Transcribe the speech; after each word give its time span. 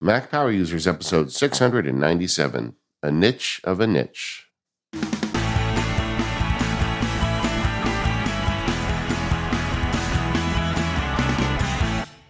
Mac 0.00 0.30
Power 0.30 0.52
Users, 0.52 0.86
episode 0.86 1.32
697 1.32 2.76
A 3.02 3.10
Niche 3.10 3.60
of 3.64 3.80
a 3.80 3.86
Niche. 3.88 4.46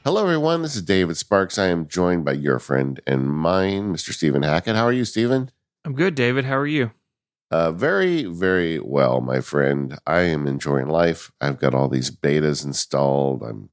Hello, 0.02 0.22
everyone. 0.22 0.62
This 0.62 0.76
is 0.76 0.80
David 0.80 1.18
Sparks. 1.18 1.58
I 1.58 1.66
am 1.66 1.86
joined 1.86 2.24
by 2.24 2.32
your 2.32 2.58
friend 2.58 2.98
and 3.06 3.28
mine, 3.30 3.92
Mr. 3.92 4.14
Stephen 4.14 4.44
Hackett. 4.44 4.74
How 4.74 4.84
are 4.86 4.92
you, 4.92 5.04
Stephen? 5.04 5.50
I'm 5.84 5.92
good, 5.94 6.14
David. 6.14 6.46
How 6.46 6.56
are 6.56 6.66
you? 6.66 6.92
Uh, 7.50 7.72
very, 7.72 8.24
very 8.24 8.78
well, 8.78 9.20
my 9.20 9.42
friend. 9.42 9.98
I 10.06 10.20
am 10.20 10.46
enjoying 10.46 10.88
life. 10.88 11.30
I've 11.38 11.58
got 11.58 11.74
all 11.74 11.90
these 11.90 12.10
betas 12.10 12.64
installed. 12.64 13.42
I'm 13.42 13.68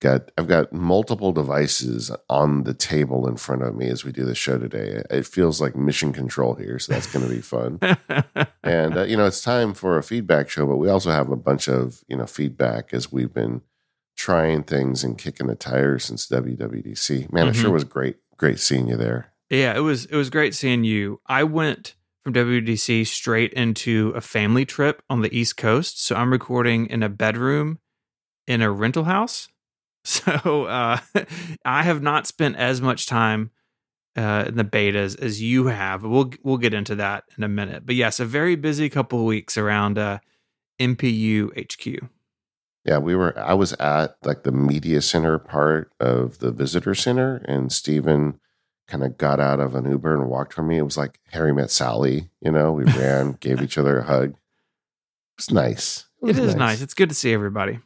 got 0.00 0.30
I've 0.38 0.48
got 0.48 0.72
multiple 0.72 1.32
devices 1.32 2.10
on 2.28 2.64
the 2.64 2.74
table 2.74 3.26
in 3.28 3.36
front 3.36 3.62
of 3.62 3.74
me 3.76 3.88
as 3.88 4.04
we 4.04 4.12
do 4.12 4.24
the 4.24 4.34
show 4.34 4.58
today. 4.58 5.02
It 5.10 5.26
feels 5.26 5.60
like 5.60 5.76
mission 5.76 6.12
control 6.12 6.54
here, 6.54 6.78
so 6.78 6.92
that's 6.92 7.12
going 7.12 7.26
to 7.26 7.34
be 7.34 7.40
fun. 7.40 7.80
and 8.62 8.96
uh, 8.96 9.02
you 9.02 9.16
know, 9.16 9.26
it's 9.26 9.42
time 9.42 9.74
for 9.74 9.98
a 9.98 10.02
feedback 10.02 10.48
show, 10.48 10.66
but 10.66 10.76
we 10.76 10.88
also 10.88 11.10
have 11.10 11.30
a 11.30 11.36
bunch 11.36 11.68
of 11.68 12.04
you 12.08 12.16
know 12.16 12.26
feedback 12.26 12.92
as 12.92 13.12
we've 13.12 13.32
been 13.32 13.62
trying 14.16 14.64
things 14.64 15.04
and 15.04 15.18
kicking 15.18 15.46
the 15.46 15.54
tires 15.54 16.04
since 16.04 16.26
WWDC. 16.28 17.32
Man, 17.32 17.44
mm-hmm. 17.44 17.50
it 17.50 17.54
sure 17.54 17.64
mm-hmm. 17.64 17.72
was 17.72 17.84
great, 17.84 18.16
great 18.36 18.58
seeing 18.58 18.88
you 18.88 18.96
there. 18.96 19.32
Yeah, 19.50 19.76
it 19.76 19.80
was 19.80 20.06
it 20.06 20.16
was 20.16 20.30
great 20.30 20.54
seeing 20.54 20.84
you. 20.84 21.20
I 21.26 21.44
went 21.44 21.94
from 22.22 22.34
WWDC 22.34 23.06
straight 23.06 23.52
into 23.54 24.12
a 24.14 24.20
family 24.20 24.64
trip 24.64 25.02
on 25.08 25.22
the 25.22 25.36
East 25.36 25.56
Coast, 25.56 26.04
so 26.04 26.14
I'm 26.14 26.30
recording 26.30 26.86
in 26.86 27.02
a 27.02 27.08
bedroom 27.08 27.78
in 28.46 28.62
a 28.62 28.70
rental 28.70 29.04
house 29.04 29.48
So 30.24 30.64
uh, 30.64 31.00
I 31.66 31.82
have 31.82 32.00
not 32.00 32.26
spent 32.26 32.56
as 32.56 32.80
much 32.80 33.06
time 33.06 33.50
uh, 34.16 34.46
in 34.48 34.56
the 34.56 34.64
betas 34.64 35.20
as 35.20 35.42
you 35.42 35.66
have. 35.66 36.02
We'll 36.02 36.30
we'll 36.42 36.56
get 36.56 36.72
into 36.72 36.94
that 36.94 37.24
in 37.36 37.44
a 37.44 37.48
minute. 37.48 37.84
But 37.84 37.94
yes, 37.94 38.18
a 38.18 38.24
very 38.24 38.56
busy 38.56 38.88
couple 38.88 39.18
of 39.18 39.26
weeks 39.26 39.58
around 39.58 39.98
uh, 39.98 40.18
MPU 40.80 41.50
HQ. 41.56 42.08
Yeah, 42.86 42.98
we 42.98 43.14
were. 43.14 43.38
I 43.38 43.52
was 43.52 43.74
at 43.74 44.16
like 44.24 44.44
the 44.44 44.52
media 44.52 45.02
center 45.02 45.38
part 45.38 45.92
of 46.00 46.38
the 46.38 46.52
visitor 46.52 46.94
center, 46.94 47.44
and 47.46 47.70
Stephen 47.70 48.40
kind 48.86 49.04
of 49.04 49.18
got 49.18 49.40
out 49.40 49.60
of 49.60 49.74
an 49.74 49.84
Uber 49.90 50.14
and 50.14 50.30
walked 50.30 50.54
for 50.54 50.62
me. 50.62 50.78
It 50.78 50.84
was 50.84 50.96
like 50.96 51.20
Harry 51.32 51.52
met 51.52 51.70
Sally. 51.70 52.30
You 52.40 52.50
know, 52.50 52.72
we 52.72 52.84
ran, 52.84 53.32
gave 53.40 53.60
each 53.60 53.76
other 53.76 53.98
a 53.98 54.04
hug. 54.04 54.30
It 54.30 54.36
was 55.36 55.50
nice. 55.50 56.06
It, 56.22 56.26
was 56.26 56.38
it 56.38 56.44
is 56.44 56.54
nice. 56.54 56.58
nice. 56.58 56.80
It's 56.80 56.94
good 56.94 57.10
to 57.10 57.14
see 57.14 57.34
everybody. 57.34 57.80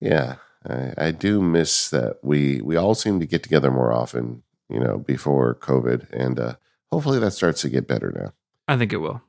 Yeah, 0.00 0.36
I, 0.68 0.92
I 0.96 1.10
do 1.10 1.40
miss 1.40 1.88
that 1.90 2.18
we 2.22 2.60
we 2.60 2.76
all 2.76 2.94
seem 2.94 3.20
to 3.20 3.26
get 3.26 3.42
together 3.42 3.70
more 3.70 3.92
often, 3.92 4.42
you 4.68 4.80
know, 4.80 4.98
before 4.98 5.54
COVID, 5.54 6.10
and 6.12 6.38
uh, 6.38 6.54
hopefully 6.90 7.18
that 7.18 7.32
starts 7.32 7.62
to 7.62 7.68
get 7.68 7.88
better 7.88 8.12
now. 8.12 8.32
I 8.68 8.76
think 8.76 8.92
it 8.92 8.98
will. 8.98 9.22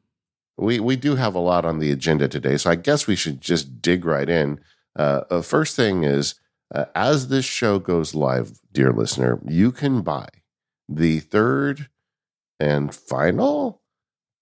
We 0.57 0.79
we 0.79 0.95
do 0.95 1.15
have 1.15 1.35
a 1.35 1.39
lot 1.39 1.65
on 1.65 1.79
the 1.79 1.91
agenda 1.91 2.27
today, 2.27 2.57
so 2.57 2.69
I 2.69 2.75
guess 2.75 3.07
we 3.07 3.15
should 3.15 3.41
just 3.41 3.81
dig 3.81 4.05
right 4.05 4.29
in. 4.29 4.59
Uh, 4.97 5.21
uh, 5.29 5.41
first 5.41 5.75
thing 5.75 6.03
is, 6.03 6.35
uh, 6.73 6.85
as 6.93 7.29
this 7.29 7.45
show 7.45 7.79
goes 7.79 8.13
live, 8.13 8.59
dear 8.73 8.91
listener, 8.91 9.39
you 9.47 9.71
can 9.71 10.01
buy 10.01 10.27
the 10.89 11.19
third 11.19 11.89
and 12.59 12.93
final 12.93 13.81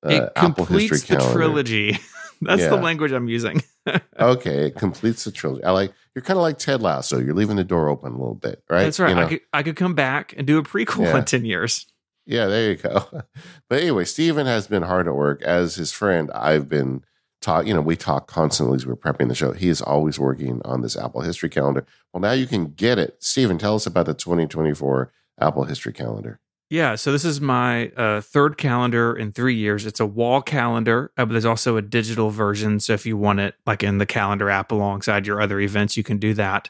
uh, 0.06 0.10
it 0.10 0.36
completes 0.36 1.02
the 1.02 1.16
calendar. 1.16 1.34
trilogy. 1.34 2.00
That's 2.42 2.62
yeah. 2.62 2.70
the 2.70 2.78
language 2.78 3.12
I'm 3.12 3.28
using. 3.28 3.64
okay, 4.20 4.68
it 4.68 4.76
completes 4.76 5.24
the 5.26 5.32
trilogy. 5.32 5.64
I 5.64 5.72
like 5.72 5.94
you're 6.16 6.24
kind 6.24 6.38
of 6.38 6.44
like 6.44 6.58
Ted 6.58 6.82
Lasso. 6.82 7.20
You're 7.20 7.34
leaving 7.34 7.58
the 7.58 7.64
door 7.64 7.90
open 7.90 8.14
a 8.14 8.18
little 8.18 8.36
bit, 8.36 8.64
right? 8.70 8.84
That's 8.84 9.00
right. 9.00 9.10
You 9.10 9.16
know? 9.16 9.22
I 9.22 9.30
could 9.30 9.42
I 9.54 9.64
could 9.64 9.76
come 9.76 9.94
back 9.94 10.34
and 10.38 10.48
do 10.48 10.58
a 10.58 10.64
prequel 10.64 11.06
yeah. 11.06 11.18
in 11.18 11.26
ten 11.26 11.46
years. 11.46 11.86
Yeah, 12.26 12.46
there 12.46 12.70
you 12.70 12.76
go. 12.78 13.06
But 13.70 13.82
anyway, 13.82 14.06
Stephen 14.06 14.48
has 14.48 14.68
been 14.68 14.84
hard 14.84 15.08
at 15.08 15.16
work 15.16 15.44
as 15.44 15.76
his 15.76 15.92
friend. 15.92 16.32
I've 16.34 16.68
been 16.68 17.04
taught. 17.42 17.68
You 17.68 17.74
know, 17.74 17.82
we 17.82 17.96
talk 17.96 18.28
constantly 18.28 18.78
as 18.78 18.86
we're 18.86 18.96
prepping 18.96 19.28
the 19.28 19.36
show. 19.36 19.52
He 19.52 19.70
is 19.70 19.82
always 19.82 20.20
working 20.20 20.62
on 20.66 20.82
this 20.82 20.96
Apple 20.96 21.22
History 21.22 21.50
Calendar. 21.50 21.86
Well, 22.14 22.22
now 22.22 22.32
you 22.32 22.48
can 22.48 22.68
get 22.68 22.98
it. 22.98 23.18
Stephen, 23.20 23.58
tell 23.58 23.76
us 23.76 23.86
about 23.86 24.06
the 24.06 24.14
2024 24.14 25.12
Apple 25.40 25.66
History 25.66 25.94
Calendar. 25.94 26.40
Yeah, 26.70 26.96
so 26.96 27.12
this 27.12 27.26
is 27.26 27.42
my 27.42 27.90
uh, 27.90 28.22
third 28.22 28.58
calendar 28.58 29.16
in 29.16 29.32
three 29.32 29.56
years. 29.56 29.88
It's 29.88 30.00
a 30.00 30.06
wall 30.06 30.40
calendar, 30.40 31.12
uh, 31.18 31.26
but 31.26 31.32
there's 31.32 31.46
also 31.46 31.78
a 31.78 31.82
digital 31.82 32.30
version. 32.30 32.80
So 32.80 32.94
if 32.94 33.08
you 33.08 33.18
want 33.18 33.40
it 33.40 33.56
like 33.66 33.82
in 33.82 33.98
the 33.98 34.06
calendar 34.06 34.52
app 34.52 34.72
alongside 34.72 35.26
your 35.26 35.42
other 35.42 35.60
events, 35.60 35.98
you 35.98 36.04
can 36.04 36.20
do 36.20 36.36
that. 36.36 36.70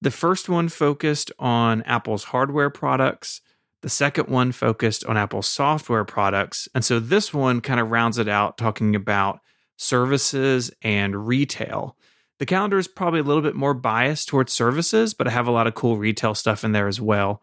The 0.00 0.12
first 0.12 0.48
one 0.48 0.68
focused 0.68 1.32
on 1.40 1.82
Apple's 1.82 2.24
hardware 2.24 2.70
products. 2.70 3.40
The 3.80 3.88
second 3.88 4.28
one 4.28 4.52
focused 4.52 5.04
on 5.06 5.16
Apple's 5.16 5.48
software 5.48 6.04
products. 6.04 6.68
And 6.72 6.84
so 6.84 7.00
this 7.00 7.34
one 7.34 7.60
kind 7.60 7.80
of 7.80 7.90
rounds 7.90 8.18
it 8.18 8.28
out, 8.28 8.56
talking 8.56 8.94
about 8.94 9.40
services 9.76 10.70
and 10.82 11.26
retail. 11.26 11.96
The 12.38 12.46
calendar 12.46 12.78
is 12.78 12.86
probably 12.86 13.20
a 13.20 13.24
little 13.24 13.42
bit 13.42 13.56
more 13.56 13.74
biased 13.74 14.28
towards 14.28 14.52
services, 14.52 15.14
but 15.14 15.26
I 15.26 15.30
have 15.30 15.48
a 15.48 15.52
lot 15.52 15.66
of 15.66 15.74
cool 15.74 15.96
retail 15.96 16.36
stuff 16.36 16.62
in 16.62 16.70
there 16.70 16.86
as 16.86 17.00
well 17.00 17.42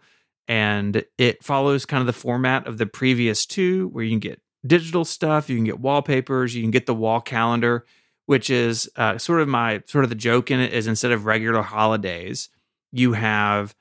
and 0.49 1.05
it 1.17 1.43
follows 1.43 1.85
kind 1.85 2.01
of 2.01 2.07
the 2.07 2.13
format 2.13 2.67
of 2.67 2.77
the 2.79 2.87
previous 2.87 3.45
two 3.45 3.87
where 3.89 4.03
you 4.03 4.09
can 4.09 4.19
get 4.19 4.41
digital 4.67 5.05
stuff 5.05 5.49
you 5.49 5.55
can 5.55 5.63
get 5.63 5.79
wallpapers 5.79 6.53
you 6.53 6.61
can 6.61 6.71
get 6.71 6.85
the 6.85 6.93
wall 6.93 7.21
calendar 7.21 7.85
which 8.25 8.49
is 8.49 8.89
uh, 8.97 9.17
sort 9.17 9.41
of 9.41 9.47
my 9.47 9.81
sort 9.87 10.03
of 10.03 10.09
the 10.09 10.15
joke 10.15 10.51
in 10.51 10.59
it 10.59 10.73
is 10.73 10.85
instead 10.85 11.11
of 11.11 11.25
regular 11.25 11.61
holidays 11.61 12.49
you 12.91 13.13
have 13.13 13.73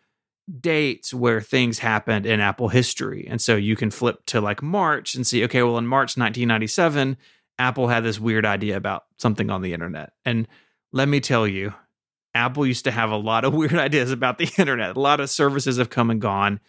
dates 0.60 1.12
where 1.12 1.40
things 1.40 1.80
happened 1.80 2.24
in 2.24 2.40
apple 2.40 2.68
history. 2.68 3.26
And 3.28 3.40
so 3.40 3.56
you 3.56 3.76
can 3.76 3.90
flip 3.90 4.24
to 4.26 4.40
like 4.40 4.62
march 4.62 5.14
and 5.14 5.26
see 5.26 5.44
okay 5.44 5.62
well 5.62 5.76
in 5.78 5.86
march 5.86 6.16
1997 6.16 7.16
apple 7.58 7.88
had 7.88 8.04
this 8.04 8.20
weird 8.20 8.46
idea 8.46 8.76
about 8.76 9.04
something 9.18 9.50
on 9.50 9.62
the 9.62 9.74
internet. 9.74 10.12
And 10.24 10.48
let 10.92 11.08
me 11.08 11.20
tell 11.20 11.46
you 11.46 11.74
Apple 12.38 12.65
used 12.65 12.84
to 12.84 12.91
have 12.91 13.10
a 13.10 13.16
lot 13.16 13.44
of 13.44 13.53
weird 13.54 13.75
ideas 13.75 14.12
about 14.12 14.38
the 14.38 14.50
internet. 14.56 14.97
A 14.97 15.00
lot 15.00 15.21
of 15.21 15.28
services 15.28 15.76
have 15.76 15.91
come 15.91 16.10
and 16.10 16.21
gone, 16.21 16.60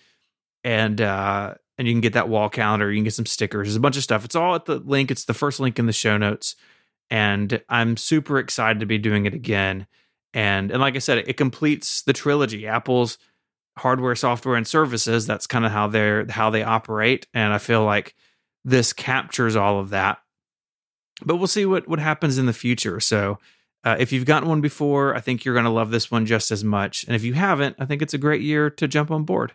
and 0.63 0.99
uh, 0.99 1.55
and 1.77 1.87
you 1.87 1.93
can 1.93 2.01
get 2.01 2.13
that 2.13 2.27
wall 2.27 2.49
calendar. 2.49 2.91
You 2.91 2.97
can 2.97 3.05
get 3.05 3.13
some 3.13 3.25
stickers. 3.25 3.67
There's 3.67 3.75
a 3.75 3.81
bunch 3.81 3.97
of 3.97 4.03
stuff. 4.03 4.25
It's 4.25 4.35
all 4.35 4.55
at 4.55 4.65
the 4.65 4.79
link. 4.79 5.11
It's 5.11 5.25
the 5.25 5.33
first 5.33 5.59
link 5.59 5.79
in 5.79 5.85
the 5.85 5.93
show 5.93 6.17
notes, 6.17 6.55
and 7.09 7.61
I'm 7.69 7.97
super 7.97 8.39
excited 8.39 8.79
to 8.79 8.85
be 8.85 8.97
doing 8.97 9.25
it 9.25 9.33
again. 9.33 9.87
And 10.33 10.71
and 10.71 10.81
like 10.81 10.95
I 10.95 10.99
said, 10.99 11.19
it 11.19 11.37
completes 11.37 12.01
the 12.01 12.13
trilogy. 12.13 12.67
Apple's 12.67 13.17
hardware, 13.77 14.15
software, 14.15 14.55
and 14.55 14.67
services. 14.67 15.25
That's 15.25 15.47
kind 15.47 15.65
of 15.65 15.71
how 15.71 15.87
they're 15.87 16.25
how 16.29 16.49
they 16.49 16.63
operate, 16.63 17.27
and 17.33 17.53
I 17.53 17.59
feel 17.59 17.83
like 17.83 18.15
this 18.65 18.91
captures 18.91 19.55
all 19.55 19.79
of 19.79 19.91
that. 19.91 20.19
But 21.23 21.37
we'll 21.37 21.47
see 21.47 21.65
what 21.65 21.87
what 21.87 21.99
happens 21.99 22.37
in 22.37 22.47
the 22.47 22.53
future. 22.53 22.99
So 22.99 23.39
uh, 23.83 23.95
if 23.99 24.11
you've 24.11 24.25
gotten 24.25 24.49
one 24.49 24.61
before, 24.61 25.15
I 25.15 25.21
think 25.21 25.45
you're 25.45 25.53
going 25.53 25.65
to 25.65 25.71
love 25.71 25.91
this 25.91 26.11
one 26.11 26.25
just 26.25 26.51
as 26.51 26.63
much. 26.63 27.05
And 27.05 27.15
if 27.15 27.23
you 27.23 27.33
haven't, 27.33 27.75
I 27.79 27.85
think 27.85 28.01
it's 28.01 28.13
a 28.13 28.17
great 28.17 28.41
year 28.41 28.69
to 28.69 28.87
jump 28.87 29.11
on 29.11 29.23
board. 29.23 29.53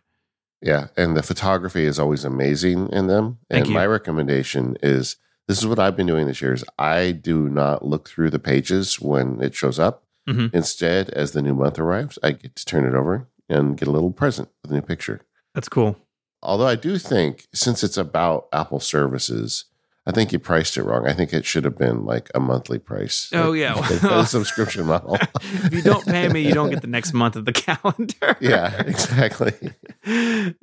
Yeah, 0.63 0.87
and 0.97 1.15
the 1.15 1.23
photography 1.23 1.85
is 1.85 1.99
always 1.99 2.25
amazing 2.25 2.89
in 2.91 3.07
them. 3.07 3.39
Thank 3.51 3.67
and 3.67 3.69
you. 3.69 3.75
my 3.75 3.87
recommendation 3.87 4.77
is 4.83 5.17
this 5.47 5.59
is 5.59 5.67
what 5.67 5.79
I've 5.79 5.97
been 5.97 6.07
doing 6.07 6.27
this 6.27 6.41
year 6.41 6.55
is 6.55 6.65
I 6.79 7.13
do 7.13 7.51
not 7.51 7.85
look 7.85 8.09
through 8.09 8.31
the 8.31 8.39
pages 8.39 8.99
when 8.99 9.43
it 9.43 9.55
shows 9.55 9.79
up. 9.79 10.05
Mm-hmm. 10.27 10.57
Instead, 10.57 11.11
as 11.11 11.33
the 11.33 11.43
new 11.43 11.55
month 11.55 11.79
arrives, 11.79 12.19
I 12.23 12.33
get 12.33 12.57
to 12.57 12.65
turn 12.65 12.87
it 12.87 12.95
over 12.95 13.29
and 13.51 13.77
get 13.77 13.89
a 13.89 13.91
little 13.91 14.11
present 14.11 14.49
with 14.63 14.71
a 14.71 14.75
new 14.75 14.81
picture. 14.81 15.21
That's 15.55 15.69
cool. 15.69 15.99
Although 16.43 16.67
I 16.67 16.77
do 16.77 16.97
think 16.99 17.47
since 17.53 17.85
it's 17.85 17.99
about 17.99 18.49
Apple 18.53 18.81
services, 18.81 19.67
I 20.07 20.13
think 20.13 20.33
you 20.33 20.39
priced 20.39 20.77
it 20.77 20.83
wrong. 20.83 21.07
I 21.07 21.15
think 21.15 21.33
it 21.33 21.47
should 21.47 21.65
have 21.65 21.79
been 21.79 22.05
like 22.05 22.31
a 22.35 22.41
monthly 22.41 22.79
price. 22.79 23.31
Oh 23.33 23.51
like, 23.51 23.61
yeah, 23.61 24.21
a 24.21 24.27
subscription 24.27 24.87
model. 24.87 25.17
if 25.41 25.73
you 25.73 25.81
don't 25.81 26.05
pay 26.05 26.29
me, 26.29 26.43
you 26.43 26.53
don't 26.53 26.69
get 26.69 26.83
the 26.83 26.87
next 26.87 27.15
month 27.15 27.37
of 27.37 27.47
the 27.47 27.53
calendar. 27.55 28.37
yeah, 28.41 28.83
exactly. 28.83 29.53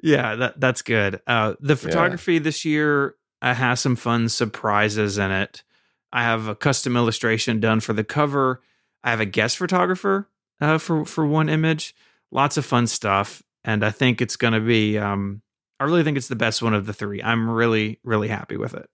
yeah, 0.03 0.35
that 0.35 0.59
that's 0.59 0.83
good. 0.83 1.21
Uh, 1.25 1.55
the 1.59 1.75
photography 1.75 2.33
yeah. 2.33 2.39
this 2.39 2.65
year 2.65 3.15
uh, 3.41 3.55
has 3.55 3.79
some 3.79 3.95
fun 3.95 4.29
surprises 4.29 5.17
in 5.17 5.31
it. 5.31 5.63
I 6.13 6.23
have 6.23 6.47
a 6.47 6.55
custom 6.55 6.95
illustration 6.95 7.59
done 7.59 7.79
for 7.79 7.93
the 7.93 8.03
cover. 8.03 8.61
I 9.03 9.09
have 9.09 9.21
a 9.21 9.25
guest 9.25 9.57
photographer 9.57 10.29
uh, 10.59 10.77
for 10.77 11.03
for 11.03 11.25
one 11.25 11.49
image. 11.49 11.95
Lots 12.29 12.57
of 12.57 12.65
fun 12.65 12.85
stuff, 12.85 13.41
and 13.63 13.83
I 13.83 13.89
think 13.89 14.21
it's 14.21 14.35
going 14.35 14.53
to 14.53 14.59
be. 14.59 14.99
Um, 14.99 15.41
I 15.79 15.85
really 15.85 16.03
think 16.03 16.15
it's 16.15 16.27
the 16.27 16.35
best 16.35 16.61
one 16.61 16.75
of 16.75 16.85
the 16.85 16.93
three. 16.93 17.23
I'm 17.23 17.49
really 17.49 17.99
really 18.03 18.27
happy 18.27 18.55
with 18.55 18.75
it. 18.75 18.87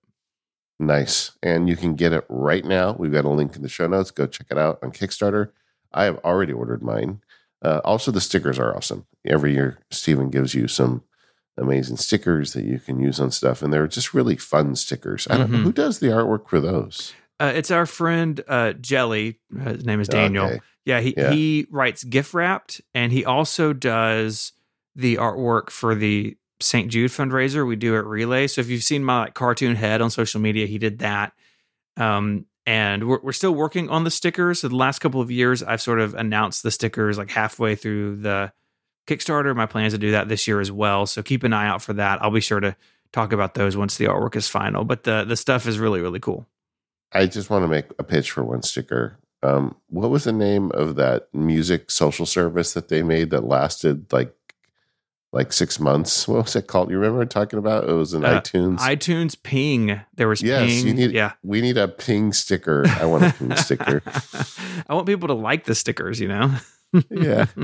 Nice. 0.80 1.32
And 1.42 1.68
you 1.68 1.76
can 1.76 1.96
get 1.96 2.14
it 2.14 2.26
right 2.30 2.64
now. 2.64 2.94
We've 2.94 3.12
got 3.12 3.26
a 3.26 3.30
link 3.30 3.56
in 3.56 3.62
the 3.62 3.70
show 3.70 3.88
notes. 3.88 4.12
Go 4.12 4.28
check 4.28 4.48
it 4.52 4.58
out 4.58 4.80
on 4.84 4.92
Kickstarter. 4.92 5.52
I 5.94 6.04
have 6.04 6.20
already 6.20 6.54
ordered 6.54 6.84
mine. 6.84 7.22
Uh, 7.62 7.82
also, 7.84 8.12
the 8.12 8.22
stickers 8.22 8.60
are 8.60 8.76
awesome. 8.76 9.08
Every 9.26 9.54
year, 9.54 9.80
Stephen 9.90 10.30
gives 10.30 10.54
you 10.54 10.68
some 10.68 11.04
amazing 11.58 11.98
stickers 11.98 12.54
that 12.54 12.66
you 12.66 12.80
can 12.80 13.00
use 13.00 13.20
on 13.20 13.32
stuff, 13.32 13.64
and 13.64 13.74
they're 13.74 13.88
just 13.88 14.14
really 14.14 14.38
fun 14.38 14.76
stickers. 14.76 15.28
I 15.30 15.38
don't 15.38 15.48
mm-hmm. 15.48 15.54
know 15.54 15.64
who 15.64 15.74
does 15.74 16.00
the 16.00 16.08
artwork 16.08 16.48
for 16.48 16.60
those. 16.60 17.14
Uh, 17.40 17.52
it's 17.56 17.72
our 17.72 17.86
friend 17.86 18.42
uh, 18.48 18.74
Jelly. 18.74 19.40
His 19.64 19.86
name 19.86 20.00
is 20.00 20.08
Daniel. 20.08 20.46
Okay. 20.46 20.60
Yeah, 20.86 21.02
he 21.02 21.14
yeah. 21.18 21.32
he 21.32 21.68
writes 21.70 22.04
gift 22.04 22.34
wrapped, 22.34 22.82
and 22.94 23.12
he 23.12 23.26
also 23.26 23.74
does 23.74 24.54
the 24.96 25.16
artwork 25.16 25.70
for 25.70 25.96
the 25.96 26.38
St. 26.60 26.90
Jude 26.90 27.12
fundraiser 27.12 27.68
we 27.68 27.76
do 27.76 27.96
at 27.96 28.06
Relay. 28.06 28.48
So 28.48 28.62
if 28.62 28.70
you've 28.70 28.84
seen 28.84 29.04
my 29.04 29.20
like 29.22 29.34
cartoon 29.34 29.76
head 29.76 30.02
on 30.02 30.10
social 30.10 30.42
media, 30.42 30.66
he 30.66 30.78
did 30.78 31.00
that. 31.00 31.34
Um, 31.96 32.46
and 32.66 33.08
we're, 33.08 33.20
we're 33.22 33.32
still 33.32 33.54
working 33.54 33.90
on 33.90 34.04
the 34.04 34.12
stickers. 34.12 34.60
So 34.60 34.68
the 34.68 34.76
last 34.76 35.00
couple 35.00 35.22
of 35.22 35.32
years, 35.32 35.64
I've 35.64 35.82
sort 35.82 36.00
of 36.00 36.14
announced 36.16 36.64
the 36.64 36.72
stickers 36.72 37.18
like 37.18 37.30
halfway 37.30 37.76
through 37.76 38.18
the 38.18 38.52
Kickstarter. 39.08 39.56
My 39.56 39.66
plan 39.66 39.86
is 39.86 39.94
to 39.94 40.00
do 40.00 40.12
that 40.12 40.28
this 40.28 40.48
year 40.48 40.60
as 40.60 40.72
well. 40.72 41.06
So 41.06 41.24
keep 41.24 41.44
an 41.44 41.54
eye 41.54 41.68
out 41.68 41.82
for 41.82 41.94
that. 41.94 42.22
I'll 42.22 42.32
be 42.32 42.42
sure 42.42 42.60
to 42.60 42.76
talk 43.14 43.32
about 43.32 43.54
those 43.54 43.78
once 43.78 43.98
the 43.98 44.06
artwork 44.06 44.36
is 44.36 44.48
final. 44.48 44.84
But 44.84 45.04
the 45.04 45.24
the 45.24 45.38
stuff 45.38 45.66
is 45.66 45.80
really 45.80 46.02
really 46.02 46.20
cool. 46.20 46.46
I 47.14 47.26
just 47.26 47.50
want 47.50 47.64
to 47.64 47.68
make 47.70 47.86
a 47.98 48.04
pitch 48.04 48.32
for 48.32 48.44
one 48.44 48.64
sticker. 48.64 49.18
Um, 49.44 49.76
what 49.90 50.10
was 50.10 50.26
the 50.26 50.34
name 50.34 50.72
of 50.74 50.96
that 50.96 51.30
music 51.34 51.90
social 51.90 52.26
service 52.26 52.74
that 52.74 52.90
they 52.90 53.02
made 53.02 53.30
that 53.30 53.46
lasted 53.46 54.12
like 54.12 54.36
like 55.32 55.54
six 55.54 55.80
months? 55.80 56.28
What 56.28 56.44
was 56.44 56.56
it 56.56 56.68
called? 56.68 56.90
You 56.90 56.98
remember 56.98 57.26
talking 57.26 57.60
about? 57.60 57.90
It 57.90 57.94
was 57.94 58.14
in 58.14 58.24
uh, 58.24 58.42
iTunes. 58.42 58.80
iTunes 58.80 59.42
Ping. 59.42 60.00
There 60.16 60.28
was 60.28 60.42
yes, 60.42 60.68
Ping. 60.68 60.88
You 60.88 60.94
need, 60.94 61.12
yeah, 61.12 61.34
we 61.44 61.62
need 61.62 61.78
a 61.78 61.88
Ping 61.88 62.34
sticker. 62.34 62.86
I 62.88 63.06
want 63.06 63.24
a 63.24 63.34
Ping 63.34 63.56
sticker. 63.56 64.02
I 64.90 64.94
want 64.94 65.08
people 65.08 65.28
to 65.28 65.34
like 65.34 65.66
the 65.66 65.76
stickers. 65.76 66.20
You 66.20 66.30
know. 66.30 66.56
yeah. 67.10 67.46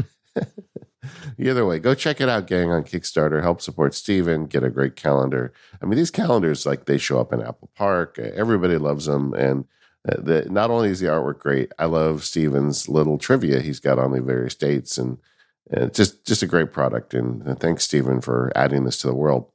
Either 1.37 1.65
way, 1.65 1.79
go 1.79 1.93
check 1.93 2.21
it 2.21 2.29
out, 2.29 2.47
gang, 2.47 2.71
on 2.71 2.83
Kickstarter. 2.83 3.41
Help 3.41 3.61
support 3.61 3.93
Stephen. 3.93 4.45
Get 4.45 4.63
a 4.63 4.69
great 4.69 4.95
calendar. 4.95 5.53
I 5.81 5.85
mean, 5.85 5.97
these 5.97 6.11
calendars, 6.11 6.65
like 6.65 6.85
they 6.85 6.97
show 6.97 7.19
up 7.19 7.33
in 7.33 7.41
Apple 7.41 7.69
Park. 7.75 8.19
Everybody 8.19 8.77
loves 8.77 9.05
them, 9.05 9.33
and 9.33 9.65
uh, 10.07 10.15
the, 10.19 10.47
not 10.49 10.69
only 10.69 10.89
is 10.89 10.99
the 10.99 11.07
artwork 11.07 11.39
great, 11.39 11.71
I 11.77 11.85
love 11.85 12.23
Stephen's 12.23 12.89
little 12.89 13.17
trivia 13.17 13.61
he's 13.61 13.79
got 13.79 13.99
on 13.99 14.11
the 14.11 14.21
various 14.21 14.55
dates, 14.55 14.97
and, 14.97 15.17
and 15.69 15.93
just 15.93 16.25
just 16.25 16.43
a 16.43 16.47
great 16.47 16.71
product. 16.71 17.13
And, 17.13 17.41
and 17.43 17.59
thanks, 17.59 17.83
Stephen 17.83 18.21
for 18.21 18.51
adding 18.55 18.83
this 18.83 18.99
to 18.99 19.07
the 19.07 19.15
world. 19.15 19.49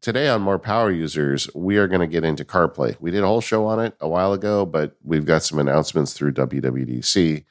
Today 0.00 0.28
on 0.28 0.42
More 0.42 0.58
Power 0.58 0.90
Users, 0.90 1.48
we 1.54 1.76
are 1.76 1.86
going 1.86 2.00
to 2.00 2.08
get 2.08 2.24
into 2.24 2.44
CarPlay. 2.44 2.96
We 3.00 3.12
did 3.12 3.22
a 3.22 3.26
whole 3.28 3.40
show 3.40 3.66
on 3.66 3.78
it 3.78 3.94
a 4.00 4.08
while 4.08 4.32
ago, 4.32 4.66
but 4.66 4.96
we've 5.04 5.24
got 5.24 5.44
some 5.44 5.60
announcements 5.60 6.12
through 6.12 6.32
WWDC 6.32 7.44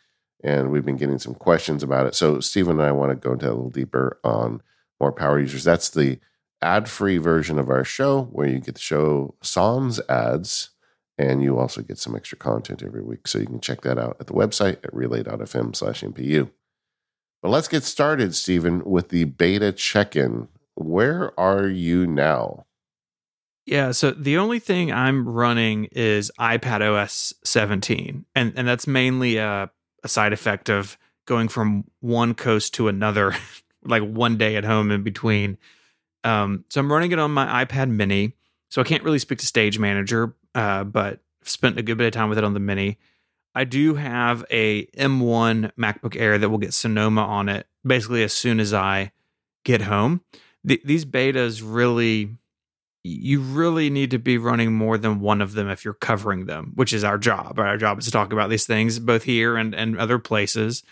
and 0.44 0.70
we've 0.70 0.84
been 0.84 0.98
getting 0.98 1.18
some 1.18 1.34
questions 1.34 1.82
about 1.82 2.08
it. 2.08 2.16
So 2.16 2.42
Stephen 2.42 2.80
and 2.80 2.88
I 2.88 2.92
want 2.92 3.12
to 3.12 3.16
go 3.16 3.34
into 3.34 3.48
a 3.48 3.54
little 3.54 3.70
deeper 3.70 4.20
on 4.26 4.62
more 5.00 5.14
power 5.14 5.40
users. 5.40 5.64
That's 5.64 5.90
the 5.90 6.20
ad-free 6.62 7.20
version 7.20 7.58
of 7.58 7.70
our 7.70 7.86
show 7.86 8.24
where 8.24 8.48
you 8.48 8.60
get 8.60 8.76
to 8.76 8.82
show 8.82 9.36
sans 9.42 10.02
ads 10.10 10.72
and 11.18 11.42
you 11.42 11.58
also 11.58 11.82
get 11.82 12.00
some 12.00 12.16
extra 12.18 12.38
content 12.38 12.84
every 12.84 13.02
week. 13.02 13.28
So 13.28 13.40
you 13.40 13.46
can 13.46 13.62
check 13.62 13.82
that 13.82 13.98
out 13.98 14.18
at 14.20 14.28
the 14.28 14.34
website 14.34 14.84
at 14.84 14.94
relay.fm 14.94 15.76
slash 15.76 16.02
MPU. 16.02 16.50
But 17.42 17.50
let's 17.50 17.68
get 17.68 17.84
started, 17.84 18.36
Stephen, 18.36 18.84
with 18.86 19.10
the 19.10 19.24
beta 19.24 19.72
check-in. 19.72 20.48
Where 20.76 21.38
are 21.40 21.68
you 21.68 22.06
now? 22.06 22.66
Yeah, 23.66 23.92
so 23.92 24.12
the 24.12 24.38
only 24.38 24.60
thing 24.60 24.92
I'm 24.92 25.28
running 25.28 25.86
is 25.92 26.32
iPad 26.40 26.82
OS 26.82 27.34
17, 27.44 28.26
and 28.36 28.54
and 28.56 28.68
that's 28.68 28.88
mainly 28.88 29.38
a 29.38 29.70
a 30.04 30.08
side 30.08 30.34
effect 30.34 30.70
of 30.70 30.98
going 31.26 31.48
from 31.48 31.86
one 32.00 32.34
coast 32.34 32.74
to 32.76 32.88
another, 32.88 33.36
like 33.84 34.04
one 34.04 34.38
day 34.38 34.56
at 34.56 34.66
home 34.66 34.92
in 34.92 35.04
between. 35.04 35.58
Um, 36.24 36.66
so 36.70 36.80
I'm 36.80 36.92
running 36.92 37.12
it 37.12 37.20
on 37.20 37.32
my 37.32 37.66
iPad 37.66 37.90
Mini. 37.90 38.34
So 38.70 38.82
I 38.82 38.84
can't 38.84 39.04
really 39.04 39.20
speak 39.20 39.40
to 39.40 39.46
Stage 39.46 39.80
Manager, 39.80 40.36
uh, 40.56 40.84
but 40.84 41.20
spent 41.44 41.78
a 41.78 41.84
good 41.84 41.98
bit 41.98 42.08
of 42.08 42.14
time 42.14 42.30
with 42.30 42.38
it 42.38 42.44
on 42.44 42.54
the 42.54 42.60
Mini. 42.60 42.98
I 43.54 43.64
do 43.66 43.96
have 43.96 44.46
a 44.50 44.86
M1 44.88 45.72
MacBook 45.78 46.20
Air 46.20 46.38
that 46.38 46.50
will 46.50 46.58
get 46.58 46.74
Sonoma 46.74 47.22
on 47.22 47.50
it 47.50 47.68
basically 47.86 48.24
as 48.24 48.34
soon 48.34 48.60
as 48.60 48.74
I 48.74 49.12
get 49.66 49.82
home. 49.82 50.22
Th- 50.66 50.82
these 50.84 51.06
betas 51.06 51.62
really 51.64 52.38
you 53.04 53.42
really 53.42 53.90
need 53.90 54.12
to 54.12 54.20
be 54.20 54.38
running 54.38 54.74
more 54.74 54.98
than 54.98 55.20
one 55.20 55.42
of 55.42 55.54
them 55.54 55.70
if 55.70 55.84
you're 55.84 55.94
covering 55.94 56.46
them, 56.46 56.72
which 56.76 56.94
is 56.94 57.04
our 57.04 57.18
job. 57.18 57.58
Our 57.58 57.78
job 57.78 58.00
is 58.00 58.06
to 58.06 58.12
talk 58.12 58.32
about 58.32 58.50
these 58.50 58.68
things 58.68 59.00
both 59.00 59.24
here 59.24 59.58
and, 59.58 59.74
and 59.74 59.98
other 59.98 60.20
places. 60.20 60.84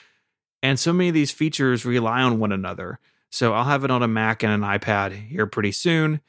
And 0.64 0.80
so 0.80 0.92
many 0.92 1.10
of 1.10 1.14
these 1.14 1.32
features 1.32 1.86
rely 1.86 2.22
on 2.22 2.40
one 2.40 2.52
another. 2.52 3.00
So 3.30 3.54
I'll 3.54 3.66
have 3.66 3.84
it 3.84 3.92
on 3.92 4.02
a 4.02 4.08
Mac 4.08 4.44
and 4.44 4.52
an 4.52 4.62
iPad 4.62 5.28
here 5.28 5.46
pretty 5.46 5.72
soon. 5.72 6.22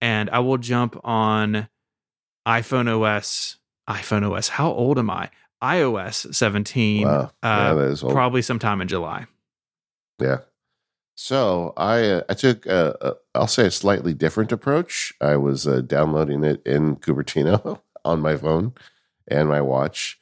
And 0.00 0.30
I 0.30 0.38
will 0.38 0.56
jump 0.56 0.98
on 1.04 1.68
iPhone 2.46 2.88
OS. 2.88 3.58
iPhone 3.88 4.30
OS. 4.30 4.48
How 4.48 4.72
old 4.72 4.98
am 4.98 5.10
I? 5.10 5.30
iOS 5.62 6.34
17. 6.34 7.06
Wow. 7.06 7.30
Uh, 7.42 7.94
probably 8.10 8.42
sometime 8.42 8.80
in 8.80 8.88
July. 8.88 9.26
Yeah. 10.20 10.38
So 11.14 11.72
I 11.76 12.04
uh, 12.10 12.22
I 12.28 12.34
took 12.34 12.64
a, 12.66 12.96
a 13.00 13.14
I'll 13.34 13.48
say 13.48 13.66
a 13.66 13.70
slightly 13.72 14.14
different 14.14 14.52
approach. 14.52 15.12
I 15.20 15.36
was 15.36 15.66
uh, 15.66 15.80
downloading 15.80 16.44
it 16.44 16.62
in 16.64 16.96
Cupertino 16.96 17.80
on 18.04 18.20
my 18.20 18.36
phone 18.36 18.72
and 19.26 19.48
my 19.48 19.60
watch. 19.60 20.18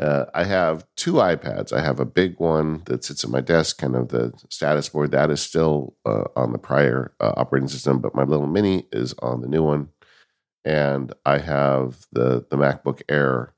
Uh, 0.00 0.26
I 0.34 0.44
have 0.44 0.84
two 0.96 1.14
iPads. 1.14 1.72
I 1.72 1.80
have 1.80 2.00
a 2.00 2.04
big 2.04 2.38
one 2.38 2.82
that 2.86 3.04
sits 3.04 3.24
at 3.24 3.30
my 3.30 3.40
desk, 3.40 3.78
kind 3.78 3.94
of 3.94 4.08
the 4.08 4.32
status 4.50 4.88
board. 4.88 5.12
That 5.12 5.30
is 5.30 5.40
still 5.40 5.94
uh, 6.04 6.24
on 6.36 6.52
the 6.52 6.58
prior 6.58 7.12
uh, 7.20 7.32
operating 7.36 7.68
system, 7.68 8.00
but 8.00 8.14
my 8.14 8.24
little 8.24 8.46
mini 8.46 8.86
is 8.92 9.14
on 9.20 9.40
the 9.40 9.48
new 9.48 9.62
one. 9.62 9.88
And 10.64 11.12
I 11.24 11.38
have 11.38 12.06
the 12.12 12.44
the 12.50 12.56
MacBook 12.56 13.02
Air 13.08 13.54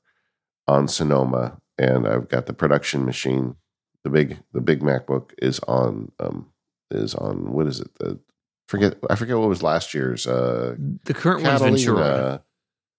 on 0.68 0.88
Sonoma, 0.88 1.60
and 1.78 2.06
I've 2.06 2.28
got 2.28 2.46
the 2.46 2.52
production 2.52 3.04
machine. 3.04 3.56
The 4.04 4.10
big 4.10 4.38
the 4.52 4.60
big 4.60 4.80
MacBook 4.80 5.32
is 5.38 5.58
on 5.60 6.12
um, 6.20 6.52
is 6.90 7.14
on 7.14 7.52
what 7.52 7.66
is 7.66 7.80
it? 7.80 7.94
The 7.98 8.20
forget 8.68 8.98
I 9.10 9.16
forget 9.16 9.36
what 9.36 9.48
was 9.48 9.62
last 9.62 9.94
year's. 9.94 10.26
Uh, 10.26 10.76
the 11.04 11.14
current 11.14 11.42
one 11.42 11.60
one's 11.60 11.84
Ventura. 11.84 12.42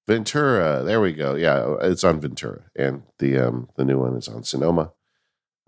Ventura. 0.08 0.84
There 0.84 1.02
we 1.02 1.14
go. 1.14 1.36
Yeah, 1.36 1.76
it's 1.82 2.04
on 2.04 2.20
Ventura, 2.20 2.64
and 2.76 3.04
the 3.20 3.38
um 3.38 3.70
the 3.76 3.86
new 3.86 4.00
one 4.00 4.16
is 4.16 4.28
on 4.28 4.44
Sonoma. 4.44 4.92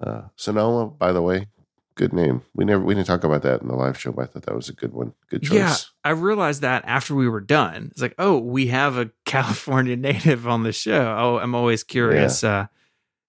Uh, 0.01 0.23
Sonoma, 0.35 0.87
by 0.87 1.11
the 1.11 1.21
way, 1.21 1.47
good 1.99 2.13
name. 2.13 2.41
We 2.55 2.63
never 2.63 2.81
we 2.81 2.95
didn't 2.95 3.07
talk 3.07 3.25
about 3.25 3.41
that 3.41 3.61
in 3.61 3.67
the 3.67 3.75
live 3.75 3.99
show, 3.99 4.13
but 4.13 4.21
I 4.21 4.25
thought 4.27 4.43
that 4.43 4.55
was 4.55 4.69
a 4.69 4.73
good 4.73 4.93
one. 4.93 5.13
Good 5.29 5.43
choice. 5.43 5.53
Yeah, 5.53 5.75
I 6.05 6.11
realized 6.11 6.61
that 6.61 6.85
after 6.85 7.13
we 7.13 7.27
were 7.27 7.41
done. 7.41 7.89
It's 7.91 8.01
like, 8.01 8.15
oh, 8.17 8.37
we 8.37 8.67
have 8.67 8.97
a 8.97 9.11
California 9.25 9.97
native 9.97 10.47
on 10.47 10.63
the 10.63 10.71
show. 10.71 11.15
Oh, 11.19 11.37
I'm 11.39 11.53
always 11.53 11.83
curious. 11.83 12.41
Yeah. 12.41 12.57
Uh, 12.57 12.65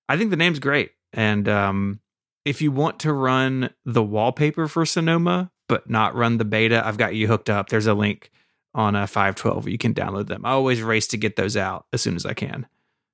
I 0.08 0.16
think 0.16 0.30
the 0.30 0.36
name's 0.36 0.60
great, 0.60 0.92
and 1.12 1.48
um, 1.48 2.00
if 2.44 2.62
you 2.62 2.70
want 2.70 3.00
to 3.00 3.12
run 3.12 3.70
the 3.84 4.04
wallpaper 4.04 4.68
for 4.68 4.86
Sonoma, 4.86 5.50
but 5.68 5.90
not 5.90 6.14
run 6.14 6.38
the 6.38 6.44
beta, 6.44 6.86
I've 6.86 6.96
got 6.96 7.16
you 7.16 7.26
hooked 7.26 7.50
up. 7.50 7.68
There's 7.70 7.88
a 7.88 7.94
link 7.94 8.30
on 8.72 8.94
a 8.94 9.00
uh, 9.00 9.06
512 9.06 9.68
you 9.68 9.78
can 9.78 9.92
download 9.92 10.28
them. 10.28 10.46
I 10.46 10.50
always 10.50 10.80
race 10.80 11.08
to 11.08 11.16
get 11.16 11.34
those 11.34 11.56
out 11.56 11.86
as 11.92 12.02
soon 12.02 12.14
as 12.14 12.24
I 12.24 12.34
can. 12.34 12.68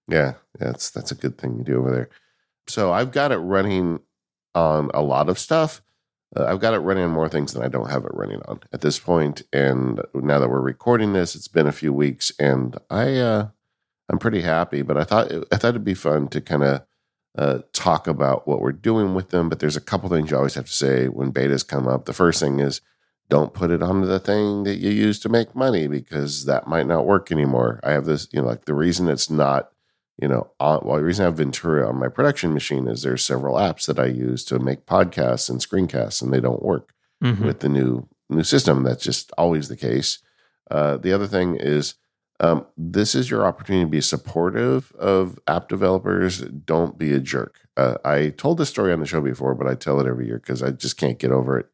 Yeah, 0.07 0.35
that's 0.59 0.90
that's 0.90 1.11
a 1.12 1.14
good 1.14 1.38
thing 1.38 1.57
you 1.57 1.64
do 1.64 1.78
over 1.78 1.90
there. 1.90 2.11
So 2.69 2.92
I've 2.92 3.11
got 3.11 3.33
it 3.33 3.38
running 3.38 4.00
on 4.56 4.90
a 4.94 5.02
lot 5.02 5.28
of 5.28 5.38
stuff. 5.38 5.82
Uh, 6.34 6.44
I've 6.46 6.60
got 6.60 6.75
it 6.75 6.78
running 6.78 7.04
on 7.04 7.10
more 7.10 7.28
things 7.28 7.52
than 7.52 7.62
I 7.62 7.68
don't 7.68 7.90
have 7.90 8.04
it 8.04 8.14
running 8.14 8.40
on 8.48 8.60
at 8.72 8.80
this 8.80 8.98
point. 8.98 9.42
And 9.52 10.00
now 10.14 10.38
that 10.38 10.48
we're 10.48 10.60
recording 10.60 11.12
this, 11.12 11.36
it's 11.36 11.48
been 11.48 11.66
a 11.66 11.72
few 11.72 11.92
weeks, 11.92 12.32
and 12.38 12.76
I 12.90 13.16
uh, 13.16 13.48
I'm 14.08 14.18
pretty 14.18 14.40
happy. 14.40 14.82
But 14.82 14.96
I 14.96 15.04
thought 15.04 15.32
I 15.52 15.56
thought 15.56 15.68
it'd 15.68 15.84
be 15.84 15.94
fun 15.94 16.28
to 16.28 16.40
kind 16.40 16.64
of 16.64 16.82
uh, 17.38 17.58
talk 17.72 18.08
about 18.08 18.48
what 18.48 18.60
we're 18.60 18.72
doing 18.72 19.14
with 19.14 19.30
them. 19.30 19.48
But 19.48 19.60
there's 19.60 19.76
a 19.76 19.80
couple 19.80 20.08
things 20.08 20.30
you 20.30 20.36
always 20.36 20.54
have 20.54 20.66
to 20.66 20.72
say 20.72 21.06
when 21.06 21.32
betas 21.32 21.66
come 21.66 21.86
up. 21.86 22.06
The 22.06 22.12
first 22.12 22.40
thing 22.40 22.58
is 22.58 22.80
don't 23.28 23.54
put 23.54 23.70
it 23.70 23.82
onto 23.82 24.06
the 24.06 24.20
thing 24.20 24.64
that 24.64 24.76
you 24.76 24.90
use 24.90 25.18
to 25.20 25.28
make 25.28 25.54
money 25.54 25.88
because 25.88 26.44
that 26.44 26.68
might 26.68 26.86
not 26.86 27.06
work 27.06 27.32
anymore. 27.32 27.80
I 27.82 27.92
have 27.92 28.04
this, 28.04 28.28
you 28.32 28.40
know, 28.40 28.46
like 28.46 28.66
the 28.66 28.75
reason 28.75 29.08
it's 29.08 29.30
not, 29.30 29.70
you 30.20 30.28
know, 30.28 30.50
on, 30.58 30.80
well, 30.82 30.96
the 30.96 31.04
reason 31.04 31.25
I 31.25 31.26
have 31.26 31.37
Ventura 31.37 31.88
on 31.88 31.99
my 31.99 32.08
production 32.08 32.54
machine 32.54 32.88
is 32.88 33.02
there's 33.02 33.23
several 33.23 33.56
apps 33.56 33.87
that 33.87 33.99
I 33.99 34.06
use 34.06 34.44
to 34.46 34.58
make 34.58 34.87
podcasts 34.87 35.50
and 35.50 35.61
screencasts, 35.61 36.23
and 36.23 36.32
they 36.32 36.40
don't 36.40 36.62
work 36.62 36.94
mm-hmm. 37.23 37.44
with 37.44 37.61
the 37.61 37.68
new 37.68 38.08
new 38.28 38.42
system. 38.42 38.82
That's 38.82 39.04
just 39.04 39.30
always 39.38 39.68
the 39.68 39.76
case. 39.76 40.18
Uh, 40.70 40.96
the 40.96 41.12
other 41.12 41.26
thing 41.26 41.56
is 41.56 41.94
um, 42.40 42.66
this 42.76 43.14
is 43.14 43.30
your 43.30 43.46
opportunity 43.46 43.85
to 43.85 43.90
be 43.90 44.00
supportive 44.00 44.92
of 44.92 45.38
app 45.46 45.68
developers. 45.68 46.40
Don't 46.40 46.99
be 46.99 47.12
a 47.12 47.20
jerk. 47.20 47.61
Uh, 47.76 47.96
I 48.04 48.30
told 48.30 48.58
this 48.58 48.68
story 48.68 48.92
on 48.92 49.00
the 49.00 49.06
show 49.06 49.20
before, 49.20 49.54
but 49.54 49.66
I 49.66 49.75
tell 49.75 50.00
it 50.00 50.06
every 50.06 50.26
year 50.26 50.38
because 50.38 50.62
I 50.62 50.70
just 50.70 50.96
can't 50.96 51.18
get 51.18 51.30
over 51.30 51.58
it. 51.58 51.66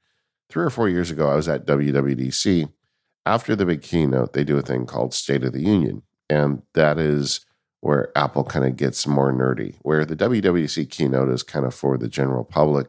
Three 0.50 0.64
or 0.64 0.70
four 0.70 0.88
years 0.88 1.10
ago, 1.10 1.30
I 1.30 1.34
was 1.34 1.48
at 1.48 1.66
WWDC. 1.66 2.70
After 3.24 3.56
the 3.56 3.64
big 3.64 3.82
keynote, 3.82 4.32
they 4.32 4.44
do 4.44 4.58
a 4.58 4.62
thing 4.62 4.84
called 4.84 5.14
State 5.14 5.44
of 5.44 5.52
the 5.52 5.62
Union, 5.62 6.02
and 6.28 6.62
that 6.74 6.98
is 6.98 7.46
where 7.82 8.16
Apple 8.16 8.44
kind 8.44 8.64
of 8.64 8.76
gets 8.76 9.06
more 9.06 9.32
nerdy. 9.32 9.74
Where 9.82 10.04
the 10.04 10.16
WWDC 10.16 10.88
keynote 10.88 11.28
is 11.28 11.42
kind 11.42 11.66
of 11.66 11.74
for 11.74 11.98
the 11.98 12.08
general 12.08 12.44
public. 12.44 12.88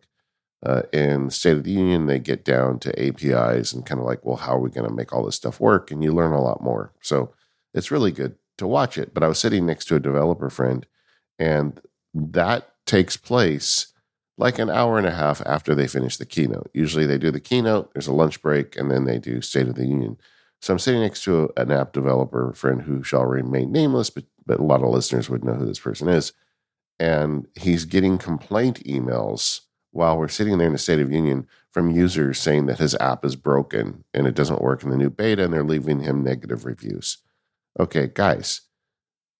Uh, 0.65 0.83
in 0.93 1.29
State 1.29 1.57
of 1.57 1.63
the 1.65 1.71
Union, 1.71 2.05
they 2.05 2.19
get 2.19 2.45
down 2.45 2.79
to 2.79 3.05
APIs 3.05 3.73
and 3.73 3.85
kind 3.85 3.99
of 3.99 4.05
like, 4.05 4.23
well, 4.23 4.37
how 4.37 4.55
are 4.55 4.61
we 4.61 4.69
going 4.69 4.87
to 4.87 4.95
make 4.95 5.11
all 5.11 5.25
this 5.25 5.35
stuff 5.35 5.59
work? 5.59 5.91
And 5.91 6.01
you 6.01 6.13
learn 6.13 6.31
a 6.31 6.41
lot 6.41 6.63
more. 6.63 6.93
So 7.01 7.33
it's 7.73 7.91
really 7.91 8.11
good 8.11 8.35
to 8.59 8.67
watch 8.67 8.97
it. 8.97 9.13
But 9.13 9.23
I 9.23 9.27
was 9.27 9.39
sitting 9.39 9.65
next 9.65 9.85
to 9.85 9.95
a 9.95 9.99
developer 9.99 10.49
friend, 10.49 10.85
and 11.37 11.81
that 12.13 12.69
takes 12.85 13.17
place 13.17 13.87
like 14.37 14.59
an 14.59 14.69
hour 14.69 14.97
and 14.97 15.07
a 15.07 15.11
half 15.11 15.41
after 15.45 15.75
they 15.75 15.87
finish 15.87 16.17
the 16.17 16.25
keynote. 16.25 16.69
Usually 16.73 17.05
they 17.05 17.17
do 17.17 17.31
the 17.31 17.39
keynote, 17.39 17.93
there's 17.93 18.07
a 18.07 18.13
lunch 18.13 18.41
break, 18.41 18.77
and 18.77 18.89
then 18.89 19.05
they 19.05 19.19
do 19.19 19.41
State 19.41 19.67
of 19.67 19.75
the 19.75 19.85
Union. 19.85 20.17
So 20.61 20.73
I'm 20.73 20.79
sitting 20.79 21.01
next 21.01 21.23
to 21.25 21.51
a, 21.57 21.61
an 21.61 21.71
app 21.71 21.91
developer 21.91 22.53
friend 22.53 22.83
who 22.83 23.03
shall 23.03 23.25
remain 23.25 23.71
nameless, 23.71 24.09
but, 24.09 24.23
but 24.45 24.59
a 24.59 24.63
lot 24.63 24.83
of 24.83 24.89
listeners 24.89 25.29
would 25.29 25.43
know 25.43 25.53
who 25.53 25.65
this 25.65 25.79
person 25.79 26.09
is. 26.09 26.33
And 26.99 27.47
he's 27.55 27.85
getting 27.85 28.17
complaint 28.17 28.83
emails 28.85 29.61
while 29.91 30.17
we're 30.17 30.27
sitting 30.27 30.57
there 30.57 30.67
in 30.67 30.73
the 30.73 30.79
State 30.79 30.99
of 30.99 31.11
Union 31.11 31.47
from 31.71 31.91
users 31.91 32.39
saying 32.39 32.67
that 32.67 32.79
his 32.79 32.95
app 32.95 33.25
is 33.25 33.35
broken 33.35 34.03
and 34.13 34.27
it 34.27 34.35
doesn't 34.35 34.61
work 34.61 34.83
in 34.83 34.89
the 34.89 34.97
new 34.97 35.09
beta, 35.09 35.43
and 35.43 35.53
they're 35.53 35.63
leaving 35.63 36.01
him 36.01 36.23
negative 36.23 36.65
reviews. 36.65 37.17
Okay, 37.79 38.09
guys, 38.13 38.61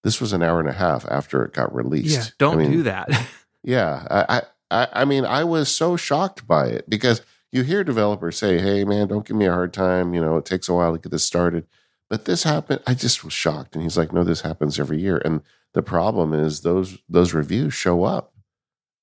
this 0.03 0.19
was 0.19 0.33
an 0.33 0.41
hour 0.41 0.59
and 0.59 0.69
a 0.69 0.73
half 0.73 1.05
after 1.09 1.45
it 1.45 1.53
got 1.53 1.73
released. 1.73 2.15
Yeah, 2.15 2.25
don't 2.39 2.55
I 2.55 2.57
mean, 2.63 2.71
do 2.71 2.83
that. 2.83 3.09
Yeah, 3.65 4.05
I, 4.11 4.41
I, 4.69 4.87
I 4.91 5.05
mean, 5.05 5.23
I 5.23 5.45
was 5.45 5.73
so 5.73 5.95
shocked 5.95 6.45
by 6.45 6.65
it 6.65 6.89
because 6.89 7.21
you 7.49 7.63
hear 7.63 7.85
developers 7.85 8.37
say, 8.37 8.59
"Hey, 8.59 8.83
man, 8.83 9.07
don't 9.07 9.25
give 9.25 9.37
me 9.37 9.45
a 9.45 9.53
hard 9.53 9.71
time. 9.71 10.13
You 10.13 10.19
know, 10.19 10.35
it 10.35 10.43
takes 10.43 10.67
a 10.67 10.73
while 10.73 10.91
to 10.91 10.99
get 10.99 11.13
this 11.13 11.23
started." 11.23 11.65
But 12.13 12.25
this 12.25 12.43
happened. 12.43 12.79
I 12.85 12.93
just 12.93 13.23
was 13.23 13.33
shocked, 13.33 13.73
and 13.73 13.81
he's 13.81 13.97
like, 13.97 14.13
"No, 14.13 14.23
this 14.23 14.41
happens 14.41 14.79
every 14.79 15.01
year." 15.01 15.19
And 15.25 15.41
the 15.73 15.81
problem 15.81 16.31
is 16.31 16.61
those 16.61 16.99
those 17.09 17.33
reviews 17.33 17.73
show 17.73 18.03
up, 18.03 18.35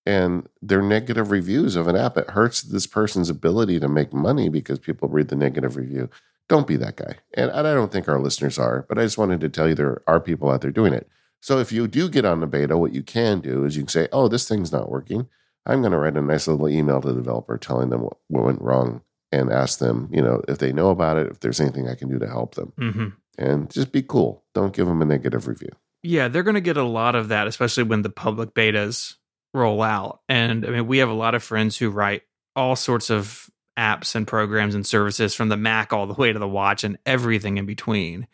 and 0.07 0.49
they're 0.63 0.81
negative 0.81 1.33
reviews 1.33 1.75
of 1.75 1.89
an 1.89 1.97
app. 1.97 2.17
It 2.17 2.31
hurts 2.31 2.63
this 2.63 2.87
person's 2.87 3.29
ability 3.29 3.81
to 3.81 3.89
make 3.89 4.13
money 4.13 4.49
because 4.49 4.79
people 4.79 5.09
read 5.09 5.27
the 5.27 5.35
negative 5.35 5.75
review. 5.75 6.09
Don't 6.49 6.69
be 6.69 6.77
that 6.77 6.95
guy. 6.95 7.17
And 7.35 7.51
I 7.51 7.63
don't 7.65 7.91
think 7.91 8.09
our 8.09 8.21
listeners 8.21 8.61
are, 8.61 8.87
but 8.89 8.97
I 8.97 9.03
just 9.03 9.19
wanted 9.19 9.41
to 9.41 9.49
tell 9.49 9.69
you 9.69 9.75
there 9.75 10.03
are 10.07 10.21
people 10.21 10.49
out 10.49 10.61
there 10.61 10.71
doing 10.71 10.93
it. 10.93 11.09
So 11.41 11.59
if 11.59 11.73
you 11.73 11.89
do 11.89 12.09
get 12.09 12.25
on 12.25 12.39
the 12.39 12.47
beta, 12.47 12.79
what 12.79 12.95
you 12.95 13.03
can 13.03 13.41
do 13.41 13.65
is 13.65 13.75
you 13.75 13.83
can 13.83 13.89
say, 13.89 14.07
"Oh, 14.13 14.29
this 14.29 14.47
thing's 14.49 14.71
not 14.71 14.89
working." 14.89 15.27
I'm 15.67 15.81
going 15.81 15.91
to 15.91 15.99
write 15.99 16.17
a 16.17 16.23
nice 16.23 16.47
little 16.47 16.69
email 16.69 17.01
to 17.01 17.09
the 17.09 17.15
developer 17.15 17.59
telling 17.59 17.91
them 17.91 18.03
what, 18.03 18.19
what, 18.29 18.45
went 18.45 18.63
wrong 18.63 19.03
and 19.33 19.51
ask 19.53 19.79
them, 19.79 20.09
you 20.13 20.23
know, 20.23 20.43
if 20.49 20.59
they 20.59 20.73
know 20.73 20.91
about 20.91 21.17
it, 21.17 21.29
if 21.29 21.41
there's 21.41 21.61
anything 21.61 21.89
I 21.89 21.95
can 21.95 22.09
do 22.09 22.19
to 22.19 22.29
help 22.29 22.55
them, 22.55 22.73
mm-hmm. 22.79 23.09
and 23.39 23.71
just 23.71 23.93
be 23.93 24.03
cool. 24.03 24.45
Don't 24.55 24.75
give 24.75 24.87
them 24.87 25.03
a 25.03 25.05
negative 25.05 25.47
review. 25.47 25.71
Yeah, 26.03 26.29
they're 26.29 26.43
going 26.43 26.55
to 26.55 26.61
get 26.61 26.77
a 26.77 26.83
lot 26.83 27.15
of 27.15 27.29
that, 27.29 27.47
especially 27.47 27.85
when 27.85 28.03
the 28.03 28.11
public 28.11 28.55
betas 28.55 29.17
roll 29.53 29.83
out. 29.83 30.21
And 30.29 30.65
I 30.65 30.71
mean, 30.71 30.87
we 30.87 30.99
have 30.99 31.09
a 31.09 31.15
lot 31.15 31.35
of 31.35 31.43
friends 31.43 31.77
who 31.77 31.91
write 31.91 32.23
all 32.57 32.77
sorts 32.77 33.11
of 33.11 33.51
apps 33.79 34.15
and 34.15 34.27
programs 34.27 34.75
and 34.75 34.87
services 34.87 35.35
from 35.35 35.49
the 35.49 35.57
Mac 35.57 35.93
all 35.93 36.07
the 36.07 36.15
way 36.15 36.33
to 36.33 36.39
the 36.39 36.49
watch 36.49 36.85
and 36.85 36.99
everything 37.07 37.59
in 37.59 37.67
between. 37.67 38.27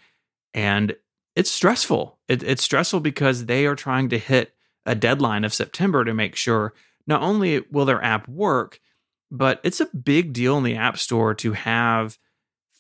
And 0.55 0.97
it's 1.35 1.51
stressful. 1.51 2.19
It, 2.29 2.43
it's 2.43 2.63
stressful 2.63 3.01
because 3.01 3.45
they 3.45 3.67
are 3.67 3.77
trying 3.77 4.09
to 4.11 4.19
hit 4.19 4.55
a 4.87 4.95
deadline 4.95 5.45
of 5.45 5.55
September 5.55 6.05
to 6.05 6.15
make 6.15 6.37
sure 6.37 6.73
not 7.07 7.23
only 7.23 7.61
will 7.71 7.85
their 7.85 8.03
app 8.03 8.29
work, 8.29 8.81
but 9.31 9.61
it's 9.63 9.81
a 9.81 9.87
big 9.87 10.33
deal 10.33 10.57
in 10.59 10.65
the 10.65 10.77
App 10.77 10.99
Store 10.99 11.35
to 11.35 11.53
have 11.53 12.19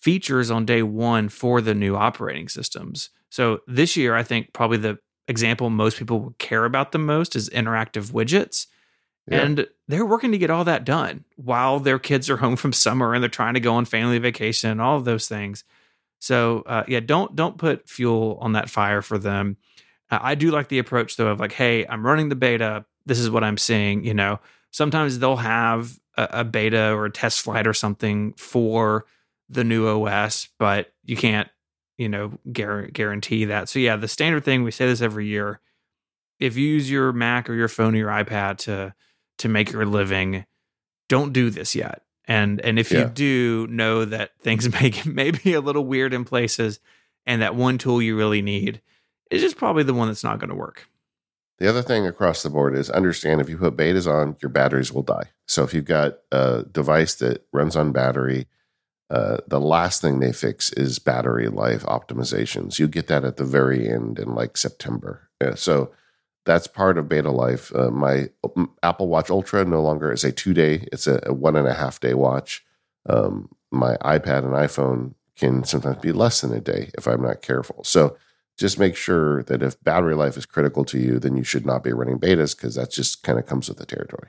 features 0.00 0.50
on 0.50 0.64
day 0.64 0.82
one 0.82 1.28
for 1.28 1.60
the 1.60 1.74
new 1.74 1.96
operating 1.96 2.48
systems. 2.48 3.10
So 3.28 3.60
this 3.66 3.96
year, 3.96 4.14
I 4.14 4.22
think 4.22 4.52
probably 4.52 4.78
the 4.78 4.98
example 5.28 5.68
most 5.70 5.98
people 5.98 6.20
would 6.20 6.38
care 6.38 6.64
about 6.64 6.92
the 6.92 6.98
most 6.98 7.34
is 7.34 7.50
interactive 7.50 8.12
widgets. 8.12 8.66
Yeah. 9.28 9.40
And 9.40 9.66
they're 9.88 10.06
working 10.06 10.30
to 10.32 10.38
get 10.38 10.50
all 10.50 10.64
that 10.64 10.84
done 10.84 11.24
while 11.34 11.80
their 11.80 11.98
kids 11.98 12.30
are 12.30 12.36
home 12.38 12.56
from 12.56 12.72
summer 12.72 13.14
and 13.14 13.22
they're 13.22 13.28
trying 13.28 13.54
to 13.54 13.60
go 13.60 13.74
on 13.74 13.84
family 13.84 14.18
vacation 14.18 14.70
and 14.70 14.80
all 14.80 14.96
of 14.96 15.04
those 15.04 15.26
things. 15.26 15.64
So 16.18 16.62
uh, 16.66 16.84
yeah, 16.88 17.00
don't 17.00 17.34
don't 17.36 17.58
put 17.58 17.88
fuel 17.88 18.38
on 18.40 18.52
that 18.52 18.70
fire 18.70 19.02
for 19.02 19.18
them. 19.18 19.56
Uh, 20.10 20.20
I 20.22 20.34
do 20.34 20.50
like 20.50 20.68
the 20.68 20.78
approach 20.78 21.16
though 21.16 21.28
of 21.28 21.40
like, 21.40 21.52
hey, 21.52 21.84
I'm 21.86 22.06
running 22.06 22.28
the 22.28 22.36
beta. 22.36 22.84
This 23.04 23.18
is 23.18 23.28
what 23.28 23.44
I'm 23.44 23.58
seeing. 23.58 24.04
You 24.04 24.14
know, 24.14 24.40
sometimes 24.70 25.18
they'll 25.18 25.36
have 25.36 25.98
a, 26.16 26.28
a 26.30 26.44
beta 26.44 26.92
or 26.92 27.06
a 27.06 27.10
test 27.10 27.40
flight 27.40 27.66
or 27.66 27.74
something 27.74 28.32
for 28.34 29.06
the 29.48 29.64
new 29.64 29.86
OS, 29.86 30.48
but 30.58 30.92
you 31.04 31.16
can't, 31.16 31.48
you 31.98 32.08
know, 32.08 32.38
guarantee 32.52 33.44
that. 33.46 33.68
So 33.68 33.78
yeah, 33.78 33.96
the 33.96 34.08
standard 34.08 34.44
thing 34.44 34.64
we 34.64 34.70
say 34.70 34.86
this 34.86 35.00
every 35.00 35.26
year. 35.26 35.60
If 36.38 36.56
you 36.56 36.66
use 36.66 36.90
your 36.90 37.12
Mac 37.12 37.48
or 37.48 37.54
your 37.54 37.68
phone 37.68 37.94
or 37.94 37.98
your 37.98 38.10
iPad 38.10 38.58
to 38.58 38.94
to 39.38 39.48
make 39.48 39.72
your 39.72 39.86
living, 39.86 40.44
don't 41.08 41.32
do 41.32 41.50
this 41.50 41.74
yet 41.74 42.02
and 42.26 42.60
and 42.60 42.78
if 42.78 42.90
yeah. 42.90 43.00
you 43.00 43.06
do 43.06 43.66
know 43.68 44.04
that 44.04 44.32
things 44.40 44.70
may 44.80 44.92
may 45.04 45.30
be 45.30 45.54
a 45.54 45.60
little 45.60 45.84
weird 45.84 46.12
in 46.12 46.24
places, 46.24 46.80
and 47.24 47.42
that 47.42 47.54
one 47.54 47.78
tool 47.78 48.02
you 48.02 48.16
really 48.16 48.42
need 48.42 48.80
is 49.30 49.42
just 49.42 49.56
probably 49.56 49.82
the 49.82 49.94
one 49.94 50.08
that's 50.08 50.24
not 50.24 50.38
going 50.38 50.50
to 50.50 50.56
work. 50.56 50.88
The 51.58 51.68
other 51.68 51.82
thing 51.82 52.06
across 52.06 52.42
the 52.42 52.50
board 52.50 52.76
is 52.76 52.90
understand 52.90 53.40
if 53.40 53.48
you 53.48 53.56
put 53.56 53.76
betas 53.76 54.10
on, 54.10 54.36
your 54.42 54.50
batteries 54.50 54.92
will 54.92 55.02
die. 55.02 55.30
So 55.46 55.64
if 55.64 55.72
you've 55.72 55.86
got 55.86 56.18
a 56.30 56.64
device 56.70 57.14
that 57.16 57.46
runs 57.52 57.76
on 57.76 57.92
battery, 57.92 58.46
uh, 59.08 59.38
the 59.46 59.60
last 59.60 60.02
thing 60.02 60.18
they 60.18 60.32
fix 60.32 60.72
is 60.72 60.98
battery 60.98 61.48
life 61.48 61.84
optimizations. 61.84 62.78
You 62.78 62.88
get 62.88 63.06
that 63.06 63.24
at 63.24 63.36
the 63.36 63.44
very 63.44 63.88
end 63.88 64.18
in 64.18 64.34
like 64.34 64.56
September. 64.56 65.30
Yeah, 65.40 65.54
so 65.54 65.92
that's 66.44 66.66
part 66.66 66.98
of 66.98 67.08
beta 67.08 67.30
life. 67.30 67.74
Uh, 67.74 67.90
my 67.90 68.28
Apple 68.82 69.08
Watch 69.08 69.30
Ultra 69.30 69.64
no 69.64 69.82
longer 69.82 70.12
is 70.12 70.24
a 70.24 70.32
two 70.32 70.54
day; 70.54 70.88
it's 70.92 71.06
a, 71.06 71.20
a, 71.24 71.32
one 71.32 71.56
and 71.56 71.68
a 71.68 71.74
half 71.74 72.00
day 72.00 72.14
watch. 72.14 72.64
Um, 73.08 73.48
my 73.70 73.96
iPad 73.98 74.38
and 74.38 74.54
iPhone 74.54 75.14
can 75.36 75.64
sometimes 75.64 75.98
be 75.98 76.12
less 76.12 76.40
than 76.40 76.52
a 76.52 76.60
day 76.60 76.90
if 76.98 77.06
I'm 77.06 77.22
not 77.22 77.42
careful. 77.42 77.84
So 77.84 78.16
just 78.56 78.78
make 78.78 78.96
sure 78.96 79.42
that 79.44 79.62
if 79.62 79.82
battery 79.82 80.14
life 80.14 80.36
is 80.36 80.46
critical 80.46 80.84
to 80.86 80.98
you, 80.98 81.18
then 81.18 81.36
you 81.36 81.44
should 81.44 81.66
not 81.66 81.84
be 81.84 81.92
running 81.92 82.18
betas 82.18 82.56
because 82.56 82.76
that 82.76 82.90
just 82.90 83.22
kind 83.22 83.38
of 83.38 83.46
comes 83.46 83.68
with 83.68 83.78
the 83.78 83.86
territory. 83.86 84.28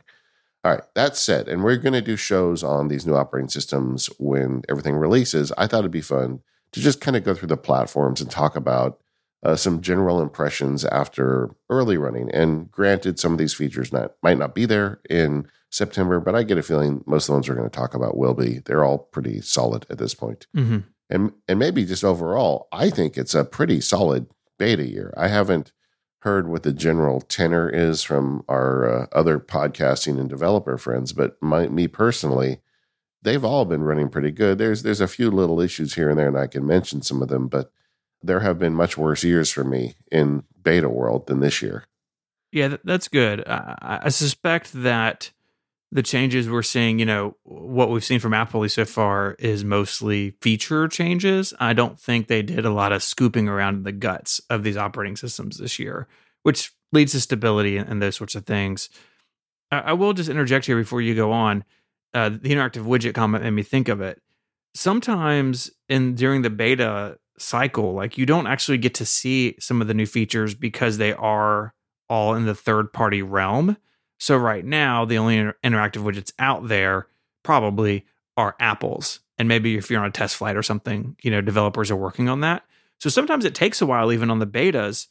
All 0.64 0.72
right, 0.74 0.84
that 0.96 1.16
said, 1.16 1.48
and 1.48 1.64
we're 1.64 1.78
going 1.78 1.94
to 1.94 2.02
do 2.02 2.18
shows 2.18 2.64
on 2.64 2.88
these 2.88 3.06
new 3.06 3.16
operating 3.16 3.50
systems 3.50 4.08
when 4.20 4.64
everything 4.68 4.96
releases. 4.96 5.52
I 5.58 5.68
thought 5.68 5.80
it'd 5.80 5.92
be 5.92 6.02
fun 6.02 6.42
to 6.74 6.82
just 6.82 7.00
kind 7.00 7.16
of 7.16 7.24
go 7.24 7.34
through 7.34 7.48
the 7.48 7.58
platforms 7.58 8.20
and 8.20 8.30
talk 8.30 8.56
about 8.56 9.00
uh, 9.44 9.56
some 9.56 9.82
general 9.82 10.22
impressions 10.22 10.84
after 10.86 11.52
early 11.70 11.98
running. 11.98 12.30
And 12.32 12.70
granted, 12.70 13.20
some 13.20 13.32
of 13.32 13.38
these 13.38 13.54
features 13.54 13.94
not 13.94 14.14
might 14.22 14.38
not 14.38 14.56
be 14.56 14.66
there 14.66 15.00
in 15.10 15.48
September, 15.70 16.20
but 16.20 16.36
I 16.36 16.44
get 16.44 16.58
a 16.58 16.64
feeling 16.64 17.04
most 17.06 17.26
of 17.26 17.28
the 17.28 17.34
ones 17.34 17.48
we're 17.48 17.56
going 17.56 17.70
to 17.70 17.76
talk 17.76 17.94
about 17.94 18.18
will 18.18 18.34
be. 18.34 18.60
They're 18.60 18.84
all 18.84 18.98
pretty 18.98 19.42
solid 19.42 19.86
at 19.90 20.00
this 20.00 20.14
point. 20.14 20.48
Mm-hmm. 20.56 20.80
And 21.10 21.32
and 21.48 21.60
maybe 21.60 21.86
just 21.86 22.04
overall, 22.04 22.68
I 22.72 22.90
think 22.90 23.18
it's 23.18 23.36
a 23.36 23.46
pretty 23.46 23.82
solid 23.82 24.28
beta 24.60 24.88
year. 24.88 25.14
I 25.16 25.28
haven't 25.28 25.72
heard 26.22 26.48
what 26.48 26.64
the 26.64 26.74
general 26.74 27.22
tenor 27.22 27.70
is 27.70 28.04
from 28.04 28.44
our 28.50 29.04
uh, 29.04 29.08
other 29.12 29.40
podcasting 29.40 30.20
and 30.20 30.28
developer 30.28 30.78
friends, 30.78 31.14
but 31.14 31.38
my, 31.42 31.68
me 31.68 31.88
personally, 31.88 32.60
they've 33.22 33.46
all 33.46 33.66
been 33.66 33.84
running 33.84 34.10
pretty 34.10 34.32
good. 34.32 34.58
There's 34.58 34.84
there's 34.84 35.02
a 35.02 35.08
few 35.08 35.32
little 35.32 35.62
issues 35.62 35.94
here 35.94 36.10
and 36.10 36.20
there, 36.20 36.28
and 36.28 36.38
I 36.38 36.48
can 36.48 36.66
mention 36.66 37.02
some 37.02 37.22
of 37.22 37.30
them, 37.30 37.48
but 37.48 37.72
there 38.22 38.42
have 38.42 38.60
been 38.60 38.74
much 38.74 38.98
worse 38.98 39.24
years 39.24 39.52
for 39.52 39.64
me 39.64 39.96
in 40.12 40.44
beta 40.62 40.90
world 40.90 41.28
than 41.28 41.40
this 41.40 41.62
year. 41.62 41.86
Yeah, 42.52 42.78
that's 42.84 43.08
good. 43.08 43.48
I, 43.48 44.00
I 44.04 44.10
suspect 44.10 44.74
that 44.74 45.32
the 45.92 46.04
changes 46.04 46.50
we're 46.50 46.64
seeing, 46.64 47.00
you 47.00 47.06
know, 47.06 47.38
what 47.44 47.90
we've 47.90 48.04
seen 48.04 48.20
from 48.20 48.34
Apple 48.34 48.68
so 48.68 48.86
far 48.86 49.36
is 49.40 49.64
mostly 49.64 50.32
feature 50.42 50.88
changes. 50.88 51.54
I 51.60 51.74
don't 51.74 52.00
think 52.00 52.28
they 52.28 52.42
did 52.42 52.66
a 52.66 52.72
lot 52.72 52.92
of 52.92 53.02
scooping 53.02 53.48
around 53.48 53.84
the 53.84 53.94
guts 53.94 54.42
of 54.50 54.64
these 54.64 54.78
operating 54.78 55.16
systems 55.16 55.58
this 55.58 55.80
year, 55.80 56.08
which 56.44 56.74
leads 56.92 57.14
to 57.14 57.22
stability 57.22 57.78
and, 57.78 58.02
those 58.02 58.16
sorts 58.16 58.36
of 58.36 58.46
things. 58.46 58.90
I, 59.72 59.80
I, 59.80 59.94
will 59.94 60.14
just 60.14 60.30
interject 60.30 60.66
here 60.66 60.78
before 60.78 61.02
you 61.02 61.16
go 61.16 61.32
on. 61.32 61.64
Uh, 62.14 62.30
the 62.30 62.50
interactive 62.50 62.86
widget 62.86 63.14
comment 63.14 63.44
made 63.44 63.52
me 63.52 63.64
think 63.64 63.88
of 63.88 64.02
it. 64.02 64.22
Sometimes 64.74 65.72
in 65.90 66.16
during 66.16 66.42
the 66.42 66.50
beta, 66.50 67.18
cycle. 67.38 67.94
Like 67.94 68.18
you 68.18 68.26
don't 68.26 68.48
actually 68.48 68.78
get 68.78 68.94
to 68.96 69.06
see 69.06 69.56
some 69.60 69.82
of 69.82 69.88
the 69.88 69.94
new 69.94 70.06
features 70.06 70.56
because 70.56 70.98
they 70.98 71.14
are 71.14 71.74
all 72.10 72.34
in 72.36 72.46
the 72.46 72.56
third 72.56 72.92
party 72.94 73.22
realm. 73.22 73.78
So 74.20 74.38
right 74.38 74.66
now, 74.66 75.06
the 75.06 75.18
only 75.18 75.38
inter- 75.38 75.56
interactive 75.64 76.04
widgets 76.04 76.32
out 76.40 76.68
there 76.68 77.08
probably 77.44 78.06
are 78.36 78.56
Apple's. 78.60 79.20
And 79.38 79.48
maybe 79.48 79.78
if 79.78 79.90
you're 79.90 80.00
on 80.00 80.08
a 80.08 80.12
test 80.12 80.36
flight 80.36 80.56
or 80.56 80.64
something, 80.64 81.16
you 81.22 81.30
know, 81.30 81.42
developers 81.42 81.92
are 81.92 81.96
working 81.96 82.28
on 82.28 82.42
that. 82.42 82.64
So 83.00 83.10
sometimes 83.10 83.46
it 83.46 83.54
takes 83.54 83.82
a 83.82 83.86
while, 83.86 84.12
even 84.12 84.32
on 84.32 84.40
the 84.40 84.48
betas, 84.48 85.08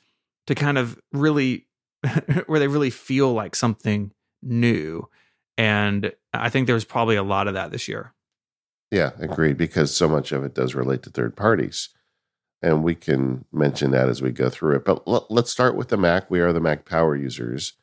to 0.49 0.55
kind 0.55 0.79
of 0.79 0.99
really, 1.13 1.67
where 2.47 2.59
they 2.59 2.69
really 2.69 2.91
feel 2.91 3.33
like 3.33 3.55
something 3.55 4.13
new. 4.43 5.09
And 5.57 6.13
I 6.33 6.49
think 6.49 6.67
there's 6.67 6.85
probably 6.85 7.17
a 7.17 7.23
lot 7.23 7.47
of 7.47 7.55
that 7.55 7.71
this 7.71 7.87
year. 7.87 8.13
Yeah, 8.91 9.13
agreed. 9.19 9.57
Because 9.57 9.95
so 9.95 10.09
much 10.09 10.33
of 10.33 10.45
it 10.45 10.55
does 10.55 10.75
relate 10.75 11.03
to 11.05 11.11
third 11.11 11.37
parties 11.37 11.91
and 12.63 12.83
we 12.83 12.95
can 12.95 13.45
mention 13.53 13.91
that 13.93 14.09
as 14.09 14.23
we 14.23 14.33
go 14.33 14.49
through 14.49 14.77
it. 14.77 14.85
But 14.85 15.03
l- 15.07 15.27
let's 15.29 15.51
start 15.51 15.77
with 15.77 15.89
the 15.89 15.97
Mac. 15.97 16.31
We 16.31 16.41
are 16.41 16.53
the 16.53 16.61
Mac 16.61 16.85
power 16.85 17.15
users. 17.15 17.75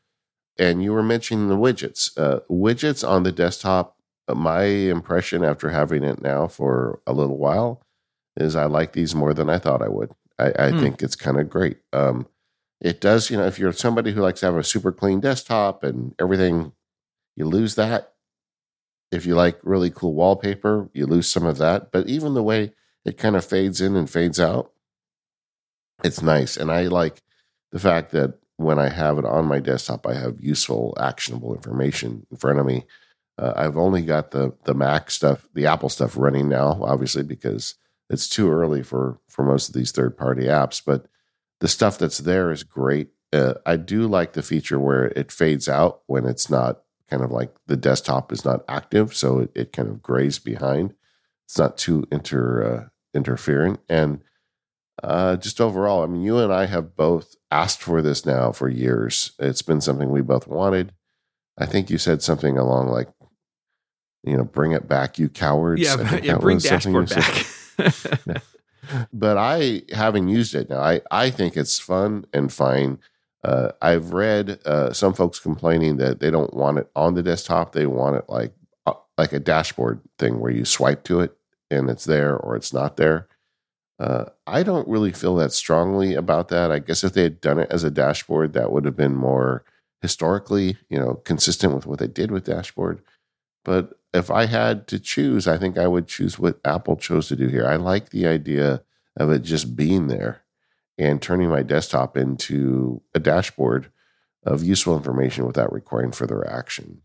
And 0.58 0.84
you 0.84 0.94
were 0.94 1.04
mentioning 1.04 1.48
the 1.48 1.58
widgets. 1.58 2.18
Uh, 2.18 2.42
widgets 2.50 3.08
on 3.08 3.24
the 3.24 3.32
desktop, 3.32 3.98
uh, 4.28 4.36
my 4.36 4.64
impression 4.64 5.44
after 5.44 5.70
having 5.70 6.04
it 6.04 6.22
now 6.22 6.48
for 6.48 7.02
a 7.08 7.14
little 7.14 7.38
while 7.38 7.82
is 8.38 8.56
I 8.56 8.66
like 8.66 8.94
these 8.94 9.16
more 9.16 9.34
than 9.34 9.50
I 9.50 9.58
thought 9.60 9.82
I 9.82 9.90
would. 9.90 10.12
I, 10.40 10.54
I 10.58 10.72
hmm. 10.72 10.80
think 10.80 11.02
it's 11.04 11.16
kind 11.16 11.40
of 11.40 11.50
great. 11.50 11.78
Um, 11.92 12.28
it 12.82 13.00
does, 13.00 13.30
you 13.30 13.38
know, 13.38 13.46
if 13.46 13.58
you're 13.58 13.72
somebody 13.74 14.12
who 14.12 14.22
likes 14.22 14.42
to 14.42 14.48
have 14.48 14.58
a 14.58 14.64
super 14.64 14.92
clean 14.92 15.20
desktop 15.22 15.84
and 15.84 16.14
everything 16.20 16.74
You 17.36 17.46
lose 17.46 17.76
that. 17.76 18.14
If 19.12 19.26
you 19.26 19.36
like 19.36 19.60
really 19.64 19.90
cool 19.90 20.14
wallpaper, 20.14 20.90
you 20.94 21.06
lose 21.06 21.28
some 21.28 21.46
of 21.46 21.58
that. 21.60 21.92
But 21.92 22.08
even 22.08 22.34
the 22.34 22.44
way 22.44 22.74
it 23.06 23.18
kind 23.18 23.36
of 23.36 23.46
fades 23.46 23.82
in 23.82 23.96
and 23.96 24.10
fades 24.10 24.40
out, 24.40 24.72
it's 26.04 26.22
nice. 26.22 26.58
And 26.58 26.72
I 26.72 26.84
like 26.84 27.22
the 27.72 27.80
fact 27.80 28.12
that 28.12 28.40
when 28.58 28.80
I 28.80 28.90
have 28.90 29.18
it 29.18 29.26
on 29.26 29.46
my 29.46 29.60
desktop, 29.60 30.06
I 30.06 30.14
have 30.14 30.40
useful, 30.40 30.96
actionable 31.00 31.54
information 31.56 32.26
in 32.30 32.38
front 32.38 32.60
of 32.60 32.66
me. 32.66 32.86
Uh, 33.38 33.54
I've 33.56 33.78
only 33.78 34.04
got 34.04 34.32
the 34.32 34.54
the 34.64 34.76
Mac 34.76 35.10
stuff, 35.10 35.48
the 35.54 35.66
Apple 35.66 35.90
stuff 35.90 36.16
running 36.16 36.50
now, 36.50 36.80
obviously 36.84 37.24
because 37.24 37.76
it's 38.10 38.30
too 38.30 38.52
early 38.52 38.84
for 38.84 39.20
for 39.28 39.44
most 39.44 39.70
of 39.70 39.76
these 39.76 39.92
third 39.92 40.16
party 40.18 40.44
apps. 40.44 40.82
But 40.86 41.08
the 41.60 41.68
stuff 41.68 41.98
that's 41.98 42.20
there 42.20 42.52
is 42.52 42.64
great. 42.64 43.10
Uh, 43.32 43.56
I 43.66 43.78
do 43.78 44.08
like 44.08 44.34
the 44.34 44.44
feature 44.44 44.80
where 44.80 45.06
it 45.06 45.32
fades 45.32 45.68
out 45.68 46.02
when 46.06 46.26
it's 46.26 46.50
not 46.50 46.82
kind 47.10 47.24
of 47.24 47.32
like 47.32 47.56
the 47.66 47.78
desktop 47.78 48.32
is 48.32 48.46
not 48.46 48.64
active, 48.68 49.16
so 49.16 49.40
it, 49.40 49.52
it 49.56 49.74
kind 49.74 49.90
of 49.90 50.04
grays 50.04 50.38
behind. 50.38 50.94
It's 51.46 51.58
not 51.58 51.78
too 51.78 52.06
inter 52.12 52.64
uh, 52.64 52.90
interfering 53.16 53.80
and 53.90 54.22
uh, 55.02 55.38
just 55.38 55.60
overall, 55.60 56.04
I 56.04 56.08
mean, 56.08 56.22
you 56.22 56.38
and 56.38 56.54
I 56.54 56.66
have 56.66 56.96
both 56.96 57.36
asked 57.50 57.82
for 57.82 58.02
this 58.02 58.26
now 58.26 58.52
for 58.52 58.70
years. 58.70 59.32
It's 59.40 59.62
been 59.62 59.82
something 59.82 60.10
we 60.10 60.22
both 60.22 60.48
wanted. 60.48 60.94
I 61.58 61.66
think 61.66 61.90
you 61.90 61.98
said 61.98 62.22
something 62.22 62.58
along 62.58 62.90
like, 62.90 63.10
you 64.24 64.38
know, 64.38 64.44
bring 64.44 64.72
it 64.72 64.88
back, 64.88 65.20
you 65.20 65.30
cowards. 65.30 65.82
Yeah, 65.82 66.20
yeah 66.22 66.38
bring 66.38 66.60
dashboard 66.60 67.10
back. 67.10 67.46
but 69.14 69.38
I 69.38 69.84
haven't 69.92 70.30
used 70.30 70.56
it 70.56 70.70
now. 70.70 70.80
I, 70.80 71.02
I 71.12 71.30
think 71.30 71.58
it's 71.58 71.80
fun 71.80 72.26
and 72.34 72.52
fine. 72.52 73.00
Uh, 73.44 73.72
I've 73.82 74.14
read 74.14 74.60
uh, 74.66 74.94
some 74.94 75.14
folks 75.14 75.40
complaining 75.40 75.98
that 75.98 76.20
they 76.20 76.32
don't 76.32 76.54
want 76.54 76.78
it 76.78 76.90
on 76.96 77.14
the 77.14 77.24
desktop. 77.24 77.74
They 77.74 77.86
want 77.86 78.16
it 78.16 78.26
like 78.30 78.54
like 79.18 79.34
a 79.34 79.40
dashboard 79.40 80.02
thing 80.18 80.40
where 80.40 80.52
you 80.52 80.66
swipe 80.66 81.04
to 81.04 81.20
it 81.20 81.38
and 81.70 81.90
it's 81.90 82.06
there 82.06 82.36
or 82.36 82.56
it's 82.56 82.74
not 82.74 82.98
there. 82.98 83.28
Uh, 84.04 84.26
I 84.46 84.64
don't 84.64 84.88
really 84.88 85.14
feel 85.14 85.38
that 85.38 85.54
strongly 85.54 86.14
about 86.14 86.50
that. 86.50 86.74
I 86.74 86.80
guess 86.80 87.06
if 87.06 87.14
they 87.14 87.24
had 87.24 87.40
done 87.40 87.58
it 87.58 87.72
as 87.72 87.86
a 87.86 87.90
dashboard, 87.90 88.52
that 88.52 88.70
would 88.70 88.84
have 88.84 88.98
been 88.98 89.16
more 89.16 89.64
historically, 90.02 90.76
you 90.90 91.00
know, 91.00 91.14
consistent 91.24 91.74
with 91.74 91.86
what 91.86 92.00
they 92.00 92.08
did 92.08 92.30
with 92.30 92.46
dashboard. 92.46 93.02
But 93.64 93.94
if 94.14 94.30
I 94.30 94.46
had 94.48 94.88
to 94.88 95.00
choose, 95.00 95.48
I 95.48 95.58
think 95.58 95.78
I 95.78 95.88
would 95.88 96.08
choose 96.10 96.38
what 96.38 96.60
Apple 96.66 96.98
chose 96.98 97.30
to 97.30 97.38
do 97.38 97.48
here. 97.48 97.66
I 97.66 97.78
like 97.78 98.10
the 98.10 98.28
idea 98.28 98.84
of 99.16 99.32
it 99.32 99.44
just 99.44 99.78
being 99.78 100.08
there 100.08 100.42
and 100.98 101.22
turning 101.22 101.48
my 101.48 101.64
desktop 101.64 102.18
into 102.18 103.02
a 103.16 103.22
dashboard 103.22 103.90
of 104.46 104.64
useful 104.64 104.98
information 104.98 105.48
without 105.48 105.72
requiring 105.72 106.12
further 106.12 106.46
action. 106.46 107.04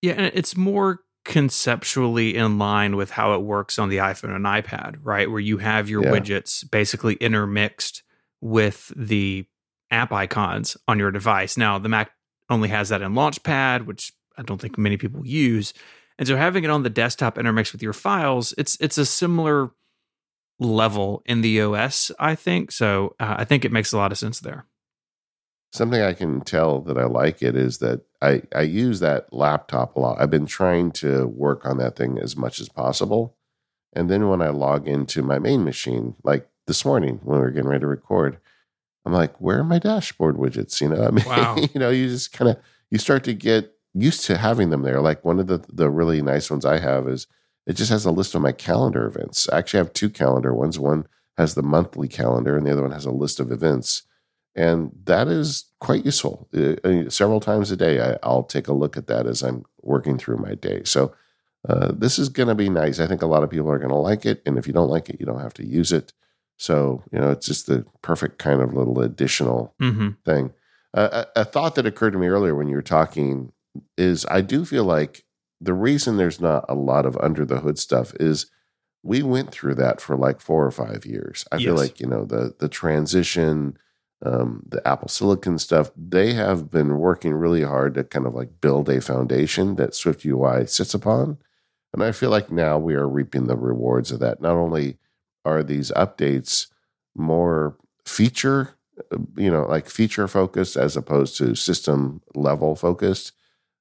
Yeah, 0.00 0.12
and 0.12 0.30
it's 0.34 0.56
more 0.56 1.00
conceptually 1.24 2.36
in 2.36 2.58
line 2.58 2.96
with 2.96 3.10
how 3.12 3.34
it 3.34 3.42
works 3.42 3.78
on 3.78 3.88
the 3.88 3.98
iPhone 3.98 4.34
and 4.34 4.44
iPad, 4.44 4.96
right? 5.02 5.30
Where 5.30 5.40
you 5.40 5.58
have 5.58 5.88
your 5.88 6.04
yeah. 6.04 6.10
widgets 6.10 6.68
basically 6.68 7.14
intermixed 7.14 8.02
with 8.40 8.92
the 8.96 9.46
app 9.90 10.12
icons 10.12 10.76
on 10.88 10.98
your 10.98 11.10
device. 11.10 11.56
Now, 11.56 11.78
the 11.78 11.88
Mac 11.88 12.10
only 12.50 12.68
has 12.70 12.88
that 12.88 13.02
in 13.02 13.12
Launchpad, 13.12 13.86
which 13.86 14.12
I 14.36 14.42
don't 14.42 14.60
think 14.60 14.76
many 14.76 14.96
people 14.96 15.24
use. 15.26 15.72
And 16.18 16.26
so 16.26 16.36
having 16.36 16.64
it 16.64 16.70
on 16.70 16.82
the 16.82 16.90
desktop 16.90 17.38
intermixed 17.38 17.72
with 17.72 17.82
your 17.82 17.92
files, 17.92 18.52
it's 18.58 18.76
it's 18.80 18.98
a 18.98 19.06
similar 19.06 19.70
level 20.58 21.22
in 21.26 21.40
the 21.40 21.60
OS, 21.60 22.10
I 22.18 22.34
think. 22.34 22.72
So 22.72 23.14
uh, 23.20 23.36
I 23.38 23.44
think 23.44 23.64
it 23.64 23.72
makes 23.72 23.92
a 23.92 23.96
lot 23.96 24.12
of 24.12 24.18
sense 24.18 24.40
there 24.40 24.66
something 25.72 26.00
I 26.00 26.12
can 26.12 26.42
tell 26.42 26.80
that 26.82 26.98
I 26.98 27.04
like 27.04 27.42
it 27.42 27.56
is 27.56 27.78
that 27.78 28.02
I, 28.20 28.42
I 28.54 28.62
use 28.62 29.00
that 29.00 29.32
laptop 29.32 29.96
a 29.96 30.00
lot. 30.00 30.20
I've 30.20 30.30
been 30.30 30.46
trying 30.46 30.92
to 30.92 31.26
work 31.26 31.64
on 31.64 31.78
that 31.78 31.96
thing 31.96 32.18
as 32.18 32.36
much 32.36 32.60
as 32.60 32.68
possible. 32.68 33.36
And 33.94 34.10
then 34.10 34.28
when 34.28 34.42
I 34.42 34.48
log 34.48 34.86
into 34.86 35.22
my 35.22 35.38
main 35.38 35.64
machine, 35.64 36.14
like 36.22 36.48
this 36.66 36.84
morning 36.84 37.20
when 37.24 37.38
we 37.38 37.42
were 37.42 37.50
getting 37.50 37.68
ready 37.68 37.80
to 37.80 37.86
record, 37.86 38.38
I'm 39.04 39.12
like, 39.12 39.40
where 39.40 39.58
are 39.58 39.64
my 39.64 39.78
dashboard 39.78 40.36
widgets? 40.36 40.80
You 40.80 40.90
know, 40.90 41.04
I 41.04 41.10
mean, 41.10 41.24
wow. 41.24 41.56
you 41.74 41.80
know, 41.80 41.90
you 41.90 42.08
just 42.08 42.32
kind 42.32 42.50
of 42.50 42.58
you 42.90 42.98
start 42.98 43.24
to 43.24 43.34
get 43.34 43.74
used 43.94 44.24
to 44.26 44.38
having 44.38 44.70
them 44.70 44.82
there. 44.82 45.00
Like 45.00 45.24
one 45.24 45.40
of 45.40 45.46
the 45.46 45.64
the 45.68 45.90
really 45.90 46.22
nice 46.22 46.50
ones 46.50 46.64
I 46.64 46.78
have 46.78 47.08
is 47.08 47.26
it 47.66 47.74
just 47.74 47.90
has 47.90 48.04
a 48.04 48.10
list 48.10 48.34
of 48.34 48.42
my 48.42 48.52
calendar 48.52 49.06
events. 49.06 49.48
I 49.48 49.58
actually 49.58 49.78
have 49.78 49.92
two 49.92 50.10
calendar 50.10 50.54
ones. 50.54 50.78
One 50.78 51.06
has 51.36 51.54
the 51.54 51.62
monthly 51.62 52.08
calendar, 52.08 52.56
and 52.56 52.66
the 52.66 52.72
other 52.72 52.82
one 52.82 52.92
has 52.92 53.06
a 53.06 53.10
list 53.10 53.40
of 53.40 53.50
events. 53.50 54.02
And 54.54 54.92
that 55.04 55.28
is 55.28 55.64
quite 55.80 56.04
useful. 56.04 56.48
Uh, 56.54 57.08
several 57.08 57.40
times 57.40 57.70
a 57.70 57.76
day, 57.76 58.18
I, 58.22 58.28
will 58.28 58.42
take 58.42 58.68
a 58.68 58.74
look 58.74 58.96
at 58.96 59.06
that 59.06 59.26
as 59.26 59.42
I'm 59.42 59.64
working 59.80 60.18
through 60.18 60.36
my 60.38 60.54
day. 60.54 60.82
So 60.84 61.14
uh, 61.68 61.92
this 61.92 62.18
is 62.18 62.28
going 62.28 62.48
to 62.48 62.54
be 62.54 62.68
nice. 62.68 63.00
I 63.00 63.06
think 63.06 63.22
a 63.22 63.26
lot 63.26 63.42
of 63.42 63.50
people 63.50 63.70
are 63.70 63.78
going 63.78 63.90
to 63.90 63.96
like 63.96 64.26
it. 64.26 64.42
And 64.44 64.58
if 64.58 64.66
you 64.66 64.72
don't 64.72 64.90
like 64.90 65.08
it, 65.08 65.18
you 65.18 65.26
don't 65.26 65.40
have 65.40 65.54
to 65.54 65.66
use 65.66 65.90
it. 65.90 66.12
So, 66.58 67.02
you 67.10 67.18
know, 67.18 67.30
it's 67.30 67.46
just 67.46 67.66
the 67.66 67.86
perfect 68.02 68.38
kind 68.38 68.60
of 68.60 68.74
little 68.74 69.00
additional 69.00 69.74
mm-hmm. 69.80 70.10
thing. 70.24 70.52
Uh, 70.94 71.24
a, 71.34 71.40
a 71.40 71.44
thought 71.44 71.74
that 71.76 71.86
occurred 71.86 72.12
to 72.12 72.18
me 72.18 72.26
earlier 72.26 72.54
when 72.54 72.68
you 72.68 72.76
were 72.76 72.82
talking 72.82 73.52
is 73.96 74.26
I 74.30 74.42
do 74.42 74.66
feel 74.66 74.84
like 74.84 75.24
the 75.62 75.72
reason 75.72 76.18
there's 76.18 76.40
not 76.40 76.66
a 76.68 76.74
lot 76.74 77.06
of 77.06 77.16
under 77.16 77.46
the 77.46 77.60
hood 77.60 77.78
stuff 77.78 78.12
is 78.20 78.46
we 79.02 79.22
went 79.22 79.50
through 79.50 79.76
that 79.76 80.00
for 80.00 80.16
like 80.16 80.40
four 80.40 80.66
or 80.66 80.70
five 80.70 81.06
years. 81.06 81.46
I 81.50 81.56
yes. 81.56 81.64
feel 81.64 81.74
like, 81.76 82.00
you 82.00 82.06
know, 82.06 82.26
the 82.26 82.54
the 82.58 82.68
transition– 82.68 83.78
um, 84.24 84.62
the 84.68 84.86
Apple 84.86 85.08
Silicon 85.08 85.58
stuff, 85.58 85.90
they 85.96 86.32
have 86.34 86.70
been 86.70 86.98
working 86.98 87.34
really 87.34 87.62
hard 87.62 87.94
to 87.94 88.04
kind 88.04 88.26
of 88.26 88.34
like 88.34 88.60
build 88.60 88.88
a 88.88 89.00
foundation 89.00 89.76
that 89.76 89.94
Swift 89.94 90.24
UI 90.24 90.66
sits 90.66 90.94
upon. 90.94 91.38
And 91.92 92.02
I 92.02 92.12
feel 92.12 92.30
like 92.30 92.50
now 92.50 92.78
we 92.78 92.94
are 92.94 93.08
reaping 93.08 93.46
the 93.46 93.56
rewards 93.56 94.10
of 94.12 94.20
that. 94.20 94.40
Not 94.40 94.56
only 94.56 94.98
are 95.44 95.62
these 95.62 95.90
updates 95.92 96.68
more 97.14 97.76
feature, 98.06 98.76
you 99.36 99.50
know, 99.50 99.62
like 99.62 99.88
feature 99.88 100.28
focused 100.28 100.76
as 100.76 100.96
opposed 100.96 101.36
to 101.38 101.54
system 101.54 102.22
level 102.34 102.76
focused, 102.76 103.32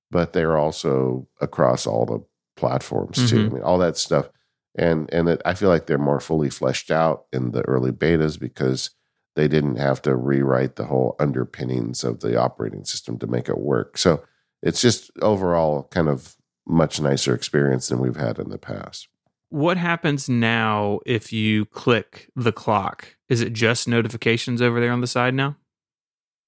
but 0.09 0.33
they're 0.33 0.57
also 0.57 1.27
across 1.39 1.85
all 1.85 2.05
the 2.05 2.23
platforms 2.59 3.17
mm-hmm. 3.17 3.27
too. 3.27 3.45
I 3.45 3.49
mean, 3.49 3.63
all 3.63 3.77
that 3.77 3.97
stuff. 3.97 4.29
And 4.75 5.11
and 5.13 5.29
it, 5.29 5.41
I 5.45 5.53
feel 5.53 5.69
like 5.69 5.85
they're 5.85 5.97
more 5.97 6.19
fully 6.19 6.49
fleshed 6.49 6.91
out 6.91 7.25
in 7.31 7.51
the 7.51 7.61
early 7.63 7.91
betas 7.91 8.39
because 8.39 8.91
they 9.35 9.47
didn't 9.47 9.77
have 9.77 10.01
to 10.03 10.15
rewrite 10.15 10.75
the 10.75 10.85
whole 10.85 11.15
underpinnings 11.19 12.03
of 12.03 12.19
the 12.19 12.37
operating 12.37 12.85
system 12.85 13.17
to 13.19 13.27
make 13.27 13.49
it 13.49 13.57
work. 13.57 13.97
So 13.97 14.23
it's 14.61 14.81
just 14.81 15.11
overall 15.21 15.83
kind 15.91 16.09
of 16.09 16.35
much 16.67 16.99
nicer 16.99 17.33
experience 17.33 17.87
than 17.87 17.99
we've 17.99 18.15
had 18.15 18.39
in 18.39 18.49
the 18.49 18.57
past. 18.57 19.07
What 19.49 19.77
happens 19.77 20.29
now 20.29 20.99
if 21.05 21.33
you 21.33 21.65
click 21.65 22.29
the 22.35 22.51
clock? 22.51 23.15
Is 23.27 23.41
it 23.41 23.53
just 23.53 23.87
notifications 23.87 24.61
over 24.61 24.79
there 24.79 24.91
on 24.91 25.01
the 25.01 25.07
side 25.07 25.33
now? 25.33 25.57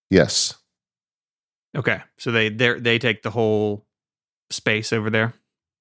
Yes. 0.10 0.56
Okay. 1.76 2.02
So 2.18 2.32
they 2.32 2.50
they 2.50 2.80
they 2.80 3.00
take 3.00 3.24
the 3.24 3.32
whole 3.32 3.86
space 4.50 4.94
over 4.94 5.10
there. 5.10 5.34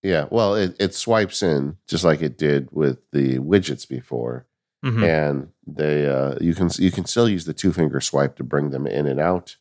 Yeah. 0.02 0.26
Well, 0.30 0.56
it, 0.56 0.74
it 0.80 0.94
swipes 0.94 1.42
in 1.42 1.76
just 1.86 2.02
like 2.02 2.22
it 2.22 2.38
did 2.38 2.68
with 2.72 2.98
the 3.12 3.38
widgets 3.38 3.88
before 3.88 4.46
mm-hmm. 4.84 5.04
and 5.04 5.48
they 5.66 6.06
uh, 6.06 6.36
you 6.40 6.54
can 6.54 6.70
you 6.78 6.90
can 6.90 7.04
still 7.04 7.28
use 7.28 7.44
the 7.44 7.54
two 7.54 7.72
finger 7.72 8.00
swipe 8.00 8.36
to 8.36 8.44
bring 8.44 8.70
them 8.70 8.86
in 8.86 9.06
and 9.06 9.20
out, 9.20 9.56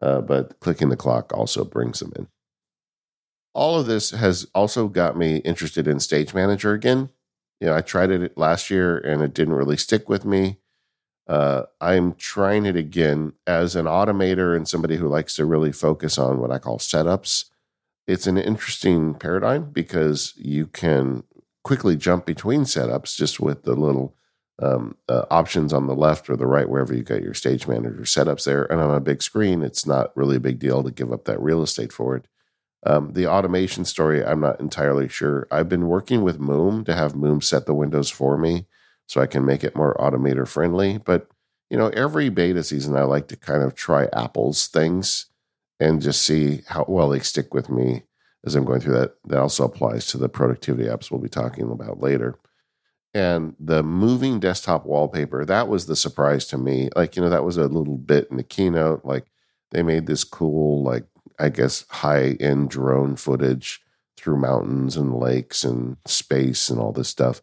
uh, 0.00 0.20
but 0.20 0.58
clicking 0.60 0.88
the 0.88 0.96
clock 0.96 1.32
also 1.32 1.64
brings 1.64 2.00
them 2.00 2.12
in. 2.16 2.28
All 3.54 3.78
of 3.78 3.86
this 3.86 4.10
has 4.10 4.46
also 4.54 4.86
got 4.88 5.16
me 5.16 5.38
interested 5.38 5.88
in 5.88 5.98
Stage 5.98 6.34
Manager 6.34 6.72
again. 6.72 7.08
You 7.60 7.68
know, 7.68 7.74
I 7.74 7.80
tried 7.80 8.10
it 8.10 8.36
last 8.36 8.70
year 8.70 8.98
and 8.98 9.22
it 9.22 9.32
didn't 9.32 9.54
really 9.54 9.78
stick 9.78 10.10
with 10.10 10.26
me. 10.26 10.58
Uh, 11.26 11.62
I'm 11.80 12.14
trying 12.14 12.66
it 12.66 12.76
again 12.76 13.32
as 13.46 13.74
an 13.74 13.86
automator 13.86 14.54
and 14.54 14.68
somebody 14.68 14.96
who 14.96 15.08
likes 15.08 15.34
to 15.36 15.46
really 15.46 15.72
focus 15.72 16.18
on 16.18 16.38
what 16.38 16.52
I 16.52 16.58
call 16.58 16.78
setups. 16.78 17.46
It's 18.06 18.26
an 18.26 18.36
interesting 18.36 19.14
paradigm 19.14 19.70
because 19.70 20.34
you 20.36 20.66
can 20.66 21.24
quickly 21.64 21.96
jump 21.96 22.26
between 22.26 22.60
setups 22.60 23.16
just 23.16 23.40
with 23.40 23.64
the 23.64 23.74
little 23.74 24.14
um, 24.60 24.96
uh, 25.08 25.24
options 25.30 25.72
on 25.72 25.86
the 25.86 25.94
left 25.94 26.30
or 26.30 26.36
the 26.36 26.46
right, 26.46 26.68
wherever 26.68 26.94
you 26.94 27.02
got 27.02 27.22
your 27.22 27.34
stage 27.34 27.68
manager 27.68 28.02
setups 28.02 28.44
there. 28.44 28.64
And 28.64 28.80
on 28.80 28.94
a 28.94 29.00
big 29.00 29.22
screen, 29.22 29.62
it's 29.62 29.86
not 29.86 30.16
really 30.16 30.36
a 30.36 30.40
big 30.40 30.58
deal 30.58 30.82
to 30.82 30.90
give 30.90 31.12
up 31.12 31.24
that 31.24 31.40
real 31.40 31.62
estate 31.62 31.92
for 31.92 32.16
it. 32.16 32.26
Um, 32.84 33.12
the 33.12 33.26
automation 33.26 33.84
story, 33.84 34.24
I'm 34.24 34.40
not 34.40 34.60
entirely 34.60 35.08
sure. 35.08 35.46
I've 35.50 35.68
been 35.68 35.88
working 35.88 36.22
with 36.22 36.38
Moom 36.38 36.84
to 36.86 36.94
have 36.94 37.14
Moom 37.14 37.42
set 37.42 37.66
the 37.66 37.74
windows 37.74 38.10
for 38.10 38.38
me 38.38 38.66
so 39.06 39.20
I 39.20 39.26
can 39.26 39.44
make 39.44 39.64
it 39.64 39.76
more 39.76 39.94
automator 39.96 40.46
friendly. 40.46 40.98
But, 40.98 41.28
you 41.68 41.76
know, 41.76 41.88
every 41.88 42.28
beta 42.28 42.62
season, 42.62 42.96
I 42.96 43.02
like 43.02 43.28
to 43.28 43.36
kind 43.36 43.62
of 43.62 43.74
try 43.74 44.06
Apple's 44.12 44.68
things 44.68 45.26
and 45.80 46.00
just 46.00 46.22
see 46.22 46.62
how 46.68 46.84
well 46.88 47.10
they 47.10 47.18
stick 47.18 47.52
with 47.52 47.68
me 47.68 48.04
as 48.44 48.54
I'm 48.54 48.64
going 48.64 48.80
through 48.80 48.98
that. 48.98 49.16
That 49.26 49.40
also 49.40 49.64
applies 49.64 50.06
to 50.08 50.18
the 50.18 50.28
productivity 50.28 50.88
apps 50.88 51.10
we'll 51.10 51.20
be 51.20 51.28
talking 51.28 51.70
about 51.70 52.00
later 52.00 52.38
and 53.16 53.54
the 53.58 53.82
moving 53.82 54.38
desktop 54.40 54.84
wallpaper 54.84 55.44
that 55.44 55.68
was 55.68 55.86
the 55.86 55.96
surprise 55.96 56.46
to 56.46 56.58
me 56.58 56.88
like 56.96 57.16
you 57.16 57.22
know 57.22 57.30
that 57.30 57.44
was 57.44 57.56
a 57.56 57.68
little 57.68 57.96
bit 57.96 58.28
in 58.30 58.36
the 58.36 58.42
keynote 58.42 59.04
like 59.04 59.26
they 59.70 59.82
made 59.82 60.06
this 60.06 60.24
cool 60.24 60.82
like 60.82 61.04
I 61.38 61.48
guess, 61.48 61.84
high 61.90 62.36
end 62.40 62.70
drone 62.70 63.16
footage 63.16 63.82
through 64.16 64.38
mountains 64.38 64.96
and 64.96 65.14
lakes 65.14 65.64
and 65.64 65.96
space 66.06 66.70
and 66.70 66.80
all 66.80 66.92
this 66.92 67.08
stuff. 67.08 67.42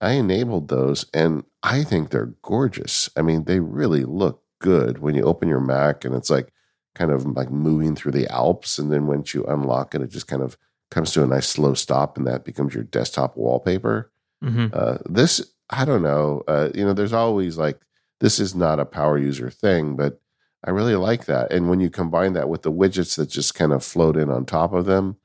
I 0.00 0.12
enabled 0.12 0.68
those 0.68 1.06
and 1.12 1.44
I 1.62 1.84
think 1.84 2.10
they're 2.10 2.34
gorgeous. 2.42 3.08
I 3.16 3.22
mean, 3.22 3.44
they 3.44 3.60
really 3.60 4.04
look 4.04 4.42
good 4.60 4.98
when 4.98 5.14
you 5.14 5.22
open 5.22 5.48
your 5.48 5.60
Mac 5.60 6.04
and 6.04 6.14
it's 6.14 6.30
like 6.30 6.52
kind 6.94 7.10
of 7.10 7.24
like 7.26 7.50
moving 7.50 7.96
through 7.96 8.12
the 8.12 8.28
Alps. 8.28 8.78
And 8.78 8.92
then 8.92 9.06
once 9.06 9.34
you 9.34 9.44
unlock 9.44 9.94
it, 9.94 10.02
it 10.02 10.10
just 10.10 10.28
kind 10.28 10.42
of 10.42 10.56
comes 10.90 11.12
to 11.12 11.22
a 11.22 11.26
nice 11.26 11.48
slow 11.48 11.74
stop 11.74 12.16
and 12.16 12.26
that 12.26 12.44
becomes 12.44 12.74
your 12.74 12.84
desktop 12.84 13.36
wallpaper. 13.36 14.11
Mm-hmm. 14.42 14.66
Uh, 14.72 14.98
this, 15.06 15.40
I 15.70 15.84
don't 15.84 16.02
know. 16.02 16.42
Uh, 16.48 16.70
you 16.74 16.84
know, 16.84 16.92
there's 16.92 17.12
always 17.12 17.56
like, 17.56 17.80
this 18.20 18.38
is 18.38 18.54
not 18.54 18.80
a 18.80 18.84
power 18.84 19.18
user 19.18 19.50
thing, 19.50 19.96
but 19.96 20.20
I 20.64 20.70
really 20.70 20.96
like 20.96 21.26
that. 21.26 21.52
And 21.52 21.68
when 21.68 21.80
you 21.80 21.90
combine 21.90 22.34
that 22.34 22.48
with 22.48 22.62
the 22.62 22.72
widgets 22.72 23.16
that 23.16 23.28
just 23.28 23.54
kind 23.54 23.72
of 23.72 23.84
float 23.84 24.16
in 24.16 24.30
on 24.30 24.44
top 24.44 24.72
of 24.72 24.84
them, 24.84 25.16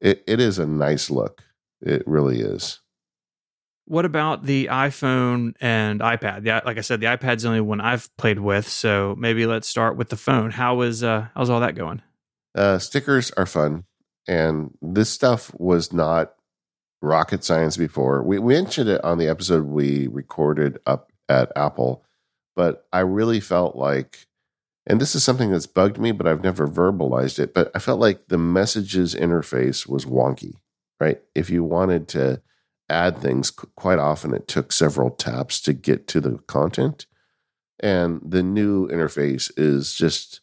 it, 0.00 0.22
it 0.26 0.40
is 0.40 0.58
a 0.58 0.66
nice 0.66 1.10
look. 1.10 1.42
It 1.80 2.06
really 2.06 2.40
is. 2.40 2.80
What 3.86 4.06
about 4.06 4.44
the 4.44 4.66
iPhone 4.66 5.54
and 5.60 6.00
iPad? 6.00 6.46
Yeah, 6.46 6.60
like 6.64 6.78
I 6.78 6.80
said, 6.80 7.00
the 7.00 7.06
iPad's 7.06 7.42
the 7.42 7.48
only 7.48 7.60
one 7.60 7.80
I've 7.80 8.14
played 8.16 8.38
with. 8.38 8.66
So 8.66 9.14
maybe 9.18 9.46
let's 9.46 9.68
start 9.68 9.96
with 9.96 10.08
the 10.08 10.16
phone. 10.16 10.50
How 10.50 10.80
is 10.80 11.04
uh, 11.04 11.28
how's 11.34 11.50
all 11.50 11.60
that 11.60 11.74
going? 11.74 12.00
Uh, 12.54 12.78
stickers 12.78 13.30
are 13.32 13.46
fun, 13.46 13.84
and 14.26 14.70
this 14.80 15.10
stuff 15.10 15.52
was 15.58 15.92
not 15.92 16.33
rocket 17.04 17.44
science 17.44 17.76
before. 17.76 18.22
We, 18.22 18.38
mentioned 18.40 18.88
it 18.88 19.02
on 19.04 19.18
the 19.18 19.28
episode 19.28 19.64
we 19.64 20.06
recorded 20.06 20.78
up 20.86 21.12
at 21.28 21.52
Apple, 21.56 22.04
but 22.56 22.86
I 22.92 23.00
really 23.00 23.40
felt 23.40 23.76
like 23.76 24.26
and 24.86 25.00
this 25.00 25.14
is 25.14 25.24
something 25.24 25.50
that's 25.50 25.66
bugged 25.66 25.98
me, 25.98 26.12
but 26.12 26.26
I've 26.26 26.42
never 26.42 26.68
verbalized 26.68 27.38
it. 27.38 27.54
But 27.54 27.70
I 27.74 27.78
felt 27.78 28.00
like 28.00 28.28
the 28.28 28.38
messages 28.38 29.14
interface 29.14 29.88
was 29.88 30.04
wonky, 30.04 30.54
right? 31.00 31.22
If 31.34 31.48
you 31.48 31.64
wanted 31.64 32.06
to 32.08 32.42
add 32.90 33.18
things, 33.18 33.50
quite 33.50 33.98
often 33.98 34.34
it 34.34 34.46
took 34.46 34.72
several 34.72 35.10
taps 35.10 35.60
to 35.62 35.72
get 35.72 36.06
to 36.08 36.20
the 36.20 36.38
content. 36.46 37.06
And 37.80 38.20
the 38.22 38.42
new 38.42 38.86
interface 38.88 39.50
is 39.56 39.94
just 39.94 40.40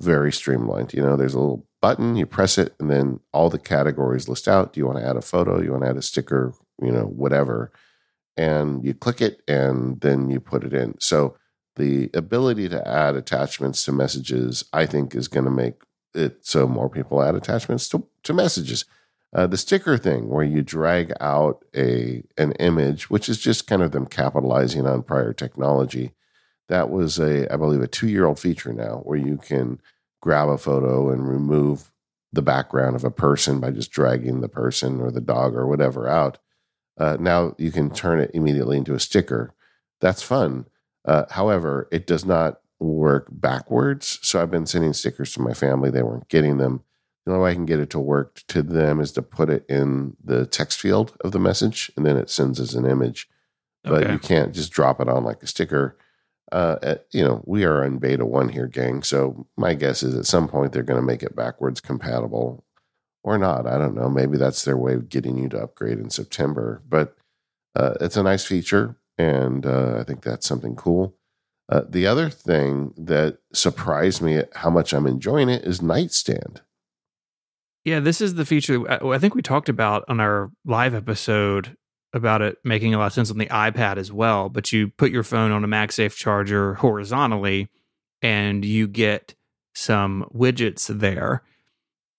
very 0.00 0.32
streamlined. 0.32 0.94
You 0.94 1.02
know, 1.02 1.16
there's 1.16 1.34
a 1.34 1.38
little 1.38 1.66
button, 1.82 2.16
you 2.16 2.24
press 2.24 2.56
it, 2.56 2.74
and 2.80 2.90
then 2.90 3.20
all 3.32 3.50
the 3.50 3.58
categories 3.58 4.28
list 4.28 4.48
out. 4.48 4.72
Do 4.72 4.80
you 4.80 4.86
want 4.86 4.98
to 4.98 5.06
add 5.06 5.16
a 5.16 5.20
photo? 5.20 5.60
You 5.60 5.72
want 5.72 5.82
to 5.82 5.90
add 5.90 5.96
a 5.98 6.02
sticker? 6.02 6.54
You 6.80 6.92
know, 6.92 7.04
whatever. 7.04 7.70
And 8.36 8.82
you 8.82 8.94
click 8.94 9.20
it 9.20 9.42
and 9.46 10.00
then 10.00 10.30
you 10.30 10.40
put 10.40 10.64
it 10.64 10.72
in. 10.72 10.98
So 10.98 11.36
the 11.76 12.08
ability 12.14 12.68
to 12.70 12.88
add 12.88 13.16
attachments 13.16 13.84
to 13.84 13.92
messages, 13.92 14.64
I 14.72 14.86
think, 14.86 15.14
is 15.14 15.28
going 15.28 15.44
to 15.44 15.50
make 15.50 15.74
it 16.14 16.46
so 16.46 16.66
more 16.66 16.88
people 16.88 17.22
add 17.22 17.34
attachments 17.34 17.88
to, 17.90 18.06
to 18.22 18.32
messages. 18.32 18.86
Uh, 19.34 19.46
the 19.46 19.56
sticker 19.56 19.96
thing, 19.96 20.28
where 20.28 20.44
you 20.44 20.62
drag 20.62 21.12
out 21.20 21.64
a 21.74 22.22
an 22.36 22.52
image, 22.52 23.08
which 23.10 23.28
is 23.28 23.38
just 23.38 23.66
kind 23.66 23.82
of 23.82 23.90
them 23.90 24.06
capitalizing 24.06 24.86
on 24.86 25.02
prior 25.02 25.32
technology, 25.32 26.12
that 26.68 26.90
was 26.90 27.18
a, 27.18 27.50
I 27.52 27.56
believe, 27.56 27.80
a 27.80 27.86
two 27.86 28.08
year 28.08 28.26
old 28.26 28.38
feature 28.38 28.72
now, 28.72 29.00
where 29.04 29.18
you 29.18 29.38
can 29.38 29.80
grab 30.22 30.48
a 30.48 30.56
photo 30.56 31.10
and 31.10 31.28
remove 31.28 31.90
the 32.32 32.40
background 32.40 32.96
of 32.96 33.04
a 33.04 33.10
person 33.10 33.60
by 33.60 33.70
just 33.70 33.90
dragging 33.90 34.40
the 34.40 34.48
person 34.48 35.00
or 35.00 35.10
the 35.10 35.20
dog 35.20 35.54
or 35.54 35.66
whatever 35.66 36.08
out. 36.08 36.38
Uh, 36.96 37.18
now 37.20 37.54
you 37.58 37.70
can 37.70 37.90
turn 37.90 38.20
it 38.20 38.30
immediately 38.32 38.78
into 38.78 38.94
a 38.94 39.00
sticker. 39.00 39.54
That's 40.00 40.22
fun. 40.22 40.66
Uh, 41.04 41.24
however, 41.30 41.88
it 41.92 42.06
does 42.06 42.24
not 42.24 42.60
work 42.78 43.28
backwards. 43.30 44.18
So 44.22 44.40
I've 44.40 44.50
been 44.50 44.66
sending 44.66 44.92
stickers 44.92 45.32
to 45.34 45.42
my 45.42 45.52
family. 45.52 45.90
They 45.90 46.02
weren't 46.02 46.28
getting 46.28 46.56
them. 46.56 46.82
The 47.24 47.32
only 47.32 47.44
way 47.44 47.50
I 47.50 47.54
can 47.54 47.66
get 47.66 47.80
it 47.80 47.90
to 47.90 48.00
work 48.00 48.42
to 48.48 48.62
them 48.62 49.00
is 49.00 49.12
to 49.12 49.22
put 49.22 49.50
it 49.50 49.64
in 49.68 50.16
the 50.22 50.46
text 50.46 50.80
field 50.80 51.16
of 51.20 51.32
the 51.32 51.38
message, 51.38 51.90
and 51.96 52.04
then 52.04 52.16
it 52.16 52.30
sends 52.30 52.58
as 52.58 52.74
an 52.74 52.84
image. 52.84 53.28
But 53.84 54.04
okay. 54.04 54.12
you 54.12 54.18
can't 54.18 54.54
just 54.54 54.72
drop 54.72 55.00
it 55.00 55.08
on 55.08 55.24
like 55.24 55.42
a 55.42 55.46
sticker. 55.46 55.96
Uh, 56.52 56.96
you 57.12 57.24
know, 57.24 57.42
we 57.46 57.64
are 57.64 57.82
in 57.82 57.98
beta 57.98 58.26
one 58.26 58.50
here, 58.50 58.66
gang. 58.66 59.02
So 59.02 59.46
my 59.56 59.74
guess 59.74 60.02
is 60.02 60.14
at 60.14 60.26
some 60.26 60.46
point 60.48 60.72
they're 60.72 60.82
going 60.82 61.00
to 61.00 61.06
make 61.06 61.22
it 61.22 61.34
backwards 61.34 61.80
compatible 61.80 62.64
or 63.24 63.38
not. 63.38 63.66
I 63.66 63.78
don't 63.78 63.94
know. 63.94 64.10
Maybe 64.10 64.36
that's 64.36 64.64
their 64.64 64.76
way 64.76 64.94
of 64.94 65.08
getting 65.08 65.38
you 65.38 65.48
to 65.48 65.62
upgrade 65.62 65.98
in 65.98 66.10
September. 66.10 66.82
But 66.86 67.16
uh, 67.74 67.94
it's 68.00 68.18
a 68.18 68.22
nice 68.22 68.44
feature 68.44 68.96
and 69.18 69.64
uh, 69.66 69.96
I 69.98 70.04
think 70.04 70.22
that's 70.22 70.46
something 70.46 70.76
cool. 70.76 71.16
Uh, 71.68 71.82
the 71.88 72.06
other 72.06 72.28
thing 72.28 72.92
that 72.96 73.38
surprised 73.52 74.20
me 74.20 74.36
at 74.36 74.50
how 74.56 74.68
much 74.68 74.92
I'm 74.92 75.06
enjoying 75.06 75.48
it 75.48 75.64
is 75.64 75.80
Nightstand. 75.80 76.60
Yeah, 77.84 78.00
this 78.00 78.20
is 78.20 78.34
the 78.34 78.44
feature 78.44 78.88
uh, 78.90 79.08
I 79.08 79.18
think 79.18 79.34
we 79.34 79.42
talked 79.42 79.68
about 79.68 80.04
on 80.08 80.20
our 80.20 80.50
live 80.64 80.94
episode 80.94 81.76
about 82.12 82.42
it 82.42 82.58
making 82.64 82.94
a 82.94 82.98
lot 82.98 83.06
of 83.06 83.12
sense 83.12 83.30
on 83.30 83.38
the 83.38 83.46
iPad 83.46 83.96
as 83.96 84.12
well. 84.12 84.48
But 84.48 84.72
you 84.72 84.88
put 84.88 85.10
your 85.10 85.22
phone 85.22 85.50
on 85.50 85.64
a 85.64 85.68
MagSafe 85.68 86.14
charger 86.14 86.74
horizontally 86.74 87.68
and 88.20 88.64
you 88.64 88.86
get 88.86 89.34
some 89.74 90.28
widgets 90.34 90.86
there. 90.86 91.42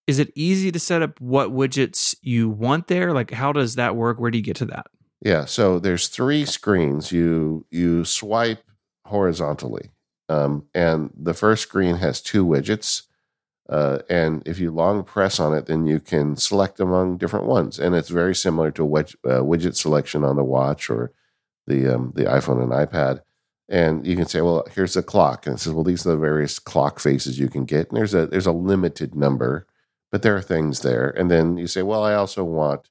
Is 0.05 0.19
it 0.19 0.33
easy 0.35 0.71
to 0.71 0.79
set 0.79 1.01
up 1.01 1.19
what 1.21 1.51
widgets 1.51 2.15
you 2.21 2.49
want 2.49 2.87
there? 2.87 3.13
Like, 3.13 3.31
how 3.31 3.53
does 3.53 3.75
that 3.75 3.95
work? 3.95 4.19
Where 4.19 4.31
do 4.31 4.37
you 4.37 4.43
get 4.43 4.57
to 4.57 4.65
that? 4.65 4.87
Yeah, 5.21 5.45
so 5.45 5.79
there's 5.79 6.09
three 6.09 6.43
screens. 6.43 7.13
You 7.13 7.65
you 7.71 8.03
swipe 8.03 8.61
horizontally, 9.05 9.91
um, 10.27 10.65
and 10.75 11.11
the 11.15 11.33
first 11.33 11.63
screen 11.63 11.95
has 11.95 12.19
two 12.21 12.45
widgets. 12.45 13.03
Uh, 13.73 13.97
and 14.07 14.47
if 14.47 14.59
you 14.59 14.69
long 14.69 15.03
press 15.03 15.39
on 15.39 15.51
it, 15.57 15.65
then 15.65 15.87
you 15.87 15.99
can 15.99 16.35
select 16.35 16.79
among 16.79 17.17
different 17.17 17.47
ones, 17.47 17.79
and 17.79 17.95
it's 17.95 18.09
very 18.21 18.35
similar 18.35 18.69
to 18.69 18.83
widget, 18.83 19.15
uh, 19.25 19.41
widget 19.41 19.75
selection 19.75 20.23
on 20.23 20.35
the 20.35 20.43
watch 20.43 20.91
or 20.91 21.11
the 21.65 21.79
um, 21.95 22.13
the 22.15 22.25
iPhone 22.25 22.61
and 22.61 22.71
iPad. 22.71 23.21
And 23.67 24.05
you 24.05 24.15
can 24.15 24.27
say, 24.27 24.41
well, 24.41 24.63
here's 24.75 24.93
the 24.93 25.01
clock, 25.01 25.47
and 25.47 25.55
it 25.55 25.59
says, 25.59 25.73
well, 25.73 25.83
these 25.83 26.05
are 26.05 26.11
the 26.11 26.17
various 26.17 26.59
clock 26.59 26.99
faces 26.99 27.39
you 27.39 27.49
can 27.49 27.65
get. 27.65 27.87
And 27.89 27.97
there's 27.97 28.13
a 28.13 28.27
there's 28.27 28.45
a 28.45 28.51
limited 28.51 29.15
number, 29.15 29.65
but 30.11 30.21
there 30.21 30.35
are 30.35 30.41
things 30.41 30.81
there. 30.81 31.09
And 31.09 31.31
then 31.31 31.57
you 31.57 31.65
say, 31.65 31.81
well, 31.81 32.03
I 32.03 32.13
also 32.13 32.43
want 32.43 32.81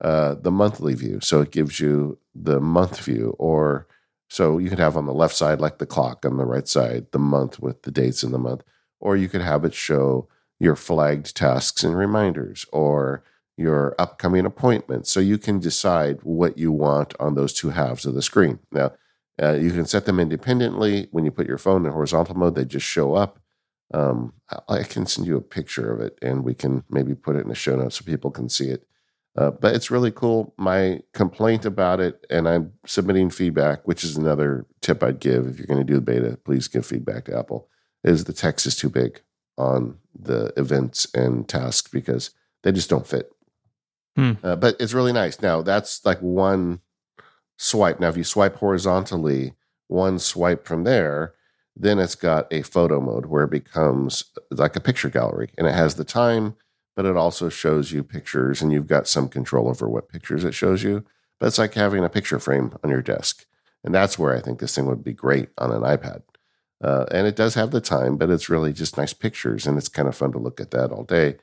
uh, 0.00 0.36
the 0.36 0.50
monthly 0.50 0.94
view. 0.94 1.18
So 1.20 1.42
it 1.42 1.50
gives 1.50 1.78
you 1.78 2.18
the 2.34 2.58
month 2.58 3.04
view, 3.04 3.36
or 3.38 3.86
so 4.30 4.56
you 4.56 4.70
could 4.70 4.78
have 4.86 4.96
on 4.96 5.04
the 5.04 5.20
left 5.22 5.36
side, 5.36 5.60
like 5.60 5.76
the 5.76 5.92
clock, 5.94 6.24
on 6.24 6.38
the 6.38 6.46
right 6.46 6.68
side, 6.68 7.08
the 7.12 7.18
month 7.18 7.60
with 7.60 7.82
the 7.82 7.90
dates 7.90 8.22
in 8.24 8.32
the 8.32 8.38
month, 8.38 8.62
or 9.02 9.16
you 9.16 9.28
could 9.28 9.42
have 9.42 9.64
it 9.64 9.74
show 9.74 10.28
your 10.58 10.76
flagged 10.76 11.36
tasks 11.36 11.84
and 11.84 11.98
reminders, 11.98 12.64
or 12.72 13.22
your 13.56 13.94
upcoming 13.98 14.46
appointments. 14.46 15.10
So 15.10 15.20
you 15.20 15.36
can 15.36 15.58
decide 15.58 16.20
what 16.22 16.56
you 16.56 16.72
want 16.72 17.14
on 17.20 17.34
those 17.34 17.52
two 17.52 17.70
halves 17.70 18.06
of 18.06 18.14
the 18.14 18.22
screen. 18.22 18.60
Now, 18.70 18.92
uh, 19.42 19.54
you 19.54 19.70
can 19.70 19.86
set 19.86 20.06
them 20.06 20.20
independently. 20.20 21.08
When 21.10 21.24
you 21.24 21.30
put 21.30 21.48
your 21.48 21.58
phone 21.58 21.84
in 21.84 21.92
horizontal 21.92 22.36
mode, 22.36 22.54
they 22.54 22.64
just 22.64 22.86
show 22.86 23.14
up. 23.14 23.40
Um, 23.92 24.32
I 24.68 24.84
can 24.84 25.04
send 25.06 25.26
you 25.26 25.36
a 25.36 25.42
picture 25.42 25.92
of 25.92 26.00
it 26.00 26.18
and 26.22 26.44
we 26.44 26.54
can 26.54 26.84
maybe 26.88 27.14
put 27.14 27.36
it 27.36 27.40
in 27.40 27.48
the 27.48 27.54
show 27.54 27.76
notes 27.76 27.96
so 27.96 28.04
people 28.04 28.30
can 28.30 28.48
see 28.48 28.68
it. 28.68 28.86
Uh, 29.36 29.50
but 29.50 29.74
it's 29.74 29.90
really 29.90 30.10
cool. 30.10 30.54
My 30.58 31.00
complaint 31.14 31.64
about 31.64 32.00
it, 32.00 32.24
and 32.30 32.48
I'm 32.48 32.72
submitting 32.86 33.30
feedback, 33.30 33.86
which 33.86 34.04
is 34.04 34.16
another 34.16 34.66
tip 34.80 35.02
I'd 35.02 35.20
give 35.20 35.46
if 35.46 35.58
you're 35.58 35.66
going 35.66 35.84
to 35.84 35.84
do 35.84 35.94
the 35.94 36.02
beta. 36.02 36.38
Please 36.44 36.68
give 36.68 36.84
feedback 36.84 37.24
to 37.26 37.38
Apple. 37.38 37.68
Is 38.04 38.24
the 38.24 38.32
text 38.32 38.66
is 38.66 38.76
too 38.76 38.88
big 38.88 39.20
on 39.56 39.98
the 40.18 40.52
events 40.56 41.06
and 41.14 41.48
tasks 41.48 41.90
because 41.90 42.30
they 42.62 42.72
just 42.72 42.90
don't 42.90 43.06
fit. 43.06 43.32
Hmm. 44.16 44.32
Uh, 44.42 44.56
but 44.56 44.76
it's 44.80 44.94
really 44.94 45.12
nice. 45.12 45.40
Now 45.40 45.62
that's 45.62 46.04
like 46.04 46.20
one 46.20 46.80
swipe. 47.56 48.00
Now 48.00 48.08
if 48.08 48.16
you 48.16 48.24
swipe 48.24 48.56
horizontally, 48.56 49.54
one 49.88 50.18
swipe 50.18 50.66
from 50.66 50.84
there, 50.84 51.34
then 51.76 51.98
it's 51.98 52.14
got 52.14 52.52
a 52.52 52.62
photo 52.62 53.00
mode 53.00 53.26
where 53.26 53.44
it 53.44 53.50
becomes 53.50 54.24
like 54.50 54.76
a 54.76 54.80
picture 54.80 55.08
gallery, 55.08 55.50
and 55.56 55.66
it 55.66 55.74
has 55.74 55.94
the 55.94 56.04
time 56.04 56.56
but 56.94 57.06
it 57.06 57.16
also 57.16 57.48
shows 57.48 57.92
you 57.92 58.02
pictures 58.02 58.60
and 58.60 58.72
you've 58.72 58.86
got 58.86 59.08
some 59.08 59.28
control 59.28 59.68
over 59.68 59.88
what 59.88 60.08
pictures 60.08 60.44
it 60.44 60.54
shows 60.54 60.82
you. 60.82 61.04
But 61.38 61.46
it's 61.46 61.58
like 61.58 61.74
having 61.74 62.04
a 62.04 62.08
picture 62.08 62.38
frame 62.38 62.76
on 62.84 62.90
your 62.90 63.02
desk. 63.02 63.46
And 63.82 63.94
that's 63.94 64.18
where 64.18 64.36
I 64.36 64.40
think 64.40 64.60
this 64.60 64.74
thing 64.74 64.86
would 64.86 65.02
be 65.02 65.12
great 65.12 65.48
on 65.58 65.72
an 65.72 65.82
iPad. 65.82 66.22
Uh, 66.82 67.06
and 67.12 67.26
it 67.26 67.36
does 67.36 67.54
have 67.54 67.70
the 67.70 67.80
time, 67.80 68.16
but 68.16 68.30
it's 68.30 68.48
really 68.48 68.72
just 68.72 68.96
nice 68.96 69.12
pictures 69.12 69.66
and 69.66 69.78
it's 69.78 69.88
kind 69.88 70.08
of 70.08 70.16
fun 70.16 70.32
to 70.32 70.38
look 70.38 70.60
at 70.60 70.72
that 70.72 70.90
all 70.90 71.04
day. 71.04 71.36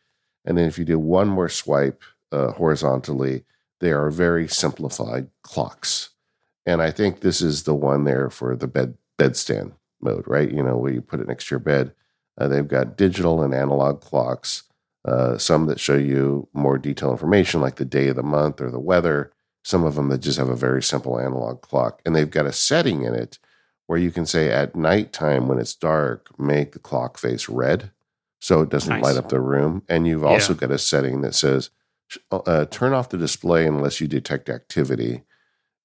And 0.45 0.57
then 0.57 0.67
if 0.67 0.77
you 0.77 0.85
do 0.85 0.99
one 0.99 1.29
more 1.29 1.49
swipe 1.49 2.03
uh, 2.31 2.51
horizontally, 2.51 3.45
they 3.79 3.91
are 3.91 4.09
very 4.09 4.47
simplified 4.47 5.27
clocks. 5.41 6.09
And 6.65 6.81
I 6.81 6.91
think 6.91 7.21
this 7.21 7.41
is 7.41 7.63
the 7.63 7.73
one 7.73 8.03
there 8.03 8.29
for 8.29 8.55
the 8.55 8.67
bed 8.67 8.97
bedstand 9.17 9.73
mode, 10.01 10.25
right? 10.27 10.51
You 10.51 10.63
know, 10.63 10.77
where 10.77 10.91
you 10.91 11.01
put 11.01 11.19
it 11.19 11.27
next 11.27 11.47
to 11.47 11.55
your 11.55 11.59
bed. 11.59 11.93
Uh, 12.37 12.47
they've 12.47 12.67
got 12.67 12.97
digital 12.97 13.41
and 13.41 13.53
analog 13.53 14.01
clocks 14.01 14.63
uh, 15.05 15.37
some 15.37 15.65
that 15.67 15.79
show 15.79 15.95
you 15.95 16.47
more 16.53 16.77
detailed 16.77 17.13
information, 17.13 17.61
like 17.61 17.77
the 17.77 17.85
day 17.85 18.09
of 18.09 18.15
the 18.15 18.23
month 18.23 18.59
or 18.61 18.69
the 18.69 18.79
weather. 18.79 19.31
Some 19.63 19.83
of 19.83 19.95
them 19.95 20.09
that 20.09 20.19
just 20.19 20.37
have 20.37 20.49
a 20.49 20.55
very 20.55 20.83
simple 20.83 21.19
analog 21.19 21.61
clock. 21.61 22.01
And 22.05 22.15
they've 22.15 22.29
got 22.29 22.45
a 22.45 22.51
setting 22.51 23.03
in 23.03 23.13
it 23.13 23.39
where 23.89 23.97
you 23.97 24.11
can 24.11 24.23
say 24.27 24.51
at 24.51 24.75
nighttime 24.75 25.47
when 25.47 25.57
it's 25.57 25.73
dark, 25.73 26.29
make 26.39 26.73
the 26.73 26.79
clock 26.79 27.17
face 27.17 27.49
red. 27.49 27.89
so 28.39 28.61
it 28.61 28.69
doesn't 28.69 28.93
Nice. 28.93 29.03
light 29.03 29.17
up 29.17 29.29
the 29.29 29.41
room. 29.41 29.81
And 29.89 30.07
you've 30.07 30.23
also 30.23 30.53
Yeah. 30.53 30.59
got 30.59 30.71
a 30.71 30.77
setting 30.77 31.21
that 31.21 31.33
says 31.35 31.71
uh, 32.31 32.65
turn 32.65 32.93
off 32.93 33.09
the 33.09 33.17
display 33.17 33.65
unless 33.67 33.99
you 33.99 34.07
detect 34.07 34.47
activity. 34.47 35.23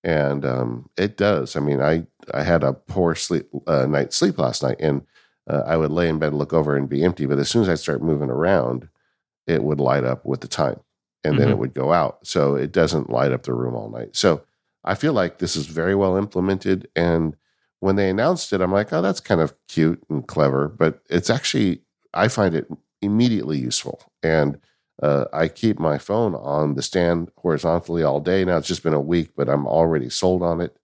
And 0.05 0.45
um, 0.45 0.91
it 0.97 1.17
does. 1.17 1.57
I 1.57 1.61
mean, 1.61 1.81
I 1.81 2.07
I 2.33 2.43
had 2.43 2.63
a 2.63 2.75
poor 2.75 3.15
sleep 3.15 3.49
uh, 3.67 3.87
night 3.87 4.13
sleep 4.13 4.39
last 4.39 4.63
night, 4.63 4.77
and 4.81 5.03
uh, 5.51 5.63
I 5.67 5.77
would 5.79 5.91
lay 5.91 6.09
in 6.11 6.19
bed, 6.19 6.35
look 6.35 6.53
over, 6.53 6.77
and 6.77 6.89
be 6.89 7.03
empty. 7.03 7.25
But 7.27 7.39
as 7.39 7.49
soon 7.49 7.63
as 7.63 7.69
I 7.71 7.75
start 7.75 8.03
moving 8.03 8.31
around, 8.31 8.89
it 9.47 9.65
would 9.65 9.81
light 9.81 10.05
up 10.05 10.25
with 10.27 10.41
the 10.43 10.49
time, 10.49 10.81
and 11.25 11.39
then 11.39 11.49
Mhm. 11.49 11.53
it 11.53 11.59
would 11.59 11.75
go 11.75 11.93
out. 11.93 12.27
So 12.27 12.55
it 12.55 12.71
doesn't 12.71 13.11
light 13.11 13.33
up 13.33 13.45
the 13.45 13.55
room 13.55 13.75
all 13.75 13.89
night. 13.91 14.15
So 14.15 14.43
I 14.85 14.95
feel 14.95 15.13
like 15.15 15.39
this 15.39 15.57
is 15.57 15.67
very 15.67 15.95
well 15.97 16.17
implemented. 16.17 16.87
And 16.95 17.35
when 17.85 17.97
they 17.97 18.09
announced 18.09 18.55
it, 18.55 18.63
I'm 18.63 18.73
like, 18.73 18.95
oh, 18.95 19.03
that's 19.03 19.21
kind 19.21 19.43
of 19.43 19.53
cute 19.69 20.03
and 20.09 20.27
clever. 20.27 20.69
But 20.69 21.01
it's 21.11 21.29
actually, 21.29 21.83
I 22.15 22.29
find 22.29 22.55
it 22.55 22.67
immediately 23.03 23.59
useful. 23.59 24.11
And 24.23 24.59
uh, 25.03 25.27
I 25.35 25.49
keep 25.49 25.79
my 25.79 25.99
phone 25.99 26.35
on 26.35 26.77
the 26.77 26.83
stand 26.83 27.31
horizontally 27.37 28.03
all 28.03 28.21
day. 28.21 28.43
Now 28.43 28.57
it's 28.57 28.69
just 28.69 28.83
been 28.83 28.95
a 28.95 29.01
week, 29.01 29.33
but 29.37 29.51
I'm 29.51 29.67
already 29.67 30.09
sold 30.09 30.43
on 30.43 30.63
it. 30.63 30.79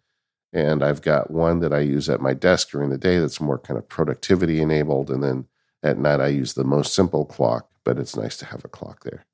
And 0.53 0.85
I've 0.85 1.01
got 1.01 1.31
one 1.31 1.61
that 1.61 1.73
I 1.73 1.79
use 1.79 2.11
at 2.11 2.21
my 2.21 2.35
desk 2.35 2.69
during 2.71 2.91
the 2.91 2.99
day 2.99 3.19
that's 3.19 3.41
more 3.41 3.59
kind 3.59 3.79
of 3.79 3.89
productivity 3.89 4.61
enabled. 4.61 5.11
And 5.11 5.23
then 5.23 5.47
at 5.83 5.97
night, 5.97 6.21
I 6.21 6.27
use 6.27 6.53
the 6.53 6.65
most 6.65 6.93
simple 6.93 7.25
clock, 7.25 7.71
but 7.83 7.99
it's 7.99 8.15
nice 8.15 8.37
to 8.37 8.45
have 8.45 8.63
a 8.63 8.69
clock 8.69 9.05
there. 9.05 9.25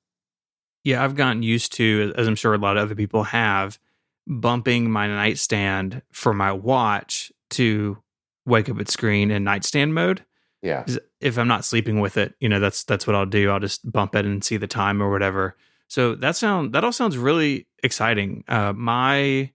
Yeah, 0.84 1.02
I've 1.02 1.16
gotten 1.16 1.42
used 1.42 1.72
to, 1.72 2.12
as 2.16 2.28
I'm 2.28 2.36
sure 2.36 2.54
a 2.54 2.58
lot 2.58 2.76
of 2.76 2.84
other 2.84 2.94
people 2.94 3.24
have, 3.24 3.80
bumping 4.24 4.88
my 4.88 5.08
nightstand 5.08 6.02
for 6.12 6.32
my 6.32 6.52
watch 6.52 7.32
to 7.50 7.98
wake 8.44 8.68
up 8.68 8.80
its 8.80 8.92
screen 8.92 9.30
in 9.30 9.44
nightstand 9.44 9.94
mode. 9.94 10.24
Yeah. 10.62 10.84
If 11.20 11.38
I'm 11.38 11.48
not 11.48 11.64
sleeping 11.64 12.00
with 12.00 12.16
it, 12.16 12.34
you 12.40 12.48
know, 12.48 12.60
that's 12.60 12.84
that's 12.84 13.06
what 13.06 13.14
I'll 13.14 13.26
do. 13.26 13.50
I'll 13.50 13.60
just 13.60 13.90
bump 13.90 14.14
it 14.14 14.24
and 14.24 14.42
see 14.42 14.56
the 14.56 14.66
time 14.66 15.02
or 15.02 15.10
whatever. 15.10 15.56
So 15.88 16.14
that 16.16 16.36
sound 16.36 16.72
that 16.72 16.84
all 16.84 16.92
sounds 16.92 17.16
really 17.16 17.66
exciting. 17.82 18.44
Uh, 18.48 18.72
my 18.72 19.50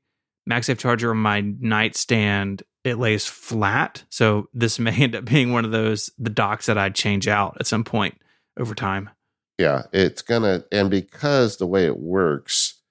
MagSafe 0.49 0.77
charger 0.77 1.11
on 1.11 1.17
my 1.17 1.41
nightstand 1.41 2.63
it 2.83 2.97
lays 2.97 3.27
flat, 3.27 4.03
so 4.09 4.49
this 4.53 4.79
may 4.79 4.95
end 4.95 5.15
up 5.15 5.25
being 5.25 5.51
one 5.51 5.65
of 5.65 5.71
those 5.71 6.09
the 6.17 6.29
docks 6.29 6.65
that 6.65 6.77
I'd 6.77 6.95
change 6.95 7.27
out 7.27 7.57
at 7.59 7.67
some 7.67 7.83
point 7.83 8.17
over 8.57 8.75
time. 8.75 9.09
Yeah, 9.57 9.83
it's 9.91 10.21
gonna, 10.21 10.63
and 10.71 10.89
because 10.89 11.57
the 11.57 11.67
way 11.67 11.85
it 11.85 11.99
works, 11.99 12.81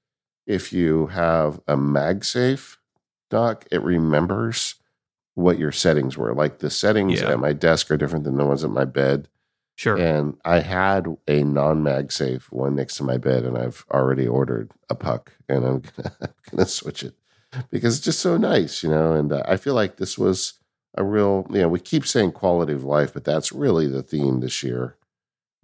if 0.46 0.72
you 0.72 1.08
have 1.08 1.60
a 1.66 1.76
MagSafe 1.76 2.76
dock, 3.28 3.66
it 3.72 3.82
remembers 3.82 4.76
what 5.34 5.58
your 5.58 5.72
settings 5.72 6.16
were. 6.16 6.34
Like 6.34 6.58
the 6.58 6.70
settings 6.70 7.20
Yeah. 7.20 7.30
at 7.32 7.40
my 7.40 7.52
desk 7.52 7.90
are 7.90 7.96
different 7.96 8.24
than 8.24 8.36
the 8.36 8.44
ones 8.46 8.64
at 8.64 8.70
my 8.70 8.84
bed. 8.84 9.28
Sure. 9.76 9.96
And 9.96 10.36
I 10.44 10.60
had 10.60 11.06
a 11.26 11.42
non 11.42 11.82
MagSafe 11.82 12.52
one 12.52 12.74
next 12.76 12.96
to 12.96 13.04
my 13.04 13.16
bed, 13.16 13.44
and 13.44 13.56
I've 13.56 13.86
already 13.90 14.28
ordered 14.28 14.72
a 14.90 14.94
puck, 14.94 15.32
and 15.48 15.64
I'm 15.64 15.80
gonna, 15.96 16.16
I'm 16.20 16.28
gonna 16.50 16.66
switch 16.66 17.02
it 17.02 17.14
because 17.70 17.96
it's 17.96 18.04
just 18.04 18.20
so 18.20 18.36
nice, 18.36 18.82
you 18.82 18.90
know. 18.90 19.12
And 19.12 19.32
uh, 19.32 19.42
I 19.46 19.56
feel 19.56 19.72
like 19.74 19.96
this 19.96 20.18
was 20.18 20.54
a 20.96 21.02
real, 21.04 21.46
you 21.50 21.60
know, 21.62 21.68
we 21.68 21.80
keep 21.80 22.06
saying 22.06 22.32
quality 22.32 22.74
of 22.74 22.84
life, 22.84 23.14
but 23.14 23.24
that's 23.24 23.52
really 23.52 23.86
the 23.86 24.02
theme 24.02 24.40
this 24.40 24.62
year. 24.62 24.96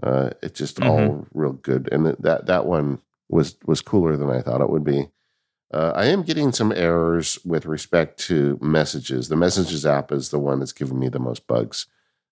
Uh, 0.03 0.31
it's 0.43 0.59
just 0.59 0.81
all 0.83 1.27
real 1.35 1.53
good, 1.53 1.89
and 1.93 2.07
that 2.21 2.47
that 2.47 2.65
one 2.65 3.01
was 3.29 3.57
was 3.67 3.83
cooler 3.83 4.17
than 4.17 4.31
I 4.31 4.41
thought 4.41 4.61
it 4.63 4.71
would 4.71 4.85
be. 4.85 5.11
Uh, 5.73 5.93
I 5.95 6.07
am 6.07 6.23
getting 6.23 6.53
some 6.53 6.73
errors 6.73 7.39
with 7.45 7.67
respect 7.67 8.19
to 8.21 8.59
messages. 8.63 9.29
The 9.29 9.37
messages 9.37 9.85
app 9.85 10.13
is 10.13 10.31
the 10.31 10.39
one 10.39 10.61
that's 10.61 10.73
giving 10.73 10.99
me 10.99 11.09
the 11.09 11.19
most 11.19 11.47
bugs. 11.47 11.87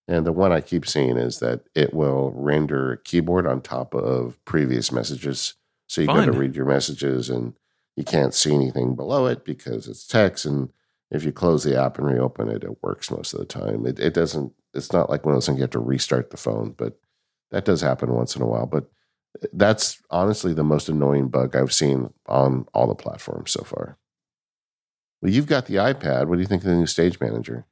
And 0.07 0.27
the 0.27 0.33
one 0.33 0.53
I 0.53 0.61
keep 0.61 0.87
seeing 0.87 1.17
is 1.17 1.39
that 1.41 1.63
it 1.75 1.95
will 1.95 2.31
render 2.37 2.93
a 2.93 2.99
keyboard 2.99 3.47
on 3.47 3.61
top 3.61 3.95
of 3.95 4.43
previous 4.45 4.93
messages. 4.93 5.55
So 5.89 6.01
you 6.01 6.07
go 6.07 6.25
to 6.25 6.33
read 6.33 6.55
your 6.55 6.67
messages 6.67 7.31
and 7.31 7.55
you 7.97 8.05
can't 8.05 8.35
see 8.35 8.55
anything 8.55 8.95
below 8.95 9.27
it 9.27 9.45
because 9.45 9.89
it's 9.89 10.07
text. 10.07 10.45
And 10.45 10.71
if 11.11 11.25
you 11.25 11.33
close 11.33 11.65
the 11.65 11.81
app 11.81 11.99
and 11.99 12.07
reopen 12.07 12.49
it, 12.49 12.65
it 12.65 12.83
works 12.83 13.11
most 13.11 13.33
of 13.33 13.41
the 13.41 13.47
time. 13.47 13.87
It, 13.87 13.99
it 13.99 14.15
doesn't, 14.15 14.53
it's 14.75 14.93
not 14.93 15.09
like 15.09 15.25
one 15.25 15.35
of 15.35 15.37
those 15.37 15.47
things 15.47 15.59
you 15.59 15.63
have 15.63 15.71
to 15.71 15.79
restart 15.79 16.31
the 16.31 16.37
phone, 16.37 16.75
but 16.77 16.99
that 17.51 17.65
does 17.65 17.81
happen 17.81 18.13
once 18.13 18.37
in 18.37 18.43
a 18.43 18.47
while. 18.47 18.67
But 18.67 18.91
that's 19.53 20.01
honestly 20.11 20.55
the 20.55 20.65
most 20.65 20.89
annoying 20.89 21.29
bug 21.29 21.55
I've 21.57 21.73
seen 21.73 22.13
on 22.27 22.67
all 22.73 22.87
the 22.87 22.95
platforms 22.95 23.51
so 23.53 23.63
far. 23.65 23.99
Well, 25.23 25.33
you've 25.33 25.47
got 25.47 25.67
the 25.67 25.75
iPad. 25.77 26.27
What 26.27 26.37
do 26.37 26.41
you 26.41 26.47
think 26.47 26.63
of 26.63 26.69
the 26.69 26.77
new 26.77 26.87
Stage 26.87 27.19
Manager? 27.21 27.67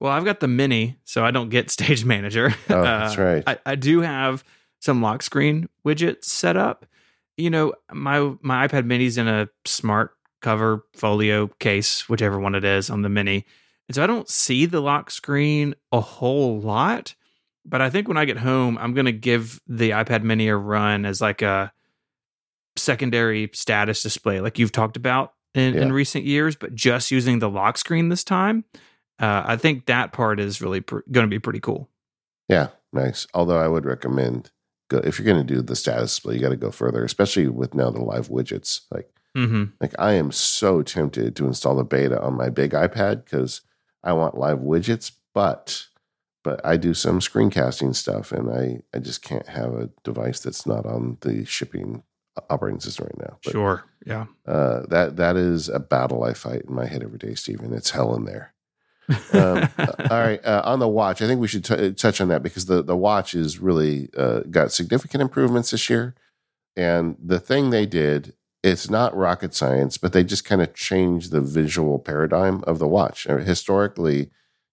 Well, 0.00 0.12
I've 0.12 0.24
got 0.24 0.40
the 0.40 0.48
mini, 0.48 0.96
so 1.04 1.24
I 1.24 1.30
don't 1.30 1.48
get 1.50 1.70
Stage 1.78 2.04
Manager. 2.04 2.54
Oh, 2.68 2.82
that's 2.82 3.18
Uh, 3.18 3.22
right. 3.22 3.44
I, 3.46 3.58
I 3.66 3.74
do 3.76 4.00
have 4.00 4.44
some 4.80 5.02
lock 5.02 5.22
screen 5.22 5.68
widgets 5.86 6.24
set 6.24 6.56
up. 6.56 6.86
You 7.36 7.50
know, 7.50 7.74
my 7.92 8.34
my 8.42 8.66
iPad 8.66 8.84
mini's 8.86 9.16
in 9.18 9.28
a 9.28 9.48
smart 9.64 10.12
cover 10.42 10.84
folio 10.94 11.48
case, 11.58 12.08
whichever 12.08 12.38
one 12.38 12.54
it 12.54 12.64
is 12.64 12.90
on 12.90 13.02
the 13.02 13.08
mini. 13.08 13.44
And 13.88 13.94
so 13.94 14.02
I 14.02 14.06
don't 14.06 14.28
see 14.28 14.66
the 14.66 14.80
lock 14.80 15.10
screen 15.10 15.74
a 15.92 16.00
whole 16.00 16.60
lot. 16.60 17.14
But 17.64 17.80
I 17.80 17.90
think 17.90 18.08
when 18.08 18.16
I 18.16 18.24
get 18.24 18.38
home, 18.38 18.78
I'm 18.78 18.94
gonna 18.94 19.12
give 19.12 19.60
the 19.66 19.90
iPad 19.90 20.22
mini 20.22 20.48
a 20.48 20.56
run 20.56 21.04
as 21.04 21.20
like 21.20 21.42
a 21.42 21.72
secondary 22.76 23.50
status 23.52 24.02
display, 24.02 24.40
like 24.40 24.58
you've 24.58 24.72
talked 24.72 24.96
about 24.96 25.34
in, 25.54 25.76
in 25.76 25.92
recent 25.92 26.24
years, 26.24 26.56
but 26.56 26.74
just 26.74 27.10
using 27.10 27.38
the 27.40 27.50
lock 27.50 27.76
screen 27.78 28.08
this 28.08 28.24
time. 28.24 28.64
Uh, 29.18 29.42
I 29.44 29.56
think 29.56 29.86
that 29.86 30.12
part 30.12 30.40
is 30.40 30.62
really 30.62 30.80
pr- 30.80 31.00
going 31.10 31.26
to 31.26 31.30
be 31.30 31.38
pretty 31.38 31.60
cool. 31.60 31.88
Yeah, 32.48 32.68
nice. 32.92 33.26
Although 33.34 33.58
I 33.58 33.68
would 33.68 33.84
recommend 33.84 34.50
go 34.88 34.98
if 34.98 35.18
you're 35.18 35.26
going 35.26 35.46
to 35.46 35.54
do 35.54 35.60
the 35.60 35.76
status 35.76 36.12
display, 36.14 36.34
you 36.36 36.40
got 36.40 36.50
to 36.50 36.56
go 36.56 36.70
further, 36.70 37.04
especially 37.04 37.48
with 37.48 37.74
now 37.74 37.90
the 37.90 38.00
live 38.02 38.28
widgets. 38.28 38.82
Like, 38.90 39.10
Mm-hmm. 39.36 39.66
like 39.80 39.92
I 39.96 40.14
am 40.14 40.32
so 40.32 40.82
tempted 40.82 41.36
to 41.36 41.46
install 41.46 41.76
the 41.76 41.84
beta 41.84 42.20
on 42.20 42.34
my 42.36 42.48
big 42.48 42.72
iPad 42.72 43.24
because 43.24 43.60
I 44.02 44.12
want 44.12 44.36
live 44.36 44.58
widgets, 44.58 45.12
but 45.34 45.86
but 46.42 46.64
I 46.64 46.76
do 46.76 46.94
some 46.94 47.20
screencasting 47.20 47.94
stuff, 47.94 48.32
and 48.32 48.50
I 48.50 48.80
I 48.94 48.98
just 49.00 49.22
can't 49.22 49.48
have 49.48 49.74
a 49.74 49.90
device 50.04 50.40
that's 50.40 50.66
not 50.66 50.86
on 50.86 51.18
the 51.20 51.44
shipping 51.44 52.02
operating 52.48 52.80
system 52.80 53.06
right 53.06 53.28
now. 53.28 53.38
But, 53.44 53.52
Sure. 53.52 53.84
Yeah. 54.06 54.26
uh, 54.46 54.86
that 54.88 55.16
that 55.16 55.36
is 55.36 55.68
a 55.68 55.78
battle 55.80 56.24
I 56.24 56.32
fight 56.32 56.62
in 56.68 56.74
my 56.74 56.86
head 56.86 57.02
every 57.02 57.18
day, 57.18 57.34
Stephen. 57.34 57.72
It's 57.74 57.90
hell 57.90 58.14
in 58.14 58.24
there. 58.24 58.54
um, 59.32 59.68
all 59.78 60.20
right, 60.20 60.40
uh, 60.44 60.62
on 60.64 60.78
the 60.78 60.88
watch, 60.88 61.20
I 61.20 61.26
think 61.26 61.40
we 61.40 61.48
should 61.48 61.64
t- 61.64 61.92
touch 61.92 62.20
on 62.20 62.28
that 62.28 62.42
because 62.42 62.66
the 62.66 62.82
the 62.82 62.96
watch 62.96 63.34
is 63.34 63.58
really 63.58 64.08
uh, 64.16 64.40
got 64.50 64.72
significant 64.72 65.20
improvements 65.20 65.72
this 65.72 65.90
year. 65.90 66.14
And 66.76 67.16
the 67.22 67.40
thing 67.40 67.70
they 67.70 67.84
did, 67.84 68.34
it's 68.62 68.88
not 68.88 69.14
rocket 69.16 69.54
science, 69.54 69.98
but 69.98 70.12
they 70.12 70.22
just 70.22 70.44
kind 70.44 70.62
of 70.62 70.72
changed 70.74 71.32
the 71.32 71.40
visual 71.40 71.98
paradigm 71.98 72.62
of 72.64 72.78
the 72.78 72.86
watch. 72.86 73.26
Uh, 73.28 73.38
Historically, 73.38 74.30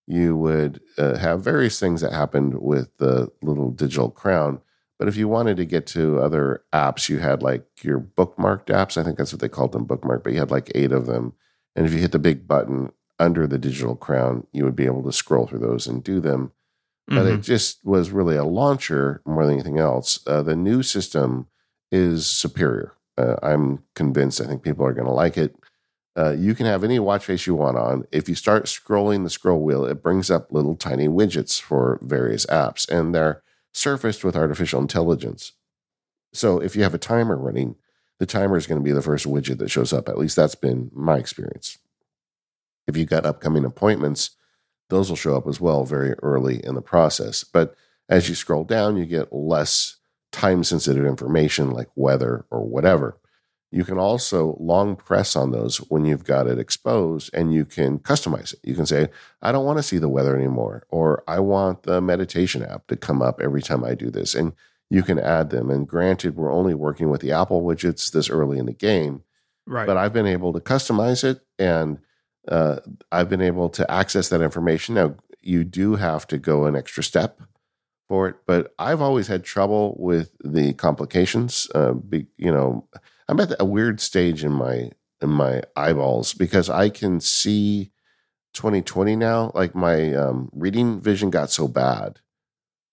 you 0.08 0.36
would 0.38 0.82
uh, 0.98 1.18
have 1.18 1.44
various 1.44 1.80
things 1.80 2.02
that 2.02 2.14
happened 2.14 2.60
with 2.62 2.96
the 2.98 3.30
little 3.42 3.72
digital 3.72 4.10
crown. 4.10 4.62
But 4.98 5.08
if 5.08 5.16
you 5.18 5.28
wanted 5.28 5.58
to 5.58 5.66
get 5.66 5.86
to 5.88 6.20
other 6.20 6.64
apps, 6.74 7.10
you 7.10 7.20
had 7.20 7.44
like 7.44 7.66
your 7.84 8.00
bookmarked 8.00 8.68
apps. 8.68 8.98
I 8.98 9.04
think 9.04 9.18
that's 9.18 9.32
what 9.34 9.42
they 9.42 9.50
called 9.50 9.74
them, 9.74 9.86
bookmark. 9.86 10.24
But 10.24 10.34
you 10.34 10.40
had 10.40 10.50
like 10.50 10.72
eight 10.74 10.92
of 10.92 11.06
them. 11.06 11.34
And 11.76 11.86
if 11.86 11.94
you 11.94 12.00
hit 12.00 12.14
the 12.14 12.20
big 12.20 12.48
button 12.48 12.92
under 13.20 13.46
the 13.46 13.60
digital 13.60 13.96
crown, 13.96 14.48
you 14.54 14.64
would 14.64 14.76
be 14.76 14.86
able 14.86 15.04
to 15.04 15.12
scroll 15.12 15.46
through 15.46 15.60
those 15.60 15.86
and 15.88 16.04
do 16.04 16.20
them. 16.20 16.52
But 17.08 17.26
Mhm. 17.26 17.36
it 17.36 17.42
just 17.42 17.86
was 17.86 18.12
really 18.12 18.36
a 18.36 18.44
launcher 18.44 19.22
more 19.26 19.46
than 19.46 19.54
anything 19.56 19.78
else. 19.78 20.20
Uh, 20.26 20.42
the 20.42 20.56
new 20.56 20.82
system 20.84 21.48
is 21.92 22.26
superior. 22.26 22.94
Uh, 23.18 23.36
I'm 23.44 23.84
convinced. 23.96 24.42
I 24.42 24.46
think 24.46 24.62
people 24.64 24.86
are 24.86 24.94
going 24.94 25.08
to 25.08 25.14
like 25.14 25.38
it. 25.38 25.56
Uh, 26.18 26.32
you 26.32 26.56
can 26.56 26.66
have 26.66 26.84
any 26.84 26.98
watch 26.98 27.26
face 27.26 27.46
you 27.46 27.54
want 27.54 27.78
on. 27.78 28.06
If 28.12 28.28
you 28.28 28.34
start 28.34 28.66
scrolling 28.66 29.24
the 29.24 29.30
scroll 29.30 29.62
wheel, 29.62 29.86
it 29.86 30.02
brings 30.02 30.32
up 30.32 30.52
little 30.52 30.76
tiny 30.76 31.08
widgets 31.08 31.62
for 31.62 32.00
various 32.02 32.46
apps, 32.48 32.90
and 32.90 33.14
they're 33.14 33.44
surfaced 33.72 34.24
with 34.24 34.36
artificial 34.36 34.82
intelligence. 34.82 35.52
So 36.34 36.60
if 36.60 36.76
you 36.76 36.82
have 36.84 36.96
a 36.96 37.00
timer 37.00 37.38
running, 37.38 37.76
the 38.20 38.26
timer 38.26 38.58
is 38.58 38.66
going 38.66 38.82
to 38.82 38.84
be 38.84 38.92
the 38.92 39.02
first 39.02 39.28
widget 39.28 39.60
that 39.60 39.70
shows 39.70 39.94
up. 39.94 40.10
At 40.10 40.18
least 40.18 40.36
that's 40.36 40.56
been 40.56 40.90
my 40.92 41.18
experience. 41.18 41.78
If 42.88 42.98
you've 42.98 43.10
got 43.10 43.26
upcoming 43.26 43.64
appointments, 43.64 44.32
those 44.90 45.10
will 45.10 45.18
show 45.18 45.36
up 45.36 45.48
as 45.48 45.62
well 45.62 45.84
very 45.86 46.14
early 46.24 46.66
in 46.66 46.74
the 46.74 46.82
process. 46.82 47.44
But 47.44 47.76
as 48.10 48.28
you 48.28 48.34
scroll 48.34 48.64
down, 48.64 48.98
you 48.98 49.06
get 49.06 49.34
less 49.34 49.98
time 50.32 50.64
sensitive 50.64 51.06
information 51.06 51.72
like 51.72 51.90
weather 51.96 52.46
or 52.50 52.62
whatever. 52.62 53.18
You 53.72 53.84
can 53.84 53.98
also 53.98 54.56
long 54.60 54.96
press 54.96 55.36
on 55.36 55.52
those 55.52 55.78
when 55.90 56.06
you've 56.06 56.24
got 56.24 56.48
it 56.48 56.58
exposed 56.58 57.30
and 57.34 57.54
you 57.54 57.66
can 57.66 58.00
customize 58.00 58.54
it. 58.54 58.60
You 58.64 58.76
can 58.76 58.86
say, 58.86 59.10
I 59.42 59.52
don't 59.52 59.66
want 59.66 59.78
to 59.78 59.84
see 59.84 59.98
the 59.98 60.08
weather 60.08 60.38
anymore, 60.38 60.86
or 60.90 61.24
I 61.28 61.40
want 61.40 61.84
the 61.84 62.00
meditation 62.00 62.64
app 62.64 62.88
to 62.88 62.96
come 62.96 63.22
up 63.22 63.42
every 63.42 63.62
time 63.62 63.84
I 63.84 63.94
do 63.94 64.10
this. 64.10 64.34
And 64.34 64.54
you 64.90 65.04
can 65.04 65.20
add 65.20 65.50
them. 65.50 65.70
And 65.70 65.86
granted, 65.86 66.38
we're 66.38 66.54
only 66.54 66.74
working 66.74 67.10
with 67.10 67.20
the 67.20 67.34
Apple 67.34 67.62
widgets 67.62 68.10
this 68.12 68.30
early 68.30 68.58
in 68.58 68.68
the 68.68 68.74
game, 68.74 69.24
right. 69.66 69.86
but 69.86 69.98
I've 69.98 70.14
been 70.14 70.28
able 70.28 70.54
to 70.54 70.62
customize 70.62 71.26
it 71.26 71.42
and 71.60 72.00
uh, 72.48 72.78
I've 73.12 73.30
been 73.30 73.42
able 73.42 73.68
to 73.72 73.92
access 73.92 74.30
that 74.30 74.42
information. 74.42 74.96
Now, 74.96 75.16
you 75.42 75.66
do 75.66 75.96
have 75.96 76.26
to 76.28 76.38
go 76.38 76.66
an 76.66 76.76
extra 76.78 77.04
step 77.04 77.42
for 78.08 78.30
it. 78.30 78.36
But 78.46 78.74
I've 78.80 79.02
always 79.02 79.28
had 79.28 79.44
trouble 79.44 79.96
with 80.00 80.32
the 80.44 80.74
complications. 80.74 81.68
Uh, 81.76 81.94
be, 81.94 82.28
you 82.38 82.52
know, 82.52 82.88
I'm 83.30 83.40
at 83.40 83.54
a 83.60 83.66
weird 83.66 84.00
stage 84.00 84.44
in 84.44 84.52
my 84.54 84.92
in 85.22 85.30
my 85.30 85.64
eyeballs 85.76 86.34
because 86.34 86.70
I 86.70 86.90
can 86.90 87.20
see 87.20 87.92
2020 88.54 89.16
now. 89.16 89.52
Like 89.54 89.76
my 89.76 90.14
um, 90.14 90.50
reading 90.54 91.02
vision 91.02 91.30
got 91.30 91.50
so 91.52 91.68
bad 91.68 92.20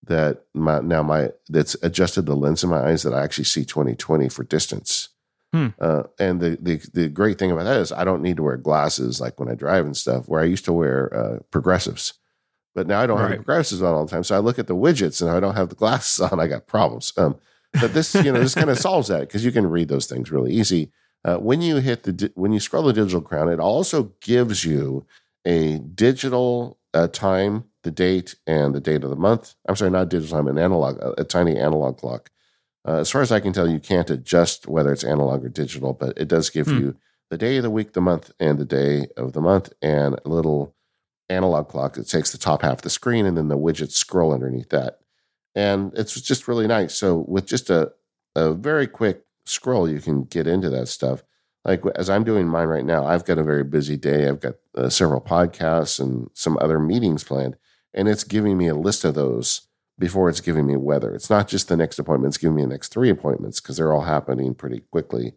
that 0.06 0.42
my, 0.52 0.80
now 0.80 1.02
my 1.02 1.30
that's 1.48 1.76
adjusted 1.82 2.26
the 2.26 2.36
lens 2.36 2.62
in 2.64 2.70
my 2.70 2.88
eyes 2.88 3.02
that 3.04 3.14
I 3.14 3.22
actually 3.22 3.44
see 3.44 3.64
2020 3.64 4.28
for 4.28 4.44
distance. 4.44 5.08
Hmm. 5.52 5.68
Uh, 5.78 6.02
and 6.18 6.40
the, 6.40 6.58
the 6.60 6.80
the 6.92 7.08
great 7.08 7.38
thing 7.38 7.50
about 7.52 7.64
that 7.64 7.80
is 7.80 7.92
I 7.92 8.04
don't 8.04 8.22
need 8.22 8.36
to 8.38 8.42
wear 8.42 8.56
glasses 8.56 9.20
like 9.20 9.38
when 9.38 9.48
I 9.48 9.54
drive 9.54 9.84
and 9.86 9.96
stuff. 9.96 10.28
Where 10.28 10.40
I 10.40 10.44
used 10.44 10.64
to 10.64 10.72
wear 10.72 11.14
uh, 11.14 11.38
progressives, 11.52 12.14
but 12.74 12.86
now 12.88 13.00
I 13.00 13.06
don't 13.06 13.20
Right. 13.20 13.30
have 13.30 13.44
progressives 13.44 13.80
on 13.82 13.94
all 13.94 14.04
the 14.04 14.10
time. 14.10 14.24
So 14.24 14.34
I 14.34 14.40
look 14.40 14.58
at 14.58 14.66
the 14.66 14.74
widgets 14.74 15.22
and 15.22 15.30
I 15.30 15.38
don't 15.38 15.54
have 15.54 15.68
the 15.68 15.76
glasses 15.76 16.20
on. 16.32 16.40
I 16.40 16.48
got 16.48 16.66
problems. 16.66 17.12
Um, 17.16 17.36
but 17.80 17.92
this 17.94 18.14
you 18.14 18.32
know 18.32 18.40
this 18.40 18.54
kind 18.54 18.70
of 18.70 18.78
solves 18.78 19.08
that 19.08 19.20
because 19.20 19.44
you 19.44 19.52
can 19.52 19.68
read 19.68 19.88
those 19.88 20.06
things 20.06 20.30
really 20.30 20.52
easy. 20.52 20.90
Uh, 21.24 21.36
when 21.38 21.62
you 21.62 21.76
hit 21.76 22.02
the 22.02 22.12
di- 22.12 22.30
when 22.34 22.52
you 22.52 22.60
scroll 22.60 22.82
the 22.84 22.92
digital 22.92 23.20
crown, 23.22 23.48
it 23.50 23.60
also 23.60 24.12
gives 24.20 24.64
you 24.64 25.06
a 25.46 25.78
digital 25.78 26.78
uh, 26.92 27.08
time, 27.08 27.64
the 27.82 27.90
date, 27.90 28.34
and 28.46 28.74
the 28.74 28.80
date 28.80 29.04
of 29.04 29.10
the 29.10 29.16
month. 29.16 29.54
I'm 29.68 29.76
sorry, 29.76 29.90
not 29.90 30.08
digital 30.08 30.36
time, 30.36 30.48
an 30.48 30.58
analog, 30.58 30.98
a, 30.98 31.20
a 31.22 31.24
tiny 31.24 31.56
analog 31.56 31.98
clock. 31.98 32.30
Uh, 32.86 32.98
as 32.98 33.10
far 33.10 33.22
as 33.22 33.32
I 33.32 33.40
can 33.40 33.52
tell, 33.54 33.68
you 33.68 33.80
can't 33.80 34.10
adjust 34.10 34.66
whether 34.68 34.92
it's 34.92 35.04
analog 35.04 35.44
or 35.44 35.48
digital, 35.48 35.94
but 35.94 36.16
it 36.18 36.28
does 36.28 36.50
give 36.50 36.66
Hmm. 36.66 36.78
you 36.78 36.96
the 37.30 37.38
day 37.38 37.56
of 37.56 37.62
the 37.62 37.70
week, 37.70 37.94
the 37.94 38.00
month, 38.02 38.30
and 38.38 38.58
the 38.58 38.64
day 38.66 39.06
of 39.16 39.32
the 39.32 39.40
month, 39.40 39.72
and 39.80 40.20
a 40.24 40.28
little 40.28 40.74
analog 41.30 41.68
clock 41.68 41.94
that 41.94 42.06
takes 42.08 42.30
the 42.30 42.38
top 42.38 42.60
half 42.62 42.74
of 42.74 42.82
the 42.82 42.90
screen, 42.90 43.24
and 43.24 43.36
then 43.36 43.48
the 43.48 43.56
widgets 43.58 43.92
scroll 43.92 44.32
underneath 44.32 44.68
that. 44.68 44.98
And 45.54 45.92
it's 45.94 46.20
just 46.20 46.48
really 46.48 46.66
nice. 46.66 46.94
So 46.94 47.24
with 47.28 47.46
just 47.46 47.70
a, 47.70 47.92
a 48.34 48.52
very 48.54 48.86
quick 48.86 49.24
scroll, 49.46 49.88
you 49.88 50.00
can 50.00 50.24
get 50.24 50.46
into 50.46 50.70
that 50.70 50.88
stuff. 50.88 51.22
Like 51.64 51.82
as 51.94 52.10
I'm 52.10 52.24
doing 52.24 52.46
mine 52.46 52.68
right 52.68 52.84
now, 52.84 53.06
I've 53.06 53.24
got 53.24 53.38
a 53.38 53.44
very 53.44 53.64
busy 53.64 53.96
day. 53.96 54.28
I've 54.28 54.40
got 54.40 54.54
uh, 54.76 54.88
several 54.88 55.20
podcasts 55.20 55.98
and 55.98 56.28
some 56.34 56.58
other 56.60 56.78
meetings 56.78 57.24
planned, 57.24 57.56
and 57.94 58.08
it's 58.08 58.24
giving 58.24 58.58
me 58.58 58.68
a 58.68 58.74
list 58.74 59.04
of 59.04 59.14
those 59.14 59.62
before 59.98 60.28
it's 60.28 60.40
giving 60.40 60.66
me 60.66 60.76
weather. 60.76 61.14
It's 61.14 61.30
not 61.30 61.48
just 61.48 61.68
the 61.68 61.76
next 61.76 61.98
appointment, 61.98 62.32
it's 62.32 62.38
giving 62.38 62.56
me 62.56 62.62
the 62.62 62.68
next 62.68 62.88
three 62.88 63.08
appointments 63.08 63.60
because 63.60 63.76
they're 63.76 63.92
all 63.92 64.02
happening 64.02 64.54
pretty 64.54 64.80
quickly. 64.90 65.34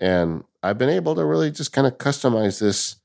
And 0.00 0.44
I've 0.62 0.78
been 0.78 0.90
able 0.90 1.14
to 1.14 1.24
really 1.24 1.50
just 1.50 1.72
kind 1.72 1.86
of 1.86 1.98
customize 1.98 2.60
this 2.60 2.96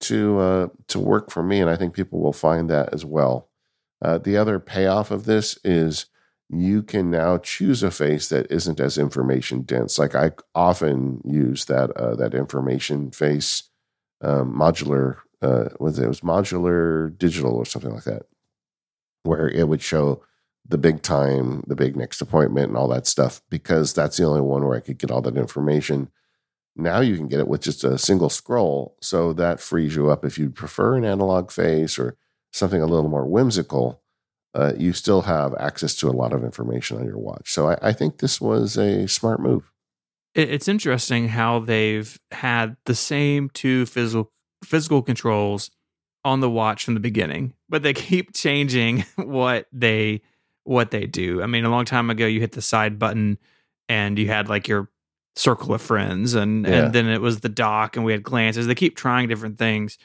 to 0.00 0.38
uh, 0.40 0.68
to 0.88 0.98
work 0.98 1.30
for 1.30 1.42
me, 1.42 1.60
and 1.60 1.70
I 1.70 1.76
think 1.76 1.94
people 1.94 2.20
will 2.20 2.32
find 2.32 2.68
that 2.68 2.92
as 2.92 3.04
well. 3.04 3.48
Uh, 4.02 4.18
the 4.18 4.36
other 4.36 4.58
payoff 4.58 5.10
of 5.10 5.24
this 5.24 5.58
is 5.64 6.06
you 6.48 6.82
can 6.82 7.10
now 7.10 7.38
choose 7.38 7.82
a 7.82 7.90
face 7.90 8.28
that 8.28 8.50
isn't 8.50 8.80
as 8.80 8.98
information 8.98 9.62
dense. 9.62 9.98
Like 9.98 10.14
I 10.14 10.32
often 10.54 11.22
use 11.24 11.64
that 11.66 11.90
uh, 11.92 12.16
that 12.16 12.34
information 12.34 13.10
face 13.10 13.64
um, 14.20 14.54
modular. 14.54 15.18
Uh, 15.40 15.70
was 15.78 15.98
it? 15.98 16.04
it 16.04 16.08
was 16.08 16.20
modular 16.20 17.16
digital 17.16 17.54
or 17.54 17.64
something 17.64 17.92
like 17.92 18.04
that, 18.04 18.24
where 19.22 19.48
it 19.48 19.68
would 19.68 19.82
show 19.82 20.22
the 20.68 20.78
big 20.78 21.02
time, 21.02 21.64
the 21.66 21.74
big 21.74 21.96
next 21.96 22.20
appointment, 22.20 22.68
and 22.68 22.76
all 22.76 22.88
that 22.88 23.06
stuff. 23.06 23.40
Because 23.48 23.94
that's 23.94 24.16
the 24.16 24.24
only 24.24 24.42
one 24.42 24.66
where 24.66 24.76
I 24.76 24.80
could 24.80 24.98
get 24.98 25.10
all 25.10 25.22
that 25.22 25.36
information. 25.36 26.10
Now 26.74 27.00
you 27.00 27.16
can 27.16 27.28
get 27.28 27.40
it 27.40 27.48
with 27.48 27.62
just 27.62 27.84
a 27.84 27.98
single 27.98 28.30
scroll, 28.30 28.96
so 29.00 29.32
that 29.34 29.60
frees 29.60 29.94
you 29.94 30.10
up 30.10 30.24
if 30.24 30.38
you 30.38 30.50
prefer 30.50 30.96
an 30.96 31.04
analog 31.04 31.50
face 31.50 31.98
or 31.98 32.16
something 32.52 32.80
a 32.82 32.86
little 32.86 33.08
more 33.10 33.26
whimsical 33.26 34.00
uh, 34.54 34.72
you 34.76 34.92
still 34.92 35.22
have 35.22 35.54
access 35.58 35.94
to 35.96 36.08
a 36.08 36.12
lot 36.12 36.34
of 36.34 36.44
information 36.44 36.98
on 36.98 37.06
your 37.06 37.16
watch. 37.16 37.50
So 37.50 37.68
I, 37.70 37.78
I 37.80 37.92
think 37.94 38.18
this 38.18 38.38
was 38.38 38.76
a 38.76 39.08
smart 39.08 39.40
move. 39.40 39.72
It's 40.34 40.68
interesting 40.68 41.28
how 41.28 41.60
they've 41.60 42.18
had 42.32 42.76
the 42.84 42.94
same 42.94 43.48
two 43.50 43.86
physical 43.86 44.30
physical 44.64 45.00
controls 45.02 45.70
on 46.24 46.40
the 46.40 46.50
watch 46.50 46.84
from 46.84 46.94
the 46.94 47.00
beginning, 47.00 47.54
but 47.68 47.82
they 47.82 47.92
keep 47.94 48.34
changing 48.34 49.04
what 49.16 49.66
they 49.72 50.20
what 50.64 50.90
they 50.90 51.06
do. 51.06 51.42
I 51.42 51.46
mean, 51.46 51.64
a 51.64 51.70
long 51.70 51.84
time 51.86 52.10
ago, 52.10 52.26
you 52.26 52.40
hit 52.40 52.52
the 52.52 52.62
side 52.62 52.98
button 52.98 53.38
and 53.88 54.18
you 54.18 54.28
had 54.28 54.48
like 54.50 54.68
your 54.68 54.88
circle 55.34 55.74
of 55.74 55.80
friends, 55.82 56.34
and 56.34 56.66
Yeah. 56.66 56.84
and 56.84 56.92
then 56.94 57.06
it 57.08 57.22
was 57.22 57.40
the 57.40 57.48
dock, 57.48 57.96
and 57.96 58.04
we 58.04 58.12
had 58.12 58.22
glances. 58.22 58.66
They 58.66 58.74
keep 58.74 58.96
trying 58.96 59.28
different 59.28 59.56
things, 59.58 59.96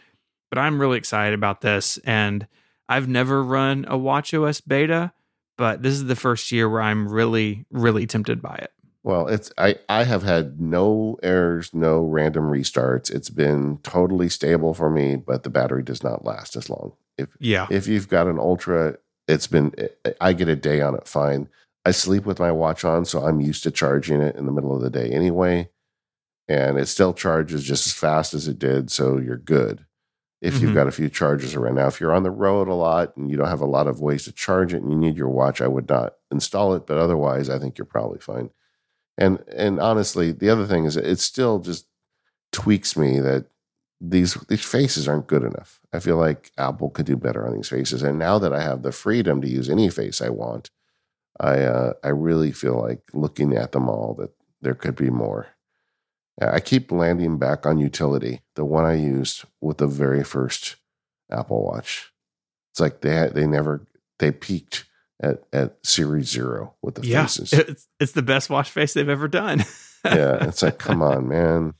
but 0.49 0.57
I'm 0.60 0.79
really 0.79 0.97
excited 0.97 1.33
about 1.33 1.62
this, 1.62 1.97
and 1.99 2.47
I've 2.89 3.07
never 3.07 3.43
run 3.43 3.86
a 3.88 3.97
WatchOS 3.97 4.62
beta, 4.65 5.12
but 5.57 5.81
this 5.83 5.93
is 5.93 6.05
the 6.05 6.15
first 6.15 6.51
year 6.51 6.69
where 6.69 6.81
I'm 6.81 7.07
really 7.07 7.65
really 7.71 8.05
tempted 8.07 8.41
by 8.41 8.55
it. 8.55 8.71
Well, 9.03 9.27
it's 9.27 9.51
I 9.57 9.75
I 9.88 10.03
have 10.03 10.23
had 10.23 10.60
no 10.60 11.17
errors, 11.23 11.73
no 11.73 12.01
random 12.01 12.45
restarts. 12.51 13.10
It's 13.10 13.29
been 13.29 13.77
totally 13.83 14.29
stable 14.29 14.73
for 14.73 14.89
me, 14.89 15.15
but 15.15 15.43
the 15.43 15.49
battery 15.49 15.83
does 15.83 16.03
not 16.03 16.25
last 16.25 16.55
as 16.55 16.69
long. 16.69 16.93
If 17.17 17.29
Yeah. 17.39 17.67
if 17.69 17.88
you've 17.88 18.10
got 18.10 18.27
an 18.27 18.38
ultra, 18.38 18.97
it's 19.27 19.47
been 19.47 19.73
eh, 19.77 19.88
eh, 20.05 20.12
I 20.19 20.33
get 20.33 20.49
a 20.49 20.55
day 20.55 20.81
on 20.81 20.93
it 20.95 21.07
fine. 21.07 21.47
I 21.86 21.91
sleep 21.91 22.25
with 22.25 22.39
my 22.39 22.51
watch 22.51 22.83
on, 22.83 23.05
so 23.05 23.21
I'm 23.23 23.39
used 23.39 23.63
to 23.63 23.71
charging 23.71 24.21
it 24.21 24.36
in 24.36 24.45
the 24.45 24.51
middle 24.51 24.75
of 24.75 24.81
the 24.81 24.89
day 24.89 25.10
anyway, 25.10 25.69
and 26.49 26.77
it 26.77 26.88
still 26.88 27.13
charges 27.13 27.63
just 27.63 27.88
as 27.88 27.93
fast 27.93 28.33
as 28.33 28.47
it 28.49 28.60
did. 28.60 28.91
So 28.91 29.17
you're 29.17 29.38
good. 29.38 29.86
If 30.41 30.56
Mhm. 30.56 30.62
you've 30.62 30.73
got 30.73 30.88
a 30.88 30.91
few 30.91 31.10
charges 31.10 31.56
around 31.56 31.76
now, 31.76 31.88
if 31.88 32.00
you're 32.00 32.13
on 32.13 32.23
the 32.23 32.32
road 32.32 32.67
a 32.67 32.73
lot 32.73 33.15
and 33.17 33.30
you 33.30 33.38
don't 33.38 33.47
have 33.47 33.62
a 33.62 33.65
lot 33.65 33.88
of 33.88 34.02
ways 34.02 34.26
to 34.26 34.32
charge 34.32 34.73
it 34.73 34.84
and 34.84 34.91
you 34.91 34.97
need 34.97 35.17
your 35.17 35.30
watch, 35.30 35.62
I 35.62 35.67
would 35.67 35.89
not 35.89 36.15
install 36.32 36.76
it. 36.76 36.86
But 36.88 36.97
otherwise, 36.97 37.50
I 37.50 37.60
think 37.60 37.78
you're 37.78 37.86
probably 37.86 38.19
fine. 38.19 38.52
And 39.17 39.43
and 39.56 39.80
honestly, 39.80 40.32
the 40.32 40.50
other 40.50 40.65
thing 40.67 40.86
is 40.86 40.97
it 40.97 41.19
still 41.19 41.60
just 41.60 41.88
tweaks 42.52 42.97
me 42.97 43.19
that 43.19 43.47
these 44.02 44.36
these 44.50 44.65
faces 44.65 45.08
aren't 45.08 45.28
good 45.28 45.43
enough. 45.43 45.80
I 45.93 46.00
feel 46.00 46.17
like 46.17 46.52
Apple 46.58 46.89
could 46.91 47.06
do 47.08 47.17
better 47.17 47.47
on 47.47 47.56
these 47.56 47.69
faces. 47.69 48.04
And 48.04 48.19
now 48.19 48.39
that 48.39 48.54
I 48.54 48.62
have 48.62 48.84
the 48.84 48.91
freedom 48.91 49.41
to 49.41 49.50
use 49.50 49.69
any 49.69 49.89
face 49.89 50.21
I 50.21 50.30
want, 50.30 50.69
I 51.39 51.62
uh, 51.63 51.93
I 52.04 52.10
really 52.10 52.52
feel 52.52 52.82
like 52.82 53.02
looking 53.13 53.56
at 53.56 53.71
them 53.73 53.89
all 53.89 54.15
that 54.19 54.32
there 54.62 54.76
could 54.76 54.95
be 54.95 55.10
more. 55.10 55.47
I 56.39 56.60
keep 56.60 56.91
landing 56.91 57.38
back 57.38 57.65
on 57.65 57.78
utility, 57.78 58.41
the 58.56 58.65
one 58.65 58.86
I 58.86 58.93
used 58.93 59.45
with 59.60 59.78
the 59.78 59.88
very 59.88 60.23
first 60.23 60.76
Apple 61.32 61.63
Watch. 61.63 62.12
It's 62.71 62.80
like 62.80 63.02
they 63.02 63.15
had, 63.15 63.34
they 63.34 63.47
never 63.47 63.86
they 64.19 64.32
peaked 64.32 64.86
at 65.21 65.43
at 65.52 65.78
Series 65.86 66.30
Zero 66.30 66.76
with 66.82 66.95
the 66.95 67.08
yeah, 67.08 67.23
faces. 67.23 67.54
it's 67.54 67.88
it's 68.00 68.12
the 68.12 68.21
best 68.21 68.50
watch 68.50 68.69
face 68.69 68.93
they've 68.93 69.10
ever 69.10 69.28
done. 69.28 69.60
yeah, 70.06 70.47
it's 70.47 70.62
like 70.62 70.78
come 70.78 71.02
on, 71.02 71.28
man. 71.28 71.73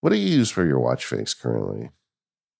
What 0.00 0.10
do 0.10 0.16
you 0.16 0.28
use 0.28 0.50
for 0.50 0.64
your 0.64 0.78
watch 0.78 1.04
face 1.04 1.34
currently? 1.34 1.90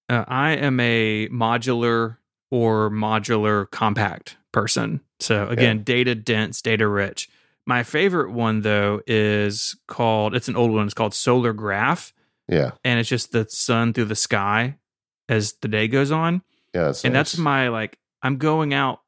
Uh, 0.09 0.25
I 0.27 0.51
am 0.53 0.81
a 0.81 1.29
modular 1.29 2.16
or 2.51 2.90
modular 2.90 3.71
compact 3.71 4.37
person. 4.53 5.01
So 5.21 5.47
again, 5.49 5.83
data 5.83 6.14
dense, 6.14 6.62
data 6.62 6.87
rich. 6.88 7.29
My 7.66 7.83
favorite 7.83 8.31
one 8.31 8.61
though 8.62 9.00
is 9.07 9.76
called. 9.88 10.35
It's 10.35 10.48
an 10.48 10.57
old 10.57 10.70
one. 10.70 10.85
It's 10.85 10.94
called 10.94 11.14
Solar 11.14 11.52
Graph, 11.52 12.12
Yeah, 12.48 12.72
and 12.85 13.00
it's 13.00 13.09
just 13.09 13.33
the 13.33 13.46
sun 13.48 13.92
through 13.92 14.05
the 14.07 14.14
sky 14.14 14.76
as 15.29 15.55
the 15.55 15.68
day 15.68 15.88
goes 15.88 16.11
on. 16.12 16.42
yeah, 16.74 16.85
that's 16.85 17.05
and 17.05 17.14
that's 17.14 17.37
my 17.37 17.68
like. 17.68 17.98
I'm 18.22 18.37
going 18.38 18.72
out 18.74 19.00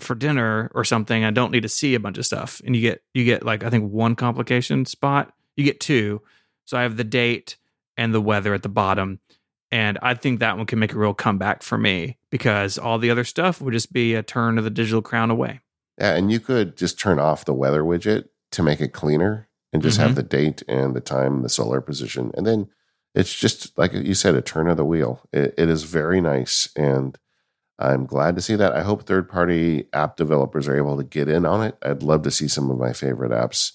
for 0.00 0.14
dinner 0.14 0.70
or 0.74 0.84
something. 0.84 1.24
I 1.24 1.30
don't 1.30 1.50
need 1.52 1.62
to 1.62 1.68
see 1.68 1.94
a 1.94 2.00
bunch 2.00 2.18
of 2.18 2.26
stuff, 2.26 2.60
and 2.64 2.74
you 2.74 2.82
get 2.82 3.02
you 3.14 3.24
get 3.24 3.44
like 3.44 3.64
I 3.64 3.70
think 3.70 3.90
one 3.92 4.16
complication 4.16 4.84
spot. 4.86 5.32
You 5.56 5.64
get 5.64 5.80
two. 5.80 6.22
So 6.64 6.76
I 6.76 6.82
have 6.82 6.96
the 6.96 7.04
date 7.04 7.56
and 7.96 8.12
the 8.12 8.20
weather 8.20 8.52
at 8.54 8.62
the 8.62 8.68
bottom. 8.68 9.20
And 9.72 9.98
I 10.02 10.14
think 10.14 10.40
that 10.40 10.56
one 10.56 10.66
can 10.66 10.78
make 10.78 10.92
a 10.92 10.98
real 10.98 11.14
comeback 11.14 11.62
for 11.62 11.78
me 11.78 12.18
because 12.30 12.76
all 12.78 12.98
the 12.98 13.10
other 13.10 13.24
stuff 13.24 13.60
would 13.60 13.72
just 13.72 13.92
be 13.92 14.14
a 14.14 14.22
turn 14.22 14.58
of 14.58 14.64
the 14.64 14.70
digital 14.70 15.00
crown 15.02 15.30
away. 15.30 15.60
Yeah, 15.98 16.14
and 16.14 16.30
you 16.30 16.40
could 16.40 16.76
just 16.76 16.98
turn 16.98 17.18
off 17.18 17.44
the 17.44 17.54
weather 17.54 17.82
widget 17.82 18.28
to 18.52 18.62
make 18.62 18.80
it 18.80 18.92
cleaner 18.92 19.48
and 19.72 19.82
just 19.82 19.98
have 19.98 20.12
Mhm. 20.12 20.16
the 20.16 20.22
date 20.22 20.62
and 20.68 20.94
the 20.94 21.00
time, 21.00 21.42
the 21.42 21.48
solar 21.48 21.80
position. 21.80 22.30
And 22.34 22.46
then 22.46 22.68
it's 23.14 23.34
just 23.34 23.76
like 23.78 23.92
you 23.92 24.14
said, 24.14 24.34
a 24.34 24.42
turn 24.42 24.68
of 24.68 24.76
the 24.76 24.84
wheel. 24.84 25.22
It, 25.32 25.54
it 25.56 25.68
is 25.68 25.84
very 25.84 26.20
nice. 26.20 26.68
And 26.76 27.18
I'm 27.78 28.06
glad 28.06 28.36
to 28.36 28.42
see 28.42 28.56
that. 28.56 28.72
I 28.74 28.82
hope 28.82 29.02
third 29.04 29.28
party 29.28 29.88
app 29.92 30.16
developers 30.16 30.68
are 30.68 30.76
able 30.76 30.96
to 30.96 31.04
get 31.04 31.28
in 31.28 31.44
on 31.44 31.62
it. 31.62 31.76
I'd 31.82 32.02
love 32.02 32.22
to 32.22 32.30
see 32.30 32.48
some 32.48 32.70
of 32.70 32.78
my 32.78 32.92
favorite 32.92 33.32
apps 33.32 33.72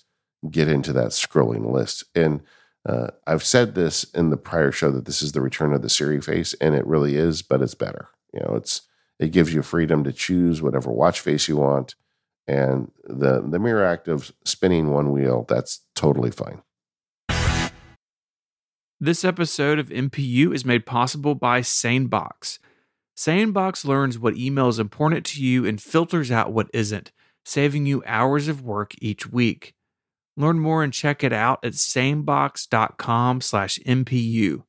get 0.49 0.67
into 0.67 0.93
that 0.93 1.09
scrolling 1.09 1.71
list. 1.71 2.03
And 2.15 2.41
uh, 2.87 3.07
I've 3.27 3.43
said 3.43 3.75
this 3.75 4.03
in 4.05 4.31
the 4.31 4.37
prior 4.37 4.71
show 4.71 4.89
that 4.91 5.05
this 5.05 5.21
is 5.21 5.33
the 5.33 5.41
return 5.41 5.71
of 5.73 5.83
the 5.83 5.89
Siri 5.89 6.19
face, 6.19 6.55
and 6.55 6.73
it 6.73 6.85
really 6.87 7.15
is, 7.15 7.43
but 7.43 7.61
it's 7.61 7.75
better. 7.75 8.07
You 8.33 8.39
know, 8.39 8.55
it's 8.55 8.81
it 9.19 9.31
gives 9.31 9.53
you 9.53 9.61
freedom 9.61 10.03
to 10.03 10.11
choose 10.11 10.63
whatever 10.63 10.89
watch 10.91 11.19
face 11.19 11.47
you 11.47 11.57
want 11.57 11.93
and 12.47 12.91
the 13.03 13.41
the 13.41 13.59
mere 13.59 13.83
act 13.83 14.07
of 14.07 14.31
spinning 14.45 14.89
one 14.91 15.11
wheel 15.11 15.45
that's 15.47 15.81
totally 15.95 16.31
fine 16.31 16.61
This 18.99 19.25
episode 19.25 19.79
of 19.79 19.89
MPU 19.89 20.53
is 20.53 20.63
made 20.63 20.85
possible 20.85 21.33
by 21.33 21.61
SaneBox. 21.61 22.59
SaneBox 23.17 23.83
learns 23.83 24.19
what 24.19 24.37
email 24.37 24.67
is 24.67 24.77
important 24.77 25.25
to 25.27 25.43
you 25.43 25.65
and 25.65 25.81
filters 25.81 26.29
out 26.29 26.53
what 26.53 26.69
isn't, 26.71 27.11
saving 27.43 27.87
you 27.87 28.03
hours 28.05 28.47
of 28.47 28.61
work 28.61 28.93
each 29.01 29.27
week. 29.27 29.73
Learn 30.37 30.59
more 30.59 30.83
and 30.83 30.93
check 30.93 31.23
it 31.23 31.33
out 31.33 31.63
at 31.63 31.73
sanebox.com 31.73 33.41
slash 33.41 33.79
MPU. 33.85 34.63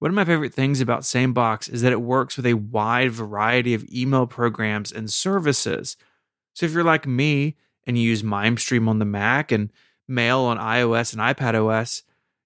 One 0.00 0.10
of 0.10 0.14
my 0.14 0.24
favorite 0.24 0.54
things 0.54 0.80
about 0.80 1.02
SaneBox 1.02 1.72
is 1.72 1.82
that 1.82 1.92
it 1.92 2.02
works 2.02 2.36
with 2.36 2.46
a 2.46 2.54
wide 2.54 3.12
variety 3.12 3.74
of 3.74 3.84
email 3.92 4.26
programs 4.26 4.90
and 4.90 5.10
services. 5.10 5.96
So 6.54 6.66
if 6.66 6.72
you're 6.72 6.84
like 6.84 7.06
me 7.06 7.56
and 7.86 7.96
you 7.96 8.04
use 8.04 8.22
Mimestream 8.22 8.88
on 8.88 8.98
the 8.98 9.04
Mac 9.04 9.52
and 9.52 9.70
Mail 10.08 10.40
on 10.40 10.58
iOS 10.58 11.12
and 11.12 11.22
iPadOS, 11.22 12.02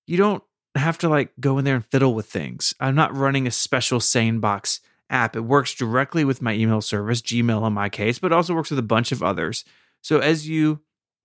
you 0.07 0.17
don't 0.17 0.43
have 0.75 0.99
to 0.99 1.09
like 1.09 1.33
go 1.41 1.59
in 1.59 1.65
there 1.65 1.77
and 1.77 1.87
fiddle 1.87 2.15
with 2.15 2.27
things. 2.27 2.75
I'm 2.81 2.95
not 2.95 3.15
running 3.15 3.47
a 3.47 3.51
special 3.51 4.01
SaneBox 4.01 4.81
app. 5.11 5.37
It 5.37 5.43
works 5.43 5.75
directly 5.75 6.25
with 6.25 6.43
my 6.43 6.53
email 6.55 6.81
service, 6.81 7.23
Gmail 7.23 7.67
in 7.67 7.73
my 7.73 7.89
case, 7.89 8.19
but 8.19 8.33
also 8.33 8.55
works 8.55 8.71
with 8.71 8.79
a 8.79 8.83
bunch 8.83 9.13
of 9.13 9.23
others. 9.23 9.65
So 10.01 10.19
as 10.19 10.49
you 10.49 10.81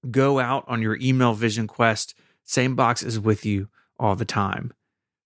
go 0.09 0.39
out 0.39 0.63
on 0.67 0.81
your 0.81 0.97
email 1.01 1.33
vision 1.33 1.67
quest, 1.67 2.13
SaneBox 2.47 3.05
is 3.05 3.19
with 3.19 3.45
you 3.45 3.67
all 3.99 4.15
the 4.15 4.25
time. 4.25 4.71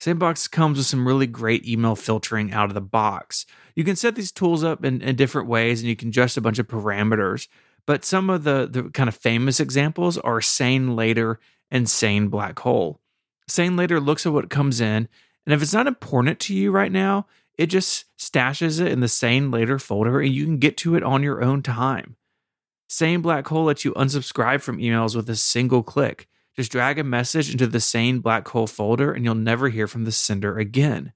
SaneBox 0.03 0.51
comes 0.51 0.77
with 0.77 0.85
some 0.85 1.07
really 1.07 1.27
great 1.27 1.65
email 1.65 1.95
filtering 1.95 2.51
out 2.51 2.69
of 2.69 2.73
the 2.73 2.81
box. 2.81 3.45
You 3.73 3.85
can 3.85 3.95
set 3.95 4.15
these 4.15 4.33
tools 4.33 4.61
up 4.61 4.83
in, 4.83 5.01
in 5.01 5.15
different 5.15 5.47
ways 5.47 5.79
and 5.79 5.87
you 5.87 5.95
can 5.95 6.09
adjust 6.09 6.35
a 6.35 6.41
bunch 6.41 6.59
of 6.59 6.67
parameters. 6.67 7.47
But 7.87 8.03
some 8.03 8.29
of 8.29 8.43
the, 8.43 8.67
the 8.69 8.83
kind 8.89 9.07
of 9.07 9.15
famous 9.15 9.61
examples 9.61 10.17
are 10.17 10.41
Sane 10.41 10.97
Later 10.97 11.39
and 11.71 11.89
Sane 11.89 12.27
Black 12.27 12.59
Hole. 12.59 12.99
Sane 13.47 13.77
Later 13.77 14.01
looks 14.01 14.25
at 14.25 14.33
what 14.33 14.49
comes 14.49 14.81
in, 14.81 15.07
and 15.45 15.53
if 15.53 15.61
it's 15.61 15.73
not 15.73 15.87
important 15.87 16.37
to 16.41 16.53
you 16.53 16.71
right 16.71 16.91
now, 16.91 17.25
it 17.57 17.67
just 17.67 18.03
stashes 18.17 18.81
it 18.81 18.91
in 18.91 18.99
the 18.99 19.07
Sane 19.07 19.51
Later 19.51 19.79
folder 19.79 20.19
and 20.19 20.33
you 20.33 20.43
can 20.43 20.57
get 20.57 20.75
to 20.77 20.95
it 20.95 21.03
on 21.03 21.23
your 21.23 21.41
own 21.41 21.63
time. 21.63 22.17
Sane 22.89 23.21
Black 23.21 23.47
Hole 23.47 23.63
lets 23.63 23.85
you 23.85 23.93
unsubscribe 23.93 24.59
from 24.59 24.79
emails 24.79 25.15
with 25.15 25.29
a 25.29 25.37
single 25.37 25.81
click. 25.81 26.27
Just 26.55 26.71
drag 26.71 26.99
a 26.99 27.03
message 27.03 27.51
into 27.51 27.67
the 27.67 27.79
Sane 27.79 28.19
Black 28.19 28.47
Hole 28.49 28.67
folder 28.67 29.11
and 29.11 29.25
you'll 29.25 29.35
never 29.35 29.69
hear 29.69 29.87
from 29.87 30.03
the 30.03 30.11
sender 30.11 30.59
again. 30.59 31.13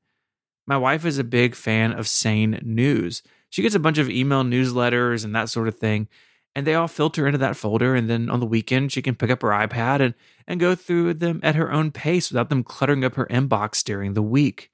My 0.66 0.78
wife 0.78 1.06
is 1.06 1.18
a 1.18 1.24
big 1.24 1.56
fan 1.56 1.94
of 1.94 2.08
Sane 2.08 2.60
News. 2.64 3.24
She 3.50 3.62
gets 3.62 3.76
a 3.76 3.80
bunch 3.80 3.98
of 3.98 4.10
email 4.10 4.44
newsletters 4.44 5.24
and 5.24 5.34
that 5.36 5.50
sort 5.50 5.68
of 5.68 5.78
thing, 5.78 6.10
and 6.54 6.68
they 6.68 6.74
all 6.76 6.90
filter 6.90 7.26
into 7.26 7.38
that 7.38 7.56
folder. 7.56 7.96
And 7.96 8.10
then 8.10 8.30
on 8.30 8.42
the 8.42 8.46
weekend, 8.46 8.92
she 8.92 9.02
can 9.02 9.16
pick 9.16 9.30
up 9.30 9.42
her 9.44 9.50
iPad 9.50 10.02
and, 10.02 10.14
and 10.46 10.60
go 10.60 10.76
through 10.76 11.14
them 11.14 11.40
at 11.44 11.56
her 11.56 11.72
own 11.72 11.92
pace 11.92 12.30
without 12.30 12.50
them 12.50 12.64
cluttering 12.64 13.06
up 13.06 13.16
her 13.16 13.28
inbox 13.28 13.84
during 13.84 14.14
the 14.14 14.22
week. 14.22 14.72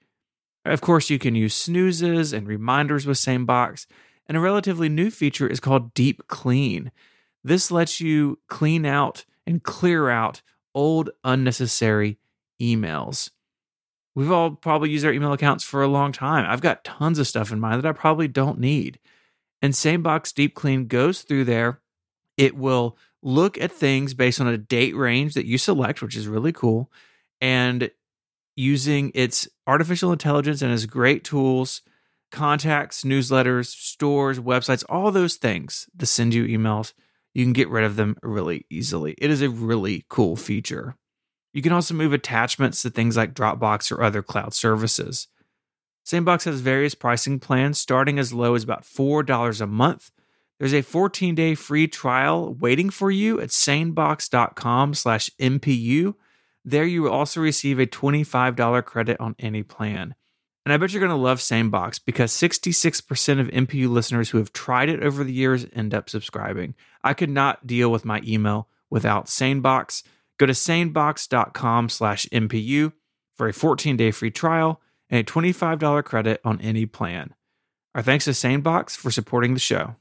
Of 0.66 0.82
course, 0.82 1.10
you 1.10 1.20
can 1.20 1.36
use 1.36 1.54
snoozes 1.54 2.34
and 2.34 2.48
reminders 2.48 3.06
with 3.06 3.18
SaneBox, 3.18 3.86
and 4.28 4.38
a 4.38 4.40
relatively 4.40 4.90
new 4.90 5.12
feature 5.12 5.48
is 5.48 5.60
called 5.60 5.94
Deep 5.94 6.28
Clean. 6.28 6.90
This 7.44 7.70
lets 7.70 8.00
you 8.00 8.40
clean 8.48 8.86
out 8.86 9.26
and 9.46 9.62
clear 9.62 10.10
out 10.10 10.42
old, 10.74 11.10
unnecessary 11.24 12.18
emails. 12.62 13.32
We've 14.16 14.32
all 14.32 14.52
probably 14.52 14.92
used 14.92 15.06
our 15.06 15.12
email 15.12 15.34
accounts 15.34 15.64
for 15.64 15.82
a 15.82 15.88
long 15.88 16.12
time. 16.12 16.46
I've 16.48 16.62
got 16.62 16.84
tons 16.84 17.20
of 17.20 17.28
stuff 17.28 17.52
in 17.52 17.60
mine 17.60 17.82
that 17.82 17.88
I 17.88 17.94
probably 17.94 18.28
don't 18.28 18.60
need. 18.60 19.00
And 19.62 19.74
SaneBox 19.74 20.34
Deep 20.34 20.54
Clean 20.54 20.88
goes 20.88 21.22
through 21.22 21.46
there. 21.46 21.80
It 22.38 22.56
will 22.56 22.98
look 23.22 23.58
at 23.58 23.72
things 23.72 24.14
based 24.14 24.42
on 24.42 24.48
a 24.48 24.58
date 24.58 24.96
range 24.96 25.34
that 25.34 25.46
you 25.46 25.58
select, 25.58 26.02
which 26.02 26.16
is 26.16 26.28
really 26.28 26.52
cool. 26.52 26.92
And 27.42 27.90
using 28.56 29.12
its 29.16 29.48
artificial 29.66 30.12
intelligence 30.12 30.62
and 30.62 30.72
its 30.72 30.86
great 30.86 31.24
tools, 31.24 31.82
contacts, 32.32 33.04
newsletters, 33.04 33.68
stores, 33.68 34.40
websites, 34.40 34.84
all 34.90 35.12
those 35.12 35.36
things 35.36 35.88
that 35.96 36.06
send 36.06 36.34
you 36.34 36.46
emails, 36.46 36.94
you 37.34 37.44
can 37.44 37.54
get 37.54 37.70
rid 37.70 37.84
of 37.84 37.96
them 37.96 38.16
really 38.22 38.66
easily. 38.70 39.16
It 39.18 39.30
is 39.30 39.42
a 39.42 39.50
really 39.50 40.06
cool 40.10 40.36
feature. 40.36 40.96
You 41.54 41.62
can 41.62 41.72
also 41.72 41.94
move 41.94 42.14
attachments 42.14 42.82
to 42.82 42.90
things 42.90 43.16
like 43.16 43.34
Dropbox 43.34 43.92
or 43.92 44.02
other 44.02 44.24
cloud 44.24 44.54
services. 44.54 45.28
SaneBox 46.06 46.46
has 46.46 46.60
various 46.60 46.96
pricing 46.96 47.40
plans 47.40 47.78
starting 47.78 48.20
as 48.20 48.34
low 48.34 48.56
as 48.56 48.64
about 48.64 48.84
$4 48.84 49.62
a 49.62 49.68
month. 49.68 50.12
There's 50.60 50.74
a 50.74 50.82
14-day 50.82 51.56
free 51.56 51.88
trial 51.88 52.54
waiting 52.54 52.90
for 52.90 53.10
you 53.10 53.40
at 53.40 53.50
sanebox.com 53.50 54.94
slash 54.94 55.30
MPU. 55.40 56.16
There 56.66 56.86
you 56.86 57.04
will 57.04 57.12
also 57.12 57.40
receive 57.40 57.80
a 57.80 57.86
$25 57.86 58.86
credit 58.86 59.20
on 59.20 59.36
any 59.40 59.64
plan. 59.64 60.16
And 60.66 60.72
I 60.72 60.78
bet 60.78 60.94
you're 60.94 61.02
going 61.02 61.10
to 61.10 61.16
love 61.16 61.40
SaneBox 61.40 62.02
because 62.06 62.32
66% 62.32 63.40
of 63.40 63.48
MPU 63.48 63.90
listeners 63.90 64.30
who 64.30 64.38
have 64.38 64.54
tried 64.54 64.90
it 64.90 65.04
over 65.04 65.24
the 65.24 65.34
years 65.34 65.66
end 65.74 65.94
up 65.94 66.10
subscribing. 66.10 66.76
I 67.04 67.14
could 67.14 67.30
not 67.30 67.68
deal 67.68 67.92
with 67.92 68.06
my 68.06 68.22
email 68.26 68.68
without 68.90 69.26
SaneBox. 69.26 70.04
Go 70.38 70.46
to 70.46 70.54
sanebox.com 70.54 71.90
slash 71.90 72.26
MPU 72.32 72.94
for 73.36 73.48
a 73.48 73.54
14-day 73.54 74.12
free 74.12 74.32
trial 74.32 74.82
and 75.10 75.20
a 75.20 75.24
$25 75.24 76.04
credit 76.04 76.42
on 76.44 76.62
any 76.62 76.86
plan. 76.86 77.34
Our 77.96 78.02
thanks 78.02 78.26
to 78.26 78.32
SaneBox 78.32 78.96
for 78.96 79.12
supporting 79.12 79.54
the 79.54 79.60
show. 79.60 79.96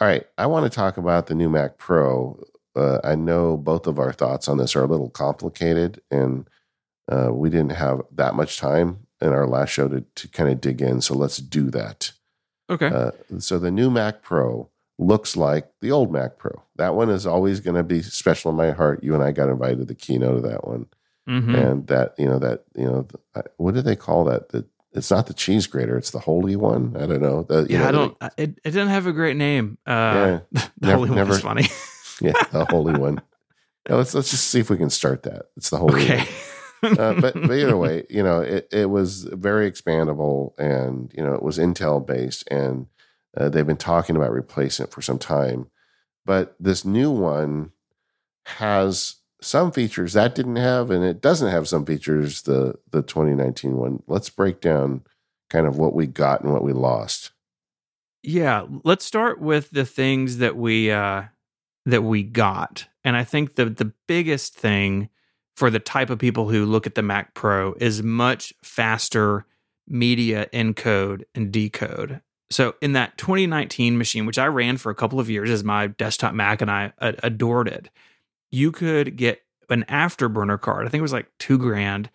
All 0.00 0.06
right, 0.06 0.24
I 0.36 0.46
want 0.46 0.64
to 0.64 0.70
talk 0.70 0.96
about 0.96 1.26
the 1.26 1.34
new 1.34 1.48
Mac 1.48 1.76
Pro. 1.76 2.40
Uh, 2.76 3.00
I 3.02 3.16
know 3.16 3.56
both 3.56 3.88
of 3.88 3.98
our 3.98 4.12
thoughts 4.12 4.46
on 4.46 4.58
this 4.58 4.76
are 4.76 4.84
a 4.84 4.86
little 4.86 5.10
complicated, 5.10 6.00
and 6.12 6.48
uh, 7.10 7.30
we 7.32 7.50
didn't 7.50 7.72
have 7.72 8.02
that 8.12 8.36
much 8.36 8.58
time 8.58 9.08
in 9.20 9.30
our 9.30 9.48
last 9.48 9.70
show 9.70 9.88
to, 9.88 10.02
to 10.14 10.28
kind 10.28 10.48
of 10.50 10.60
dig 10.60 10.80
in. 10.80 11.00
So 11.00 11.14
let's 11.14 11.38
do 11.38 11.70
that. 11.72 12.12
Okay. 12.70 12.86
Uh, 12.88 13.10
so 13.38 13.58
the 13.58 13.70
new 13.70 13.90
Mac 13.90 14.22
Pro 14.22 14.68
looks 14.98 15.36
like 15.36 15.70
the 15.80 15.90
old 15.92 16.12
Mac 16.12 16.38
Pro. 16.38 16.62
That 16.76 16.94
one 16.94 17.08
is 17.10 17.26
always 17.26 17.60
going 17.60 17.76
to 17.76 17.82
be 17.82 18.02
special 18.02 18.50
in 18.50 18.56
my 18.56 18.72
heart. 18.72 19.02
You 19.02 19.14
and 19.14 19.22
I 19.22 19.32
got 19.32 19.48
invited 19.48 19.78
to 19.78 19.84
the 19.84 19.94
keynote 19.94 20.36
of 20.36 20.42
that 20.42 20.66
one. 20.66 20.86
Mm-hmm. 21.28 21.54
and 21.56 21.86
that 21.88 22.14
you 22.16 22.24
know 22.24 22.38
that 22.38 22.64
you 22.74 22.86
know 22.86 23.06
what 23.58 23.74
do 23.74 23.82
they 23.82 23.96
call 23.96 24.24
that? 24.24 24.48
The 24.48 24.64
it's 24.92 25.10
not 25.10 25.26
the 25.26 25.34
cheese 25.34 25.66
grater; 25.66 25.98
it's 25.98 26.10
the 26.10 26.18
holy 26.18 26.56
one. 26.56 26.96
I 26.96 27.04
don't 27.04 27.20
know. 27.20 27.42
The, 27.42 27.66
yeah, 27.68 27.80
know, 27.80 27.86
I 27.86 27.92
don't. 27.92 28.16
it, 28.38 28.58
it 28.64 28.70
doesn't 28.70 28.88
have 28.88 29.06
a 29.06 29.12
great 29.12 29.36
name. 29.36 29.76
Uh, 29.86 29.90
Yeah. 29.92 30.40
the 30.78 30.86
Never- 30.86 30.96
holy 30.96 31.08
one 31.10 31.18
never- 31.18 31.32
is 31.34 31.40
funny. 31.40 31.66
yeah, 32.22 32.32
the 32.50 32.64
holy 32.64 32.98
one. 32.98 33.20
Yeah, 33.88 33.94
let's 33.96 34.14
let's 34.14 34.30
just 34.30 34.48
see 34.48 34.60
if 34.60 34.68
we 34.68 34.76
can 34.76 34.90
start 34.90 35.22
that. 35.22 35.46
It's 35.56 35.70
the 35.70 35.78
holy 35.78 36.02
okay. 36.02 36.18
one. 36.18 36.26
Uh, 36.82 37.20
but 37.20 37.34
but 37.34 37.52
either 37.52 37.76
way, 37.78 38.04
you 38.08 38.22
know, 38.22 38.40
it 38.40 38.68
it 38.72 38.90
was 38.90 39.24
very 39.24 39.70
expandable, 39.70 40.52
and 40.58 41.12
you 41.16 41.22
know, 41.22 41.34
it 41.34 41.42
was 41.42 41.58
Intel 41.58 42.04
based, 42.04 42.48
and 42.50 42.86
uh, 43.36 43.48
they've 43.48 43.66
been 43.66 43.76
talking 43.76 44.16
about 44.16 44.32
replacing 44.32 44.84
it 44.84 44.92
for 44.92 45.02
some 45.02 45.18
time. 45.18 45.70
But 46.24 46.54
this 46.60 46.84
new 46.84 47.10
one 47.10 47.72
has 48.46 49.16
some 49.40 49.72
features 49.72 50.14
that 50.14 50.34
didn't 50.34 50.56
have, 50.56 50.90
and 50.90 51.04
it 51.04 51.20
doesn't 51.20 51.50
have 51.50 51.68
some 51.68 51.86
features 51.86 52.42
the 52.42 52.74
the 52.90 53.02
2019 53.02 53.76
one. 53.76 54.02
Let's 54.06 54.30
break 54.30 54.60
down 54.60 55.02
kind 55.50 55.66
of 55.66 55.78
what 55.78 55.94
we 55.94 56.06
got 56.06 56.42
and 56.42 56.52
what 56.52 56.64
we 56.64 56.72
lost. 56.72 57.30
Yeah, 58.22 58.66
let's 58.84 59.04
start 59.04 59.40
with 59.40 59.70
the 59.70 59.84
things 59.84 60.38
that 60.38 60.56
we 60.56 60.90
uh 60.90 61.24
that 61.86 62.02
we 62.02 62.22
got. 62.22 62.86
And 63.04 63.16
I 63.16 63.24
think 63.24 63.54
the 63.54 63.66
the 63.66 63.92
biggest 64.06 64.54
thing 64.54 65.08
for 65.58 65.70
the 65.70 65.80
type 65.80 66.08
of 66.08 66.20
people 66.20 66.48
who 66.48 66.64
look 66.64 66.86
at 66.86 66.94
the 66.94 67.02
Mac 67.02 67.34
Pro 67.34 67.74
is 67.80 68.00
much 68.00 68.54
faster 68.62 69.44
media 69.88 70.46
encode 70.52 71.24
and 71.34 71.50
decode. 71.50 72.20
So 72.48 72.76
in 72.80 72.92
that 72.92 73.18
2019 73.18 73.98
machine, 73.98 74.24
which 74.24 74.38
I 74.38 74.46
ran 74.46 74.76
for 74.76 74.90
a 74.90 74.94
couple 74.94 75.18
of 75.18 75.28
years 75.28 75.50
as 75.50 75.64
my 75.64 75.88
desktop 75.88 76.32
Mac 76.32 76.62
and 76.62 76.70
I 76.70 76.92
adored 77.00 77.66
it, 77.66 77.90
you 78.52 78.70
could 78.70 79.16
get 79.16 79.42
an 79.68 79.84
afterburner 79.88 80.60
card. 80.60 80.86
I 80.86 80.90
think 80.90 81.00
it 81.00 81.02
was 81.02 81.12
like 81.12 81.32
2 81.40 81.58
grand 81.58 82.08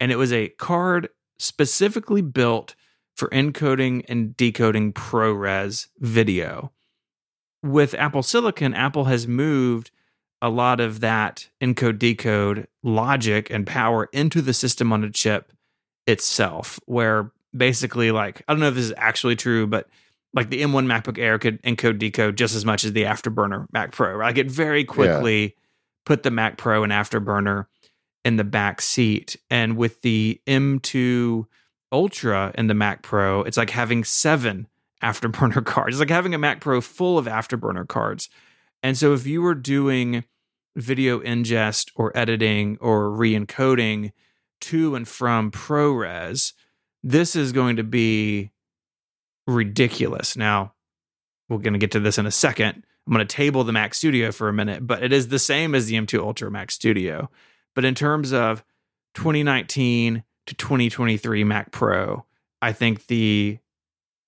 and 0.00 0.10
it 0.10 0.16
was 0.16 0.32
a 0.32 0.48
card 0.48 1.08
specifically 1.38 2.20
built 2.20 2.74
for 3.16 3.28
encoding 3.28 4.04
and 4.08 4.36
decoding 4.36 4.92
ProRes 4.92 5.86
video. 6.00 6.72
With 7.62 7.94
Apple 7.94 8.24
Silicon, 8.24 8.74
Apple 8.74 9.04
has 9.04 9.28
moved 9.28 9.92
a 10.40 10.48
lot 10.48 10.80
of 10.80 11.00
that 11.00 11.48
encode 11.60 11.98
decode 11.98 12.68
logic 12.82 13.50
and 13.50 13.66
power 13.66 14.08
into 14.12 14.40
the 14.40 14.54
system 14.54 14.92
on 14.92 15.04
a 15.04 15.10
chip 15.10 15.52
itself, 16.06 16.78
where 16.86 17.32
basically, 17.56 18.10
like, 18.10 18.42
I 18.46 18.52
don't 18.52 18.60
know 18.60 18.68
if 18.68 18.74
this 18.74 18.86
is 18.86 18.94
actually 18.96 19.36
true, 19.36 19.66
but 19.66 19.88
like 20.34 20.50
the 20.50 20.62
M1 20.62 20.86
MacBook 20.86 21.18
Air 21.18 21.38
could 21.38 21.60
encode 21.62 21.98
decode 21.98 22.36
just 22.36 22.54
as 22.54 22.64
much 22.64 22.84
as 22.84 22.92
the 22.92 23.04
Afterburner 23.04 23.66
Mac 23.72 23.92
Pro. 23.92 24.14
Right? 24.14 24.28
Like, 24.28 24.38
it 24.38 24.50
very 24.50 24.84
quickly 24.84 25.56
put 26.04 26.22
the 26.22 26.30
Mac 26.30 26.56
Pro 26.56 26.82
and 26.82 26.92
Afterburner 26.92 27.66
in 28.24 28.36
the 28.36 28.44
back 28.44 28.80
seat. 28.80 29.36
And 29.50 29.76
with 29.76 30.02
the 30.02 30.40
M2 30.46 31.46
Ultra 31.92 32.52
in 32.56 32.66
the 32.66 32.74
Mac 32.74 33.02
Pro, 33.02 33.42
it's 33.42 33.56
like 33.56 33.70
having 33.70 34.04
seven 34.04 34.66
afterburner 35.02 35.64
cards. 35.66 35.96
It's 35.96 36.00
like 36.00 36.10
having 36.10 36.34
a 36.34 36.38
Mac 36.38 36.60
Pro 36.60 36.80
full 36.80 37.18
of 37.18 37.26
afterburner 37.26 37.86
cards. 37.88 38.28
And 38.82 38.96
so 38.96 39.12
if 39.12 39.26
you 39.26 39.42
were 39.42 39.54
doing 39.54 40.24
video 40.76 41.18
ingest 41.20 41.90
or 41.96 42.16
editing 42.16 42.78
or 42.80 43.10
re-encoding 43.10 44.12
to 44.60 44.94
and 44.94 45.06
from 45.06 45.50
ProRes, 45.50 46.52
this 47.02 47.34
is 47.34 47.52
going 47.52 47.76
to 47.76 47.84
be 47.84 48.50
ridiculous. 49.46 50.36
Now, 50.36 50.74
we're 51.48 51.58
going 51.58 51.72
to 51.72 51.78
get 51.78 51.90
to 51.92 52.00
this 52.00 52.18
in 52.18 52.26
a 52.26 52.30
second. 52.30 52.84
I'm 53.06 53.14
going 53.14 53.26
to 53.26 53.36
table 53.36 53.64
the 53.64 53.72
Mac 53.72 53.94
Studio 53.94 54.30
for 54.30 54.48
a 54.48 54.52
minute, 54.52 54.86
but 54.86 55.02
it 55.02 55.12
is 55.12 55.28
the 55.28 55.38
same 55.38 55.74
as 55.74 55.86
the 55.86 55.94
M2 55.94 56.20
Ultra 56.20 56.50
Mac 56.50 56.70
Studio. 56.70 57.30
But 57.74 57.84
in 57.84 57.94
terms 57.94 58.32
of 58.32 58.62
2019 59.14 60.22
to 60.46 60.54
2023 60.54 61.44
Mac 61.44 61.72
Pro, 61.72 62.24
I 62.60 62.72
think 62.72 63.06
the 63.06 63.58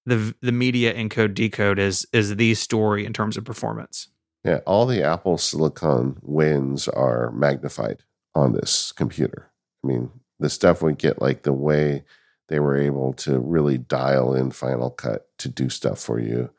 the 0.07 0.35
the 0.41 0.53
media 0.53 0.95
encode 0.95 1.35
decode 1.35 1.79
is 1.79 2.07
is 2.13 2.37
the 2.37 2.55
story 2.55 3.05
in 3.05 3.13
terms 3.13 3.37
of 3.37 3.45
performance. 3.45 4.09
Yeah, 4.45 4.61
all 4.67 4.87
the 4.87 5.03
Apple 5.03 5.37
Silicon 5.37 6.19
wins 6.23 6.89
are 6.89 7.31
magnified 7.33 8.05
on 8.35 8.53
this 8.53 8.93
computer. 8.93 9.51
I 9.85 9.87
mean, 9.87 10.11
the 10.39 10.49
stuff 10.49 10.83
we 10.83 10.95
get, 10.95 11.21
like 11.21 11.43
the 11.43 11.53
way 11.53 12.05
they 12.49 12.59
were 12.59 12.77
able 12.77 13.13
to 13.15 13.39
really 13.39 13.79
dial 13.79 14.35
in 14.35 14.51
Final 14.51 14.91
Cut 14.91 15.29
to 15.39 15.49
do 15.49 15.69
stuff 15.69 16.01
for 16.01 16.19
you, 16.19 16.51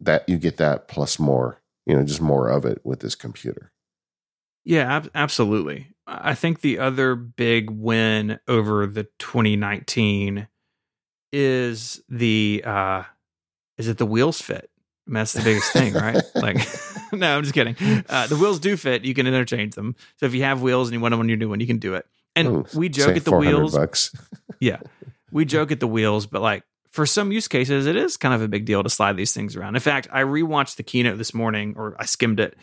that 0.00 0.28
you 0.28 0.36
get 0.38 0.58
that 0.58 0.88
plus 0.88 1.18
more, 1.18 1.62
you 1.86 1.94
know, 1.94 2.04
just 2.04 2.20
more 2.20 2.48
of 2.48 2.64
it 2.64 2.80
with 2.84 3.00
this 3.00 3.14
computer. 3.14 3.72
Yeah, 4.64 4.96
ab- 4.96 5.10
absolutely. 5.14 5.94
I 6.06 6.34
think 6.34 6.60
the 6.60 6.78
other 6.78 7.14
big 7.14 7.70
win 7.70 8.38
over 8.46 8.86
the 8.86 9.04
2019 9.18 10.48
is 11.32 12.02
the 12.08 12.62
uh 12.64 13.02
is 13.76 13.88
it 13.88 13.98
the 13.98 14.06
wheels 14.06 14.40
fit? 14.40 14.70
I 15.08 15.10
mean, 15.10 15.14
that's 15.20 15.32
the 15.32 15.42
biggest 15.42 15.72
thing, 15.72 15.94
right? 15.94 16.22
Like, 16.34 16.58
no, 17.12 17.36
I'm 17.36 17.42
just 17.42 17.54
kidding. 17.54 17.76
Uh, 18.08 18.26
the 18.26 18.36
wheels 18.36 18.60
do 18.60 18.76
fit. 18.76 19.04
You 19.04 19.14
can 19.14 19.26
interchange 19.26 19.74
them. 19.74 19.96
So 20.16 20.26
if 20.26 20.34
you 20.34 20.44
have 20.44 20.60
wheels 20.60 20.88
and 20.88 20.94
you 20.94 21.00
want 21.00 21.12
them 21.12 21.20
on 21.20 21.28
your 21.28 21.38
new 21.38 21.48
one, 21.48 21.60
you 21.60 21.66
can 21.66 21.78
do 21.78 21.94
it. 21.94 22.06
And 22.36 22.48
Ooh, 22.48 22.66
we 22.74 22.88
joke 22.88 23.16
at 23.16 23.24
the 23.24 23.32
wheels. 23.32 23.74
Bucks. 23.74 24.14
yeah, 24.60 24.80
we 25.32 25.44
joke 25.44 25.72
at 25.72 25.80
the 25.80 25.86
wheels, 25.88 26.26
but 26.26 26.42
like 26.42 26.62
for 26.90 27.06
some 27.06 27.32
use 27.32 27.48
cases, 27.48 27.86
it 27.86 27.96
is 27.96 28.16
kind 28.16 28.34
of 28.34 28.42
a 28.42 28.48
big 28.48 28.66
deal 28.66 28.82
to 28.82 28.90
slide 28.90 29.16
these 29.16 29.32
things 29.32 29.56
around. 29.56 29.74
In 29.74 29.80
fact, 29.80 30.08
I 30.12 30.22
rewatched 30.22 30.76
the 30.76 30.82
keynote 30.82 31.18
this 31.18 31.34
morning, 31.34 31.74
or 31.76 31.96
I 31.98 32.04
skimmed 32.04 32.38
it, 32.38 32.56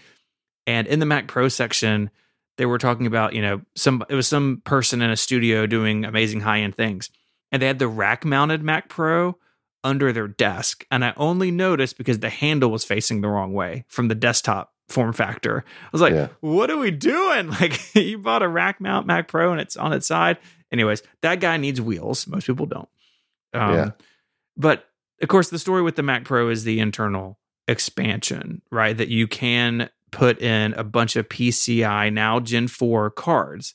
and 0.68 0.88
in 0.88 1.00
the 1.00 1.06
Mac 1.06 1.28
Pro 1.28 1.50
section, 1.50 2.12
they 2.58 2.66
were 2.66 2.78
talking 2.78 3.08
about 3.08 3.34
you 3.34 3.42
know 3.42 3.62
some 3.76 4.06
it 4.10 4.16
was 4.16 4.28
some 4.28 4.62
person 4.64 5.02
in 5.02 5.10
a 5.10 5.18
studio 5.18 5.66
doing 5.66 6.06
amazing 6.06 6.42
high 6.42 6.60
end 6.60 6.76
things, 6.76 7.10
and 7.52 7.62
they 7.62 7.68
had 7.68 7.80
the 7.80 7.88
rack 7.88 8.24
mounted 8.24 8.64
Mac 8.64 8.88
Pro 8.90 9.38
under 9.86 10.12
their 10.12 10.28
desk. 10.28 10.86
And 10.92 11.06
I 11.06 11.14
only 11.16 11.52
noticed 11.52 11.98
because 11.98 12.20
the 12.20 12.30
handle 12.30 12.70
was 12.72 12.84
facing 12.84 13.22
the 13.22 13.30
wrong 13.30 13.54
way 13.54 13.86
from 13.88 14.10
the 14.10 14.16
desktop 14.16 14.74
form 14.90 15.14
factor. 15.14 15.64
I 15.86 15.90
was 15.94 16.02
like, 16.02 16.14
Yeah. 16.14 16.28
what 16.42 16.70
are 16.70 16.78
we 16.78 16.92
doing? 16.92 17.50
Like, 17.62 17.80
you 17.96 18.18
bought 18.18 18.44
a 18.44 18.48
rack 18.48 18.82
mount 18.82 19.08
Mac 19.08 19.28
Pro 19.30 19.52
and 19.52 19.62
it's 19.62 19.78
on 19.78 19.94
its 19.94 20.08
side. 20.08 20.38
Anyways, 20.72 21.02
that 21.22 21.40
guy 21.40 21.56
needs 21.58 21.80
wheels. 21.80 22.28
Most 22.28 22.48
people 22.48 22.66
don't. 22.66 22.90
Um, 23.54 23.74
Yeah. 23.74 23.90
But 24.58 24.90
of 25.22 25.30
course, 25.30 25.50
the 25.50 25.60
story 25.60 25.82
with 25.82 25.96
the 25.96 26.04
Mac 26.04 26.26
Pro 26.26 26.50
is 26.50 26.64
the 26.66 26.80
internal 26.80 27.40
expansion, 27.68 28.62
right? 28.72 28.96
That 28.98 29.08
you 29.10 29.28
can 29.28 29.90
put 30.12 30.42
in 30.42 30.74
a 30.74 30.84
bunch 30.84 31.16
of 31.16 31.30
PCI, 31.30 32.12
now 32.12 32.40
Gen 32.40 32.68
4 32.68 33.10
cards. 33.12 33.74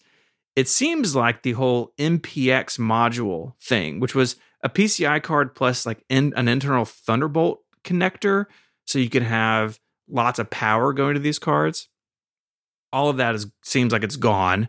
It 0.57 0.69
seems 0.69 1.15
like 1.15 1.43
the 1.43 1.53
whole 1.53 1.93
MPX 1.99 2.79
module 2.79 3.55
thing, 3.61 4.01
which 4.01 4.15
was 4.15 4.37
a 4.63 4.69
PCI 4.69 5.23
card 5.23 5.55
plus 5.55 5.87
like 5.87 6.05
in, 6.09 6.33
an 6.37 6.49
internal 6.49 6.85
Thunderbolt 6.85 7.61
connector, 7.85 8.47
so 8.85 8.99
you 8.99 9.11
can 9.11 9.23
have 9.23 9.79
lots 10.09 10.39
of 10.39 10.51
power 10.51 10.93
going 10.93 11.15
to 11.15 11.21
these 11.21 11.39
cards. 11.39 11.89
All 12.93 13.09
of 13.09 13.19
that 13.19 13.35
is 13.35 13.47
seems 13.63 13.93
like 13.93 14.03
it's 14.03 14.17
gone, 14.17 14.69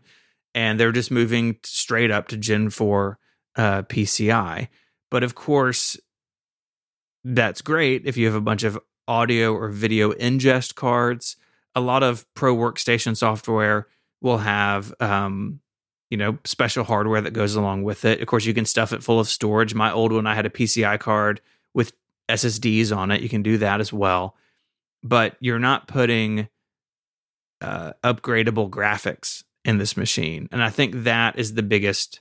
and 0.54 0.80
they're 0.80 0.92
just 0.92 1.12
moving 1.12 1.58
straight 1.64 2.12
up 2.12 2.28
to 2.30 2.38
Gen 2.38 2.70
4 2.70 3.18
uh, 3.56 3.82
PCI. 3.84 4.68
But 5.10 5.24
of 5.24 5.36
course, 5.36 5.98
that's 7.24 7.62
great 7.62 8.06
if 8.06 8.18
you 8.18 8.26
have 8.28 8.36
a 8.36 8.42
bunch 8.42 8.64
of 8.64 8.80
audio 9.08 9.54
or 9.54 9.70
video 9.70 10.14
ingest 10.14 10.76
cards. 10.76 11.36
A 11.76 11.82
lot 11.82 12.04
of 12.04 12.26
pro 12.34 12.56
workstation 12.56 13.16
software 13.16 13.88
will 14.22 14.40
have, 14.40 14.94
um, 15.00 15.60
you 16.12 16.18
know, 16.18 16.38
special 16.44 16.84
hardware 16.84 17.22
that 17.22 17.32
goes 17.32 17.56
along 17.56 17.84
with 17.84 18.04
it. 18.06 18.22
Of 18.22 18.28
course, 18.28 18.46
you 18.46 18.54
can 18.54 18.66
stuff 18.66 18.92
it 18.94 19.02
full 19.02 19.20
of 19.20 19.28
storage. 19.28 19.74
My 19.74 19.92
old 19.92 20.12
one, 20.12 20.28
I 20.28 20.36
had 20.36 20.46
a 20.46 20.50
PCI 20.50 21.00
card 21.00 21.42
with 21.74 21.94
SSDs 22.30 22.96
on 22.96 23.10
it. 23.10 23.22
You 23.22 23.30
can 23.30 23.42
do 23.42 23.58
that 23.58 23.80
as 23.80 23.94
well, 23.94 24.36
but 25.02 25.38
you're 25.40 25.58
not 25.58 25.88
putting 25.88 26.50
uh, 27.62 27.94
upgradable 28.04 28.70
graphics 28.70 29.46
in 29.64 29.78
this 29.78 29.96
machine, 29.96 30.50
and 30.52 30.62
I 30.62 30.70
think 30.70 31.04
that 31.04 31.40
is 31.40 31.54
the 31.54 31.64
biggest 31.64 32.20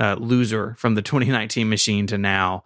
uh, 0.00 0.16
loser 0.18 0.74
from 0.78 0.94
the 0.94 1.02
2019 1.02 1.68
machine 1.68 2.06
to 2.08 2.18
now 2.18 2.64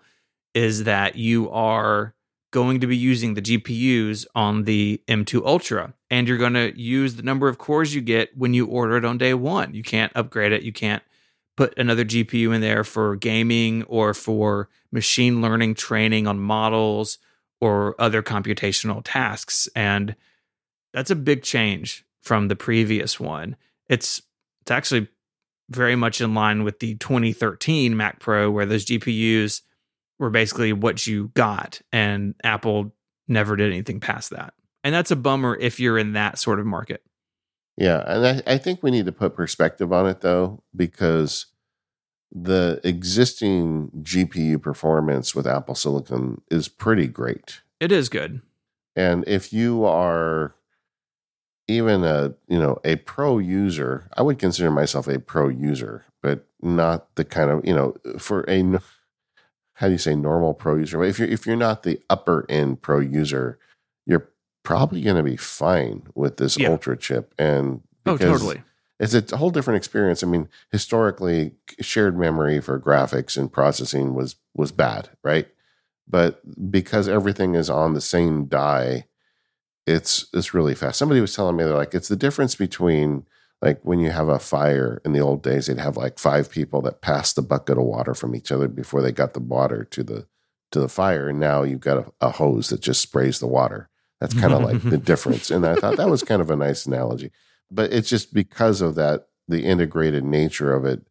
is 0.54 0.84
that 0.84 1.16
you 1.16 1.50
are 1.50 2.14
going 2.56 2.80
to 2.80 2.86
be 2.86 2.96
using 2.96 3.34
the 3.34 3.42
GPUs 3.42 4.24
on 4.34 4.64
the 4.64 5.02
M2 5.08 5.44
Ultra 5.44 5.92
and 6.10 6.26
you're 6.26 6.38
going 6.38 6.54
to 6.54 6.72
use 6.80 7.16
the 7.16 7.22
number 7.22 7.48
of 7.48 7.58
cores 7.58 7.94
you 7.94 8.00
get 8.00 8.34
when 8.34 8.54
you 8.54 8.64
order 8.64 8.96
it 8.96 9.04
on 9.04 9.18
day 9.18 9.34
1. 9.34 9.74
You 9.74 9.82
can't 9.82 10.10
upgrade 10.14 10.52
it. 10.52 10.62
You 10.62 10.72
can't 10.72 11.02
put 11.54 11.78
another 11.78 12.02
GPU 12.02 12.54
in 12.54 12.62
there 12.62 12.82
for 12.82 13.14
gaming 13.14 13.82
or 13.82 14.14
for 14.14 14.70
machine 14.90 15.42
learning 15.42 15.74
training 15.74 16.26
on 16.26 16.38
models 16.38 17.18
or 17.60 17.94
other 17.98 18.22
computational 18.22 19.02
tasks 19.04 19.68
and 19.76 20.16
that's 20.94 21.10
a 21.10 21.16
big 21.16 21.42
change 21.42 22.06
from 22.22 22.48
the 22.48 22.56
previous 22.56 23.20
one. 23.20 23.54
It's 23.86 24.22
it's 24.62 24.70
actually 24.70 25.08
very 25.68 25.94
much 25.94 26.22
in 26.22 26.34
line 26.34 26.64
with 26.64 26.78
the 26.78 26.94
2013 26.94 27.94
Mac 27.94 28.18
Pro, 28.18 28.50
where 28.50 28.64
those 28.64 28.86
GPUs 28.86 29.60
were 30.18 30.30
basically 30.30 30.72
what 30.72 31.06
you 31.06 31.28
got, 31.34 31.80
and 31.92 32.34
Apple 32.42 32.94
never 33.28 33.56
did 33.56 33.72
anything 33.72 34.00
past 34.00 34.30
that. 34.30 34.54
And 34.84 34.94
that's 34.94 35.10
a 35.10 35.16
bummer 35.16 35.56
if 35.56 35.80
you're 35.80 35.98
in 35.98 36.12
that 36.12 36.38
sort 36.38 36.60
of 36.60 36.66
market. 36.66 37.02
Yeah, 37.76 38.02
and 38.06 38.42
I, 38.46 38.54
I 38.54 38.58
think 38.58 38.82
we 38.82 38.90
need 38.90 39.06
to 39.06 39.12
put 39.12 39.34
perspective 39.34 39.92
on 39.92 40.06
it 40.06 40.20
though, 40.20 40.62
because 40.74 41.46
the 42.32 42.80
existing 42.84 43.90
GPU 44.02 44.60
performance 44.60 45.34
with 45.34 45.46
Apple 45.46 45.74
Silicon 45.74 46.40
is 46.50 46.68
pretty 46.68 47.06
great. 47.06 47.60
It 47.80 47.92
is 47.92 48.08
good. 48.08 48.40
And 48.94 49.24
if 49.26 49.52
you 49.52 49.84
are 49.84 50.54
even 51.68 52.04
a 52.04 52.34
you 52.48 52.58
know 52.58 52.78
a 52.84 52.96
pro 52.96 53.38
user, 53.38 54.08
I 54.16 54.22
would 54.22 54.38
consider 54.38 54.70
myself 54.70 55.08
a 55.08 55.18
pro 55.18 55.48
user, 55.48 56.04
but 56.22 56.46
not 56.62 57.14
the 57.16 57.24
kind 57.24 57.50
of 57.50 57.64
you 57.64 57.74
know 57.74 57.96
for 58.18 58.44
a 58.48 58.80
how 59.76 59.86
do 59.88 59.92
you 59.92 59.98
say 59.98 60.14
normal 60.14 60.54
pro 60.54 60.76
user. 60.76 60.98
But 60.98 61.08
if 61.08 61.18
you're 61.18 61.28
if 61.28 61.46
you're 61.46 61.56
not 61.56 61.82
the 61.82 62.00
upper 62.10 62.44
end 62.48 62.82
pro 62.82 63.00
user, 63.00 63.58
you're 64.06 64.28
probably 64.62 65.00
going 65.02 65.16
to 65.16 65.22
be 65.22 65.36
fine 65.36 66.02
with 66.14 66.36
this 66.38 66.58
Yeah. 66.58 66.70
ultra 66.70 66.96
chip. 66.96 67.32
And 67.38 67.82
Oh, 68.04 68.16
totally. 68.16 68.62
it's 68.98 69.14
a 69.32 69.36
whole 69.36 69.50
different 69.50 69.76
experience. 69.78 70.22
I 70.22 70.26
mean, 70.26 70.48
historically, 70.72 71.52
shared 71.80 72.18
memory 72.18 72.60
for 72.60 72.78
graphics 72.80 73.36
and 73.36 73.52
processing 73.52 74.14
was 74.14 74.36
was 74.54 74.72
bad, 74.72 75.10
right? 75.22 75.48
But 76.08 76.40
because 76.70 77.08
everything 77.08 77.54
is 77.54 77.68
on 77.68 77.94
the 77.94 78.00
same 78.00 78.46
die, 78.46 79.06
it's 79.86 80.26
it's 80.32 80.54
really 80.54 80.74
fast. 80.74 80.98
Somebody 80.98 81.20
was 81.20 81.34
telling 81.34 81.56
me 81.56 81.64
they're 81.64 81.74
like 81.74 81.94
it's 81.94 82.08
the 82.08 82.16
difference 82.16 82.54
between 82.54 83.26
like 83.62 83.80
when 83.82 83.98
you 83.98 84.10
have 84.10 84.28
a 84.28 84.38
fire 84.38 85.00
in 85.04 85.12
the 85.12 85.20
old 85.20 85.42
days, 85.42 85.66
they'd 85.66 85.78
have 85.78 85.96
like 85.96 86.18
five 86.18 86.50
people 86.50 86.82
that 86.82 87.00
passed 87.00 87.36
the 87.36 87.42
bucket 87.42 87.78
of 87.78 87.84
water 87.84 88.14
from 88.14 88.34
each 88.34 88.52
other 88.52 88.68
before 88.68 89.02
they 89.02 89.12
got 89.12 89.34
the 89.34 89.40
water 89.40 89.84
to 89.84 90.02
the 90.02 90.26
to 90.72 90.80
the 90.80 90.88
fire, 90.88 91.28
and 91.28 91.38
now 91.38 91.62
you've 91.62 91.80
got 91.80 91.98
a, 91.98 92.12
a 92.20 92.30
hose 92.32 92.70
that 92.70 92.80
just 92.80 93.00
sprays 93.00 93.38
the 93.38 93.46
water. 93.46 93.88
That's 94.20 94.34
kind 94.34 94.52
of 94.52 94.62
like 94.62 94.82
the 94.82 94.98
difference. 95.12 95.50
And 95.50 95.66
I 95.66 95.76
thought 95.76 95.96
that 95.98 96.08
was 96.10 96.22
kind 96.22 96.40
of 96.40 96.50
a 96.50 96.56
nice 96.56 96.86
analogy 96.86 97.30
but 97.70 97.92
it's 97.92 98.08
just 98.08 98.32
because 98.32 98.80
of 98.80 98.94
that 98.94 99.28
the 99.48 99.64
integrated 99.64 100.24
nature 100.24 100.72
of 100.72 100.84
it 100.84 101.02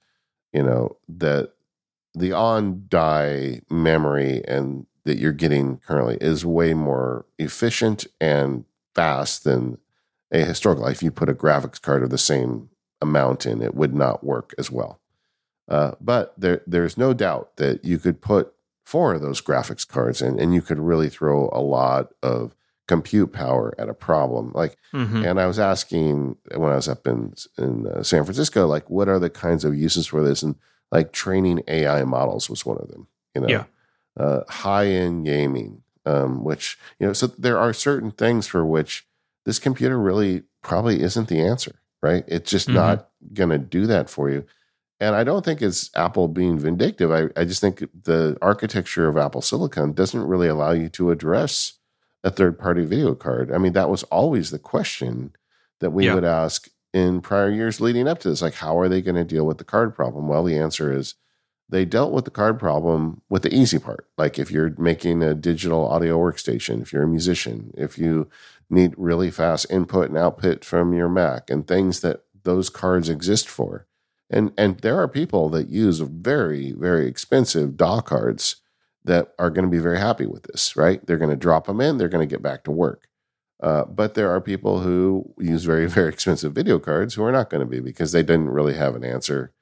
you 0.53 0.63
know 0.63 0.97
that 1.07 1.51
the 2.13 2.31
on 2.31 2.85
die 2.87 3.61
memory 3.69 4.43
and 4.47 4.85
that 5.03 5.17
you're 5.17 5.31
getting 5.31 5.77
currently 5.77 6.17
is 6.21 6.45
way 6.45 6.73
more 6.73 7.25
efficient 7.37 8.07
and 8.19 8.65
fast 8.95 9.43
than 9.43 9.77
a 10.41 10.45
historical 10.45 10.85
if 10.87 11.01
you 11.03 11.11
put 11.11 11.29
a 11.29 11.33
graphics 11.33 11.81
card 11.81 12.03
of 12.03 12.09
the 12.09 12.17
same 12.17 12.69
amount 13.01 13.45
in 13.45 13.61
it 13.61 13.75
would 13.75 13.93
not 13.93 14.23
work 14.23 14.53
as 14.57 14.69
well 14.71 14.99
uh, 15.67 15.91
but 15.99 16.33
there 16.37 16.61
there's 16.67 16.97
no 16.97 17.13
doubt 17.13 17.55
that 17.57 17.83
you 17.83 17.97
could 17.97 18.21
put 18.21 18.53
four 18.85 19.13
of 19.15 19.21
those 19.21 19.41
graphics 19.41 19.87
cards 19.87 20.21
in 20.21 20.39
and 20.39 20.53
you 20.53 20.61
could 20.61 20.79
really 20.79 21.09
throw 21.09 21.49
a 21.51 21.59
lot 21.61 22.13
of 22.21 22.55
compute 22.87 23.33
power 23.33 23.73
at 23.79 23.89
a 23.89 23.93
problem 23.95 24.51
like 24.53 24.77
Mhm. 24.93 25.25
and 25.25 25.39
I 25.39 25.47
was 25.47 25.59
asking 25.59 26.37
when 26.55 26.71
I 26.71 26.75
was 26.75 26.87
up 26.87 27.07
in 27.07 27.33
in 27.57 27.87
uh, 27.87 28.03
San 28.03 28.23
Francisco, 28.23 28.67
like, 28.67 28.89
what 28.89 29.09
are 29.09 29.17
the 29.19 29.29
kinds 29.29 29.65
of 29.65 29.75
uses 29.75 30.05
for 30.07 30.23
this? 30.23 30.43
And 30.43 30.55
like 30.91 31.11
training 31.11 31.63
AI 31.67 32.03
models 32.03 32.47
was 32.49 32.63
one 32.65 32.77
of 32.77 32.87
them. 32.89 33.07
You 33.33 33.41
know, 33.41 33.49
Yeah. 33.49 33.63
uh, 34.17 34.41
high 34.47 34.85
end 34.87 35.25
gaming, 35.25 35.81
um, 36.05 36.43
which 36.43 36.77
you 36.99 37.07
know, 37.07 37.13
so 37.13 37.25
there 37.27 37.57
are 37.57 37.73
certain 37.73 38.11
things 38.11 38.45
for 38.47 38.63
which 38.65 39.07
this 39.45 39.59
computer 39.59 39.99
really 39.99 40.43
probably 40.63 41.01
isn't 41.01 41.27
the 41.29 41.41
answer, 41.41 41.75
right? 42.01 42.23
It's 42.27 42.49
just 42.51 42.67
Mhm. 42.67 42.73
not 42.73 43.09
going 43.33 43.49
to 43.49 43.57
do 43.57 43.85
that 43.87 44.09
for 44.09 44.29
you. 44.29 44.45
and 45.01 45.13
I 45.13 45.25
don't 45.25 45.43
think 45.43 45.61
it's 45.61 45.89
Apple 45.93 46.29
being 46.29 46.57
vindictive. 46.57 47.11
I, 47.11 47.27
I 47.35 47.43
just 47.43 47.59
think 47.59 47.79
the 48.03 48.37
architecture 48.41 49.09
of 49.09 49.17
Apple 49.17 49.41
Silicon 49.41 49.91
doesn't 49.91 50.23
really 50.25 50.47
allow 50.47 50.71
you 50.71 50.87
to 50.89 51.11
address 51.11 51.73
a 52.23 52.31
third 52.31 52.57
party 52.57 52.85
video 52.85 53.13
card. 53.13 53.51
I 53.51 53.57
mean, 53.57 53.73
that 53.73 53.89
was 53.89 54.03
always 54.03 54.51
the 54.51 54.57
question 54.57 55.33
that 55.81 55.89
we 55.91 56.05
yeah. 56.05 56.15
would 56.15 56.23
ask 56.23 56.69
in 56.93 57.19
prior 57.19 57.51
years 57.51 57.81
leading 57.81 58.07
up 58.07 58.19
to 58.19 58.29
this. 58.29 58.41
Like, 58.41 58.53
how 58.55 58.79
are 58.79 58.87
they 58.87 59.01
going 59.01 59.15
to 59.17 59.25
deal 59.25 59.45
with 59.45 59.57
the 59.57 59.65
card 59.65 59.93
problem? 59.93 60.29
Well, 60.29 60.45
the 60.45 60.57
answer 60.57 60.93
is 60.97 61.15
they 61.67 61.83
dealt 61.83 62.13
with 62.13 62.23
the 62.23 62.31
card 62.31 62.57
problem 62.57 63.21
with 63.29 63.41
the 63.43 63.53
easy 63.53 63.79
part. 63.79 64.07
Like, 64.17 64.39
if 64.39 64.49
you're 64.49 64.73
making 64.77 65.21
a 65.21 65.35
digital 65.35 65.85
audio 65.89 66.17
workstation, 66.17 66.81
if 66.81 66.93
you're 66.93 67.03
a 67.03 67.07
musician, 67.07 67.73
if 67.75 67.97
you 67.97 68.29
need 68.69 68.93
really 68.97 69.31
fast 69.31 69.67
input 69.69 70.09
and 70.09 70.17
output 70.17 70.65
from 70.65 70.93
your 70.93 71.09
Mac 71.09 71.49
and 71.49 71.67
things 71.67 72.01
that 72.01 72.23
those 72.43 72.69
cards 72.69 73.09
exist 73.09 73.47
for 73.47 73.87
and 74.29 74.51
and 74.57 74.79
there 74.79 74.99
are 74.99 75.07
people 75.07 75.49
that 75.49 75.69
use 75.69 75.99
very 75.99 76.71
very 76.71 77.07
expensive 77.07 77.77
DAW 77.77 78.01
cards 78.01 78.57
that 79.03 79.33
are 79.37 79.51
going 79.51 79.65
to 79.65 79.71
be 79.71 79.81
very 79.81 79.99
happy 79.99 80.25
with 80.25 80.43
this, 80.43 80.75
right? 80.75 81.05
They're 81.05 81.17
going 81.17 81.29
to 81.29 81.35
drop 81.35 81.67
them 81.67 81.79
in, 81.79 81.97
they're 81.97 82.09
going 82.09 82.27
to 82.27 82.33
get 82.33 82.41
back 82.41 82.63
to 82.63 82.71
work. 82.71 83.07
Uh, 83.61 83.85
but 83.85 84.15
there 84.15 84.31
are 84.31 84.41
people 84.41 84.79
who 84.79 85.33
use 85.39 85.63
very 85.63 85.85
very 85.89 86.09
expensive 86.09 86.53
video 86.53 86.79
cards 86.79 87.13
who 87.13 87.23
are 87.23 87.31
not 87.31 87.49
going 87.49 87.61
to 87.61 87.69
be 87.69 87.79
because 87.79 88.11
they 88.11 88.23
didn't 88.23 88.49
really 88.49 88.73
have 88.73 88.95
an 88.95 89.03
answer, 89.03 89.53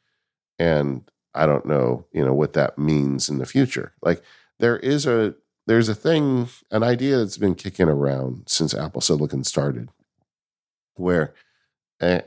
and 0.58 1.10
I 1.36 1.46
don't 1.46 1.66
know, 1.66 2.06
you 2.12 2.24
know, 2.24 2.34
what 2.34 2.54
that 2.54 2.78
means 2.78 3.30
in 3.30 3.38
the 3.38 3.46
future. 3.46 3.94
Like 4.02 4.24
there 4.60 4.78
is 4.78 5.06
a 5.06 5.36
there's 5.66 5.90
a 5.90 5.96
thing, 5.96 6.50
an 6.72 6.84
idea 6.84 7.18
that's 7.18 7.38
been 7.38 7.56
kicking 7.56 7.88
around 7.88 8.44
since 8.48 8.74
Apple 8.74 9.02
Silicon 9.02 9.44
started, 9.44 9.90
where 10.96 11.34
uh, 12.02 12.20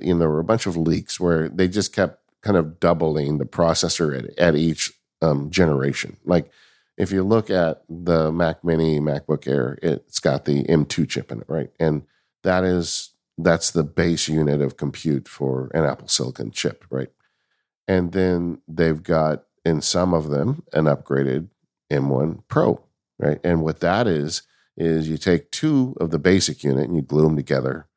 you 0.00 0.14
know, 0.14 0.20
there 0.20 0.30
were 0.30 0.40
a 0.40 0.44
bunch 0.44 0.66
of 0.66 0.76
leaks 0.76 1.18
where 1.18 1.48
they 1.48 1.66
just 1.66 1.92
kept 1.92 2.20
kind 2.42 2.56
of 2.56 2.78
doubling 2.78 3.38
the 3.38 3.44
processor 3.44 4.16
at, 4.16 4.38
at 4.38 4.54
each 4.54 4.92
um, 5.22 5.50
generation. 5.50 6.16
Like 6.24 6.50
if 6.96 7.10
you 7.10 7.24
look 7.24 7.50
at 7.50 7.82
the 7.88 8.30
Mac 8.30 8.62
Mini, 8.62 9.00
MacBook 9.00 9.48
Air, 9.48 9.78
it's 9.82 10.20
got 10.20 10.44
the 10.44 10.62
M2 10.64 11.08
chip 11.08 11.32
in 11.32 11.40
it, 11.40 11.48
right? 11.48 11.70
And 11.80 12.02
that 12.42 12.64
is 12.64 13.10
that's 13.36 13.72
the 13.72 13.82
base 13.82 14.28
unit 14.28 14.60
of 14.60 14.76
compute 14.76 15.26
for 15.26 15.68
an 15.74 15.84
Apple 15.84 16.06
Silicon 16.06 16.52
chip, 16.52 16.84
right? 16.88 17.10
And 17.88 18.12
then 18.12 18.60
they've 18.68 19.02
got 19.02 19.44
in 19.64 19.80
some 19.80 20.14
of 20.14 20.30
them 20.30 20.62
an 20.72 20.84
upgraded 20.84 21.48
M1 21.90 22.42
Pro, 22.48 22.80
right? 23.18 23.40
And 23.44 23.62
what 23.62 23.80
that 23.80 24.06
is 24.06 24.42
is 24.76 25.08
you 25.08 25.16
take 25.16 25.50
two 25.50 25.96
of 26.00 26.10
the 26.10 26.18
basic 26.18 26.64
unit 26.64 26.84
and 26.84 26.96
you 26.96 27.02
glue 27.02 27.22
them 27.22 27.36
together 27.36 27.88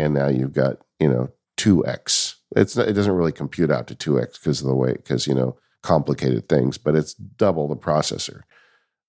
and 0.00 0.14
now 0.14 0.28
you've 0.28 0.52
got 0.52 0.78
you 0.98 1.08
know 1.08 1.30
two 1.56 1.86
x. 1.86 2.36
It's 2.56 2.76
not, 2.76 2.88
it 2.88 2.94
doesn't 2.94 3.12
really 3.12 3.32
compute 3.32 3.70
out 3.70 3.86
to 3.88 3.94
two 3.94 4.20
x 4.20 4.38
because 4.38 4.60
of 4.60 4.66
the 4.66 4.74
way 4.74 4.92
because 4.92 5.26
you 5.26 5.34
know 5.34 5.56
complicated 5.82 6.48
things, 6.48 6.78
but 6.78 6.94
it's 6.94 7.14
double 7.14 7.68
the 7.68 7.76
processor. 7.76 8.42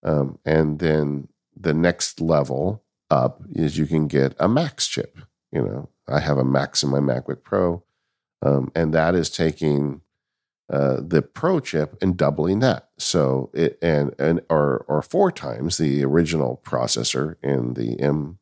Um, 0.04 0.40
and 0.46 0.80
then 0.80 1.28
the 1.56 1.74
next 1.74 2.22
level 2.22 2.84
up 3.10 3.42
is 3.52 3.78
you 3.78 3.86
can 3.86 4.08
get 4.08 4.36
a 4.40 4.48
Max 4.48 4.88
chip. 4.88 5.18
You 5.52 5.62
know, 5.62 5.90
I 6.08 6.20
have 6.20 6.38
a 6.38 6.46
Max 6.46 6.82
in 6.82 6.90
my 6.90 7.00
MacBook 7.00 7.44
Pro, 7.44 7.84
um, 8.42 8.72
and 8.76 8.94
that 8.94 9.16
is 9.16 9.30
taking 9.30 10.02
uh, 10.72 11.02
the 11.06 11.22
Pro 11.22 11.60
chip 11.60 11.98
and 12.02 12.16
doubling 12.16 12.60
that. 12.60 12.90
So 12.98 13.52
it 13.54 13.78
and 13.82 14.16
and 14.18 14.42
or 14.50 14.86
or 14.88 15.02
four 15.02 15.32
times 15.32 15.78
the 15.78 16.04
original 16.06 16.62
processor 16.64 17.36
in 17.44 17.74
the 17.74 18.00
M 18.00 18.40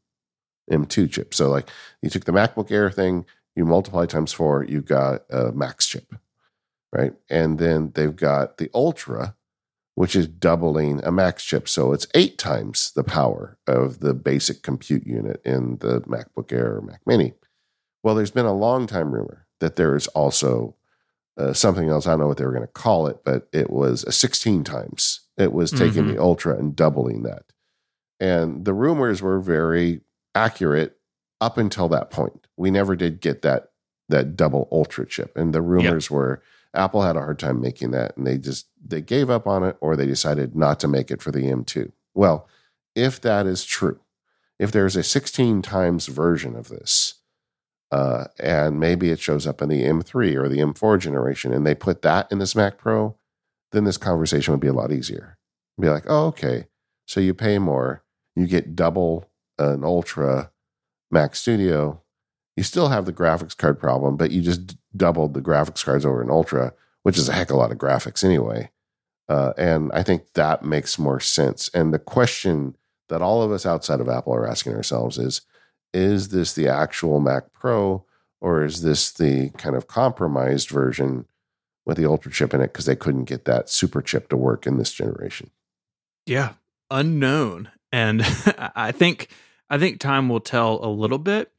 M2 0.71 1.09
chip. 1.11 1.33
So 1.33 1.49
like 1.49 1.69
you 2.01 2.09
took 2.09 2.25
the 2.25 2.31
MacBook 2.31 2.71
Air 2.71 2.91
thing, 2.91 3.25
you 3.55 3.65
multiply 3.65 4.05
times 4.05 4.31
four, 4.31 4.63
you 4.63 4.81
got 4.81 5.23
a 5.31 5.51
Max 5.51 5.87
chip, 5.87 6.13
right? 6.93 7.13
And 7.29 7.57
then 7.57 7.91
they've 7.95 8.15
got 8.15 8.57
the 8.57 8.69
Ultra, 8.75 9.35
which 9.95 10.15
is 10.15 10.27
doubling 10.27 11.03
a 11.03 11.11
Max 11.11 11.43
chip. 11.43 11.67
So 11.67 11.93
it's 11.93 12.07
eight 12.13 12.37
times 12.37 12.91
the 12.91 13.03
power 13.03 13.57
of 13.65 14.01
the 14.01 14.13
basic 14.13 14.61
compute 14.61 15.07
unit 15.07 15.41
in 15.43 15.77
the 15.79 16.01
MacBook 16.01 16.53
Air 16.53 16.77
or 16.77 16.81
Mac 16.81 17.01
Mini. 17.07 17.33
Well, 18.03 18.13
there's 18.13 18.31
been 18.31 18.45
a 18.45 18.53
long 18.53 18.85
time 18.85 19.11
rumor 19.13 19.47
that 19.59 19.75
there 19.75 19.95
is 19.95 20.07
also 20.09 20.75
uh, 21.39 21.53
something 21.53 21.89
else. 21.89 22.05
I 22.05 22.11
don't 22.11 22.19
know 22.19 22.27
what 22.27 22.37
they 22.37 22.45
were 22.45 22.51
going 22.51 22.61
to 22.61 22.67
call 22.67 23.07
it, 23.07 23.23
but 23.23 23.47
it 23.53 23.69
was 23.69 24.03
a 24.03 24.11
16 24.11 24.63
times. 24.63 25.21
It 25.37 25.53
was 25.53 25.71
taking 25.71 26.03
mm-hmm. 26.03 26.15
the 26.15 26.21
Ultra 26.21 26.57
and 26.57 26.75
doubling 26.75 27.23
that. 27.23 27.43
And 28.19 28.65
the 28.65 28.73
rumors 28.73 29.21
were 29.21 29.39
very 29.39 30.01
accurate 30.35 30.97
up 31.39 31.57
until 31.57 31.87
that 31.89 32.11
point. 32.11 32.47
We 32.57 32.71
never 32.71 32.95
did 32.95 33.21
get 33.21 33.41
that 33.43 33.71
that 34.09 34.35
double 34.35 34.67
ultra 34.71 35.05
chip, 35.05 35.37
and 35.37 35.53
the 35.53 35.61
rumors 35.61 36.05
yep. 36.05 36.11
were 36.11 36.43
Apple 36.73 37.03
had 37.03 37.15
a 37.15 37.19
hard 37.21 37.39
time 37.39 37.61
making 37.61 37.91
that, 37.91 38.17
and 38.17 38.25
they 38.27 38.37
just 38.37 38.67
they 38.83 39.01
gave 39.01 39.29
up 39.29 39.47
on 39.47 39.63
it, 39.63 39.77
or 39.81 39.95
they 39.95 40.05
decided 40.05 40.55
not 40.55 40.79
to 40.81 40.87
make 40.87 41.11
it 41.11 41.21
for 41.21 41.31
the 41.31 41.43
M2. 41.43 41.91
Well, 42.13 42.47
if 42.95 43.21
that 43.21 43.45
is 43.45 43.63
true, 43.63 43.99
if 44.57 44.71
there's 44.71 44.95
a 44.95 45.03
16 45.03 45.61
times 45.61 46.07
version 46.07 46.55
of 46.55 46.69
this, 46.69 47.15
uh, 47.91 48.25
and 48.39 48.79
maybe 48.79 49.09
it 49.09 49.19
shows 49.19 49.47
up 49.47 49.61
in 49.61 49.69
the 49.69 49.83
M3 49.83 50.35
or 50.35 50.47
the 50.47 50.59
M4 50.59 50.99
generation, 50.99 51.53
and 51.53 51.65
they 51.65 51.75
put 51.75 52.01
that 52.03 52.31
in 52.31 52.39
this 52.39 52.55
Mac 52.55 52.77
Pro, 52.77 53.15
then 53.71 53.83
this 53.83 53.97
conversation 53.97 54.51
would 54.51 54.61
be 54.61 54.67
a 54.67 54.73
lot 54.73 54.91
easier. 54.91 55.37
Be 55.79 55.89
like, 55.89 56.03
oh, 56.07 56.27
okay, 56.27 56.67
so 57.05 57.19
you 57.19 57.33
pay 57.33 57.57
more, 57.57 58.03
you 58.35 58.47
get 58.47 58.75
double 58.75 59.29
an 59.57 59.83
Ultra 59.83 60.51
Mac 61.09 61.35
Studio, 61.35 62.01
you 62.55 62.63
still 62.63 62.89
have 62.89 63.05
the 63.05 63.13
graphics 63.13 63.55
card 63.55 63.79
problem, 63.79 64.17
but 64.17 64.31
you 64.31 64.41
just 64.41 64.75
doubled 64.95 65.33
the 65.33 65.41
graphics 65.41 65.83
cards 65.83 66.05
over 66.05 66.21
an 66.21 66.29
Ultra, 66.29 66.73
which 67.03 67.17
is 67.17 67.29
a 67.29 67.33
heck 67.33 67.49
of 67.49 67.55
a 67.55 67.59
lot 67.59 67.71
of 67.71 67.77
graphics 67.77 68.23
anyway. 68.23 68.69
Uh, 69.29 69.53
and 69.57 69.91
I 69.93 70.03
think 70.03 70.33
that 70.33 70.63
makes 70.63 70.99
more 70.99 71.19
sense. 71.19 71.69
And 71.73 71.93
the 71.93 71.99
question 71.99 72.75
that 73.07 73.21
all 73.21 73.41
of 73.41 73.51
us 73.51 73.65
outside 73.65 74.01
of 74.01 74.09
Apple 74.09 74.33
are 74.33 74.47
asking 74.47 74.73
ourselves 74.73 75.17
is 75.17 75.41
is 75.93 76.29
this 76.29 76.53
the 76.53 76.67
actual 76.67 77.19
Mac 77.19 77.51
Pro 77.53 78.05
or 78.41 78.63
is 78.63 78.81
this 78.81 79.11
the 79.11 79.49
kind 79.51 79.75
of 79.75 79.87
compromised 79.87 80.69
version 80.69 81.25
with 81.85 81.97
the 81.97 82.05
Ultra 82.05 82.31
chip 82.31 82.53
in 82.53 82.61
it 82.61 82.71
because 82.71 82.85
they 82.85 82.95
couldn't 82.95 83.25
get 83.25 83.45
that 83.45 83.69
super 83.69 84.01
chip 84.01 84.29
to 84.29 84.37
work 84.37 84.65
in 84.65 84.77
this 84.77 84.93
generation? 84.93 85.49
Yeah, 86.25 86.53
unknown. 86.91 87.69
And 87.91 88.21
I 88.75 88.91
think 88.91 89.29
I 89.69 89.77
think 89.77 89.99
time 89.99 90.29
will 90.29 90.39
tell 90.39 90.83
a 90.83 90.87
little 90.87 91.17
bit. 91.17 91.51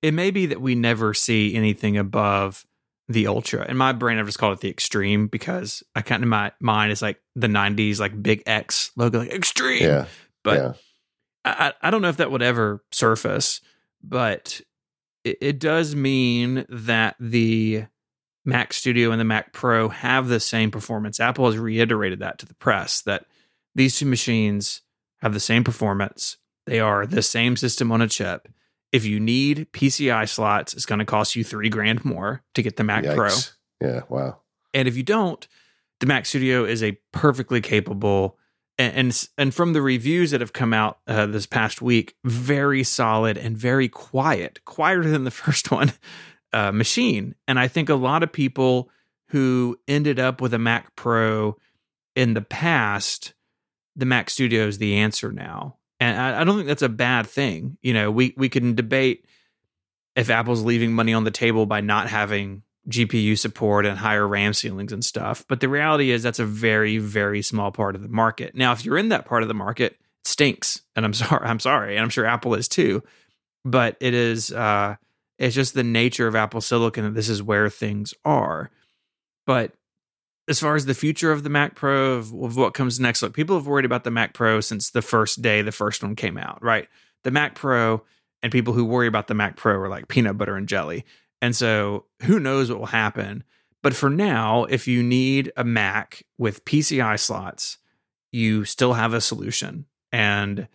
It 0.00 0.14
may 0.14 0.30
be 0.30 0.46
that 0.46 0.60
we 0.60 0.74
never 0.74 1.14
see 1.14 1.54
anything 1.54 1.96
above 1.96 2.66
the 3.08 3.26
ultra. 3.26 3.68
In 3.68 3.76
my 3.76 3.92
brain, 3.92 4.18
I've 4.18 4.26
just 4.26 4.38
called 4.38 4.58
it 4.58 4.60
the 4.60 4.70
extreme 4.70 5.26
because 5.26 5.82
I 5.94 6.02
kind 6.02 6.22
of 6.22 6.28
my 6.28 6.52
mind 6.60 6.92
is 6.92 7.02
like 7.02 7.20
the 7.36 7.46
'90s, 7.46 8.00
like 8.00 8.20
big 8.20 8.42
X 8.46 8.90
logo, 8.96 9.20
like 9.20 9.32
extreme. 9.32 9.82
Yeah, 9.82 10.06
but 10.42 10.58
yeah. 10.58 10.72
I, 11.44 11.72
I 11.82 11.90
don't 11.90 12.02
know 12.02 12.08
if 12.08 12.18
that 12.18 12.30
would 12.30 12.42
ever 12.42 12.84
surface, 12.92 13.60
but 14.02 14.60
it, 15.24 15.38
it 15.40 15.58
does 15.58 15.94
mean 15.94 16.64
that 16.68 17.16
the 17.18 17.84
Mac 18.44 18.72
Studio 18.72 19.10
and 19.10 19.20
the 19.20 19.24
Mac 19.24 19.52
Pro 19.52 19.88
have 19.88 20.28
the 20.28 20.40
same 20.40 20.70
performance. 20.70 21.20
Apple 21.20 21.46
has 21.46 21.58
reiterated 21.58 22.18
that 22.20 22.38
to 22.38 22.46
the 22.46 22.54
press 22.54 23.02
that 23.02 23.26
these 23.74 23.96
two 23.96 24.06
machines 24.06 24.82
have 25.20 25.32
the 25.32 25.40
same 25.40 25.64
performance. 25.64 26.38
They 26.66 26.80
are 26.80 27.06
the 27.06 27.22
same 27.22 27.56
system 27.56 27.92
on 27.92 28.02
a 28.02 28.08
chip. 28.08 28.48
If 28.90 29.04
you 29.04 29.20
need 29.20 29.68
PCI 29.72 30.28
slots, 30.28 30.74
it's 30.74 30.86
going 30.86 30.98
to 30.98 31.04
cost 31.04 31.34
you 31.34 31.44
three 31.44 31.70
grand 31.70 32.04
more 32.04 32.42
to 32.54 32.62
get 32.62 32.76
the 32.76 32.84
Mac 32.84 33.04
Yikes. 33.04 33.14
Pro. 33.80 33.88
Yeah, 33.88 34.00
wow. 34.08 34.38
And 34.74 34.86
if 34.86 34.96
you 34.96 35.02
don't, 35.02 35.46
the 36.00 36.06
Mac 36.06 36.26
Studio 36.26 36.64
is 36.64 36.82
a 36.82 36.98
perfectly 37.12 37.60
capable 37.60 38.38
and 38.78 38.94
and, 38.94 39.28
and 39.38 39.54
from 39.54 39.72
the 39.72 39.82
reviews 39.82 40.30
that 40.30 40.40
have 40.40 40.52
come 40.52 40.72
out 40.72 40.98
uh, 41.06 41.26
this 41.26 41.46
past 41.46 41.82
week, 41.82 42.16
very 42.24 42.82
solid 42.82 43.36
and 43.36 43.56
very 43.56 43.88
quiet, 43.88 44.60
quieter 44.64 45.08
than 45.08 45.24
the 45.24 45.30
first 45.42 45.70
one 45.70 45.92
uh, 46.52 46.72
machine. 46.72 47.34
And 47.46 47.58
I 47.58 47.68
think 47.68 47.88
a 47.88 47.94
lot 47.94 48.22
of 48.22 48.32
people 48.32 48.90
who 49.28 49.78
ended 49.88 50.18
up 50.18 50.40
with 50.40 50.52
a 50.52 50.58
Mac 50.58 50.94
Pro 50.94 51.56
in 52.14 52.34
the 52.34 52.42
past, 52.42 53.32
the 53.96 54.04
Mac 54.04 54.28
Studio 54.28 54.66
is 54.66 54.78
the 54.78 54.96
answer 54.96 55.32
now 55.32 55.78
and 56.02 56.20
I, 56.20 56.40
I 56.40 56.44
don't 56.44 56.56
think 56.56 56.66
that's 56.66 56.82
a 56.82 56.88
bad 56.88 57.26
thing. 57.26 57.78
You 57.80 57.94
know, 57.94 58.10
we 58.10 58.34
we 58.36 58.48
can 58.48 58.74
debate 58.74 59.24
if 60.16 60.30
Apple's 60.30 60.64
leaving 60.64 60.92
money 60.92 61.14
on 61.14 61.24
the 61.24 61.30
table 61.30 61.64
by 61.64 61.80
not 61.80 62.08
having 62.08 62.62
GPU 62.88 63.38
support 63.38 63.86
and 63.86 63.98
higher 63.98 64.26
RAM 64.26 64.54
ceilings 64.54 64.92
and 64.92 65.04
stuff. 65.04 65.44
But 65.48 65.60
the 65.60 65.68
reality 65.68 66.10
is 66.10 66.22
that's 66.22 66.38
a 66.38 66.44
very, 66.44 66.98
very 66.98 67.42
small 67.42 67.70
part 67.70 67.94
of 67.94 68.02
the 68.02 68.08
market. 68.08 68.54
Now, 68.54 68.72
if 68.72 68.84
you're 68.84 68.98
in 68.98 69.10
that 69.10 69.24
part 69.24 69.42
of 69.42 69.48
the 69.48 69.54
market, 69.54 69.92
it 69.92 69.98
stinks. 70.26 70.82
And 70.96 71.04
I'm 71.04 71.14
sorry, 71.14 71.46
I'm 71.46 71.60
sorry. 71.60 71.96
And 71.96 72.02
I'm 72.02 72.10
sure 72.10 72.26
Apple 72.26 72.54
is 72.54 72.68
too. 72.68 73.02
But 73.64 73.96
it 74.00 74.14
is 74.14 74.52
uh 74.52 74.96
it's 75.38 75.54
just 75.54 75.74
the 75.74 75.84
nature 75.84 76.26
of 76.26 76.36
Apple 76.36 76.60
Silicon 76.60 77.04
that 77.04 77.14
this 77.14 77.28
is 77.28 77.42
where 77.42 77.68
things 77.68 78.14
are. 78.24 78.70
But 79.46 79.72
as 80.48 80.60
far 80.60 80.76
as 80.76 80.86
the 80.86 80.94
future 80.94 81.32
of 81.32 81.42
the 81.42 81.50
Mac 81.50 81.74
Pro, 81.74 82.12
of, 82.12 82.32
of, 82.32 82.56
what 82.56 82.74
comes 82.74 83.00
next, 83.00 83.22
look, 83.22 83.34
people 83.34 83.56
have 83.56 83.66
worried 83.66 83.84
about 83.84 84.04
the 84.04 84.10
Mac 84.10 84.34
Pro 84.34 84.60
since 84.60 84.90
the 84.90 85.02
first 85.02 85.42
day 85.42 85.62
the 85.62 85.72
first 85.72 86.02
one 86.02 86.14
came 86.14 86.36
out, 86.36 86.62
right? 86.62 86.88
The 87.24 87.30
Mac 87.30 87.54
Pro 87.54 88.02
and 88.42 88.52
people 88.52 88.74
who 88.74 88.84
worry 88.84 89.06
about 89.06 89.28
the 89.28 89.34
Mac 89.34 89.56
Pro 89.56 89.74
are 89.78 89.88
like 89.88 90.08
peanut 90.08 90.36
butter 90.36 90.56
and 90.56 90.68
jelly. 90.68 91.04
And 91.42 91.54
so 91.54 92.06
who 92.22 92.38
knows 92.38 92.70
what 92.70 92.78
will 92.78 92.86
happen. 92.86 93.44
But 93.82 93.94
for 93.94 94.08
now, 94.08 94.64
if 94.64 94.86
you 94.86 95.02
need 95.02 95.52
a 95.56 95.64
Mac 95.64 96.22
with 96.38 96.64
PCI 96.64 97.18
slots, 97.18 97.78
you 98.30 98.64
still 98.64 98.94
have 98.94 99.12
a 99.12 99.20
solution. 99.20 99.86
And 100.12 100.68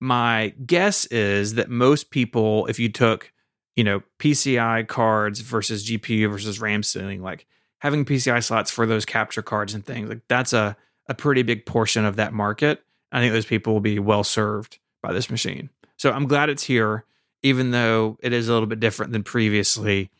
my 0.00 0.54
guess 0.66 1.06
is 1.06 1.54
that 1.54 1.70
most 1.70 2.10
people, 2.10 2.66
if 2.66 2.80
you 2.80 2.88
took, 2.88 3.32
you 3.76 3.84
know, 3.84 4.02
PCI 4.18 4.88
cards 4.88 5.40
versus 5.40 5.88
GPU 5.88 6.30
versus 6.30 6.60
RAM 6.60 6.82
ceiling, 6.82 7.22
like 7.22 7.46
having 7.78 8.04
PCI 8.04 8.42
slots 8.42 8.72
for 8.72 8.86
those 8.86 9.04
capture 9.04 9.42
cards 9.42 9.72
and 9.72 9.86
things, 9.86 10.08
like 10.08 10.22
that's 10.28 10.52
a, 10.52 10.76
a 11.06 11.14
pretty 11.14 11.42
big 11.42 11.64
portion 11.64 12.04
of 12.04 12.16
that 12.16 12.32
market. 12.32 12.82
I 13.12 13.20
think 13.20 13.32
those 13.32 13.46
people 13.46 13.72
will 13.72 13.80
be 13.80 14.00
well 14.00 14.24
served 14.24 14.78
by 15.00 15.12
this 15.12 15.30
machine. 15.30 15.70
So 15.96 16.10
I'm 16.10 16.26
glad 16.26 16.48
it's 16.48 16.64
here, 16.64 17.04
even 17.42 17.70
though 17.70 18.18
it 18.22 18.32
is 18.32 18.48
a 18.48 18.52
little 18.52 18.66
bit 18.66 18.80
different 18.80 19.12
than 19.12 19.22
previously. 19.22 20.10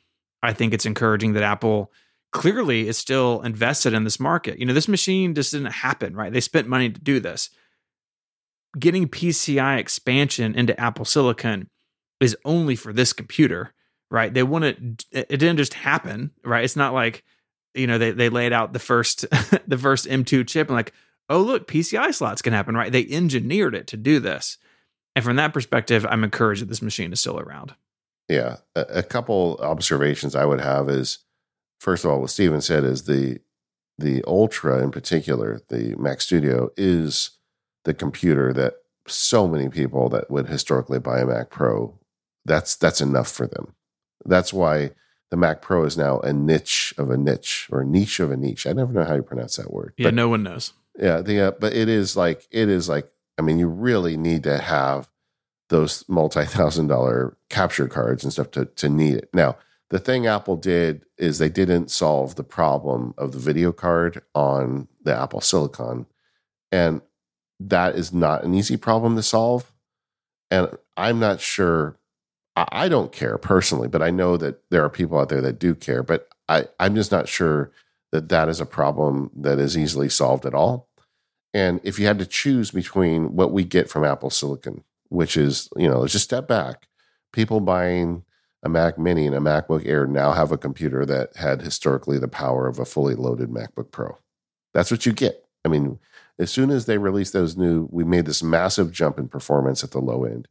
I 0.43 0.53
think 0.53 0.75
it's 0.75 0.87
encouraging 0.87 1.35
that 1.35 1.43
Apple 1.43 1.93
clearly 2.33 2.89
is 2.89 2.99
still 2.99 3.43
invested 3.43 3.93
in 3.93 4.05
this 4.05 4.19
market. 4.19 4.59
You 4.59 4.67
know, 4.67 4.73
this 4.73 4.89
machine 4.89 5.35
just 5.35 5.53
didn't 5.53 5.73
happen, 5.73 6.17
right? 6.17 6.33
They 6.33 6.41
spent 6.41 6.67
money 6.67 6.91
to 6.91 7.01
do 7.01 7.21
this. 7.21 7.51
Getting 8.79 9.09
PCI 9.09 9.79
expansion 9.79 10.55
into 10.55 10.79
Apple 10.81 11.05
Silicon 11.05 11.69
is 12.21 12.37
only 12.45 12.75
for 12.75 12.93
this 12.93 13.13
computer, 13.13 13.75
right? 14.11 14.33
They 14.33 14.43
want 14.43 14.65
it 14.65 15.05
it 15.13 15.29
didn't 15.29 15.59
just 15.59 15.75
happen, 15.75 16.31
right? 16.43 16.65
It's 16.65 16.77
not 16.77 16.95
like, 16.95 17.23
you 17.75 17.87
know, 17.87 17.99
they 17.99 18.13
they 18.13 18.31
laid 18.31 18.53
out 18.53 18.73
the 18.73 18.79
first 18.79 19.27
the 19.67 19.79
first 19.79 20.07
M2 20.07 20.49
chip 20.49 20.69
and 20.69 20.77
like, 20.77 20.93
oh 21.29 21.41
look, 21.41 21.69
PCI 21.69 22.15
slots 22.15 22.43
can 22.43 22.55
happen, 22.55 22.75
right? 22.75 22.91
They 22.91 23.07
engineered 23.07 23.75
it 23.75 23.87
to 23.89 23.97
do 23.97 24.19
this. 24.19 24.57
And 25.15 25.25
from 25.25 25.37
that 25.37 25.53
perspective, 25.53 26.07
I'm 26.09 26.25
encouraged 26.25 26.63
that 26.63 26.69
this 26.69 26.83
machine 26.83 27.13
is 27.13 27.21
still 27.21 27.39
around. 27.39 27.75
Yeah. 28.29 28.57
A, 28.75 28.81
a 28.81 29.03
couple 29.03 29.59
observations 29.61 30.35
I 30.35 30.45
would 30.45 30.61
have 30.61 30.89
is 30.89 31.19
first 31.81 32.05
of 32.05 32.11
all, 32.11 32.21
what 32.21 32.31
Stephen 32.31 32.61
said 32.61 32.85
is 32.85 33.05
the 33.05 33.41
the 33.99 34.25
Ultra 34.27 34.83
in 34.83 34.91
particular, 34.91 35.61
the 35.69 35.95
Mac 35.97 36.21
Studio, 36.21 36.71
is 36.77 37.31
the 37.85 37.93
computer 37.93 38.53
that 38.53 38.75
so 39.07 39.47
many 39.47 39.69
people 39.69 40.09
that 40.09 40.31
would 40.31 40.49
historically 40.49 40.99
buy 40.99 41.21
a 41.21 41.27
Mac 41.27 41.51
Pro, 41.51 41.99
that's 42.45 42.77
that's 42.77 43.01
enough 43.01 43.31
for 43.31 43.47
them. 43.47 43.75
That's 44.25 44.53
why 44.53 44.93
the 45.31 45.37
Mac 45.37 45.63
Pro 45.63 45.85
is 45.85 45.97
now 45.97 46.21
a 46.21 46.33
niche 46.33 46.95
of 46.99 47.11
a 47.11 47.17
niche 47.17 47.69
or 47.71 47.81
a 47.81 47.87
niche 47.87 48.21
of 48.21 48.31
a 48.31 48.37
niche. 48.37 48.67
I 48.67 48.73
never 48.73 48.93
know 48.93 49.05
how 49.05 49.15
you 49.15 49.23
pronounce 49.23 49.57
that 49.57 49.73
word. 49.73 49.95
Yeah, 49.97 50.09
but, 50.09 50.15
no 50.15 50.29
one 50.29 50.43
knows. 50.43 50.73
Yeah, 50.99 51.21
the 51.21 51.41
uh, 51.41 51.51
but 51.53 51.75
it 51.75 51.89
is 51.89 52.17
like 52.17 52.47
it 52.51 52.69
is 52.69 52.89
like 52.89 53.11
I 53.39 53.43
mean, 53.43 53.59
you 53.59 53.69
really 53.69 54.17
need 54.17 54.43
to 54.45 54.59
have 54.59 55.09
those 55.69 56.05
multi 56.09 56.45
thousand 56.45 56.89
dollar 56.89 57.37
capture 57.49 57.89
cards 57.89 58.25
and 58.25 58.33
stuff 58.33 58.51
to, 58.53 58.67
to 58.67 58.89
need 58.89 59.17
it. 59.17 59.31
Now, 59.33 59.57
the 59.93 59.99
thing 59.99 60.27
Apple 60.27 60.57
did 60.57 61.05
is 61.19 61.39
they 61.39 61.51
didn't 61.51 61.91
solve 61.91 62.35
the 62.37 62.45
problem 62.45 63.13
of 63.19 63.33
the 63.33 63.39
video 63.39 63.73
card 63.73 64.23
on 64.35 64.89
the 65.03 65.15
Apple 65.15 65.41
Silicon. 65.43 66.07
And 66.71 67.03
that 67.61 67.95
is 67.95 68.13
not 68.13 68.43
an 68.43 68.55
easy 68.55 68.79
problem 68.79 69.17
to 69.17 69.23
solve. 69.23 69.71
And 70.51 70.71
I'm 70.97 71.21
not 71.21 71.41
sure, 71.41 71.99
I 72.57 72.89
don't 72.89 73.13
care 73.13 73.37
personally, 73.37 73.89
but 73.89 74.03
I 74.03 74.11
know 74.11 74.37
that 74.39 74.63
there 74.71 74.85
are 74.85 74.91
people 74.91 75.19
out 75.19 75.29
there 75.29 75.43
that 75.43 75.59
do 75.59 75.75
care. 75.75 76.03
But 76.03 76.29
I, 76.49 76.69
I'm 76.81 76.95
just 76.95 77.13
not 77.13 77.29
sure 77.29 77.71
that 78.13 78.31
that 78.31 78.49
is 78.49 78.61
a 78.61 78.67
problem 78.67 79.31
that 79.37 79.59
is 79.59 79.77
easily 79.77 80.09
solved 80.09 80.47
at 80.47 80.55
all. 80.55 80.89
And 81.55 81.81
if 81.83 81.99
you 81.99 82.07
had 82.07 82.19
to 82.19 82.27
choose 82.27 82.71
between 82.71 83.37
what 83.37 83.53
we 83.53 83.65
get 83.65 83.91
from 83.91 84.05
Apple 84.05 84.31
Silicon, 84.31 84.85
which 85.09 85.37
is, 85.37 85.69
you 85.77 85.89
know, 85.89 86.01
let's 86.01 86.13
just 86.13 86.25
step 86.25 86.49
back. 86.49 86.89
People 87.33 87.61
buying 87.61 88.25
a 88.63 88.69
Mac 88.69 88.99
Mini 88.99 89.27
and 89.27 89.35
a 89.35 89.41
MacBook 89.41 89.87
Air 89.87 90.07
now 90.07 90.33
have 90.33 90.53
a 90.53 90.59
computer 90.59 91.05
that 91.05 91.37
had 91.37 91.63
historically 91.63 92.19
the 92.19 92.29
power 92.29 92.67
of 92.67 92.79
a 92.79 92.85
fully 92.85 93.15
loaded 93.15 93.51
MacBook 93.51 93.91
Pro. 93.91 94.19
That's 94.73 94.91
what 94.91 95.05
you 95.05 95.13
get. 95.13 95.45
I 95.65 95.69
mean, 95.69 95.99
as 96.39 96.51
soon 96.51 96.71
as 96.71 96.87
they 96.87 96.99
released 96.99 97.33
those 97.33 97.57
new, 97.57 97.89
we 97.91 98.05
made 98.05 98.27
this 98.27 98.43
massive 98.43 98.93
jump 98.93 99.19
in 99.19 99.29
performance 99.29 99.85
at 99.85 99.91
the 99.91 100.01
low 100.01 100.25
end. 100.25 100.49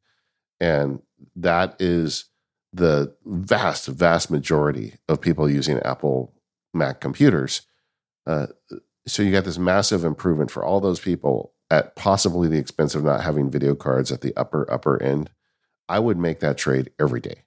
And 0.60 1.02
that 1.36 1.76
is 1.80 2.26
the 2.72 3.16
vast, 3.26 3.88
vast 3.88 4.30
majority 4.30 4.96
of 5.10 5.22
people 5.22 5.50
using 5.50 5.80
Apple 5.80 6.34
Mac 6.74 7.02
computers. 7.02 7.64
Uh, 8.28 8.48
so 9.08 9.24
you 9.24 9.32
got 9.32 9.46
this 9.46 9.58
massive 9.58 10.04
improvement 10.04 10.52
for 10.52 10.64
all 10.64 10.80
those 10.80 11.00
people 11.00 11.54
at 11.70 11.96
possibly 11.96 12.48
the 12.48 12.58
expense 12.58 12.96
of 12.96 13.04
not 13.04 13.24
having 13.24 13.50
video 13.50 13.76
cards 13.76 14.12
at 14.12 14.22
the 14.22 14.36
upper 14.38 14.70
upper 14.72 15.02
end. 15.02 15.32
I 15.90 16.00
would 16.00 16.18
make 16.18 16.40
that 16.42 16.58
trade 16.58 16.92
every 17.00 17.20
day. 17.20 17.44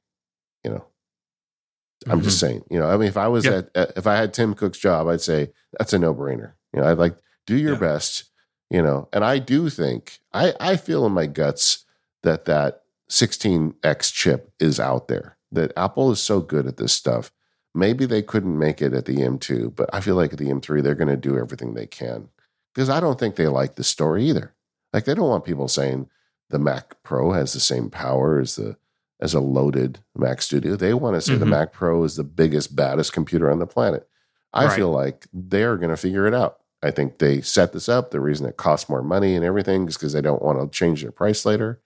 You 0.64 0.70
know, 0.70 0.76
mm-hmm. 0.76 2.10
I'm 2.10 2.22
just 2.22 2.38
mm-hmm. 2.38 2.46
saying. 2.46 2.64
You 2.70 2.80
know, 2.80 2.88
I 2.88 2.96
mean, 2.96 3.08
if 3.08 3.16
I 3.16 3.28
was 3.28 3.44
yep. 3.44 3.70
at, 3.74 3.92
if 3.96 4.06
I 4.06 4.16
had 4.16 4.34
Tim 4.34 4.54
Cook's 4.54 4.78
job, 4.78 5.06
I'd 5.08 5.20
say 5.20 5.52
that's 5.78 5.92
a 5.92 5.98
no 5.98 6.14
brainer. 6.14 6.54
You 6.72 6.80
know, 6.80 6.90
I'd 6.90 6.98
like 6.98 7.16
do 7.46 7.56
your 7.56 7.74
yeah. 7.74 7.80
best. 7.80 8.30
You 8.70 8.82
know, 8.82 9.08
and 9.12 9.24
I 9.24 9.38
do 9.38 9.68
think 9.68 10.18
I 10.32 10.54
I 10.58 10.76
feel 10.76 11.06
in 11.06 11.12
my 11.12 11.26
guts 11.26 11.84
that 12.22 12.46
that 12.46 12.82
16x 13.10 14.12
chip 14.12 14.52
is 14.58 14.80
out 14.80 15.08
there. 15.08 15.36
That 15.52 15.72
Apple 15.76 16.10
is 16.10 16.20
so 16.20 16.40
good 16.40 16.66
at 16.66 16.78
this 16.78 16.92
stuff 16.92 17.30
Maybe 17.74 18.06
they 18.06 18.22
couldn't 18.22 18.58
make 18.58 18.80
it 18.80 18.94
at 18.94 19.06
the 19.06 19.16
M2, 19.16 19.74
but 19.74 19.90
I 19.92 20.00
feel 20.00 20.14
like 20.14 20.32
at 20.32 20.38
the 20.38 20.50
M3, 20.50 20.82
they're 20.82 20.94
going 20.94 21.08
to 21.08 21.16
do 21.16 21.36
everything 21.36 21.74
they 21.74 21.86
can 21.86 22.28
because 22.72 22.88
I 22.88 23.00
don't 23.00 23.18
think 23.18 23.36
they 23.36 23.48
like 23.48 23.74
the 23.74 23.84
story 23.84 24.24
either. 24.24 24.54
Like 24.92 25.04
they 25.04 25.14
don't 25.14 25.28
want 25.28 25.44
people 25.44 25.68
saying 25.68 26.08
the 26.50 26.58
Mac 26.58 27.02
Pro 27.02 27.32
has 27.32 27.52
the 27.52 27.60
same 27.60 27.90
power 27.90 28.38
as 28.38 28.56
the 28.56 28.76
as 29.20 29.34
a 29.34 29.40
loaded 29.40 30.00
Mac 30.16 30.42
Studio. 30.42 30.76
They 30.76 30.92
want 30.92 31.14
to 31.16 31.20
say 31.20 31.32
mm-hmm. 31.32 31.40
the 31.40 31.46
Mac 31.46 31.72
Pro 31.72 32.04
is 32.04 32.16
the 32.16 32.24
biggest, 32.24 32.76
baddest 32.76 33.12
computer 33.12 33.50
on 33.50 33.58
the 33.58 33.66
planet. 33.66 34.08
I 34.52 34.66
right. 34.66 34.76
feel 34.76 34.90
like 34.90 35.26
they're 35.32 35.76
going 35.76 35.90
to 35.90 35.96
figure 35.96 36.26
it 36.26 36.34
out. 36.34 36.58
I 36.82 36.90
think 36.90 37.18
they 37.18 37.40
set 37.40 37.72
this 37.72 37.88
up. 37.88 38.10
The 38.10 38.20
reason 38.20 38.46
it 38.46 38.56
costs 38.56 38.88
more 38.88 39.02
money 39.02 39.34
and 39.34 39.44
everything 39.44 39.88
is 39.88 39.96
because 39.96 40.12
they 40.12 40.20
don't 40.20 40.42
want 40.42 40.60
to 40.60 40.76
change 40.76 41.02
their 41.02 41.12
price 41.12 41.46
later. 41.46 41.80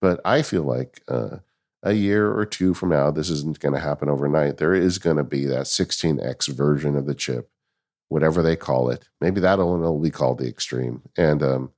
But 0.00 0.20
I 0.24 0.42
feel 0.42 0.64
like 0.64 1.02
uh, 1.08 1.38
a 1.82 1.92
year 1.92 2.32
or 2.32 2.46
two 2.46 2.74
from 2.74 2.90
now, 2.90 3.10
this 3.10 3.28
isn't 3.28 3.58
going 3.58 3.74
to 3.74 3.80
happen 3.80 4.08
overnight. 4.08 4.58
There 4.58 4.74
is 4.74 4.98
going 4.98 5.16
to 5.16 5.24
be 5.24 5.44
that 5.46 5.66
16x 5.66 6.48
version 6.48 6.96
of 6.96 7.06
the 7.06 7.14
chip, 7.14 7.50
whatever 8.08 8.42
they 8.42 8.56
call 8.56 8.90
it. 8.90 9.08
Maybe 9.20 9.40
that'll 9.40 9.98
be 9.98 10.10
called 10.10 10.38
the 10.38 10.48
extreme, 10.48 11.02
and 11.16 11.42
um, 11.42 11.72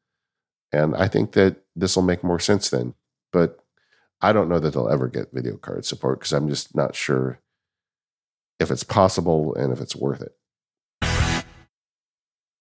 and 0.73 0.95
I 0.95 1.09
think 1.09 1.33
that 1.33 1.57
this 1.75 1.97
will 1.97 2.03
make 2.03 2.23
more 2.23 2.41
sense 2.41 2.69
then. 2.71 2.95
But 3.33 3.61
I 4.21 4.33
don't 4.33 4.49
know 4.49 4.59
that 4.59 4.75
they'll 4.75 4.89
ever 4.89 5.09
get 5.09 5.33
video 5.33 5.57
card 5.57 5.85
support 5.85 6.21
because 6.21 6.33
I'm 6.33 6.49
just 6.49 6.75
not 6.75 6.95
sure 6.95 7.41
if 8.59 8.71
it's 8.71 8.85
possible 8.85 9.55
and 9.55 9.73
if 9.73 9.81
it's 9.81 9.97
worth 9.97 10.23
it. 10.23 10.37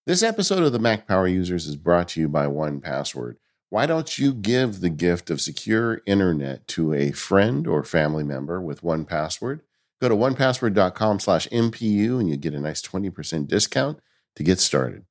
This 0.06 0.22
episode 0.22 0.64
of 0.64 0.74
the 0.74 0.80
Mac 0.80 1.08
Power 1.08 1.30
Users 1.30 1.66
is 1.66 1.78
brought 1.78 2.10
to 2.10 2.20
you 2.20 2.28
by 2.28 2.46
1Password. 2.46 3.38
Why 3.74 3.88
don't 3.88 4.20
you 4.20 4.36
give 4.36 4.82
the 4.82 4.92
gift 4.92 5.32
of 5.32 5.42
secure 5.42 6.04
internet 6.06 6.68
to 6.68 6.94
a 6.94 7.12
friend 7.12 7.66
or 7.66 7.84
family 7.84 8.24
member 8.24 8.62
with 8.62 8.84
1Password? 8.84 9.62
Go 10.00 10.10
to 10.10 10.16
onepassword.com 10.16 11.20
slash 11.20 11.48
MPU 11.48 12.20
and 12.20 12.30
you 12.30 12.38
get 12.38 12.54
a 12.54 12.60
nice 12.60 12.84
20% 12.84 13.48
discount 13.48 14.00
to 14.36 14.44
get 14.44 14.60
started. 14.60 15.06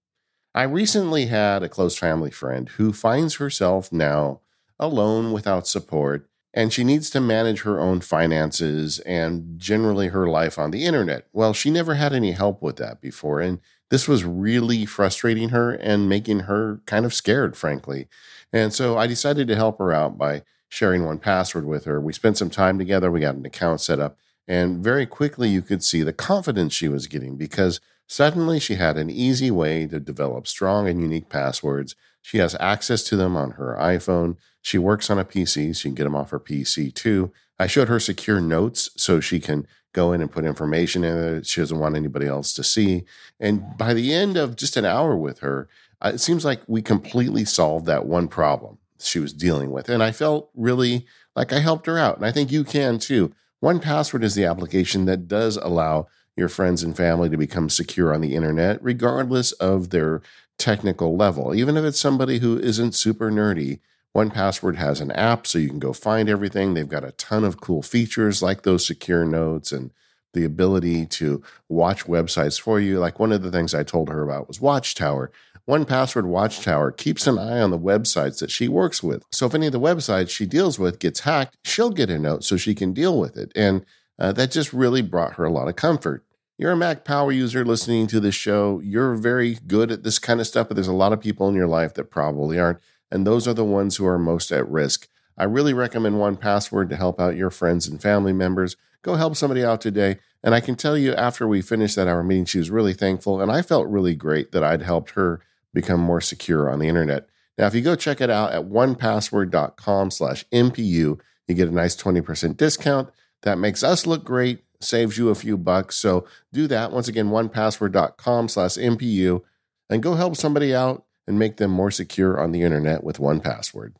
I 0.54 0.62
recently 0.62 1.26
had 1.26 1.64
a 1.64 1.68
close 1.68 1.98
family 1.98 2.30
friend 2.30 2.68
who 2.68 2.92
finds 2.92 3.34
herself 3.38 3.90
now 3.90 4.42
alone 4.78 5.32
without 5.32 5.66
support, 5.66 6.30
and 6.54 6.72
she 6.72 6.84
needs 6.84 7.10
to 7.10 7.20
manage 7.20 7.62
her 7.62 7.80
own 7.80 8.00
finances 8.00 8.98
and 9.00 9.58
generally 9.58 10.08
her 10.08 10.26
life 10.26 10.58
on 10.58 10.70
the 10.70 10.84
internet. 10.84 11.26
Well, 11.32 11.52
she 11.52 11.70
never 11.70 11.94
had 11.94 12.12
any 12.12 12.32
help 12.32 12.60
with 12.62 12.76
that 12.76 13.00
before, 13.00 13.40
and 13.40 13.60
this 13.90 14.08
was 14.08 14.24
really 14.24 14.86
frustrating 14.86 15.50
her 15.50 15.72
and 15.72 16.08
making 16.08 16.40
her 16.40 16.80
kind 16.86 17.04
of 17.04 17.14
scared, 17.14 17.56
frankly. 17.56 18.08
And 18.52 18.72
so 18.72 18.98
I 18.98 19.06
decided 19.06 19.48
to 19.48 19.56
help 19.56 19.78
her 19.78 19.92
out 19.92 20.18
by 20.18 20.42
sharing 20.68 21.02
1Password 21.02 21.64
with 21.64 21.84
her. 21.84 22.00
We 22.00 22.12
spent 22.12 22.38
some 22.38 22.50
time 22.50 22.78
together, 22.78 23.10
we 23.10 23.20
got 23.20 23.34
an 23.34 23.44
account 23.44 23.80
set 23.80 23.98
up, 24.00 24.16
and 24.48 24.82
very 24.82 25.06
quickly 25.06 25.48
you 25.48 25.62
could 25.62 25.84
see 25.84 26.02
the 26.02 26.12
confidence 26.12 26.72
she 26.72 26.88
was 26.88 27.06
getting 27.06 27.36
because 27.36 27.80
suddenly 28.06 28.58
she 28.58 28.74
had 28.74 28.96
an 28.96 29.10
easy 29.10 29.50
way 29.50 29.86
to 29.86 30.00
develop 30.00 30.46
strong 30.46 30.88
and 30.88 31.00
unique 31.00 31.28
passwords. 31.28 31.94
She 32.20 32.38
has 32.38 32.56
access 32.60 33.02
to 33.04 33.16
them 33.16 33.36
on 33.36 33.52
her 33.52 33.76
iPhone. 33.78 34.36
She 34.62 34.78
works 34.78 35.10
on 35.10 35.18
a 35.18 35.24
PC, 35.24 35.66
you 35.66 35.90
can 35.90 35.94
get 35.94 36.04
them 36.04 36.14
off 36.14 36.30
her 36.30 36.40
PC 36.40 36.94
too. 36.94 37.32
I 37.58 37.66
showed 37.66 37.88
her 37.88 38.00
secure 38.00 38.40
notes 38.40 38.90
so 38.96 39.20
she 39.20 39.38
can 39.38 39.66
go 39.92 40.12
in 40.12 40.22
and 40.22 40.32
put 40.32 40.44
information 40.44 41.04
in 41.04 41.16
it 41.16 41.46
she 41.46 41.60
doesn't 41.60 41.78
want 41.78 41.96
anybody 41.96 42.26
else 42.26 42.54
to 42.54 42.64
see. 42.64 43.04
And 43.38 43.76
by 43.76 43.92
the 43.92 44.12
end 44.14 44.36
of 44.36 44.56
just 44.56 44.76
an 44.76 44.86
hour 44.86 45.16
with 45.16 45.40
her, 45.40 45.68
uh, 46.00 46.12
it 46.14 46.18
seems 46.18 46.44
like 46.44 46.62
we 46.66 46.80
completely 46.82 47.44
solved 47.44 47.86
that 47.86 48.06
one 48.06 48.28
problem 48.28 48.78
she 48.98 49.18
was 49.18 49.32
dealing 49.32 49.70
with. 49.70 49.88
And 49.88 50.02
I 50.02 50.12
felt 50.12 50.50
really 50.54 51.06
like 51.36 51.52
I 51.52 51.58
helped 51.58 51.86
her 51.86 51.98
out. 51.98 52.16
And 52.16 52.26
I 52.26 52.32
think 52.32 52.50
you 52.50 52.64
can 52.64 52.98
too. 52.98 53.32
1Password 53.62 54.24
is 54.24 54.34
the 54.34 54.44
application 54.44 55.04
that 55.04 55.28
does 55.28 55.56
allow 55.56 56.08
your 56.36 56.48
friends 56.48 56.82
and 56.82 56.96
family 56.96 57.28
to 57.28 57.36
become 57.36 57.68
secure 57.68 58.12
on 58.12 58.20
the 58.20 58.34
internet, 58.34 58.82
regardless 58.82 59.52
of 59.52 59.90
their 59.90 60.22
technical 60.58 61.16
level. 61.16 61.54
Even 61.54 61.76
if 61.76 61.84
it's 61.84 62.00
somebody 62.00 62.38
who 62.38 62.58
isn't 62.58 62.94
super 62.94 63.30
nerdy, 63.30 63.80
1Password 64.16 64.76
has 64.76 65.00
an 65.00 65.10
app 65.12 65.46
so 65.46 65.58
you 65.58 65.68
can 65.68 65.78
go 65.78 65.92
find 65.92 66.28
everything. 66.28 66.74
They've 66.74 66.88
got 66.88 67.04
a 67.04 67.12
ton 67.12 67.44
of 67.44 67.60
cool 67.60 67.82
features 67.82 68.42
like 68.42 68.62
those 68.62 68.86
secure 68.86 69.24
notes 69.24 69.72
and 69.72 69.90
the 70.34 70.44
ability 70.44 71.06
to 71.06 71.42
watch 71.68 72.04
websites 72.04 72.60
for 72.60 72.80
you. 72.80 72.98
Like 72.98 73.18
one 73.18 73.32
of 73.32 73.42
the 73.42 73.50
things 73.50 73.74
I 73.74 73.82
told 73.82 74.08
her 74.08 74.22
about 74.22 74.48
was 74.48 74.60
Watchtower. 74.60 75.30
1Password 75.68 76.24
Watchtower 76.24 76.90
keeps 76.90 77.26
an 77.26 77.38
eye 77.38 77.60
on 77.60 77.70
the 77.70 77.78
websites 77.78 78.40
that 78.40 78.50
she 78.50 78.68
works 78.68 79.02
with. 79.02 79.24
So 79.30 79.46
if 79.46 79.54
any 79.54 79.66
of 79.66 79.72
the 79.72 79.80
websites 79.80 80.30
she 80.30 80.44
deals 80.44 80.78
with 80.78 80.98
gets 80.98 81.20
hacked, 81.20 81.56
she'll 81.64 81.90
get 81.90 82.10
a 82.10 82.18
note 82.18 82.44
so 82.44 82.56
she 82.56 82.74
can 82.74 82.92
deal 82.92 83.18
with 83.18 83.36
it. 83.36 83.52
And 83.54 83.86
uh, 84.18 84.32
that 84.32 84.50
just 84.50 84.72
really 84.72 85.02
brought 85.02 85.34
her 85.34 85.44
a 85.44 85.52
lot 85.52 85.68
of 85.68 85.76
comfort. 85.76 86.24
You're 86.58 86.72
a 86.72 86.76
Mac 86.76 87.04
Power 87.04 87.32
user 87.32 87.64
listening 87.64 88.06
to 88.08 88.20
this 88.20 88.34
show. 88.34 88.80
You're 88.84 89.14
very 89.14 89.58
good 89.66 89.90
at 89.90 90.02
this 90.02 90.18
kind 90.18 90.40
of 90.40 90.46
stuff, 90.46 90.68
but 90.68 90.74
there's 90.74 90.88
a 90.88 90.92
lot 90.92 91.12
of 91.12 91.20
people 91.20 91.48
in 91.48 91.54
your 91.54 91.66
life 91.66 91.94
that 91.94 92.10
probably 92.10 92.58
aren't. 92.58 92.78
And 93.12 93.26
those 93.26 93.46
are 93.46 93.52
the 93.52 93.64
ones 93.64 93.96
who 93.96 94.06
are 94.06 94.18
most 94.18 94.50
at 94.50 94.68
risk. 94.68 95.06
I 95.36 95.44
really 95.44 95.74
recommend 95.74 96.16
1Password 96.16 96.88
to 96.88 96.96
help 96.96 97.20
out 97.20 97.36
your 97.36 97.50
friends 97.50 97.86
and 97.86 98.00
family 98.00 98.32
members. 98.32 98.76
Go 99.02 99.16
help 99.16 99.36
somebody 99.36 99.62
out 99.62 99.82
today. 99.82 100.18
And 100.42 100.54
I 100.54 100.60
can 100.60 100.76
tell 100.76 100.96
you, 100.96 101.12
after 101.14 101.46
we 101.46 101.60
finished 101.60 101.94
that 101.96 102.08
hour 102.08 102.22
meeting, 102.22 102.46
she 102.46 102.58
was 102.58 102.70
really 102.70 102.94
thankful. 102.94 103.40
And 103.40 103.52
I 103.52 103.60
felt 103.60 103.86
really 103.86 104.14
great 104.14 104.52
that 104.52 104.64
I'd 104.64 104.82
helped 104.82 105.10
her 105.10 105.40
become 105.74 106.00
more 106.00 106.22
secure 106.22 106.70
on 106.70 106.78
the 106.78 106.88
internet. 106.88 107.28
Now, 107.58 107.66
if 107.66 107.74
you 107.74 107.82
go 107.82 107.96
check 107.96 108.22
it 108.22 108.30
out 108.30 108.52
at 108.52 108.64
onepassword.com 108.64 110.10
slash 110.10 110.44
MPU, 110.50 111.20
you 111.48 111.54
get 111.54 111.68
a 111.68 111.72
nice 111.72 111.94
20% 111.94 112.56
discount. 112.56 113.10
That 113.42 113.58
makes 113.58 113.82
us 113.82 114.06
look 114.06 114.24
great, 114.24 114.64
saves 114.80 115.18
you 115.18 115.28
a 115.28 115.34
few 115.34 115.58
bucks. 115.58 115.96
So 115.96 116.26
do 116.52 116.66
that. 116.68 116.92
Once 116.92 117.08
again, 117.08 117.28
onepassword.com 117.28 118.48
slash 118.48 118.72
MPU 118.76 119.42
and 119.90 120.02
go 120.02 120.14
help 120.14 120.36
somebody 120.36 120.74
out 120.74 121.04
and 121.26 121.38
make 121.38 121.56
them 121.56 121.70
more 121.70 121.90
secure 121.90 122.40
on 122.40 122.52
the 122.52 122.62
internet 122.62 123.04
with 123.04 123.18
1Password. 123.18 123.94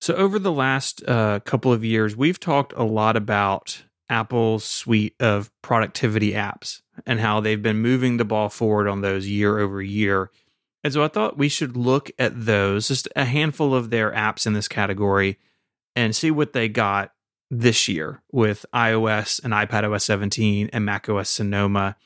So, 0.00 0.14
over 0.14 0.38
the 0.38 0.52
last 0.52 1.02
uh, 1.08 1.40
couple 1.40 1.72
of 1.72 1.84
years, 1.84 2.16
we've 2.16 2.38
talked 2.38 2.72
a 2.76 2.84
lot 2.84 3.16
about 3.16 3.82
Apple's 4.08 4.64
suite 4.64 5.16
of 5.18 5.50
productivity 5.62 6.32
apps 6.32 6.82
and 7.06 7.18
how 7.18 7.40
they've 7.40 7.62
been 7.62 7.78
moving 7.78 8.16
the 8.16 8.24
ball 8.24 8.48
forward 8.48 8.86
on 8.86 9.00
those 9.00 9.28
year 9.28 9.58
over 9.58 9.82
year. 9.82 10.30
And 10.84 10.92
so 10.92 11.02
I 11.02 11.08
thought 11.08 11.36
we 11.36 11.48
should 11.48 11.76
look 11.76 12.10
at 12.18 12.46
those, 12.46 12.86
just 12.86 13.08
a 13.16 13.24
handful 13.24 13.74
of 13.74 13.90
their 13.90 14.12
apps 14.12 14.46
in 14.46 14.52
this 14.52 14.68
category, 14.68 15.38
and 15.96 16.14
see 16.14 16.30
what 16.30 16.52
they 16.52 16.68
got 16.68 17.12
this 17.50 17.88
year 17.88 18.22
with 18.30 18.64
iOS 18.72 19.42
and 19.42 19.52
iPadOS 19.52 20.02
17 20.02 20.70
and 20.72 20.84
macOS 20.84 21.30
Sonoma. 21.30 21.96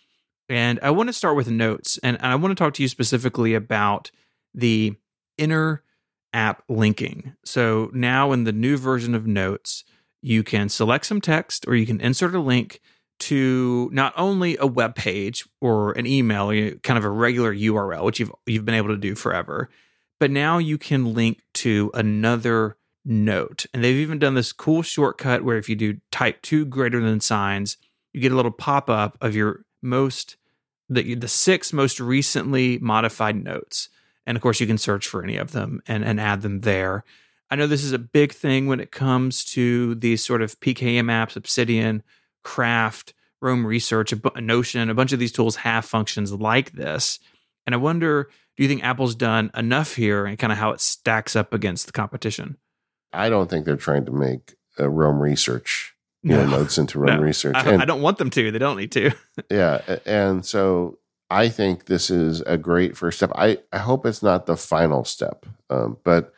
And 0.50 0.80
I 0.82 0.90
want 0.90 1.08
to 1.08 1.12
start 1.12 1.36
with 1.36 1.48
notes, 1.48 1.96
and 2.02 2.18
I 2.20 2.34
want 2.34 2.50
to 2.50 2.60
talk 2.60 2.74
to 2.74 2.82
you 2.82 2.88
specifically 2.88 3.54
about 3.54 4.10
the 4.52 4.96
inner 5.38 5.84
app 6.32 6.64
linking. 6.68 7.34
So 7.44 7.88
now 7.94 8.32
in 8.32 8.42
the 8.42 8.52
new 8.52 8.76
version 8.76 9.14
of 9.14 9.28
Notes, 9.28 9.84
you 10.22 10.42
can 10.42 10.68
select 10.68 11.06
some 11.06 11.20
text 11.20 11.66
or 11.68 11.76
you 11.76 11.86
can 11.86 12.00
insert 12.00 12.34
a 12.34 12.40
link 12.40 12.80
to 13.20 13.90
not 13.92 14.12
only 14.16 14.56
a 14.58 14.66
web 14.66 14.96
page 14.96 15.46
or 15.60 15.92
an 15.92 16.06
email, 16.06 16.48
kind 16.82 16.98
of 16.98 17.04
a 17.04 17.10
regular 17.10 17.54
URL, 17.54 18.02
which 18.02 18.18
you've 18.18 18.32
you've 18.44 18.64
been 18.64 18.74
able 18.74 18.88
to 18.88 18.96
do 18.96 19.14
forever, 19.14 19.70
but 20.18 20.32
now 20.32 20.58
you 20.58 20.78
can 20.78 21.14
link 21.14 21.42
to 21.54 21.92
another 21.94 22.76
note. 23.04 23.66
And 23.72 23.84
they've 23.84 23.96
even 23.96 24.18
done 24.18 24.34
this 24.34 24.52
cool 24.52 24.82
shortcut 24.82 25.44
where 25.44 25.58
if 25.58 25.68
you 25.68 25.76
do 25.76 25.98
type 26.10 26.42
two 26.42 26.64
greater 26.64 27.00
than 27.00 27.20
signs, 27.20 27.76
you 28.12 28.20
get 28.20 28.32
a 28.32 28.36
little 28.36 28.50
pop 28.50 28.90
up 28.90 29.16
of 29.20 29.36
your 29.36 29.64
most 29.82 30.36
the 30.90 31.14
the 31.14 31.28
six 31.28 31.72
most 31.72 32.00
recently 32.00 32.78
modified 32.78 33.42
notes. 33.42 33.88
And 34.26 34.36
of 34.36 34.42
course, 34.42 34.60
you 34.60 34.66
can 34.66 34.78
search 34.78 35.08
for 35.08 35.24
any 35.24 35.36
of 35.36 35.52
them 35.52 35.82
and, 35.88 36.04
and 36.04 36.20
add 36.20 36.42
them 36.42 36.60
there. 36.60 37.04
I 37.50 37.56
know 37.56 37.66
this 37.66 37.82
is 37.82 37.92
a 37.92 37.98
big 37.98 38.32
thing 38.32 38.66
when 38.66 38.78
it 38.78 38.92
comes 38.92 39.44
to 39.46 39.94
these 39.96 40.24
sort 40.24 40.42
of 40.42 40.60
PKM 40.60 41.06
apps, 41.06 41.36
Obsidian, 41.36 42.02
Craft, 42.44 43.12
Roam 43.40 43.66
Research, 43.66 44.12
a 44.12 44.40
Notion, 44.40 44.90
a 44.90 44.94
bunch 44.94 45.12
of 45.12 45.18
these 45.18 45.32
tools 45.32 45.56
have 45.56 45.84
functions 45.84 46.32
like 46.32 46.72
this. 46.72 47.18
And 47.66 47.74
I 47.74 47.78
wonder, 47.78 48.30
do 48.56 48.62
you 48.62 48.68
think 48.68 48.84
Apple's 48.84 49.14
done 49.14 49.50
enough 49.56 49.94
here 49.94 50.26
and 50.26 50.38
kind 50.38 50.52
of 50.52 50.58
how 50.58 50.70
it 50.70 50.80
stacks 50.80 51.34
up 51.34 51.52
against 51.52 51.86
the 51.86 51.92
competition? 51.92 52.56
I 53.12 53.28
don't 53.28 53.50
think 53.50 53.64
they're 53.64 53.76
trying 53.76 54.04
to 54.04 54.12
make 54.12 54.54
uh, 54.78 54.84
a 54.84 54.88
Roam 54.88 55.20
Research 55.20 55.94
you 56.22 56.30
no, 56.30 56.44
know, 56.44 56.58
notes 56.58 56.78
into 56.78 56.98
Roam 57.00 57.16
no, 57.16 57.22
Research. 57.22 57.56
I, 57.56 57.70
and, 57.70 57.82
I 57.82 57.84
don't 57.84 58.02
want 58.02 58.18
them 58.18 58.30
to. 58.30 58.50
They 58.50 58.58
don't 58.58 58.76
need 58.76 58.92
to. 58.92 59.12
yeah, 59.50 59.98
and 60.04 60.44
so 60.44 60.98
I 61.30 61.48
think 61.48 61.86
this 61.86 62.10
is 62.10 62.40
a 62.42 62.58
great 62.58 62.96
first 62.96 63.18
step. 63.18 63.32
I, 63.34 63.58
I 63.72 63.78
hope 63.78 64.04
it's 64.04 64.22
not 64.22 64.46
the 64.46 64.56
final 64.56 65.04
step, 65.04 65.46
um, 65.68 65.98
but 66.04 66.32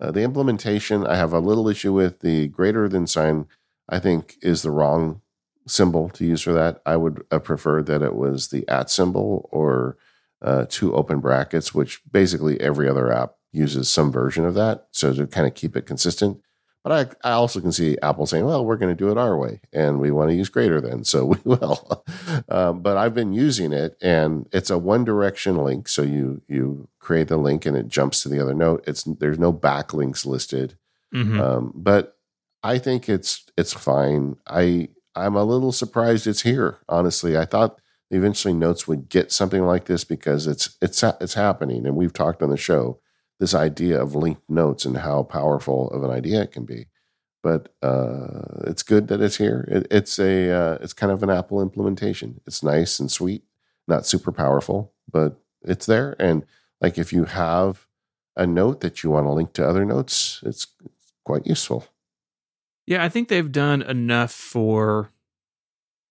uh, 0.00 0.10
the 0.10 0.22
implementation, 0.22 1.06
I 1.06 1.16
have 1.16 1.32
a 1.32 1.38
little 1.38 1.68
issue 1.68 1.92
with. 1.92 2.20
The 2.20 2.48
greater 2.48 2.88
than 2.88 3.06
sign, 3.06 3.46
I 3.88 4.00
think, 4.00 4.36
is 4.42 4.62
the 4.62 4.70
wrong 4.70 5.20
symbol 5.66 6.08
to 6.10 6.24
use 6.24 6.42
for 6.42 6.52
that. 6.52 6.82
I 6.84 6.96
would 6.96 7.24
uh, 7.30 7.38
prefer 7.38 7.82
that 7.82 8.02
it 8.02 8.14
was 8.14 8.48
the 8.48 8.68
at 8.68 8.90
symbol 8.90 9.48
or 9.52 9.96
uh, 10.42 10.66
two 10.68 10.94
open 10.94 11.20
brackets, 11.20 11.72
which 11.72 12.00
basically 12.10 12.60
every 12.60 12.88
other 12.88 13.12
app 13.12 13.36
uses 13.52 13.88
some 13.88 14.10
version 14.10 14.44
of 14.44 14.54
that. 14.54 14.88
So 14.90 15.12
to 15.14 15.26
kind 15.26 15.46
of 15.46 15.54
keep 15.54 15.76
it 15.76 15.86
consistent. 15.86 16.40
But 16.84 17.16
I, 17.24 17.30
I 17.30 17.32
also 17.32 17.60
can 17.60 17.70
see 17.70 17.96
Apple 18.02 18.26
saying, 18.26 18.44
well, 18.44 18.64
we're 18.64 18.76
going 18.76 18.94
to 18.94 18.98
do 18.98 19.10
it 19.10 19.18
our 19.18 19.36
way 19.36 19.60
and 19.72 20.00
we 20.00 20.10
want 20.10 20.30
to 20.30 20.36
use 20.36 20.48
greater 20.48 20.80
than. 20.80 21.04
So 21.04 21.24
we 21.26 21.38
will. 21.44 22.04
um, 22.48 22.80
but 22.80 22.96
I've 22.96 23.14
been 23.14 23.32
using 23.32 23.72
it 23.72 23.96
and 24.02 24.48
it's 24.52 24.70
a 24.70 24.78
one 24.78 25.04
direction 25.04 25.56
link. 25.58 25.88
So 25.88 26.02
you, 26.02 26.42
you 26.48 26.88
create 26.98 27.28
the 27.28 27.36
link 27.36 27.66
and 27.66 27.76
it 27.76 27.88
jumps 27.88 28.22
to 28.22 28.28
the 28.28 28.40
other 28.40 28.54
note. 28.54 28.82
It's, 28.86 29.04
there's 29.04 29.38
no 29.38 29.52
backlinks 29.52 30.26
listed. 30.26 30.76
Mm-hmm. 31.14 31.40
Um, 31.40 31.72
but 31.74 32.16
I 32.64 32.78
think 32.78 33.08
it's, 33.08 33.44
it's 33.56 33.72
fine. 33.72 34.36
I, 34.46 34.88
I'm 35.14 35.36
a 35.36 35.44
little 35.44 35.72
surprised 35.72 36.26
it's 36.26 36.42
here. 36.42 36.78
Honestly, 36.88 37.36
I 37.36 37.44
thought 37.44 37.80
eventually 38.10 38.54
notes 38.54 38.88
would 38.88 39.08
get 39.08 39.30
something 39.30 39.64
like 39.66 39.84
this 39.84 40.04
because 40.04 40.46
it's, 40.48 40.76
it's, 40.82 41.02
it's 41.02 41.34
happening. 41.34 41.86
And 41.86 41.96
we've 41.96 42.12
talked 42.12 42.42
on 42.42 42.50
the 42.50 42.56
show 42.56 42.98
this 43.42 43.54
idea 43.56 44.00
of 44.00 44.14
linked 44.14 44.48
notes 44.48 44.84
and 44.84 44.98
how 44.98 45.24
powerful 45.24 45.90
of 45.90 46.04
an 46.04 46.12
idea 46.12 46.42
it 46.42 46.52
can 46.52 46.64
be. 46.64 46.86
But 47.42 47.74
uh, 47.82 48.62
it's 48.68 48.84
good 48.84 49.08
that 49.08 49.20
it's 49.20 49.38
here. 49.38 49.66
It, 49.68 49.88
it's 49.90 50.16
a 50.20 50.48
uh, 50.48 50.78
it's 50.80 50.92
kind 50.92 51.10
of 51.10 51.24
an 51.24 51.30
Apple 51.30 51.60
implementation. 51.60 52.40
It's 52.46 52.62
nice 52.62 53.00
and 53.00 53.10
sweet, 53.10 53.42
not 53.88 54.06
super 54.06 54.30
powerful, 54.30 54.92
but 55.10 55.40
it's 55.64 55.86
there. 55.86 56.14
And 56.20 56.46
like 56.80 56.98
if 56.98 57.12
you 57.12 57.24
have 57.24 57.88
a 58.36 58.46
note 58.46 58.80
that 58.82 59.02
you 59.02 59.10
want 59.10 59.26
to 59.26 59.32
link 59.32 59.52
to 59.54 59.68
other 59.68 59.84
notes, 59.84 60.40
it's 60.44 60.68
quite 61.24 61.44
useful. 61.44 61.88
Yeah, 62.86 63.02
I 63.02 63.08
think 63.08 63.26
they've 63.26 63.50
done 63.50 63.82
enough 63.82 64.30
for 64.30 65.10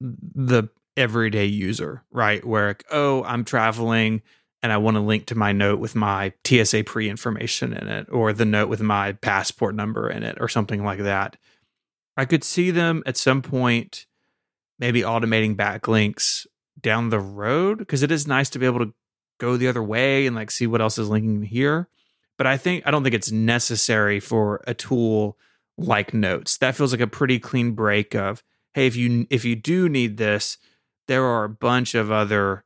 the 0.02 0.64
everyday 0.98 1.46
user, 1.46 2.04
right? 2.12 2.44
Where, 2.44 2.76
oh, 2.92 3.24
I'm 3.24 3.46
traveling 3.46 4.22
and 4.64 4.72
I 4.72 4.78
want 4.78 4.96
to 4.96 5.02
link 5.02 5.26
to 5.28 5.36
my 5.36 5.52
note 5.52 5.80
with 5.80 5.96
my 5.96 6.34
TSA 6.46 6.84
pre 6.84 7.10
information 7.10 7.74
in 7.74 7.88
it 7.88 8.08
or 8.12 8.34
the 8.34 8.46
note 8.46 8.70
with 8.70 8.82
my 8.82 9.14
passport 9.14 9.76
number 9.76 10.10
in 10.10 10.24
it 10.24 10.38
or 10.40 10.48
something 10.48 10.84
like 10.84 11.00
that. 11.00 11.38
I 12.18 12.26
could 12.26 12.44
see 12.44 12.72
them 12.72 13.04
at 13.06 13.18
some 13.18 13.42
point 13.42 14.06
maybe 14.78 15.02
automating 15.02 15.56
backlinks 15.56 16.46
down 16.80 17.10
the 17.10 17.20
road 17.20 17.78
because 17.78 18.04
it 18.04 18.12
is 18.12 18.28
nice 18.28 18.50
to 18.50 18.60
be 18.60 18.66
able 18.66 18.80
to 18.80 18.94
go 19.40 19.58
the 19.58 19.68
other 19.68 19.84
way 19.84 20.28
and 20.28 20.36
like 20.36 20.52
see 20.52 20.68
what 20.68 20.82
else 20.82 20.98
is 20.98 21.10
linking 21.10 21.44
here. 21.44 21.88
But 22.38 22.48
I 22.48 22.58
think 22.58 22.86
I 22.86 22.92
don't 22.92 23.04
think 23.04 23.16
it's 23.16 23.32
necessary 23.32 24.20
for 24.20 24.64
a 24.68 24.74
tool 24.74 25.38
like 25.78 26.14
Notes. 26.14 26.58
That 26.58 26.76
feels 26.76 26.92
like 26.92 27.02
a 27.02 27.08
pretty 27.08 27.40
clean 27.40 27.72
break 27.72 28.16
of 28.16 28.44
hey, 28.74 28.88
if 28.88 28.96
you 28.96 29.28
if 29.30 29.46
you 29.46 29.56
do 29.56 29.90
need 29.90 30.18
this, 30.18 30.58
there 31.08 31.24
are 31.24 31.44
a 31.44 31.50
bunch 31.50 31.96
of 31.96 32.12
other 32.12 32.64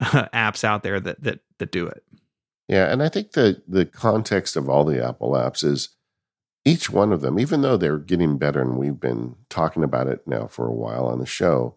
apps 0.32 0.64
out 0.64 0.82
there 0.82 1.00
that 1.00 1.22
that 1.22 1.40
that 1.58 1.72
do 1.72 1.86
it. 1.86 2.04
Yeah, 2.68 2.90
and 2.92 3.02
I 3.02 3.08
think 3.08 3.32
that 3.32 3.62
the 3.68 3.84
context 3.84 4.56
of 4.56 4.68
all 4.68 4.84
the 4.84 5.04
Apple 5.04 5.32
apps 5.32 5.64
is 5.64 5.90
each 6.64 6.90
one 6.90 7.12
of 7.12 7.20
them, 7.20 7.38
even 7.38 7.62
though 7.62 7.76
they're 7.76 7.98
getting 7.98 8.38
better, 8.38 8.60
and 8.60 8.76
we've 8.76 9.00
been 9.00 9.36
talking 9.48 9.82
about 9.82 10.06
it 10.06 10.26
now 10.26 10.46
for 10.46 10.66
a 10.66 10.74
while 10.74 11.06
on 11.06 11.18
the 11.18 11.26
show. 11.26 11.76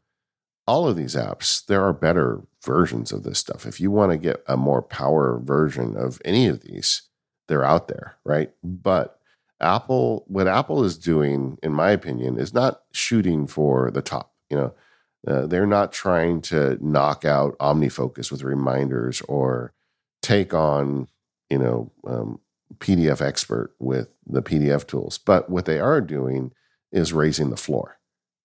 All 0.68 0.88
of 0.88 0.96
these 0.96 1.16
apps, 1.16 1.66
there 1.66 1.84
are 1.84 1.94
better 1.94 2.42
versions 2.64 3.12
of 3.12 3.24
this 3.24 3.40
stuff. 3.40 3.66
If 3.66 3.82
you 3.82 3.92
want 3.92 4.12
to 4.12 4.18
get 4.18 4.44
a 4.48 4.56
more 4.56 4.82
power 4.82 5.40
version 5.44 5.98
of 5.98 6.22
any 6.24 6.48
of 6.48 6.62
these, 6.62 7.02
they're 7.48 7.66
out 7.66 7.88
there, 7.88 8.18
right? 8.24 8.52
But 8.64 9.20
Apple, 9.60 10.24
what 10.28 10.48
Apple 10.48 10.84
is 10.84 10.98
doing, 10.98 11.58
in 11.64 11.74
my 11.74 11.92
opinion, 11.92 12.38
is 12.38 12.54
not 12.54 12.82
shooting 12.92 13.48
for 13.48 13.92
the 13.92 14.02
top. 14.02 14.34
You 14.50 14.58
know, 14.58 14.74
uh, 15.28 15.46
they're 15.48 15.66
not 15.66 15.92
trying 15.92 16.42
to 16.42 16.78
knock 16.82 17.26
out 17.26 17.58
OmniFocus 17.60 18.32
with 18.32 18.44
reminders 18.44 19.22
or 19.22 19.74
take 20.22 20.54
on, 20.54 21.08
you 21.50 21.58
know, 21.58 21.92
um, 22.06 22.40
PDF 22.80 23.22
expert 23.22 23.74
with 23.80 24.10
the 24.26 24.42
PDF 24.42 24.86
tools. 24.86 25.18
But 25.18 25.50
what 25.50 25.66
they 25.66 25.80
are 25.80 26.02
doing 26.02 26.52
is 26.92 27.14
raising 27.14 27.50
the 27.50 27.58
floor. 27.58 27.98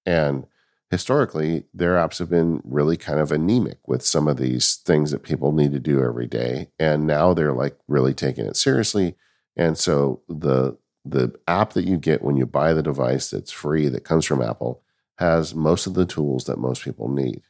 And 0.07 0.47
historically, 0.91 1.64
their 1.74 1.95
apps 1.95 2.18
have 2.18 2.31
been 2.31 2.61
really 2.64 2.97
kind 2.97 3.20
of 3.20 3.33
anemic 3.33 3.79
with 3.87 4.05
some 4.05 4.29
of 4.29 4.37
these 4.37 4.76
things 4.76 5.11
that 5.11 5.22
people 5.22 5.53
need 5.53 5.72
to 5.72 5.81
do 5.81 6.03
every 6.03 6.26
day. 6.26 6.68
And 6.79 7.07
now 7.07 7.35
they're 7.35 7.53
like 7.53 7.76
really 7.89 8.14
taking 8.14 8.47
it 8.47 8.57
seriously. 8.57 9.16
And 9.57 9.76
so 9.76 10.22
the 10.29 10.79
the 11.05 11.33
app 11.47 11.72
that 11.72 11.87
you 11.87 11.97
get 11.97 12.22
when 12.22 12.37
you 12.37 12.45
buy 12.45 12.74
the 12.74 12.83
device 12.83 13.31
that's 13.31 13.51
free 13.51 13.89
that 13.89 14.05
comes 14.05 14.26
from 14.26 14.43
Apple 14.43 14.83
has 15.19 15.55
most 15.55 15.87
of 15.87 15.95
the 15.95 16.07
tools 16.07 16.45
that 16.45 16.59
most 16.59 16.85
people 16.85 17.09
need. 17.09 17.43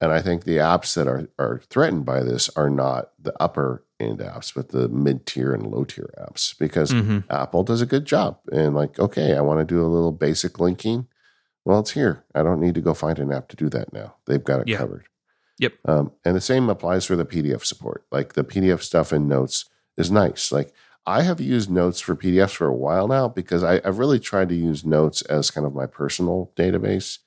And 0.00 0.12
I 0.12 0.20
think 0.20 0.44
the 0.44 0.58
apps 0.58 0.94
that 0.94 1.08
are, 1.08 1.28
are 1.38 1.62
threatened 1.70 2.04
by 2.04 2.22
this 2.22 2.50
are 2.50 2.68
not 2.68 3.12
the 3.18 3.34
upper 3.40 3.84
end 3.98 4.18
apps, 4.18 4.52
but 4.54 4.68
the 4.68 4.88
mid 4.88 5.24
tier 5.24 5.54
and 5.54 5.66
low 5.66 5.84
tier 5.84 6.12
apps 6.20 6.56
because 6.58 6.92
mm-hmm. 6.92 7.20
Apple 7.30 7.62
does 7.62 7.80
a 7.80 7.86
good 7.86 8.04
job. 8.04 8.38
And 8.52 8.74
like, 8.74 8.98
okay, 8.98 9.34
I 9.34 9.40
want 9.40 9.60
to 9.60 9.64
do 9.64 9.82
a 9.82 9.88
little 9.88 10.12
basic 10.12 10.60
linking. 10.60 11.06
Well, 11.64 11.80
it's 11.80 11.92
here. 11.92 12.24
I 12.34 12.42
don't 12.42 12.60
need 12.60 12.74
to 12.74 12.82
go 12.82 12.92
find 12.92 13.18
an 13.18 13.32
app 13.32 13.48
to 13.48 13.56
do 13.56 13.70
that 13.70 13.92
now. 13.92 14.16
They've 14.26 14.44
got 14.44 14.60
it 14.60 14.68
yeah. 14.68 14.76
covered. 14.76 15.06
Yep. 15.58 15.72
Um, 15.86 16.12
and 16.24 16.36
the 16.36 16.42
same 16.42 16.68
applies 16.68 17.06
for 17.06 17.16
the 17.16 17.24
PDF 17.24 17.64
support. 17.64 18.04
Like 18.12 18.34
the 18.34 18.44
PDF 18.44 18.82
stuff 18.82 19.12
in 19.12 19.26
Notes 19.26 19.64
is 19.96 20.10
nice. 20.10 20.52
Like 20.52 20.74
I 21.06 21.22
have 21.22 21.40
used 21.40 21.70
Notes 21.70 22.00
for 22.00 22.16
PDFs 22.16 22.56
for 22.56 22.66
a 22.66 22.74
while 22.74 23.06
now 23.06 23.28
because 23.28 23.62
I, 23.62 23.80
have 23.84 23.98
really 23.98 24.18
tried 24.18 24.48
to 24.48 24.56
use 24.56 24.84
Notes 24.84 25.22
as 25.22 25.50
kind 25.52 25.66
of 25.66 25.74
my 25.74 25.86
personal 25.86 26.50
database. 26.56 27.18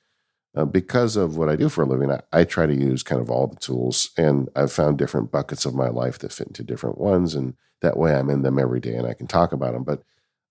Uh, 0.55 0.65
because 0.65 1.15
of 1.15 1.37
what 1.37 1.47
I 1.47 1.55
do 1.55 1.69
for 1.69 1.83
a 1.83 1.85
living, 1.85 2.11
I, 2.11 2.21
I, 2.33 2.43
try 2.43 2.65
to 2.65 2.73
use 2.73 3.03
kind 3.03 3.21
of 3.21 3.29
all 3.29 3.45
the 3.45 3.55
tools, 3.55 4.09
and 4.17 4.49
I've 4.55 4.71
found 4.71 4.97
different 4.97 5.31
buckets 5.31 5.63
of 5.63 5.75
my 5.75 5.89
life 5.89 6.17
that 6.19 6.33
fit 6.33 6.47
into 6.47 6.63
different 6.63 6.97
ones, 6.97 7.35
and 7.35 7.53
that 7.81 7.97
way 7.97 8.15
I'm 8.15 8.31
in 8.31 8.41
them 8.41 8.57
every 8.57 8.79
day 8.79 8.95
and 8.95 9.05
I 9.05 9.13
can 9.13 9.27
talk 9.27 9.51
about 9.51 9.73
them. 9.73 9.83
But 9.83 10.03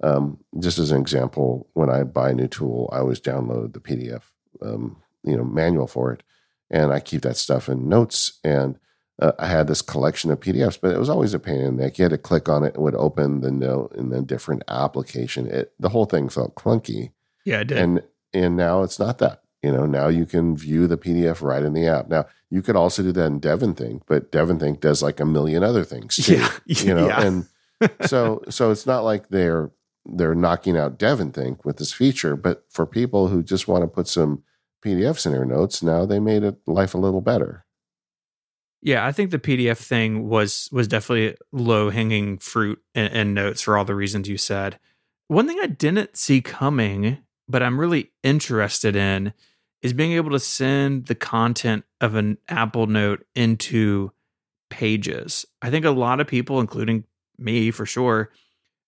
um, 0.03 0.39
just 0.61 0.79
as 0.79 0.93
an 0.93 1.01
example, 1.01 1.69
when 1.75 1.91
I 1.91 2.05
buy 2.05 2.31
a 2.31 2.35
new 2.35 2.47
tool, 2.47 2.89
I 2.93 2.99
always 2.99 3.21
download 3.21 3.73
the 3.73 3.81
PDF, 3.81 4.23
um, 4.63 5.03
you 5.25 5.37
know, 5.37 5.45
manual 5.45 5.89
for 5.89 6.13
it, 6.13 6.23
and 6.71 6.93
I 6.93 7.01
keep 7.01 7.23
that 7.23 7.37
stuff 7.37 7.69
in 7.69 7.89
Notes. 7.89 8.39
And 8.45 8.79
uh, 9.21 9.33
I 9.39 9.47
had 9.47 9.67
this 9.67 9.83
collection 9.83 10.31
of 10.31 10.41
PDFs, 10.41 10.79
but 10.81 10.93
it 10.93 10.99
was 10.99 11.09
always 11.09 11.35
a 11.35 11.39
pain 11.39 11.61
in 11.61 11.77
the 11.77 11.83
neck. 11.83 11.99
You 11.99 12.05
had 12.05 12.11
to 12.11 12.19
click 12.19 12.49
on 12.49 12.65
it; 12.65 12.75
it 12.75 12.81
would 12.81 12.95
open 12.95 13.41
the 13.41 13.51
note 13.51 13.95
in 13.97 14.13
a 14.13 14.23
different 14.23 14.63
application. 14.69 15.47
It 15.47 15.73
the 15.79 15.91
whole 15.91 16.07
thing 16.07 16.29
felt 16.29 16.55
clunky. 16.55 17.13
Yeah, 17.45 17.61
it 17.61 17.69
did. 17.69 17.79
And 17.79 18.03
and 18.33 18.57
now 18.57 18.83
it's 18.83 18.99
not 18.99 19.19
that 19.19 19.43
you 19.63 19.73
know, 19.73 19.87
now 19.87 20.09
you 20.09 20.25
can 20.25 20.57
view 20.57 20.87
the 20.87 20.97
PDF 20.97 21.43
right 21.43 21.63
in 21.63 21.73
the 21.73 21.87
app. 21.87 22.09
Now 22.09 22.27
you 22.51 22.63
could 22.63 22.77
also 22.77 23.03
do 23.03 23.13
that 23.13 23.27
in 23.27 23.41
DEVONthink, 23.41 24.03
but 24.07 24.31
DEVONthink 24.31 24.81
does 24.81 25.03
like 25.03 25.21
a 25.21 25.25
million 25.25 25.65
other 25.65 25.85
things 25.85 26.17
too. 26.17 26.37
Yeah. 26.37 26.51
You 26.67 26.95
know, 26.95 27.09
yeah. 27.09 27.23
and 27.23 27.47
so 28.07 28.43
so 28.49 28.71
it's 28.71 28.87
not 28.87 29.05
like 29.05 29.29
they're 29.29 29.71
they're 30.07 30.35
knocking 30.35 30.77
out 30.77 30.99
DEVONthink 30.99 31.65
with 31.65 31.79
this 31.79 31.93
feature, 31.93 32.37
but 32.37 32.65
for 32.71 32.87
people 32.87 33.29
who 33.29 33.43
just 33.43 33.67
want 33.67 33.83
to 33.83 33.89
put 33.89 34.07
some 34.07 34.45
PDFs 34.85 35.27
in 35.27 35.33
their 35.33 35.45
notes, 35.45 35.83
now 35.83 36.07
they 36.07 36.21
made 36.21 36.45
it 36.45 36.57
life 36.67 36.95
a 36.95 36.99
little 36.99 37.21
better. 37.21 37.65
Yeah, 38.81 39.05
I 39.05 39.13
think 39.13 39.31
the 39.31 39.39
PDF 39.39 39.79
thing 39.79 40.29
was 40.29 40.69
was 40.71 40.87
definitely 40.87 41.37
low 41.53 41.91
hanging 41.91 42.39
fruit 42.39 42.81
and 42.95 43.35
notes 43.35 43.63
for 43.63 43.77
all 43.77 43.85
the 43.85 43.95
reasons 43.95 44.29
you 44.29 44.39
said. 44.39 44.79
One 45.27 45.47
thing 45.47 45.59
I 45.61 45.67
didn't 45.67 46.17
see 46.17 46.41
coming, 46.41 47.19
but 47.49 47.63
I'm 47.63 47.79
really 47.79 48.13
interested 48.23 48.95
in 48.97 49.33
is 49.83 49.93
being 49.93 50.13
able 50.13 50.31
to 50.31 50.41
send 50.41 51.07
the 51.07 51.15
content 51.15 51.85
of 52.01 52.15
an 52.15 52.39
Apple 52.49 52.87
Note 52.87 53.25
into 53.35 54.13
pages. 54.71 55.45
I 55.63 55.71
think 55.71 55.85
a 55.85 55.91
lot 55.91 56.21
of 56.21 56.27
people, 56.27 56.61
including 56.61 57.05
me 57.39 57.71
for 57.71 57.87
sure, 57.87 58.31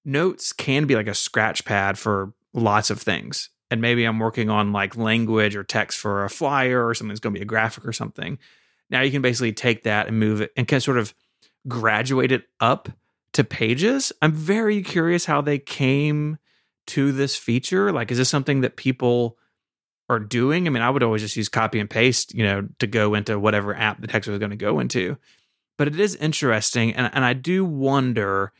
notes 0.05 0.53
can 0.53 0.86
be 0.86 0.95
like 0.95 1.07
a 1.09 1.14
scratch 1.14 1.64
pad 1.64 1.99
for 1.99 2.32
lots 2.53 2.91
of 2.91 3.01
things. 3.01 3.51
And 3.70 3.80
maybe 3.80 4.05
I'm 4.05 4.18
working 4.18 4.51
on 4.51 4.72
like 4.72 4.97
language 4.97 5.55
or 5.55 5.62
text 5.62 5.99
for 5.99 6.24
a 6.24 6.30
flyer 6.30 6.86
or 6.86 6.95
something 6.95 7.11
that's 7.11 7.20
going 7.20 7.34
to 7.34 7.38
be 7.38 7.43
a 7.43 7.47
graphic 7.47 7.86
or 7.86 7.93
something. 7.93 8.38
Now 8.91 9.03
you 9.03 9.11
can 9.11 9.22
basically 9.22 9.53
take 9.53 9.84
that 9.84 10.09
and 10.09 10.18
move 10.18 10.41
it 10.41 10.53
and 10.57 10.70
of 10.70 10.82
sort 10.82 10.99
of 10.99 11.14
graduate 11.68 12.32
it 12.32 12.45
up 12.61 12.88
to 13.32 13.45
pages. 13.45 14.12
I'm 14.20 14.32
very 14.32 14.82
curious 14.82 15.26
how 15.26 15.41
they 15.41 15.59
came 15.59 16.38
to 16.88 17.12
this 17.12 17.36
feature. 17.36 17.93
Like, 17.93 18.11
is 18.11 18.18
this 18.18 18.28
something 18.28 18.62
that 18.62 18.76
people 18.76 19.38
are 20.11 20.18
doing. 20.18 20.66
I 20.66 20.70
mean, 20.70 20.82
I 20.82 20.91
would 20.91 21.05
always 21.05 21.22
just 21.22 21.36
use 21.36 21.49
copy 21.49 21.78
and 21.78 21.88
paste, 21.88 22.34
you 22.34 22.43
know, 22.43 22.68
to 22.80 22.86
go 22.88 23.14
into 23.14 23.38
whatever 23.38 23.74
app 23.76 24.01
the 24.01 24.09
text 24.09 24.28
was 24.28 24.41
going 24.41 24.51
to 24.51 24.57
go 24.57 24.80
into. 24.80 25.16
But 25.78 25.86
it 25.86 25.99
is 25.99 26.16
interesting. 26.16 26.93
And, 26.95 27.11
and 27.14 27.24
I 27.24 27.32
do 27.32 27.64
wonder 27.64 28.53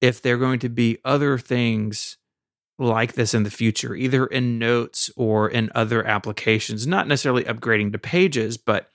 if 0.00 0.22
there 0.22 0.36
are 0.36 0.38
going 0.38 0.58
to 0.60 0.70
be 0.70 0.98
other 1.04 1.36
things 1.36 2.16
like 2.78 3.12
this 3.12 3.34
in 3.34 3.42
the 3.42 3.50
future, 3.50 3.94
either 3.94 4.24
in 4.26 4.58
notes 4.58 5.10
or 5.16 5.50
in 5.50 5.70
other 5.74 6.02
applications, 6.04 6.86
not 6.86 7.06
necessarily 7.06 7.44
upgrading 7.44 7.92
to 7.92 7.98
pages, 7.98 8.56
but 8.56 8.90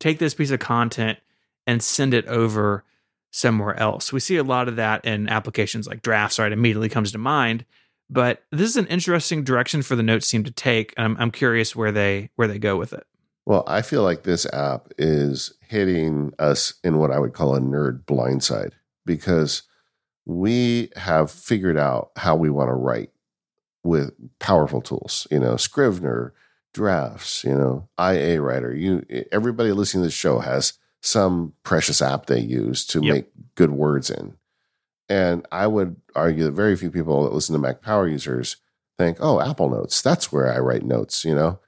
take 0.00 0.18
this 0.18 0.34
piece 0.34 0.50
of 0.50 0.58
content 0.58 1.18
and 1.66 1.82
send 1.82 2.12
it 2.12 2.26
over 2.26 2.84
somewhere 3.30 3.78
else. 3.78 4.12
We 4.12 4.18
see 4.18 4.36
a 4.36 4.42
lot 4.42 4.66
of 4.66 4.76
that 4.76 5.04
in 5.04 5.28
applications 5.28 5.86
like 5.86 6.02
drafts, 6.02 6.40
right? 6.40 6.50
Immediately 6.50 6.88
comes 6.88 7.12
to 7.12 7.18
mind 7.18 7.64
but 8.10 8.42
this 8.50 8.68
is 8.68 8.76
an 8.76 8.88
interesting 8.88 9.44
direction 9.44 9.82
for 9.82 9.94
the 9.94 10.02
Notes 10.02 10.28
team 10.28 10.42
to 10.44 10.50
take. 10.50 10.92
I'm, 10.98 11.16
I'm 11.18 11.30
curious 11.30 11.76
where 11.76 11.92
they 11.92 12.30
where 12.34 12.48
they 12.48 12.58
go 12.58 12.76
with 12.76 12.92
it. 12.92 13.06
Well, 13.46 13.62
I 13.66 13.82
feel 13.82 14.02
like 14.02 14.24
this 14.24 14.46
app 14.52 14.92
is 14.98 15.54
hitting 15.60 16.32
us 16.38 16.74
in 16.82 16.98
what 16.98 17.12
I 17.12 17.18
would 17.18 17.32
call 17.32 17.54
a 17.54 17.60
nerd 17.60 18.04
blindside 18.04 18.72
because 19.06 19.62
we 20.26 20.90
have 20.96 21.30
figured 21.30 21.78
out 21.78 22.10
how 22.16 22.36
we 22.36 22.50
want 22.50 22.68
to 22.68 22.74
write 22.74 23.10
with 23.82 24.12
powerful 24.40 24.82
tools. 24.82 25.26
You 25.30 25.38
know, 25.38 25.56
Scrivener, 25.56 26.34
drafts. 26.72 27.44
You 27.44 27.54
know, 27.54 27.88
IA 27.98 28.40
Writer. 28.40 28.74
You 28.74 29.04
everybody 29.32 29.72
listening 29.72 30.02
to 30.02 30.06
this 30.06 30.14
show 30.14 30.38
has 30.38 30.74
some 31.02 31.54
precious 31.62 32.02
app 32.02 32.26
they 32.26 32.40
use 32.40 32.84
to 32.86 33.00
yep. 33.02 33.14
make 33.14 33.26
good 33.54 33.70
words 33.70 34.10
in. 34.10 34.36
And 35.08 35.46
I 35.50 35.66
would 35.66 35.96
argue 36.14 36.44
that 36.44 36.52
very 36.52 36.76
few 36.76 36.90
people 36.90 37.24
that 37.24 37.32
listen 37.32 37.52
to 37.54 37.58
Mac 37.58 37.82
Power 37.82 38.06
users 38.06 38.56
think, 38.96 39.16
oh, 39.20 39.40
Apple 39.40 39.68
Notes, 39.70 40.02
that's 40.02 40.30
where 40.30 40.52
I 40.52 40.58
write 40.58 40.84
notes, 40.84 41.24
you 41.24 41.34
know? 41.34 41.58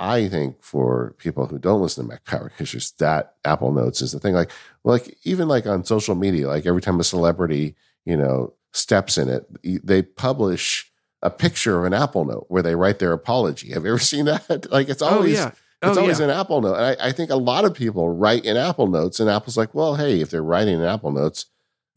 I 0.00 0.28
think 0.28 0.62
for 0.62 1.14
people 1.18 1.46
who 1.46 1.58
don't 1.58 1.80
listen 1.80 2.04
to 2.04 2.10
Mac 2.10 2.24
Power 2.24 2.52
users, 2.58 2.90
that 2.98 3.34
Apple 3.44 3.72
Notes 3.72 4.02
is 4.02 4.12
the 4.12 4.20
thing. 4.20 4.34
Like, 4.34 4.50
like 4.84 5.16
even 5.24 5.48
like 5.48 5.66
on 5.66 5.84
social 5.84 6.14
media, 6.14 6.46
like 6.46 6.66
every 6.66 6.82
time 6.82 7.00
a 7.00 7.04
celebrity, 7.04 7.74
you 8.04 8.16
know, 8.16 8.52
steps 8.72 9.16
in 9.16 9.28
it, 9.28 9.46
they 9.84 10.02
publish 10.02 10.87
a 11.22 11.30
picture 11.30 11.78
of 11.78 11.84
an 11.84 11.94
Apple 11.94 12.24
Note 12.24 12.46
where 12.48 12.62
they 12.62 12.74
write 12.74 12.98
their 12.98 13.12
apology. 13.12 13.72
Have 13.72 13.84
you 13.84 13.90
ever 13.90 13.98
seen 13.98 14.26
that? 14.26 14.66
Like, 14.70 14.88
it's 14.88 15.02
oh, 15.02 15.08
always. 15.08 15.38
Oh, 15.38 15.44
yeah. 15.44 15.50
Oh, 15.80 15.90
it's 15.90 15.98
always 15.98 16.18
yeah. 16.18 16.24
an 16.24 16.30
Apple 16.30 16.60
Note. 16.60 16.74
And 16.74 17.00
I, 17.00 17.08
I 17.08 17.12
think 17.12 17.30
a 17.30 17.36
lot 17.36 17.64
of 17.64 17.72
people 17.72 18.08
write 18.10 18.44
in 18.44 18.56
Apple 18.56 18.88
Notes, 18.88 19.20
and 19.20 19.30
Apple's 19.30 19.56
like, 19.56 19.74
well, 19.74 19.94
hey, 19.94 20.20
if 20.20 20.30
they're 20.30 20.42
writing 20.42 20.74
in 20.74 20.82
Apple 20.82 21.12
Notes, 21.12 21.46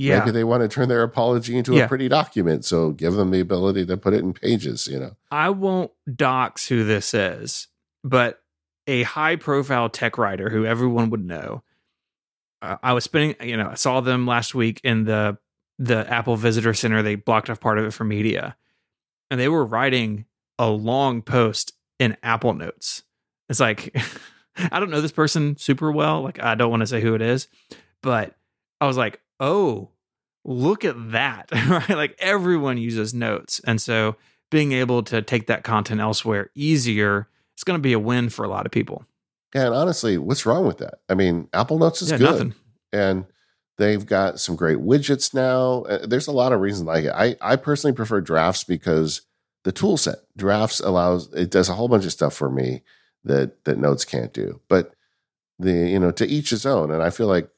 yeah. 0.02 0.20
Maybe 0.20 0.32
they 0.32 0.44
want 0.44 0.62
to 0.62 0.68
turn 0.68 0.90
their 0.90 1.04
apology 1.04 1.56
into 1.56 1.76
yeah. 1.76 1.84
a 1.84 1.88
pretty 1.88 2.10
document. 2.10 2.66
So 2.66 2.90
give 2.90 3.14
them 3.14 3.30
the 3.30 3.40
ability 3.40 3.86
to 3.86 3.98
put 3.98 4.16
it 4.16 4.22
in 4.22 4.34
pages, 4.34 4.88
you 4.88 5.00
know. 5.00 5.16
I 5.30 5.52
won't 5.52 5.92
dox 6.12 6.68
who 6.68 6.84
this 6.84 7.14
is, 7.14 7.68
but 8.04 8.42
a 8.88 9.04
high 9.04 9.36
profile 9.36 9.90
tech 9.90 10.18
writer 10.18 10.50
who 10.50 10.66
everyone 10.66 11.12
would 11.12 11.24
know. 11.24 11.62
Uh, 12.64 12.78
I 12.82 12.94
was 12.94 13.04
spending, 13.04 13.36
you 13.48 13.56
know, 13.56 13.70
I 13.70 13.76
saw 13.76 14.02
them 14.02 14.26
last 14.26 14.56
week 14.56 14.82
in 14.84 15.04
the 15.04 15.38
the 15.78 16.12
Apple 16.12 16.36
Visitor 16.36 16.74
Center. 16.74 17.04
They 17.04 17.14
blocked 17.14 17.52
off 17.52 17.60
part 17.60 17.78
of 17.78 17.86
it 17.86 17.92
for 17.92 18.04
media, 18.04 18.56
and 19.32 19.40
they 19.40 19.50
were 19.50 19.66
writing 19.66 20.26
a 20.60 20.70
long 20.70 21.24
post 21.24 21.74
in 21.98 22.18
Apple 22.22 22.54
Notes. 22.54 23.02
It's 23.50 23.60
like 23.60 23.96
I 24.72 24.80
don't 24.80 24.92
know 24.92 25.02
this 25.02 25.12
person 25.12 25.58
super 25.58 25.92
well. 25.92 26.22
Like 26.22 26.44
I 26.44 26.54
don't 26.54 26.70
want 26.70 26.82
to 26.82 26.88
say 26.88 27.02
who 27.02 27.16
it 27.16 27.22
is, 27.24 27.48
but 28.04 28.36
I 28.80 28.86
was 28.86 28.98
like, 28.98 29.22
oh, 29.40 29.90
look 30.44 30.86
at 30.86 31.12
that, 31.12 31.50
right? 31.68 31.90
Like 31.90 32.16
everyone 32.20 32.78
uses 32.78 33.14
notes. 33.14 33.62
And 33.66 33.82
so 33.82 34.18
being 34.50 34.74
able 34.74 35.02
to 35.04 35.22
take 35.22 35.48
that 35.48 35.64
content 35.64 36.02
elsewhere 36.02 36.52
easier, 36.54 37.30
it's 37.54 37.64
going 37.64 37.78
to 37.78 37.82
be 37.82 37.94
a 37.94 38.00
win 38.00 38.30
for 38.30 38.44
a 38.44 38.50
lot 38.50 38.66
of 38.66 38.72
people. 38.72 39.06
Yeah, 39.56 39.66
and 39.66 39.76
honestly, 39.76 40.18
what's 40.18 40.46
wrong 40.46 40.66
with 40.66 40.78
that? 40.78 41.00
I 41.10 41.16
mean, 41.16 41.48
Apple 41.54 41.78
Notes 41.78 42.02
is 42.02 42.12
yeah, 42.12 42.18
good. 42.18 42.32
Nothing. 42.32 42.54
And 42.94 43.26
they've 43.82 44.06
got 44.06 44.40
some 44.40 44.56
great 44.56 44.78
widgets 44.78 45.34
now. 45.34 45.82
Uh, 45.84 46.06
there's 46.06 46.28
a 46.28 46.32
lot 46.32 46.54
of 46.54 46.62
reasons 46.62 46.88
like 46.88 47.06
it. 47.06 47.14
I, 47.16 47.36
I 47.42 47.56
personally 47.56 47.96
prefer 47.96 48.22
drafts 48.22 48.64
because 48.64 49.22
the 49.64 49.72
tool 49.72 49.98
set 49.98 50.20
drafts 50.38 50.80
allows 50.80 51.34
it 51.34 51.50
does 51.50 51.70
a 51.70 51.74
whole 51.74 51.88
bunch 51.88 52.06
of 52.06 52.12
stuff 52.12 52.34
for 52.34 52.50
me 52.50 52.84
that 53.24 53.64
that 53.66 53.78
notes 53.78 54.06
can't 54.06 54.34
do. 54.34 54.62
But 54.68 54.94
the 55.60 55.72
you 55.72 56.00
know 56.00 56.12
to 56.12 56.28
each 56.28 56.52
his 56.52 56.66
own. 56.66 56.92
And 56.92 57.02
I 57.02 57.10
feel 57.10 57.28
like 57.28 57.50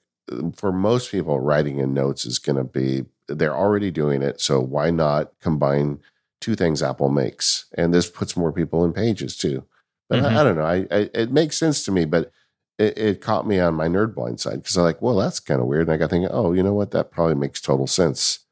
for 0.56 0.72
most 0.72 1.12
people, 1.12 1.40
writing 1.40 1.80
in 1.80 1.94
notes 1.94 2.26
is 2.26 2.40
going 2.40 2.56
to 2.56 2.64
be, 2.64 3.06
they're 3.28 3.56
already 3.56 3.92
doing 3.92 4.22
it. 4.22 4.40
So 4.40 4.60
why 4.60 4.90
not 4.90 5.32
combine 5.42 6.00
two 6.40 6.56
things 6.56 6.82
Apple 6.82 7.10
makes? 7.10 7.66
And 7.74 7.94
this 7.94 8.10
puts 8.10 8.38
more 8.38 8.52
people 8.52 8.86
in 8.86 8.94
pages 8.94 9.36
too. 9.36 9.66
But 10.10 10.24
mm-hmm. 10.24 10.38
I, 10.38 10.40
I, 10.40 10.44
don't 10.44 10.56
know. 10.56 10.66
I, 10.66 10.76
I, 10.92 11.10
it 11.14 11.32
makes 11.32 11.58
sense 11.58 11.84
to 11.86 11.92
me, 11.92 12.06
but 12.06 12.32
it, 12.78 12.98
it 12.98 13.22
caught 13.22 13.48
me 13.48 13.60
on 13.60 13.76
my 13.76 13.88
nerd 13.88 14.16
blind 14.16 14.40
side 14.40 14.62
because 14.62 14.78
I'm 14.78 14.84
like, 14.84 15.02
well, 15.02 15.16
that's 15.16 15.40
kind 15.40 15.62
of 15.62 15.68
weird. 15.68 15.88
And 15.88 15.94
I 15.94 15.98
got 15.98 16.10
thinking, 16.10 16.30
oh, 16.32 16.54
you 16.54 16.64
know 16.64 16.74
what? 16.74 16.92
That 16.92 17.12
probably 17.12 17.36
makes 17.36 17.62
total 17.62 17.88
sense 17.88 18.44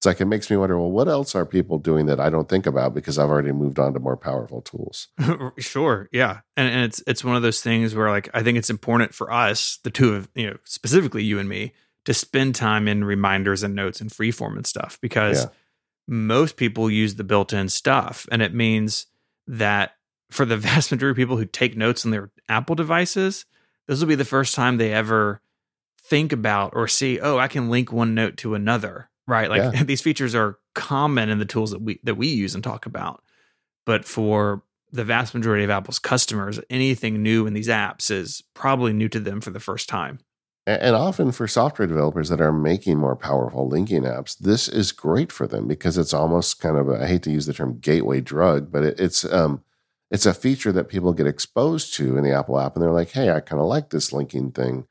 it's 0.00 0.06
like 0.06 0.22
it 0.22 0.24
makes 0.24 0.48
me 0.48 0.56
wonder 0.56 0.78
well 0.78 0.90
what 0.90 1.08
else 1.08 1.34
are 1.34 1.44
people 1.44 1.76
doing 1.76 2.06
that 2.06 2.18
i 2.18 2.30
don't 2.30 2.48
think 2.48 2.64
about 2.64 2.94
because 2.94 3.18
i've 3.18 3.28
already 3.28 3.52
moved 3.52 3.78
on 3.78 3.92
to 3.92 4.00
more 4.00 4.16
powerful 4.16 4.62
tools 4.62 5.08
sure 5.58 6.08
yeah 6.10 6.40
and, 6.56 6.72
and 6.72 6.84
it's 6.84 7.02
it's 7.06 7.22
one 7.22 7.36
of 7.36 7.42
those 7.42 7.60
things 7.60 7.94
where 7.94 8.08
like 8.08 8.30
i 8.32 8.42
think 8.42 8.56
it's 8.56 8.70
important 8.70 9.14
for 9.14 9.30
us 9.30 9.78
the 9.84 9.90
two 9.90 10.14
of 10.14 10.30
you 10.34 10.48
know 10.48 10.56
specifically 10.64 11.22
you 11.22 11.38
and 11.38 11.50
me 11.50 11.74
to 12.06 12.14
spend 12.14 12.54
time 12.54 12.88
in 12.88 13.04
reminders 13.04 13.62
and 13.62 13.74
notes 13.74 14.00
and 14.00 14.10
freeform 14.10 14.56
and 14.56 14.66
stuff 14.66 14.98
because 15.02 15.44
yeah. 15.44 15.50
most 16.08 16.56
people 16.56 16.90
use 16.90 17.16
the 17.16 17.24
built-in 17.24 17.68
stuff 17.68 18.26
and 18.32 18.40
it 18.40 18.54
means 18.54 19.04
that 19.46 19.96
for 20.30 20.46
the 20.46 20.56
vast 20.56 20.90
majority 20.90 21.12
of 21.12 21.22
people 21.22 21.36
who 21.36 21.44
take 21.44 21.76
notes 21.76 22.06
on 22.06 22.10
their 22.10 22.30
Apple 22.48 22.74
devices, 22.74 23.44
this 23.90 23.98
will 23.98 24.06
be 24.06 24.14
the 24.14 24.24
first 24.24 24.54
time 24.54 24.76
they 24.76 24.92
ever 24.92 25.42
think 26.04 26.32
about 26.32 26.74
or 26.76 26.86
see, 26.86 27.18
oh, 27.18 27.38
I 27.38 27.48
can 27.48 27.70
link 27.70 27.92
one 27.92 28.14
note 28.14 28.36
to 28.36 28.54
another, 28.54 29.10
right? 29.26 29.50
Like 29.50 29.74
yeah. 29.74 29.82
these 29.84 30.00
features 30.00 30.32
are 30.32 30.60
common 30.76 31.28
in 31.28 31.40
the 31.40 31.44
tools 31.44 31.72
that 31.72 31.82
we 31.82 31.98
that 32.04 32.14
we 32.14 32.28
use 32.28 32.54
and 32.54 32.62
talk 32.62 32.86
about. 32.86 33.24
But 33.84 34.04
for 34.04 34.62
the 34.92 35.02
vast 35.02 35.34
majority 35.34 35.64
of 35.64 35.70
Apple's 35.70 35.98
customers, 35.98 36.60
anything 36.70 37.20
new 37.20 37.48
in 37.48 37.52
these 37.52 37.66
apps 37.66 38.12
is 38.12 38.44
probably 38.54 38.92
new 38.92 39.08
to 39.08 39.18
them 39.18 39.40
for 39.40 39.50
the 39.50 39.58
first 39.58 39.88
time. 39.88 40.20
And 40.68 40.94
often 40.94 41.32
for 41.32 41.48
software 41.48 41.88
developers 41.88 42.28
that 42.28 42.40
are 42.40 42.52
making 42.52 42.96
more 42.98 43.16
powerful 43.16 43.66
linking 43.66 44.02
apps, 44.02 44.38
this 44.38 44.68
is 44.68 44.92
great 44.92 45.32
for 45.32 45.48
them 45.48 45.66
because 45.66 45.98
it's 45.98 46.14
almost 46.14 46.60
kind 46.60 46.76
of 46.76 46.88
a, 46.88 47.02
I 47.02 47.06
hate 47.08 47.24
to 47.24 47.30
use 47.32 47.46
the 47.46 47.54
term 47.54 47.80
gateway 47.80 48.20
drug, 48.20 48.70
but 48.70 48.84
it, 48.84 49.00
it's 49.00 49.24
um, 49.24 49.64
it's 50.10 50.26
a 50.26 50.34
feature 50.34 50.72
that 50.72 50.88
people 50.88 51.12
get 51.12 51.26
exposed 51.26 51.94
to 51.94 52.16
in 52.16 52.24
the 52.24 52.32
Apple 52.32 52.58
app, 52.58 52.74
and 52.74 52.82
they're 52.82 52.92
like, 52.92 53.10
"Hey, 53.10 53.30
I 53.30 53.40
kind 53.40 53.60
of 53.60 53.68
like 53.68 53.90
this 53.90 54.12
linking 54.12 54.50
thing. 54.50 54.86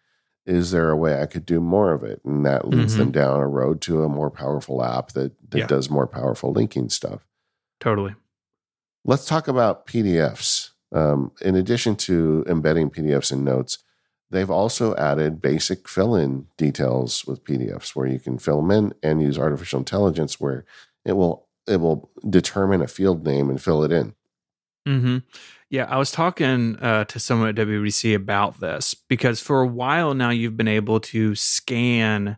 Is 0.46 0.72
there 0.72 0.90
a 0.90 0.98
way 0.98 1.22
I 1.22 1.26
could 1.26 1.46
do 1.46 1.60
more 1.60 1.94
of 1.94 2.04
it?" 2.04 2.22
And 2.24 2.46
that 2.46 2.68
leads 2.68 2.94
mm-hmm. 2.94 3.04
them 3.04 3.12
down 3.12 3.40
a 3.40 3.48
road 3.48 3.82
to 3.82 4.04
a 4.04 4.10
more 4.10 4.32
powerful 4.32 4.84
app 4.84 5.12
that 5.14 5.34
that 5.52 5.58
yeah. 5.58 5.68
does 5.68 5.90
more 5.90 6.08
powerful 6.08 6.52
linking 6.52 6.90
stuff. 6.90 7.26
Totally. 7.80 8.16
Let's 9.06 9.26
talk 9.26 9.48
about 9.48 9.88
PDFs. 9.88 10.72
Um, 10.92 11.32
in 11.42 11.56
addition 11.56 11.96
to 11.98 12.44
embedding 12.48 12.90
PDFs 12.90 13.32
in 13.32 13.44
notes, 13.44 13.80
they've 14.32 14.50
also 14.50 14.96
added 14.96 15.42
basic 15.42 15.88
fill 15.88 16.16
in 16.16 16.48
details 16.58 17.26
with 17.26 17.44
PDFs 17.44 17.96
where 17.96 18.08
you 18.08 18.20
can 18.20 18.40
fill 18.40 18.62
them 18.62 18.72
in 18.72 18.94
and 19.04 19.22
use 19.22 19.38
artificial 19.38 19.80
intelligence 19.80 20.40
where 20.40 20.66
it 21.06 21.14
will 21.14 21.48
it 21.68 21.80
will 21.80 22.10
determine 22.28 22.82
a 22.82 22.88
field 22.88 23.26
name 23.26 23.50
and 23.50 23.62
fill 23.62 23.84
it 23.84 23.92
in. 23.92 24.16
Mm-hmm. 24.90 25.18
Yeah, 25.70 25.86
I 25.86 25.98
was 25.98 26.12
talking 26.12 26.78
uh, 26.78 27.06
to 27.06 27.20
someone 27.20 27.50
at 27.50 27.56
WWDC 27.56 28.16
about 28.16 28.60
this 28.60 28.96
because 28.96 29.40
for 29.40 29.62
a 29.62 29.68
while 29.68 30.16
now 30.16 30.32
you've 30.32 30.58
been 30.58 30.68
able 30.68 31.00
to 31.02 31.36
scan 31.36 32.38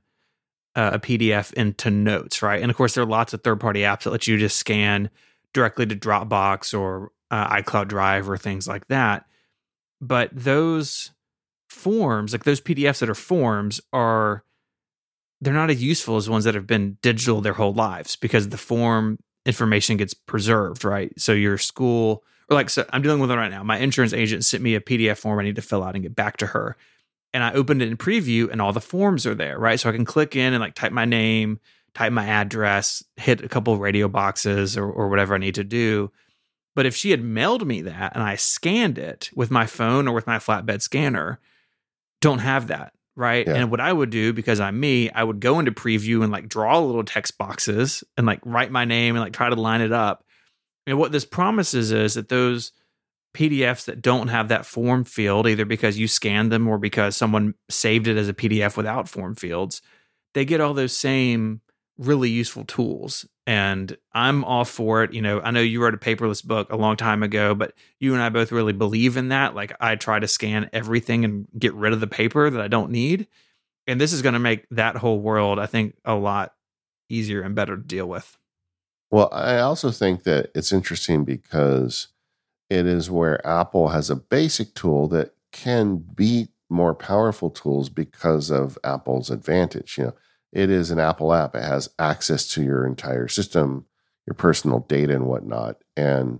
uh, 0.75 0.91
a 0.93 0.99
PDF 0.99 1.53
into 1.53 1.89
notes, 1.89 2.41
right? 2.41 2.61
And 2.61 2.69
of 2.69 2.75
course, 2.75 2.93
there 2.93 3.03
are 3.03 3.07
lots 3.07 3.33
of 3.33 3.41
third 3.41 3.61
party 3.61 3.81
apps 3.81 4.03
that 4.03 4.11
let 4.11 4.27
you 4.27 4.37
just 4.37 4.57
scan 4.57 5.09
directly 5.53 5.85
to 5.85 5.95
Dropbox 5.95 6.77
or 6.77 7.11
uh, 7.29 7.55
iCloud 7.61 7.87
Drive 7.87 8.29
or 8.29 8.37
things 8.37 8.67
like 8.67 8.87
that. 8.87 9.25
But 10.01 10.29
those 10.33 11.11
forms, 11.69 12.33
like 12.33 12.43
those 12.43 12.59
PDFs 12.59 12.99
that 12.99 13.09
are 13.09 13.15
forms, 13.15 13.79
are 13.93 14.43
they're 15.39 15.53
not 15.53 15.69
as 15.69 15.81
useful 15.81 16.17
as 16.17 16.29
ones 16.29 16.43
that 16.43 16.55
have 16.55 16.67
been 16.67 16.97
digital 17.01 17.39
their 17.39 17.53
whole 17.53 17.73
lives 17.73 18.17
because 18.17 18.49
the 18.49 18.57
form 18.57 19.19
information 19.45 19.97
gets 19.97 20.13
preserved, 20.13 20.83
right? 20.83 21.11
So 21.19 21.31
your 21.31 21.57
school 21.57 22.23
like 22.55 22.69
so 22.69 22.85
I'm 22.91 23.01
dealing 23.01 23.19
with 23.19 23.31
it 23.31 23.35
right 23.35 23.51
now. 23.51 23.63
My 23.63 23.77
insurance 23.77 24.13
agent 24.13 24.45
sent 24.45 24.63
me 24.63 24.75
a 24.75 24.81
PDF 24.81 25.17
form 25.17 25.39
I 25.39 25.43
need 25.43 25.55
to 25.55 25.61
fill 25.61 25.83
out 25.83 25.95
and 25.95 26.03
get 26.03 26.15
back 26.15 26.37
to 26.37 26.47
her. 26.47 26.77
And 27.33 27.43
I 27.43 27.53
opened 27.53 27.81
it 27.81 27.87
in 27.87 27.97
preview 27.97 28.51
and 28.51 28.61
all 28.61 28.73
the 28.73 28.81
forms 28.81 29.25
are 29.25 29.35
there, 29.35 29.57
right? 29.57 29.79
So 29.79 29.89
I 29.89 29.93
can 29.93 30.05
click 30.05 30.35
in 30.35 30.53
and 30.53 30.61
like 30.61 30.75
type 30.75 30.91
my 30.91 31.05
name, 31.05 31.59
type 31.93 32.11
my 32.11 32.25
address, 32.25 33.03
hit 33.15 33.41
a 33.41 33.49
couple 33.49 33.77
radio 33.77 34.07
boxes 34.07 34.77
or, 34.77 34.89
or 34.89 35.07
whatever 35.07 35.35
I 35.35 35.37
need 35.37 35.55
to 35.55 35.63
do. 35.63 36.11
But 36.75 36.85
if 36.85 36.95
she 36.95 37.11
had 37.11 37.23
mailed 37.23 37.65
me 37.65 37.81
that 37.83 38.13
and 38.15 38.23
I 38.23 38.35
scanned 38.35 38.97
it 38.97 39.29
with 39.35 39.51
my 39.51 39.65
phone 39.65 40.07
or 40.07 40.13
with 40.13 40.27
my 40.27 40.37
flatbed 40.37 40.81
scanner, 40.81 41.39
don't 42.21 42.39
have 42.39 42.67
that. 42.67 42.93
Right. 43.15 43.45
Yeah. 43.45 43.55
And 43.55 43.71
what 43.71 43.81
I 43.81 43.91
would 43.91 44.09
do, 44.09 44.31
because 44.31 44.61
I'm 44.61 44.79
me, 44.79 45.09
I 45.09 45.23
would 45.23 45.41
go 45.41 45.59
into 45.59 45.71
preview 45.71 46.23
and 46.23 46.31
like 46.31 46.47
draw 46.47 46.79
little 46.79 47.03
text 47.03 47.37
boxes 47.37 48.05
and 48.17 48.25
like 48.25 48.39
write 48.45 48.71
my 48.71 48.85
name 48.85 49.15
and 49.15 49.23
like 49.23 49.33
try 49.33 49.49
to 49.49 49.55
line 49.55 49.81
it 49.81 49.91
up. 49.91 50.23
And 50.88 50.97
what 50.97 51.11
this 51.11 51.25
promises 51.25 51.91
is 51.91 52.15
that 52.15 52.29
those 52.29 52.71
PDFs 53.34 53.86
that 53.86 54.01
don't 54.01 54.27
have 54.27 54.49
that 54.49 54.65
form 54.65 55.03
field, 55.03 55.47
either 55.47 55.65
because 55.65 55.97
you 55.97 56.07
scanned 56.07 56.51
them 56.51 56.67
or 56.67 56.77
because 56.77 57.15
someone 57.15 57.53
saved 57.69 58.07
it 58.07 58.17
as 58.17 58.27
a 58.27 58.34
PDF 58.34 58.75
without 58.75 59.07
form 59.07 59.36
fields, 59.36 59.82
they 60.34 60.45
get 60.45 60.61
all 60.61 60.73
those 60.73 60.95
same 60.95 61.61
really 61.97 62.29
useful 62.29 62.65
tools 62.65 63.25
and 63.45 63.97
I'm 64.13 64.43
all 64.43 64.65
for 64.65 65.03
it. 65.03 65.13
You 65.13 65.21
know, 65.21 65.41
I 65.41 65.51
know 65.51 65.61
you 65.61 65.82
wrote 65.82 65.93
a 65.93 65.97
paperless 65.97 66.43
book 66.43 66.71
a 66.71 66.77
long 66.77 66.95
time 66.95 67.23
ago, 67.23 67.53
but 67.55 67.73
you 67.99 68.13
and 68.13 68.21
I 68.21 68.29
both 68.29 68.51
really 68.51 68.73
believe 68.73 69.17
in 69.17 69.29
that. 69.29 69.55
Like 69.55 69.75
I 69.79 69.95
try 69.95 70.19
to 70.19 70.27
scan 70.27 70.69
everything 70.73 71.25
and 71.25 71.47
get 71.57 71.73
rid 71.73 71.93
of 71.93 71.99
the 71.99 72.07
paper 72.07 72.49
that 72.49 72.61
I 72.61 72.67
don't 72.67 72.91
need. 72.91 73.27
And 73.88 73.99
this 73.99 74.13
is 74.13 74.21
going 74.21 74.34
to 74.34 74.39
make 74.39 74.65
that 74.71 74.95
whole 74.95 75.19
world, 75.19 75.59
I 75.59 75.65
think, 75.65 75.95
a 76.05 76.15
lot 76.15 76.53
easier 77.09 77.41
and 77.41 77.55
better 77.55 77.75
to 77.75 77.84
deal 77.84 78.07
with. 78.07 78.38
Well, 79.12 79.30
I 79.32 79.59
also 79.59 79.91
think 79.91 80.24
that 80.24 80.51
it's 80.55 80.72
interesting 80.72 81.26
because 81.26 82.07
it 82.70 82.86
is 82.86 83.12
where 83.12 83.45
Apple 83.47 83.89
has 83.89 84.09
a 84.09 84.16
basic 84.18 84.74
tool 84.76 85.07
that 85.09 85.36
can 85.51 85.97
beat 85.97 86.49
more 86.70 86.95
powerful 86.95 87.49
tools 87.49 87.89
because 87.89 88.51
of 88.51 88.78
Apple's 88.84 89.32
advantage. 89.32 89.97
You 89.97 90.05
know, 90.05 90.14
it 90.53 90.70
is 90.70 90.91
an 90.91 90.99
Apple 90.99 91.34
app. 91.34 91.55
It 91.55 91.64
has 91.64 91.89
access 91.99 92.47
to 92.49 92.64
your 92.64 92.86
entire 92.88 93.28
system, 93.28 93.86
your 94.28 94.36
personal 94.36 94.80
data 94.82 95.16
and 95.16 95.28
whatnot. 95.28 95.78
And 95.97 96.39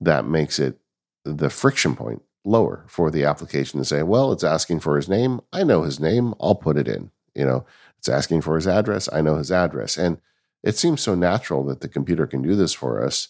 that 0.00 0.24
makes 0.24 0.58
it 0.58 0.78
the 1.24 1.50
friction 1.50 1.96
point 1.96 2.22
lower 2.44 2.84
for 2.88 3.10
the 3.10 3.24
application 3.24 3.78
to 3.80 3.84
say, 3.84 4.02
well, 4.02 4.32
it's 4.32 4.44
asking 4.44 4.80
for 4.80 4.96
his 4.96 5.08
name. 5.08 5.40
I 5.52 5.64
know 5.64 5.82
his 5.82 6.00
name. 6.00 6.34
I'll 6.40 6.54
put 6.54 6.78
it 6.78 6.88
in. 6.88 7.10
You 7.34 7.44
know, 7.44 7.66
it's 7.98 8.08
asking 8.08 8.42
for 8.42 8.56
his 8.56 8.66
address. 8.66 9.08
I 9.12 9.20
know 9.20 9.36
his 9.36 9.52
address. 9.52 9.96
And 9.98 10.18
it 10.62 10.76
seems 10.76 11.00
so 11.00 11.14
natural 11.14 11.64
that 11.64 11.80
the 11.80 11.88
computer 11.88 12.26
can 12.26 12.42
do 12.42 12.54
this 12.56 12.72
for 12.72 13.04
us. 13.04 13.28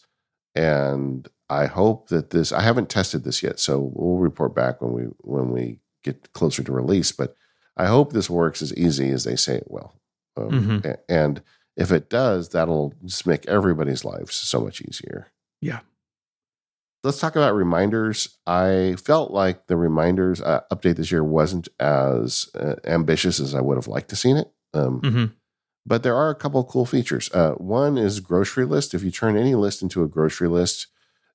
And 0.55 1.29
I 1.49 1.67
hope 1.67 2.09
that 2.09 2.31
this 2.31 2.53
I 2.53 2.63
haven't 2.63 2.89
tested 2.89 3.25
this 3.25 3.43
yet, 3.43 3.59
so 3.59 3.91
we'll 3.95 4.19
report 4.19 4.55
back 4.55 4.81
when 4.81 4.93
we 4.93 5.03
when 5.21 5.51
we 5.51 5.81
get 6.03 6.33
closer 6.33 6.63
to 6.63 6.73
release. 6.73 7.13
But 7.13 7.37
I 7.77 7.87
hope 7.87 8.13
this 8.13 8.29
works 8.29 8.61
as 8.61 8.75
easy 8.75 9.11
as 9.11 9.25
they 9.25 9.37
say 9.37 9.57
it 9.57 9.71
will. 9.71 9.95
Um, 10.37 10.51
mm-hmm. 10.51 10.91
And 11.09 11.43
if 11.77 11.93
it 11.93 12.11
does, 12.11 12.51
that'll 12.51 12.93
just 13.05 13.27
make 13.27 13.47
everybody's 13.47 14.05
lives 14.05 14.35
so 14.35 14.61
much 14.61 14.81
easier. 14.83 15.29
Yeah. 15.61 15.81
Let's 17.05 17.21
talk 17.21 17.37
about 17.37 17.55
reminders. 17.55 18.39
I 18.47 18.97
felt 19.03 19.31
like 19.31 19.69
the 19.69 19.77
reminders 19.77 20.41
uh, 20.41 20.63
update 20.73 20.97
this 20.97 21.13
year 21.13 21.23
wasn't 21.23 21.69
as 21.79 22.49
uh, 22.59 22.75
ambitious 22.85 23.39
as 23.39 23.55
I 23.55 23.61
would 23.61 23.77
have 23.77 23.87
liked 23.87 24.11
to 24.11 24.17
seen 24.17 24.37
it. 24.37 24.51
Um, 24.75 25.01
mm-hmm. 25.01 25.25
But 25.89 26.03
there 26.03 26.15
are 26.15 26.29
a 26.29 26.35
couple 26.35 26.63
cool 26.65 26.85
features. 26.85 27.31
Uh, 27.33 27.53
one 27.53 27.97
is 27.97 28.21
grocery 28.21 28.67
list. 28.67 28.93
If 28.93 29.03
you 29.03 29.11
turn 29.11 29.39
any 29.39 29.55
list 29.55 29.81
into 29.81 30.03
a 30.03 30.09
grocery 30.09 30.49
list, 30.49 30.89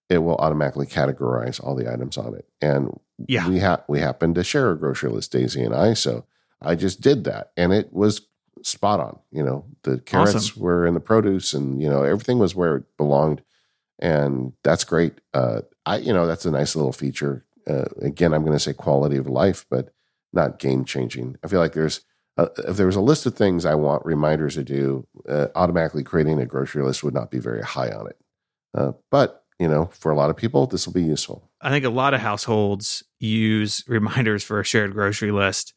it 0.09 0.19
will 0.19 0.35
automatically 0.35 0.85
categorize 0.85 1.61
all 1.61 1.75
the 1.75 1.91
items 1.91 2.17
on 2.17 2.35
it. 2.35 2.47
And 2.61 2.99
yeah. 3.27 3.49
we 3.49 3.59
ha- 3.59 3.83
we 3.87 3.99
happen 3.99 4.35
to 4.35 4.43
share 4.43 4.69
a 4.69 4.77
grocery 4.77 5.09
list, 5.09 5.31
Daisy 5.31 5.63
and 5.63 5.73
I. 5.73 5.95
So 5.95 6.25
I 6.61 6.75
just 6.75 7.01
did 7.01 7.23
that, 7.23 7.51
and 7.57 7.73
it 7.73 7.91
was 7.91 8.27
spot 8.61 8.99
on. 8.99 9.17
You 9.31 9.43
know, 9.43 9.65
the 9.81 9.97
carrots 9.97 10.35
awesome. 10.35 10.61
were 10.61 10.85
in 10.85 10.93
the 10.93 10.99
produce, 10.99 11.55
and 11.55 11.81
you 11.81 11.89
know 11.89 12.03
everything 12.03 12.37
was 12.37 12.53
where 12.53 12.75
it 12.77 12.97
belonged, 12.97 13.41
and 13.97 14.53
that's 14.63 14.83
great. 14.83 15.13
Uh, 15.33 15.61
I, 15.85 15.97
you 15.97 16.13
know, 16.13 16.27
that's 16.27 16.45
a 16.45 16.51
nice 16.51 16.75
little 16.75 16.93
feature. 16.93 17.43
Uh, 17.67 17.85
again, 18.01 18.33
I'm 18.35 18.43
going 18.43 18.53
to 18.53 18.59
say 18.59 18.73
quality 18.73 19.17
of 19.17 19.27
life, 19.27 19.65
but 19.67 19.93
not 20.31 20.59
game 20.59 20.85
changing. 20.85 21.37
I 21.43 21.47
feel 21.47 21.59
like 21.59 21.73
there's 21.73 22.01
uh, 22.37 22.47
if 22.67 22.77
there 22.77 22.85
was 22.85 22.95
a 22.95 23.01
list 23.01 23.25
of 23.25 23.35
things 23.35 23.65
I 23.65 23.75
want 23.75 24.05
reminders 24.05 24.55
to 24.55 24.63
do, 24.63 25.07
uh, 25.27 25.47
automatically 25.55 26.03
creating 26.03 26.39
a 26.39 26.45
grocery 26.45 26.83
list 26.83 27.03
would 27.03 27.13
not 27.13 27.29
be 27.29 27.39
very 27.39 27.61
high 27.61 27.89
on 27.89 28.07
it. 28.07 28.17
Uh, 28.73 28.93
but 29.11 29.43
you 29.59 29.67
know, 29.67 29.85
for 29.93 30.11
a 30.11 30.15
lot 30.15 30.29
of 30.29 30.35
people, 30.35 30.65
this 30.65 30.85
will 30.85 30.93
be 30.93 31.03
useful. 31.03 31.49
I 31.61 31.69
think 31.69 31.85
a 31.85 31.89
lot 31.89 32.13
of 32.13 32.21
households 32.21 33.03
use 33.19 33.83
reminders 33.87 34.43
for 34.43 34.59
a 34.59 34.65
shared 34.65 34.93
grocery 34.93 35.31
list. 35.31 35.73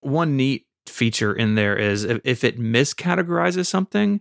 One 0.00 0.36
neat 0.36 0.66
feature 0.86 1.32
in 1.32 1.54
there 1.54 1.76
is 1.76 2.04
if, 2.04 2.20
if 2.24 2.44
it 2.44 2.58
miscategorizes 2.58 3.66
something 3.66 4.20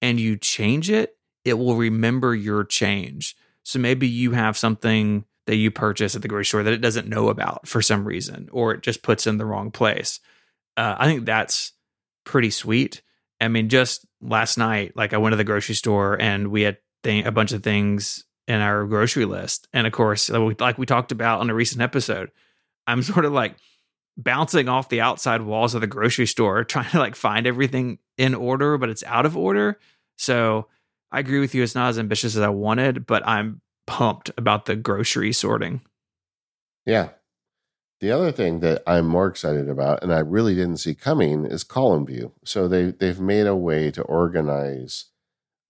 and 0.00 0.18
you 0.18 0.36
change 0.36 0.90
it, 0.90 1.16
it 1.44 1.54
will 1.54 1.76
remember 1.76 2.34
your 2.34 2.64
change. 2.64 3.36
So 3.62 3.78
maybe 3.78 4.08
you 4.08 4.32
have 4.32 4.56
something 4.56 5.24
that 5.46 5.56
you 5.56 5.70
purchase 5.70 6.16
at 6.16 6.22
the 6.22 6.28
grocery 6.28 6.44
store 6.46 6.62
that 6.64 6.72
it 6.72 6.80
doesn't 6.80 7.08
know 7.08 7.28
about 7.28 7.68
for 7.68 7.80
some 7.80 8.04
reason, 8.04 8.48
or 8.52 8.72
it 8.72 8.82
just 8.82 9.02
puts 9.02 9.26
in 9.26 9.38
the 9.38 9.44
wrong 9.44 9.70
place. 9.70 10.18
Uh, 10.76 10.94
I 10.98 11.06
think 11.06 11.24
that's 11.24 11.72
pretty 12.24 12.50
sweet. 12.50 13.02
I 13.40 13.48
mean, 13.48 13.68
just 13.68 14.06
last 14.20 14.58
night, 14.58 14.96
like 14.96 15.12
I 15.12 15.18
went 15.18 15.32
to 15.32 15.36
the 15.36 15.44
grocery 15.44 15.74
store 15.74 16.20
and 16.20 16.48
we 16.48 16.62
had 16.62 16.78
th- 17.02 17.24
a 17.24 17.32
bunch 17.32 17.52
of 17.52 17.62
things 17.62 18.24
in 18.46 18.60
our 18.60 18.84
grocery 18.84 19.24
list, 19.24 19.68
and 19.72 19.86
of 19.86 19.92
course, 19.92 20.30
like 20.30 20.78
we 20.78 20.86
talked 20.86 21.12
about 21.12 21.40
on 21.40 21.50
a 21.50 21.54
recent 21.54 21.82
episode, 21.82 22.30
I'm 22.86 23.02
sort 23.02 23.24
of 23.24 23.32
like 23.32 23.56
bouncing 24.16 24.68
off 24.68 24.88
the 24.88 25.00
outside 25.00 25.42
walls 25.42 25.74
of 25.74 25.80
the 25.80 25.86
grocery 25.86 26.26
store 26.26 26.64
trying 26.64 26.90
to 26.90 26.98
like 26.98 27.14
find 27.14 27.46
everything 27.46 27.98
in 28.16 28.34
order 28.34 28.78
but 28.78 28.88
it's 28.88 29.04
out 29.04 29.26
of 29.26 29.36
order. 29.36 29.78
So 30.16 30.68
i 31.12 31.20
agree 31.20 31.38
with 31.38 31.54
you 31.54 31.62
it's 31.62 31.74
not 31.74 31.90
as 31.90 31.98
ambitious 31.98 32.34
as 32.34 32.42
i 32.42 32.48
wanted 32.48 33.06
but 33.06 33.24
i'm 33.28 33.60
pumped 33.86 34.30
about 34.36 34.64
the 34.64 34.74
grocery 34.74 35.32
sorting. 35.32 35.82
Yeah 36.84 37.10
the 38.00 38.10
other 38.10 38.32
thing 38.32 38.60
that 38.60 38.82
i'm 38.86 39.06
more 39.06 39.26
excited 39.26 39.68
about 39.68 40.02
and 40.02 40.12
i 40.12 40.18
really 40.18 40.54
didn't 40.54 40.78
see 40.78 40.94
coming 40.94 41.44
is 41.44 41.64
column 41.64 42.06
view 42.06 42.32
so 42.44 42.68
they 42.68 42.90
they've 42.90 43.20
made 43.20 43.46
a 43.46 43.56
way 43.56 43.90
to 43.90 44.02
organize 44.02 45.06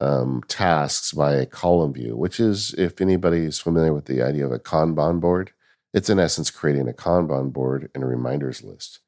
um, 0.00 0.42
tasks 0.48 1.12
by 1.12 1.34
a 1.34 1.46
column 1.46 1.92
view, 1.92 2.16
which 2.16 2.38
is, 2.38 2.74
if 2.74 3.00
anybody's 3.00 3.58
familiar 3.58 3.94
with 3.94 4.06
the 4.06 4.22
idea 4.22 4.44
of 4.44 4.52
a 4.52 4.58
Kanban 4.58 5.20
board, 5.20 5.52
it's 5.94 6.10
in 6.10 6.18
essence 6.18 6.50
creating 6.50 6.88
a 6.88 6.92
Kanban 6.92 7.52
board 7.52 7.90
and 7.94 8.04
a 8.04 8.06
reminders 8.06 8.62
list. 8.62 9.00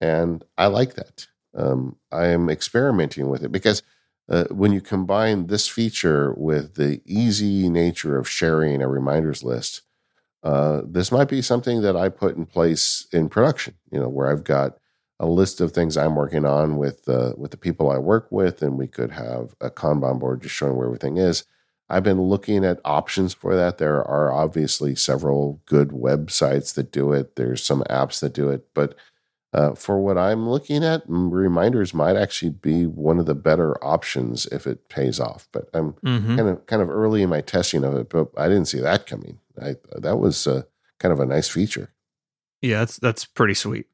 And 0.00 0.44
I 0.58 0.66
like 0.66 0.94
that. 0.94 1.28
Um, 1.54 1.96
I 2.12 2.26
am 2.26 2.50
experimenting 2.50 3.28
with 3.28 3.42
it 3.44 3.52
because 3.52 3.82
uh, 4.28 4.44
when 4.50 4.72
you 4.72 4.80
combine 4.80 5.46
this 5.46 5.68
feature 5.68 6.34
with 6.34 6.74
the 6.74 7.00
easy 7.06 7.68
nature 7.68 8.18
of 8.18 8.28
sharing 8.28 8.82
a 8.82 8.88
reminders 8.88 9.44
list, 9.44 9.82
uh, 10.46 10.82
this 10.86 11.10
might 11.10 11.28
be 11.28 11.42
something 11.42 11.82
that 11.82 11.96
I 11.96 12.08
put 12.08 12.36
in 12.36 12.46
place 12.46 13.08
in 13.12 13.28
production. 13.28 13.74
You 13.90 13.98
know, 13.98 14.08
where 14.08 14.30
I've 14.30 14.44
got 14.44 14.78
a 15.18 15.26
list 15.26 15.60
of 15.60 15.72
things 15.72 15.96
I'm 15.96 16.14
working 16.14 16.44
on 16.44 16.76
with 16.76 17.08
uh, 17.08 17.32
with 17.36 17.50
the 17.50 17.56
people 17.56 17.90
I 17.90 17.98
work 17.98 18.28
with, 18.30 18.62
and 18.62 18.78
we 18.78 18.86
could 18.86 19.10
have 19.10 19.56
a 19.60 19.70
Kanban 19.70 20.20
board 20.20 20.42
just 20.42 20.54
showing 20.54 20.76
where 20.76 20.86
everything 20.86 21.16
is. 21.16 21.44
I've 21.88 22.04
been 22.04 22.22
looking 22.22 22.64
at 22.64 22.80
options 22.84 23.34
for 23.34 23.56
that. 23.56 23.78
There 23.78 24.04
are 24.04 24.32
obviously 24.32 24.94
several 24.94 25.60
good 25.66 25.88
websites 25.88 26.74
that 26.74 26.92
do 26.92 27.12
it. 27.12 27.34
There's 27.34 27.64
some 27.64 27.82
apps 27.90 28.20
that 28.20 28.32
do 28.32 28.48
it, 28.48 28.68
but 28.72 28.94
uh, 29.56 29.74
for 29.74 29.98
what 29.98 30.18
I'm 30.18 30.46
looking 30.46 30.84
at, 30.84 31.02
reminders 31.06 31.94
might 31.94 32.14
actually 32.14 32.50
be 32.50 32.84
one 32.84 33.18
of 33.18 33.24
the 33.24 33.34
better 33.34 33.82
options 33.82 34.44
if 34.46 34.66
it 34.66 34.90
pays 34.90 35.18
off. 35.18 35.48
But 35.50 35.70
I'm 35.72 35.94
mm-hmm. 35.94 36.36
kind 36.36 36.48
of 36.50 36.66
kind 36.66 36.82
of 36.82 36.90
early 36.90 37.22
in 37.22 37.30
my 37.30 37.40
testing 37.40 37.82
of 37.82 37.94
it, 37.94 38.10
but 38.10 38.28
I 38.36 38.48
didn't 38.48 38.66
see 38.66 38.80
that 38.80 39.06
coming. 39.06 39.38
I, 39.60 39.76
that 39.96 40.18
was 40.18 40.46
uh, 40.46 40.64
kind 41.00 41.10
of 41.10 41.20
a 41.20 41.26
nice 41.26 41.48
feature. 41.48 41.90
Yeah, 42.60 42.80
that's 42.80 42.98
that's 42.98 43.24
pretty 43.24 43.54
sweet. 43.54 43.86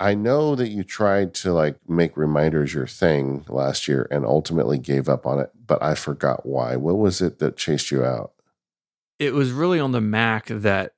I 0.00 0.14
know 0.14 0.56
that 0.56 0.70
you 0.70 0.82
tried 0.82 1.34
to 1.34 1.52
like 1.52 1.76
make 1.88 2.16
reminders 2.16 2.74
your 2.74 2.88
thing 2.88 3.44
last 3.48 3.86
year 3.86 4.08
and 4.10 4.24
ultimately 4.24 4.78
gave 4.78 5.08
up 5.08 5.24
on 5.24 5.38
it, 5.38 5.50
but 5.66 5.80
I 5.80 5.94
forgot 5.94 6.44
why. 6.44 6.74
What 6.74 6.98
was 6.98 7.20
it 7.20 7.38
that 7.38 7.56
chased 7.56 7.92
you 7.92 8.04
out? 8.04 8.32
It 9.20 9.34
was 9.34 9.52
really 9.52 9.78
on 9.78 9.92
the 9.92 10.00
Mac 10.00 10.46
that 10.46 10.94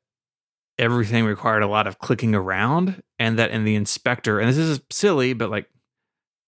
everything 0.78 1.24
required 1.24 1.62
a 1.62 1.68
lot 1.68 1.86
of 1.86 1.98
clicking 1.98 2.34
around 2.34 3.02
and 3.18 3.38
that 3.38 3.50
in 3.50 3.64
the 3.64 3.74
inspector 3.74 4.40
and 4.40 4.48
this 4.48 4.56
is 4.56 4.80
silly 4.90 5.32
but 5.32 5.50
like 5.50 5.68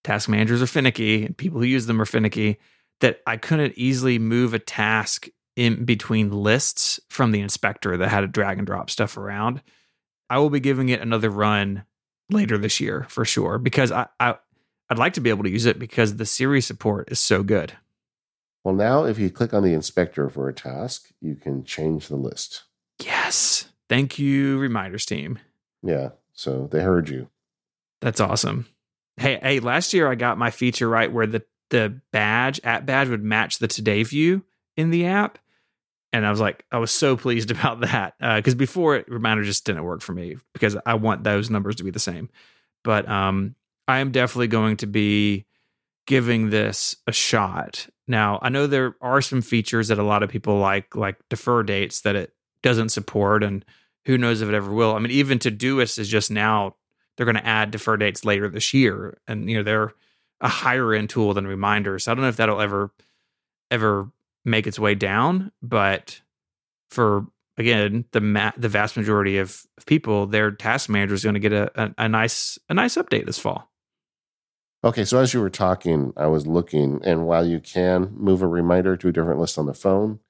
task 0.03 0.29
managers 0.29 0.63
are 0.63 0.67
finicky 0.67 1.27
and 1.27 1.37
people 1.37 1.61
who 1.61 1.67
use 1.67 1.87
them 1.87 2.01
are 2.01 2.07
finicky 2.07 2.59
that 3.01 3.21
i 3.27 3.37
couldn't 3.37 3.75
easily 3.77 4.19
move 4.19 4.55
a 4.55 4.59
task 4.59 5.29
in 5.57 5.85
between 5.85 6.31
lists 6.31 6.99
from 7.09 7.33
the 7.33 7.41
inspector 7.41 7.97
that 7.97 8.09
had 8.09 8.23
to 8.23 8.27
drag 8.27 8.59
and 8.59 8.67
drop 8.67 8.91
stuff 8.91 9.17
around. 9.17 9.63
I 10.29 10.39
will 10.39 10.51
be 10.51 10.61
giving 10.61 10.89
it 10.89 11.01
another 11.01 11.31
run 11.31 11.85
later 12.31 12.59
this 12.59 12.81
year 12.81 13.07
for 13.11 13.25
sure 13.27 13.59
because 13.59 13.93
i, 13.93 14.07
I 14.19 14.37
i'd 14.89 14.99
like 14.99 15.13
to 15.13 15.21
be 15.21 15.29
able 15.29 15.45
to 15.45 15.51
use 15.51 15.67
it 15.67 15.79
because 15.79 16.17
the 16.17 16.25
siri 16.25 16.63
support 16.63 17.13
is 17.13 17.21
so 17.21 17.43
good. 17.43 17.75
Well 18.65 18.75
now 18.75 19.05
if 19.05 19.19
you 19.19 19.29
click 19.29 19.53
on 19.53 19.63
the 19.63 19.75
inspector 19.75 20.31
for 20.31 20.49
a 20.49 20.55
task 20.55 21.11
you 21.21 21.35
can 21.37 21.65
change 21.65 22.09
the 22.09 22.17
list. 22.17 22.65
Yes 23.05 23.67
Thank 23.89 24.19
you, 24.19 24.59
reminders 24.59 25.07
team. 25.07 25.39
Yeah. 25.83 26.11
So 26.33 26.69
they 26.71 26.81
heard 26.81 27.09
you. 27.09 27.29
That's 28.01 28.21
awesome. 28.21 28.67
Hey, 29.17 29.39
hey, 29.41 29.61
last 29.61 29.93
year 29.93 30.11
I 30.11 30.15
got 30.15 30.39
my 30.39 30.51
feature 30.51 30.89
right 30.89 31.13
where 31.13 31.27
the 31.27 31.45
the 31.71 32.01
badge 32.13 32.61
app 32.63 32.87
badge 32.87 33.09
would 33.09 33.25
match 33.25 33.59
the 33.59 33.69
today 33.69 34.03
view 34.03 34.43
in 34.77 34.91
the 34.91 35.07
app. 35.07 35.39
And 36.13 36.25
I 36.25 36.31
was 36.31 36.41
like, 36.41 36.65
I 36.71 36.79
was 36.79 36.91
so 36.91 37.17
pleased 37.17 37.51
about 37.53 37.81
that. 37.81 38.15
Because 38.19 38.55
uh, 38.55 38.59
before 38.59 38.97
it 38.97 39.09
reminder 39.09 39.45
just 39.45 39.65
didn't 39.65 39.85
work 39.85 40.01
for 40.01 40.13
me 40.13 40.37
because 40.53 40.77
I 40.85 40.95
want 40.95 41.25
those 41.25 41.51
numbers 41.51 41.77
to 41.77 41.85
be 41.85 41.91
the 41.91 41.99
same. 41.99 42.31
But 42.83 43.09
um 43.09 43.55
I 43.87 43.99
am 43.99 44.13
definitely 44.13 44.49
going 44.49 44.79
to 44.79 44.87
be 44.87 45.47
giving 46.07 46.51
this 46.51 46.97
a 47.07 47.13
shot. 47.13 47.89
Now, 48.07 48.39
I 48.43 48.49
know 48.49 48.67
there 48.67 48.97
are 49.01 49.23
some 49.23 49.43
features 49.43 49.89
that 49.89 49.99
a 49.99 50.03
lot 50.03 50.23
of 50.23 50.31
people 50.31 50.59
like, 50.59 50.95
like 50.97 51.17
defer 51.31 51.63
dates 51.63 52.03
that 52.03 52.17
it 52.17 52.33
doesn't 52.65 52.89
support, 52.89 53.45
and 53.45 53.65
who 54.07 54.19
knows 54.19 54.41
if 54.41 54.49
it 54.49 54.55
ever 54.55 54.73
will. 54.73 54.95
I 54.95 54.99
mean, 54.99 55.13
even 55.13 55.39
Todoist 55.39 55.99
is 55.99 56.09
just 56.09 56.31
now 56.31 56.75
they're 57.17 57.27
going 57.27 57.37
to 57.37 57.47
add 57.47 57.71
defer 57.71 57.97
dates 57.97 58.25
later 58.25 58.49
this 58.49 58.75
year, 58.75 59.19
and 59.29 59.49
you 59.49 59.59
know 59.59 59.63
they're 59.63 59.93
a 60.41 60.49
higher 60.49 60.93
end 60.93 61.11
tool 61.11 61.35
than 61.35 61.47
reminders. 61.47 62.09
I 62.09 62.15
don't 62.15 62.23
know 62.23 62.29
if 62.29 62.37
that'll 62.37 62.61
ever 62.61 62.91
ever 63.71 64.11
make 64.45 64.67
its 64.67 64.79
way 64.79 64.95
down, 64.95 65.53
but 65.63 66.21
for 66.91 67.27
again 67.57 68.07
the 68.13 68.21
ma- 68.21 68.53
the 68.57 68.69
vast 68.69 68.97
majority 68.97 69.39
of, 69.39 69.63
of 69.79 69.87
people, 69.87 70.27
their 70.27 70.51
task 70.51 70.89
manager 70.89 71.15
is 71.15 71.23
going 71.23 71.35
to 71.35 71.41
get 71.41 71.53
a, 71.53 71.71
a, 71.81 71.95
a 71.99 72.09
nice 72.09 72.59
a 72.69 72.75
nice 72.75 72.97
update 72.97 73.27
this 73.27 73.39
fall. 73.39 73.71
Okay, 74.83 75.05
so 75.05 75.19
as 75.19 75.33
you 75.33 75.41
were 75.41 75.51
talking, 75.51 76.13
I 76.17 76.27
was 76.27 76.47
looking, 76.47 77.01
and 77.05 77.27
while 77.27 77.47
you 77.47 77.59
can 77.59 78.13
move 78.15 78.43
a 78.43 78.47
reminder 78.47 78.99
to 78.99 79.09
a 79.09 79.13
different 79.13 79.41
list 79.41 79.59
on 79.59 79.65
the 79.65 79.73
phone, 79.73 80.21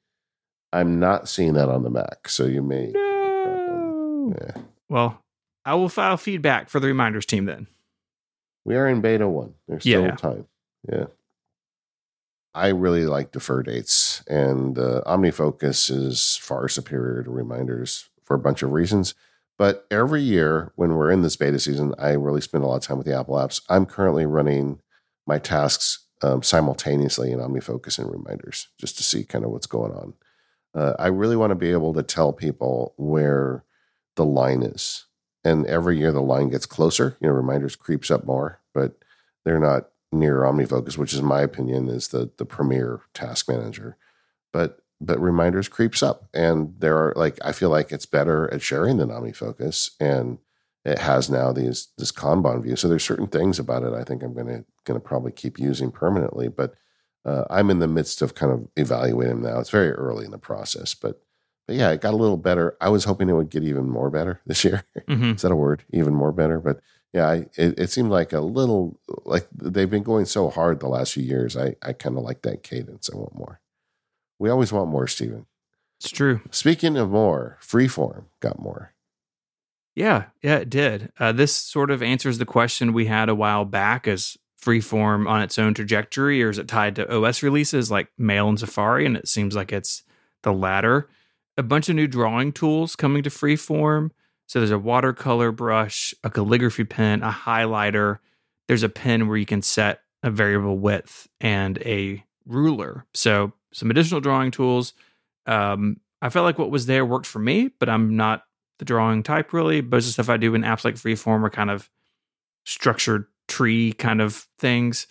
I'm 0.75 0.99
not 0.99 1.29
seeing 1.29 1.53
that 1.55 1.69
on 1.69 1.85
the 1.85 1.91
Mac, 1.91 2.29
so 2.29 2.47
you 2.47 2.61
may. 2.61 2.91
No. 2.93 4.35
Yeah. 4.41 4.63
Well, 4.89 5.23
I 5.65 5.75
will 5.75 5.89
file 5.89 6.17
feedback 6.17 6.69
for 6.69 6.81
the 6.81 6.89
reminders 6.89 7.27
team 7.27 7.45
then. 7.45 7.69
We 8.65 8.75
are 8.75 8.89
in 8.89 9.01
beta 9.01 9.29
one. 9.29 9.55
There's 9.69 9.83
still 9.83 10.03
yeah. 10.03 10.17
time. 10.17 10.49
Yeah. 10.91 11.07
I 12.55 12.69
really 12.69 13.07
like 13.07 13.31
defer 13.31 13.63
dates, 13.63 14.25
and 14.27 14.77
uh, 14.77 15.03
OmniFocus 15.07 15.91
is 15.91 16.37
far 16.43 16.69
superior 16.69 17.23
to 17.23 17.31
reminders 17.31 18.09
for 18.25 18.35
a 18.35 18.41
bunch 18.41 18.63
of 18.63 18.73
reasons. 18.73 19.15
But 19.57 19.87
every 19.93 20.23
year 20.23 20.73
when 20.75 20.95
we're 20.95 21.13
in 21.13 21.23
this 21.23 21.37
beta 21.37 21.61
season, 21.61 21.95
I 21.99 22.11
really 22.11 22.41
spend 22.41 22.65
a 22.65 22.67
lot 22.67 22.77
of 22.77 22.83
time 22.83 22.99
with 22.99 23.07
the 23.07 23.17
Apple 23.17 23.37
apps. 23.37 23.63
I'm 23.69 23.87
currently 23.87 24.27
running 24.27 24.81
my 25.25 25.39
tasks 25.39 26.05
um, 26.21 26.43
simultaneously 26.43 27.31
in 27.31 27.39
OmniFocus 27.39 28.01
and 28.01 28.11
reminders 28.11 28.69
just 28.77 28.97
to 28.97 29.05
see 29.05 29.23
kind 29.23 29.45
of 29.45 29.53
what's 29.53 29.67
going 29.67 29.93
on. 29.93 30.15
Uh, 30.75 30.95
I 30.99 31.07
really 31.09 31.37
want 31.37 31.51
to 31.51 31.57
be 31.57 31.71
able 31.71 31.95
to 31.95 32.03
tell 32.03 32.33
people 32.33 32.95
where 32.97 33.65
the 34.17 34.25
line 34.25 34.63
is. 34.63 35.07
And 35.45 35.67
every 35.67 35.99
year 35.99 36.11
the 36.11 36.23
line 36.23 36.49
gets 36.49 36.67
closer. 36.67 37.17
You 37.21 37.29
know, 37.29 37.35
reminders 37.35 37.77
creeps 37.77 38.11
up 38.11 38.25
more, 38.25 38.61
but 38.73 38.97
they're 39.45 39.61
not 39.61 39.91
near 40.11 40.41
OmniFocus, 40.41 40.97
which 40.97 41.13
is 41.13 41.21
my 41.23 41.43
opinion 41.43 41.89
is 41.89 42.09
the 42.09 42.31
the 42.39 42.47
premier 42.47 43.01
task 43.13 43.49
manager. 43.49 43.97
But 44.53 44.81
but 45.01 45.21
reminders 45.21 45.69
creeps 45.69 46.03
up, 46.03 46.29
and 46.33 46.75
there 46.79 46.97
are 46.97 47.13
like 47.15 47.39
I 47.45 47.53
feel 47.53 47.69
like 47.69 47.93
it's 47.93 48.07
better 48.07 48.53
at 48.53 48.63
sharing 48.63 48.97
than 48.97 49.11
OmniFocus, 49.11 49.91
and 50.01 50.39
it 50.85 50.99
has 50.99 51.29
now 51.29 51.53
these 51.53 51.89
this 51.99 52.13
Kanban 52.13 52.63
view. 52.63 52.77
So 52.77 52.89
there's 52.89 53.05
certain 53.05 53.27
things 53.27 53.59
about 53.59 53.83
it 53.83 53.93
I 53.93 54.05
think 54.05 54.23
I'm 54.23 54.35
gonna 54.35 54.65
gonna 54.85 55.01
probably 55.01 55.33
keep 55.33 55.59
using 55.59 55.91
permanently, 55.91 56.49
but 56.49 56.75
uh, 57.25 57.45
I'm 57.51 57.71
in 57.71 57.79
the 57.79 57.89
midst 57.89 58.23
of 58.23 58.35
kind 58.35 58.53
of 58.53 58.69
evaluating 58.77 59.43
them 59.43 59.53
now. 59.53 59.61
It's 59.61 59.71
very 59.71 59.91
early 59.91 60.25
in 60.25 60.31
the 60.31 60.39
process, 60.39 60.95
but 60.95 61.21
but 61.67 61.77
yeah, 61.77 61.91
it 61.93 62.03
got 62.03 62.13
a 62.13 62.19
little 62.19 62.37
better. 62.37 62.77
I 62.81 62.91
was 62.91 63.05
hoping 63.05 63.31
it 63.31 63.33
would 63.33 63.49
get 63.49 63.65
even 63.65 63.89
more 63.89 64.11
better 64.11 64.41
this 64.47 64.65
year. 64.65 64.85
Mm-hmm. 65.09 65.33
Is 65.33 65.43
that 65.43 65.53
a 65.53 65.57
word? 65.57 65.85
Even 65.91 66.15
more 66.15 66.33
better? 66.33 66.61
But 66.61 66.81
yeah, 67.13 67.29
I, 67.29 67.35
it, 67.57 67.79
it 67.79 67.91
seemed 67.91 68.11
like 68.11 68.33
a 68.33 68.41
little 68.41 68.99
like 69.25 69.47
they've 69.55 69.91
been 69.91 70.03
going 70.03 70.27
so 70.27 70.51
hard 70.51 70.81
the 70.81 70.89
last 70.89 71.15
few 71.15 71.23
years. 71.23 71.57
I 71.57 71.77
I 71.83 71.93
kind 71.93 72.17
of 72.17 72.25
like 72.25 72.43
that 72.43 72.63
cadence. 72.63 73.09
I 73.13 73.17
want 73.17 73.35
more. 73.35 73.61
We 74.39 74.51
always 74.51 74.73
want 74.73 74.91
more, 74.91 75.07
Stephen. 75.07 75.47
It's 76.01 76.11
true. 76.11 76.41
Speaking 76.51 76.99
of 76.99 77.11
more, 77.11 77.57
Freeform 77.63 78.25
got 78.41 78.59
more. 78.59 78.93
Yeah, 79.95 80.25
yeah, 80.43 80.57
it 80.57 80.71
did. 80.71 81.13
Uh, 81.21 81.31
this 81.31 81.55
sort 81.55 81.93
of 81.93 82.03
answers 82.03 82.39
the 82.39 82.45
question 82.45 82.93
we 82.93 83.07
had 83.07 83.29
a 83.29 83.35
while 83.35 83.65
back: 83.65 84.09
as 84.09 84.37
freeform 84.65 85.29
on 85.29 85.43
its 85.43 85.59
own 85.59 85.75
trajectory, 85.75 86.43
or 86.43 86.51
is 86.51 86.59
it 86.59 86.69
tied 86.69 86.97
to 86.97 87.15
OS 87.15 87.43
releases 87.43 87.91
like 87.91 88.09
Mail 88.17 88.49
and 88.49 88.59
Safari? 88.59 89.05
And 89.07 89.17
it 89.17 89.29
seems 89.29 89.55
like 89.55 89.73
it's 89.73 90.03
the 90.43 90.53
latter. 90.53 91.09
A 91.57 91.63
bunch 91.63 91.89
of 91.89 91.97
new 91.97 92.07
drawing 92.07 92.53
tools 92.53 92.97
coming 92.97 93.23
to 93.23 93.31
freeform. 93.31 94.11
So 94.47 94.61
there's 94.61 94.71
a 94.71 94.79
watercolor 94.79 95.53
brush, 95.53 96.15
a 96.23 96.31
calligraphy 96.31 96.85
pen, 96.85 97.23
a 97.23 97.31
highlighter. 97.31 98.19
There's 98.69 98.83
a 98.83 98.89
pen 98.89 99.29
where 99.29 99.37
you 99.37 99.47
can 99.47 99.63
set 99.63 100.01
a 100.23 100.31
variable 100.31 100.79
width 100.79 101.29
and 101.41 101.79
a 101.79 102.25
ruler. 102.47 103.07
So 103.15 103.53
some 103.73 103.91
additional 103.91 104.21
drawing 104.21 104.51
tools. 104.51 104.95
Um, 105.47 106.01
I 106.23 106.31
felt 106.31 106.45
like 106.45 106.59
what 106.59 106.71
was 106.71 106.87
there 106.87 107.05
worked 107.05 107.27
for 107.27 107.39
me, 107.39 107.71
but 107.79 107.89
I'm 107.89 108.17
not 108.17 108.45
the 108.79 108.85
drawing 108.85 109.23
type 109.23 109.53
really. 109.53 109.83
Most 109.83 110.05
of 110.05 110.09
the 110.09 110.13
stuff 110.13 110.29
I 110.29 110.37
do 110.37 110.55
in 110.55 110.63
apps 110.63 110.85
like 110.85 110.95
Freeform 110.95 111.45
are 111.45 111.51
kind 111.51 111.71
of 111.71 111.91
structured 112.65 113.27
tree 113.49 113.93
kind 113.93 114.21
of 114.21 114.47
things. 114.59 115.07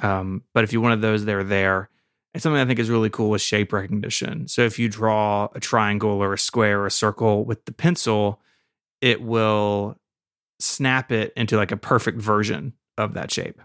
Um, 0.00 0.42
but 0.54 0.64
if 0.64 0.72
you 0.72 0.80
wanted 0.80 1.00
those, 1.00 1.24
they're 1.24 1.44
there. 1.44 1.88
And 2.34 2.42
something 2.42 2.60
I 2.60 2.66
think 2.66 2.78
is 2.78 2.90
really 2.90 3.10
cool 3.10 3.34
is 3.34 3.42
shape 3.42 3.72
recognition. 3.72 4.48
So 4.48 4.62
if 4.62 4.78
you 4.78 4.88
draw 4.88 5.48
a 5.54 5.60
triangle 5.60 6.22
or 6.22 6.34
a 6.34 6.38
square 6.38 6.80
or 6.80 6.86
a 6.86 6.90
circle 6.90 7.44
with 7.44 7.64
the 7.64 7.72
pencil, 7.72 8.40
it 9.00 9.22
will 9.22 9.98
snap 10.60 11.10
it 11.10 11.32
into 11.36 11.56
like 11.56 11.72
a 11.72 11.76
perfect 11.76 12.20
version 12.20 12.74
of 12.96 13.14
that 13.14 13.30
shape. 13.32 13.60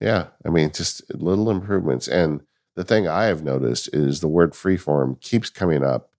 Yeah. 0.00 0.26
I 0.44 0.50
mean, 0.50 0.70
just 0.72 1.02
little 1.14 1.50
improvements. 1.50 2.06
And 2.06 2.42
the 2.76 2.84
thing 2.84 3.08
I 3.08 3.24
have 3.24 3.42
noticed 3.42 3.88
is 3.94 4.20
the 4.20 4.28
word 4.28 4.52
freeform 4.52 5.20
keeps 5.20 5.50
coming 5.50 5.82
up 5.82 6.10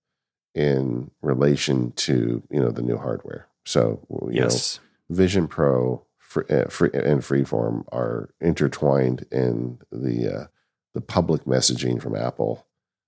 in 0.56 1.12
relation 1.22 1.92
to, 1.92 2.42
you 2.50 2.60
know, 2.60 2.72
the 2.72 2.82
new 2.82 2.98
hardware. 2.98 3.48
So, 3.66 4.06
you 4.10 4.42
yes. 4.42 4.80
know, 5.10 5.16
Vision 5.16 5.48
Pro 5.48 6.04
free, 6.46 6.58
uh, 6.58 6.70
free 6.70 6.90
and 6.94 7.22
freeform 7.22 7.84
are 7.92 8.30
intertwined 8.42 9.26
in 9.32 9.80
the 9.92 10.36
uh, 10.36 10.46
the 10.94 11.02
public 11.02 11.46
messaging 11.46 12.02
from 12.02 12.16
Apple, 12.16 12.66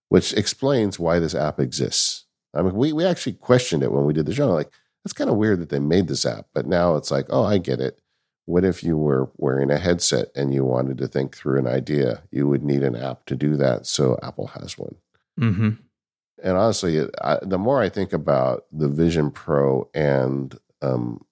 which 0.10 0.34
explains 0.34 0.99
why 0.99 1.19
this 1.19 1.35
app 1.35 1.60
exists. 1.60 2.26
I 2.53 2.61
mean, 2.61 2.76
we, 2.76 2.93
we 2.93 3.06
actually 3.06 3.34
questioned 3.34 3.84
it 3.84 3.91
when 3.91 4.06
we 4.06 4.14
did 4.14 4.26
the 4.26 4.34
show. 4.34 4.49
Like, 4.49 4.72
it's 5.06 5.14
kind 5.14 5.30
of 5.30 5.38
weird 5.38 5.60
that 5.60 5.69
they 5.69 5.80
made 5.80 6.07
this 6.07 6.26
app, 6.26 6.47
but 6.53 6.65
now 6.65 6.95
it's 6.95 7.11
like, 7.11 7.27
oh, 7.30 7.43
I 7.43 7.57
get 7.57 7.80
it. 7.80 7.99
What 8.45 8.65
if 8.65 8.84
you 8.84 8.97
were 8.97 9.30
wearing 9.38 9.69
a 9.69 9.77
headset 9.77 10.27
and 10.35 10.53
you 10.53 10.65
wanted 10.65 10.97
to 10.97 11.07
think 11.07 11.35
through 11.35 11.60
an 11.60 11.68
idea? 11.68 12.23
You 12.31 12.47
would 12.47 12.64
need 12.64 12.84
an 12.84 12.95
app 12.95 13.26
to 13.26 13.35
do 13.35 13.56
that. 13.57 13.85
So 13.85 14.18
Apple 14.23 14.47
has 14.47 14.77
one. 14.77 14.95
Mm-hmm. 15.39 15.69
And 16.43 16.57
honestly, 16.57 17.07
I, 17.22 17.38
the 17.41 17.60
more 17.60 17.81
I 17.81 17.89
think 17.89 18.11
about 18.11 18.65
the 18.72 18.89
Vision 18.89 19.30
Pro 19.30 19.89
and 19.93 20.57
um, 20.81 21.23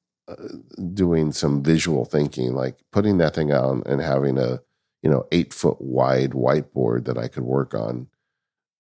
doing 0.94 1.32
some 1.32 1.64
visual 1.64 2.06
thinking, 2.06 2.54
like 2.54 2.78
putting 2.92 3.18
that 3.18 3.36
thing 3.36 3.52
on 3.52 3.84
and 3.86 4.02
having 4.02 4.38
a 4.38 4.62
you 5.02 5.10
know 5.10 5.26
eight 5.32 5.54
foot 5.54 5.80
wide 5.80 6.32
whiteboard 6.32 7.06
that 7.06 7.18
I 7.18 7.28
could 7.28 7.44
work 7.44 7.74
on, 7.74 8.08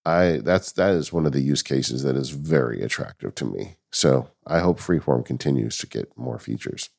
I 0.05 0.39
that's 0.43 0.71
that 0.73 0.93
is 0.93 1.13
one 1.13 1.25
of 1.25 1.31
the 1.31 1.41
use 1.41 1.61
cases 1.61 2.03
that 2.03 2.15
is 2.15 2.29
very 2.29 2.81
attractive 2.81 3.35
to 3.35 3.45
me. 3.45 3.77
So 3.91 4.29
I 4.45 4.59
hope 4.59 4.79
Freeform 4.79 5.25
continues 5.25 5.77
to 5.79 5.87
get 5.87 6.17
more 6.17 6.39
features. 6.39 6.89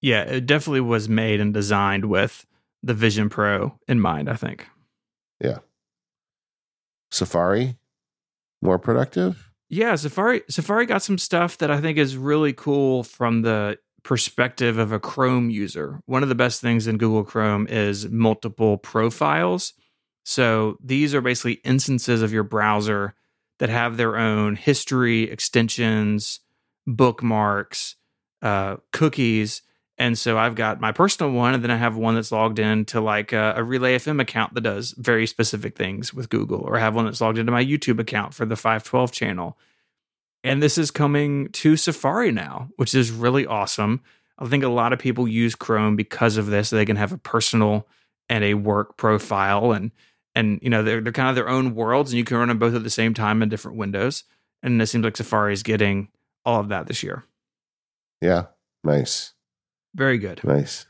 Yeah, 0.00 0.22
it 0.22 0.46
definitely 0.46 0.80
was 0.80 1.08
made 1.08 1.40
and 1.40 1.54
designed 1.54 2.06
with 2.06 2.44
the 2.82 2.94
Vision 2.94 3.28
Pro 3.28 3.78
in 3.86 4.00
mind, 4.00 4.28
I 4.28 4.34
think. 4.34 4.66
Yeah. 5.40 5.58
Safari, 7.10 7.76
more 8.60 8.78
productive? 8.78 9.51
Yeah, 9.72 9.94
Safari 9.94 10.42
Safari 10.50 10.84
got 10.84 11.02
some 11.02 11.16
stuff 11.16 11.56
that 11.56 11.70
I 11.70 11.80
think 11.80 11.96
is 11.96 12.14
really 12.14 12.52
cool 12.52 13.04
from 13.04 13.40
the 13.40 13.78
perspective 14.02 14.76
of 14.76 14.92
a 14.92 15.00
Chrome 15.00 15.48
user. 15.48 16.02
One 16.04 16.22
of 16.22 16.28
the 16.28 16.34
best 16.34 16.60
things 16.60 16.86
in 16.86 16.98
Google 16.98 17.24
Chrome 17.24 17.66
is 17.66 18.06
multiple 18.10 18.76
profiles. 18.76 19.72
So 20.26 20.76
these 20.84 21.14
are 21.14 21.22
basically 21.22 21.54
instances 21.64 22.20
of 22.20 22.34
your 22.34 22.42
browser 22.42 23.14
that 23.60 23.70
have 23.70 23.96
their 23.96 24.18
own 24.18 24.56
history, 24.56 25.30
extensions, 25.30 26.40
bookmarks, 26.86 27.96
uh, 28.42 28.76
cookies. 28.92 29.62
And 29.98 30.18
so 30.18 30.38
I've 30.38 30.54
got 30.54 30.80
my 30.80 30.90
personal 30.90 31.32
one, 31.32 31.54
and 31.54 31.62
then 31.62 31.70
I 31.70 31.76
have 31.76 31.96
one 31.96 32.14
that's 32.14 32.32
logged 32.32 32.58
in 32.58 32.84
to 32.86 33.00
like 33.00 33.32
a, 33.32 33.54
a, 33.56 33.62
Relay 33.62 33.96
FM 33.96 34.20
account 34.20 34.54
that 34.54 34.62
does 34.62 34.92
very 34.92 35.26
specific 35.26 35.76
things 35.76 36.14
with 36.14 36.30
Google, 36.30 36.60
or 36.60 36.76
I 36.76 36.80
have 36.80 36.94
one 36.94 37.04
that's 37.04 37.20
logged 37.20 37.38
into 37.38 37.52
my 37.52 37.64
YouTube 37.64 38.00
account 38.00 38.32
for 38.32 38.46
the 38.46 38.56
512 38.56 39.12
channel. 39.12 39.58
And 40.42 40.62
this 40.62 40.78
is 40.78 40.90
coming 40.90 41.50
to 41.50 41.76
Safari 41.76 42.32
now, 42.32 42.70
which 42.76 42.94
is 42.94 43.10
really 43.10 43.46
awesome. 43.46 44.00
I 44.38 44.46
think 44.48 44.64
a 44.64 44.68
lot 44.68 44.92
of 44.92 44.98
people 44.98 45.28
use 45.28 45.54
Chrome 45.54 45.94
because 45.94 46.36
of 46.36 46.46
this. 46.46 46.70
They 46.70 46.86
can 46.86 46.96
have 46.96 47.12
a 47.12 47.18
personal 47.18 47.86
and 48.28 48.42
a 48.42 48.54
work 48.54 48.96
profile, 48.96 49.72
and 49.72 49.92
and 50.34 50.58
you 50.62 50.70
know 50.70 50.82
they're 50.82 51.00
they're 51.00 51.12
kind 51.12 51.28
of 51.28 51.36
their 51.36 51.48
own 51.48 51.74
worlds, 51.74 52.10
and 52.10 52.18
you 52.18 52.24
can 52.24 52.38
run 52.38 52.48
them 52.48 52.58
both 52.58 52.74
at 52.74 52.82
the 52.82 52.90
same 52.90 53.14
time 53.14 53.42
in 53.42 53.48
different 53.48 53.76
windows. 53.76 54.24
And 54.62 54.80
it 54.80 54.86
seems 54.86 55.04
like 55.04 55.16
Safari 55.16 55.52
is 55.52 55.62
getting 55.62 56.08
all 56.44 56.60
of 56.60 56.68
that 56.70 56.86
this 56.86 57.02
year. 57.02 57.24
Yeah, 58.20 58.46
nice. 58.84 59.34
Very 59.94 60.18
good. 60.18 60.42
Nice. 60.44 60.86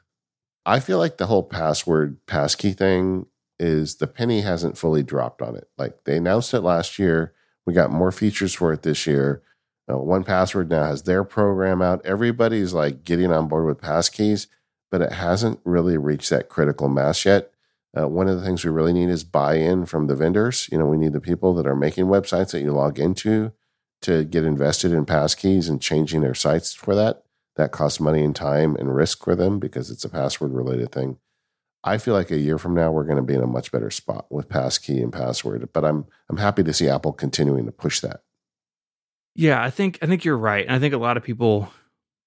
I 0.65 0.81
feel 0.81 0.99
like 0.99 1.17
the 1.17 1.27
whole 1.27 1.43
password 1.43 2.25
passkey 2.27 2.73
thing 2.73 3.27
is 3.59 3.97
the 3.97 4.07
penny 4.07 4.43
hasn't 4.43 4.79
fully 4.79 5.03
dropped 5.03 5.43
on 5.43 5.57
it. 5.57 5.69
Like 5.77 6.05
they 6.05 6.17
announced 6.17 6.55
it 6.55 6.61
last 6.61 6.99
year. 6.99 7.35
We 7.67 7.75
got 7.75 7.91
more 7.91 8.13
features 8.13 8.55
for 8.55 8.73
it 8.73 8.83
this 8.83 9.07
year. 9.07 9.43
Uh, 9.89 9.95
1Password 9.95 10.69
now 10.69 10.85
has 10.85 11.03
their 11.03 11.25
program 11.25 11.83
out. 11.83 12.05
Everybody's 12.05 12.73
like 12.73 13.05
getting 13.05 13.33
on 13.33 13.49
board 13.49 13.67
with 13.67 13.81
passkeys, 13.81 14.47
but 14.91 15.03
it 15.03 15.13
hasn't 15.13 15.61
really 15.65 15.97
reached 15.97 16.31
that 16.31 16.49
critical 16.49 16.89
mass 16.89 17.25
yet. 17.25 17.53
Uh, 17.97 18.09
one 18.09 18.29
of 18.29 18.39
the 18.39 18.45
things 18.45 18.65
we 18.65 18.71
really 18.71 18.93
need 18.93 19.11
is 19.11 19.25
buy 19.25 19.57
in 19.57 19.85
from 19.85 20.07
the 20.07 20.17
vendors. 20.17 20.69
You 20.73 20.79
know, 20.79 20.87
we 20.87 20.97
need 20.97 21.13
the 21.13 21.21
people 21.21 21.53
that 21.55 21.67
are 21.67 21.77
making 21.77 22.07
websites 22.07 22.53
that 22.53 22.63
you 22.63 22.73
log 22.73 22.99
into 22.99 23.53
to 24.03 24.25
get 24.25 24.45
invested 24.45 24.93
in 24.93 25.05
passkeys 25.05 25.69
and 25.69 25.81
changing 25.81 26.23
their 26.23 26.35
sites 26.35 26.73
for 26.73 26.95
that. 26.95 27.22
That 27.57 27.73
costs 27.73 28.01
money 28.01 28.25
and 28.25 28.35
time 28.35 28.77
and 28.77 28.95
risk 28.95 29.25
for 29.25 29.35
them 29.35 29.59
because 29.59 29.91
it's 29.91 30.05
a 30.05 30.09
password 30.09 30.53
related 30.53 30.91
thing. 30.91 31.19
I 31.85 31.99
feel 31.99 32.15
like 32.15 32.31
a 32.31 32.39
year 32.39 32.59
from 32.59 32.75
now 32.75 32.93
we're 32.93 33.05
going 33.05 33.17
to 33.17 33.23
be 33.23 33.35
in 33.35 33.43
a 33.43 33.47
much 33.47 33.73
better 33.73 33.91
spot 33.91 34.27
with 34.31 34.49
passkey 34.49 35.03
and 35.03 35.13
password. 35.13 35.69
But 35.73 35.85
I'm 35.85 36.07
I'm 36.29 36.37
happy 36.37 36.63
to 36.63 36.73
see 36.73 36.89
Apple 36.89 37.13
continuing 37.13 37.67
to 37.67 37.73
push 37.73 38.01
that. 38.01 38.23
Yeah, 39.35 39.63
I 39.63 39.71
think 39.71 39.99
I 40.03 40.07
think 40.07 40.25
you're 40.25 40.37
right. 40.37 40.65
And 40.65 40.75
I 40.75 40.79
think 40.79 40.95
a 40.95 40.99
lot 40.99 41.17
of 41.17 41.23
people, 41.23 41.73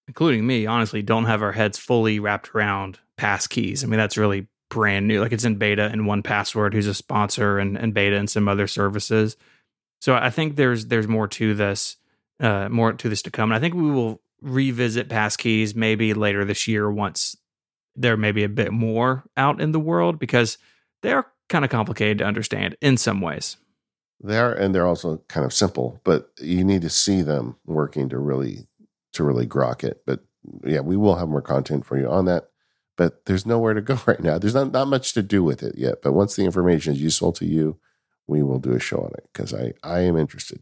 including 0.07 0.45
me, 0.45 0.65
honestly, 0.65 1.02
don't 1.02 1.26
have 1.26 1.41
our 1.41 1.53
heads 1.53 1.77
fully 1.77 2.19
wrapped 2.19 2.53
around 2.53 2.99
passkeys. 3.18 3.84
I 3.84 3.88
mean, 3.88 3.97
that's 3.97 4.18
really 4.18 4.47
brand 4.69 5.07
new. 5.07 5.22
Like 5.22 5.31
it's 5.31 5.45
in 5.45 5.56
beta 5.56 5.85
and 5.85 6.02
1Password, 6.02 6.73
who's 6.73 6.88
a 6.88 6.93
sponsor, 6.93 7.60
and, 7.60 7.77
and 7.77 7.93
beta 7.93 8.18
and 8.18 8.30
some 8.30 8.47
other 8.47 8.68
services. 8.68 9.38
So 10.02 10.15
I 10.15 10.30
think 10.30 10.56
there's 10.56 10.88
there's 10.88 11.07
more 11.07 11.27
to 11.30 11.53
this, 11.53 11.97
uh, 12.39 12.69
more 12.69 12.93
to 12.93 13.10
this 13.10 13.22
to 13.23 13.31
come. 13.31 13.52
And 13.52 13.56
I 13.56 13.60
think 13.60 13.73
we 13.73 13.89
will 13.89 14.22
revisit 14.46 15.10
passkeys 15.10 15.76
maybe 15.76 16.14
later 16.14 16.46
this 16.46 16.68
year 16.68 16.90
once 16.90 17.36
there 17.96 18.18
may 18.18 18.32
be 18.32 18.44
a 18.44 18.50
bit 18.50 18.72
more 18.72 19.24
out 19.36 19.60
in 19.60 19.72
the 19.72 19.80
world 19.80 20.20
because 20.20 20.58
they 21.02 21.12
are 21.12 21.28
kind 21.50 21.66
of 21.66 21.72
complicated 21.72 22.20
to 22.20 22.26
understand 22.26 22.76
in 22.82 22.98
some 22.98 23.22
ways. 23.22 23.58
They 24.24 24.38
are, 24.38 24.54
and 24.54 24.74
they're 24.74 24.86
also 24.86 25.22
kind 25.28 25.46
of 25.46 25.54
simple, 25.54 26.00
but 26.04 26.30
you 26.40 26.64
need 26.64 26.82
to 26.84 26.90
see 26.90 27.22
them 27.22 27.56
working 27.66 28.10
to 28.10 28.18
really 28.18 28.68
to 29.14 29.24
really 29.24 29.48
grok 29.48 29.84
it. 29.84 30.04
But 30.06 30.22
yeah, 30.64 30.82
we 30.82 30.98
will 30.98 31.16
have 31.16 31.30
more 31.30 31.42
content 31.42 31.86
for 31.86 31.98
you 31.98 32.08
on 32.10 32.26
that. 32.26 32.50
But 32.98 33.26
there's 33.26 33.46
nowhere 33.46 33.74
to 33.74 33.82
go 33.82 34.00
right 34.06 34.22
now. 34.22 34.38
There's 34.38 34.54
not, 34.56 34.72
not 34.72 34.88
much 34.88 35.14
to 35.14 35.24
do 35.24 35.44
with 35.44 35.64
it 35.64 35.78
yet. 35.78 36.02
But 36.02 36.14
once 36.14 36.36
the 36.36 36.46
information 36.46 36.94
is 36.94 37.02
useful 37.02 37.32
to 37.34 37.46
you, 37.46 37.78
we 38.28 38.42
will 38.42 38.60
do 38.60 38.74
a 38.74 38.80
show 38.80 38.98
on 38.98 39.12
it 39.18 39.28
because 39.32 39.54
I, 39.54 39.74
I 39.84 40.00
am 40.02 40.18
interested 40.18 40.62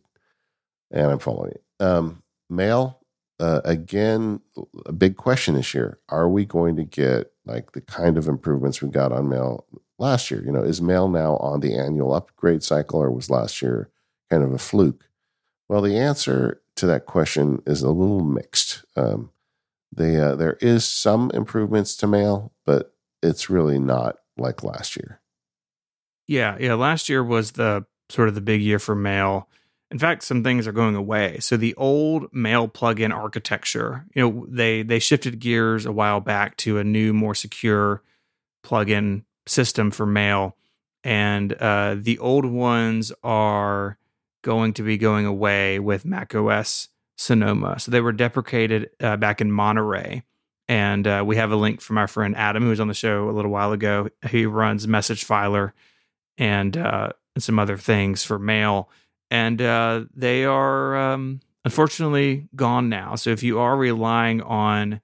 and 0.92 1.12
I'm 1.12 1.20
following 1.20 1.52
it. 1.52 1.64
Um, 1.80 2.24
mail, 2.50 3.00
uh, 3.44 3.60
again, 3.66 4.40
a 4.86 4.94
big 4.94 5.18
question 5.18 5.56
this 5.56 5.74
year. 5.74 6.00
Are 6.08 6.30
we 6.30 6.46
going 6.46 6.78
to 6.78 6.86
get 6.86 7.34
like 7.46 7.74
the 7.74 7.82
kind 7.82 8.18
of 8.18 8.30
improvements 8.30 8.82
we 8.82 8.88
got 8.88 9.12
on 9.12 9.28
mail 9.28 9.66
last 10.00 10.32
year? 10.32 10.42
You 10.46 10.52
know, 10.54 10.64
is 10.64 10.82
mail 10.82 11.10
now 11.10 11.36
on 11.38 11.60
the 11.60 11.76
annual 11.76 12.14
upgrade 12.14 12.64
cycle 12.64 13.04
or 13.04 13.12
was 13.12 13.30
last 13.30 13.62
year 13.62 13.90
kind 14.30 14.44
of 14.44 14.54
a 14.54 14.58
fluke? 14.58 15.10
Well, 15.68 15.82
the 15.82 15.98
answer 15.98 16.62
to 16.78 16.86
that 16.86 17.06
question 17.06 17.62
is 17.68 17.82
a 17.82 17.92
little 17.92 18.24
mixed. 18.24 18.86
Um, 18.96 19.32
they, 19.92 20.16
uh, 20.16 20.36
there 20.36 20.58
is 20.62 20.86
some 20.86 21.30
improvements 21.34 21.98
to 21.98 22.08
mail, 22.08 22.54
but 22.66 22.96
it's 23.22 23.50
really 23.50 23.78
not 23.78 24.16
like 24.38 24.64
last 24.64 24.96
year. 24.96 25.20
Yeah, 26.28 26.56
yeah. 26.62 26.76
Last 26.76 27.10
year 27.10 27.22
was 27.22 27.52
the 27.52 27.86
sort 28.08 28.30
of 28.30 28.36
the 28.36 28.42
big 28.42 28.62
year 28.62 28.80
for 28.80 28.96
mail. 28.96 29.50
In 29.94 30.00
fact, 30.00 30.24
some 30.24 30.44
things 30.44 30.66
are 30.66 30.72
going 30.72 30.96
away. 30.96 31.38
So 31.40 31.56
the 31.56 31.76
old 31.76 32.34
mail 32.34 32.68
plugin 32.68 33.14
architecture, 33.14 34.06
you 34.16 34.24
know, 34.24 34.46
they 34.50 34.82
they 34.82 34.98
shifted 34.98 35.40
gears 35.40 35.86
a 35.86 35.92
while 35.92 36.20
back 36.20 36.58
to 36.58 36.80
a 36.80 36.84
new, 36.84 37.14
more 37.14 37.36
secure 37.36 38.02
plugin 38.66 39.24
system 39.46 39.92
for 39.92 40.08
mail, 40.08 40.58
and 41.04 41.54
uh, 41.54 41.96
the 41.96 42.18
old 42.18 42.44
ones 42.44 43.12
are 43.24 44.00
going 44.42 44.74
to 44.74 44.84
be 44.84 44.98
going 44.98 45.28
away 45.28 45.78
with 45.78 46.06
macOS 46.06 46.90
Sonoma. 47.16 47.80
So 47.80 47.92
they 47.92 48.02
were 48.02 48.12
deprecated 48.12 48.90
uh, 49.00 49.18
back 49.18 49.42
in 49.42 49.52
Monterey. 49.52 50.24
And 50.68 51.06
uh, 51.06 51.24
we 51.26 51.36
have 51.36 51.52
a 51.52 51.56
link 51.56 51.82
from 51.82 51.98
our 51.98 52.08
friend 52.08 52.36
Adam, 52.36 52.64
who 52.64 52.70
was 52.70 52.80
on 52.80 52.88
the 52.88 52.94
show 52.94 53.30
a 53.30 53.32
little 53.32 53.52
while 53.52 53.74
ago. 53.74 54.10
He 54.30 54.46
runs 54.46 54.88
MsgFiler 54.88 55.74
and, 56.38 56.76
uh, 56.78 57.10
and 57.36 57.44
some 57.44 57.60
other 57.60 57.78
things 57.78 58.24
for 58.24 58.40
mail. 58.40 58.90
And 59.34 59.64
uh, 59.64 60.06
they 60.16 60.46
are 60.46 60.96
um, 60.96 61.40
unfortunately 61.66 62.48
gone 62.56 62.88
now. 62.88 63.16
So 63.16 63.32
if 63.32 63.42
you 63.42 63.58
are 63.58 63.76
relying 63.76 64.44
on 64.44 65.02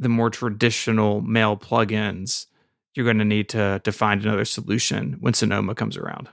the 0.00 0.08
more 0.08 0.28
traditional 0.28 1.20
mail 1.20 1.56
plugins, 1.56 2.46
you're 2.94 3.04
going 3.04 3.18
to 3.18 3.24
need 3.24 3.48
to 3.50 3.80
to 3.84 3.92
find 3.92 4.22
another 4.22 4.44
solution 4.44 5.18
when 5.20 5.34
Sonoma 5.34 5.76
comes 5.76 5.96
around. 5.96 6.28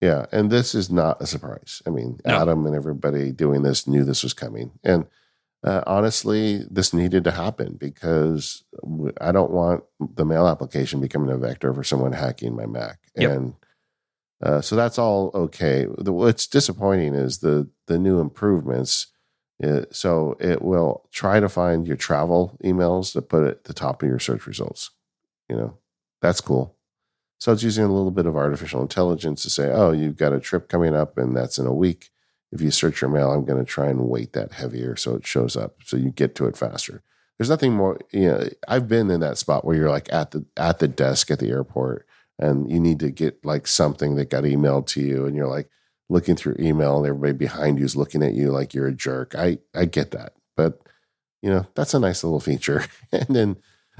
Yeah, 0.00 0.26
and 0.32 0.50
this 0.50 0.74
is 0.74 0.90
not 0.90 1.22
a 1.22 1.26
surprise. 1.26 1.82
I 1.86 1.90
mean, 1.90 2.18
no. 2.26 2.34
Adam 2.34 2.66
and 2.66 2.74
everybody 2.74 3.30
doing 3.30 3.62
this 3.62 3.86
knew 3.86 4.02
this 4.02 4.24
was 4.24 4.34
coming, 4.34 4.72
and 4.82 5.06
uh, 5.62 5.82
honestly, 5.86 6.64
this 6.68 6.92
needed 6.92 7.22
to 7.24 7.30
happen 7.30 7.76
because 7.78 8.64
I 9.20 9.30
don't 9.30 9.52
want 9.52 9.84
the 10.00 10.24
mail 10.24 10.48
application 10.48 11.00
becoming 11.00 11.30
a 11.30 11.38
vector 11.38 11.72
for 11.72 11.84
someone 11.84 12.12
hacking 12.12 12.56
my 12.56 12.66
Mac, 12.66 12.98
yep. 13.14 13.30
and 13.30 13.54
uh, 14.42 14.60
so 14.60 14.74
that's 14.74 14.98
all 14.98 15.30
okay. 15.34 15.86
The, 15.98 16.12
what's 16.12 16.46
disappointing 16.46 17.14
is 17.14 17.38
the 17.38 17.68
the 17.86 17.98
new 17.98 18.20
improvements. 18.20 19.08
Uh, 19.62 19.82
so 19.90 20.36
it 20.40 20.62
will 20.62 21.06
try 21.12 21.38
to 21.38 21.48
find 21.48 21.86
your 21.86 21.96
travel 21.96 22.56
emails 22.64 23.12
to 23.12 23.20
put 23.20 23.42
it 23.42 23.50
at 23.50 23.64
the 23.64 23.74
top 23.74 24.02
of 24.02 24.08
your 24.08 24.18
search 24.18 24.46
results. 24.46 24.90
You 25.50 25.56
know, 25.56 25.78
that's 26.22 26.40
cool. 26.40 26.76
So 27.38 27.52
it's 27.52 27.62
using 27.62 27.84
a 27.84 27.92
little 27.92 28.10
bit 28.10 28.26
of 28.26 28.36
artificial 28.36 28.80
intelligence 28.80 29.42
to 29.42 29.50
say, 29.50 29.70
oh, 29.70 29.92
you've 29.92 30.16
got 30.16 30.32
a 30.32 30.40
trip 30.40 30.68
coming 30.68 30.94
up 30.94 31.18
and 31.18 31.36
that's 31.36 31.58
in 31.58 31.66
a 31.66 31.74
week. 31.74 32.08
If 32.52 32.60
you 32.60 32.70
search 32.70 33.00
your 33.00 33.10
mail, 33.10 33.32
I'm 33.32 33.44
going 33.44 33.62
to 33.62 33.70
try 33.70 33.88
and 33.88 34.08
weight 34.08 34.32
that 34.32 34.52
heavier 34.52 34.96
so 34.96 35.14
it 35.14 35.26
shows 35.26 35.56
up 35.56 35.76
so 35.84 35.96
you 35.96 36.10
get 36.10 36.34
to 36.36 36.46
it 36.46 36.56
faster. 36.56 37.02
There's 37.38 37.50
nothing 37.50 37.74
more, 37.74 37.98
you 38.12 38.28
know, 38.28 38.48
I've 38.68 38.88
been 38.88 39.10
in 39.10 39.20
that 39.20 39.38
spot 39.38 39.64
where 39.64 39.76
you're 39.76 39.90
like 39.90 40.12
at 40.12 40.30
the 40.30 40.44
at 40.56 40.78
the 40.78 40.88
desk 40.88 41.30
at 41.30 41.38
the 41.38 41.50
airport 41.50 42.06
and 42.40 42.70
you 42.70 42.80
need 42.80 42.98
to 43.00 43.10
get 43.10 43.44
like 43.44 43.66
something 43.66 44.16
that 44.16 44.30
got 44.30 44.44
emailed 44.44 44.86
to 44.88 45.00
you, 45.00 45.26
and 45.26 45.36
you're 45.36 45.46
like 45.46 45.68
looking 46.08 46.34
through 46.34 46.56
email, 46.58 46.96
and 46.96 47.06
everybody 47.06 47.34
behind 47.34 47.78
you 47.78 47.84
is 47.84 47.94
looking 47.94 48.22
at 48.22 48.34
you 48.34 48.50
like 48.50 48.74
you're 48.74 48.88
a 48.88 48.92
jerk. 48.92 49.34
I 49.36 49.58
I 49.74 49.84
get 49.84 50.10
that, 50.12 50.32
but 50.56 50.80
you 51.42 51.50
know 51.50 51.66
that's 51.74 51.94
a 51.94 52.00
nice 52.00 52.24
little 52.24 52.40
feature. 52.40 52.84
and 53.12 53.28
then 53.28 53.56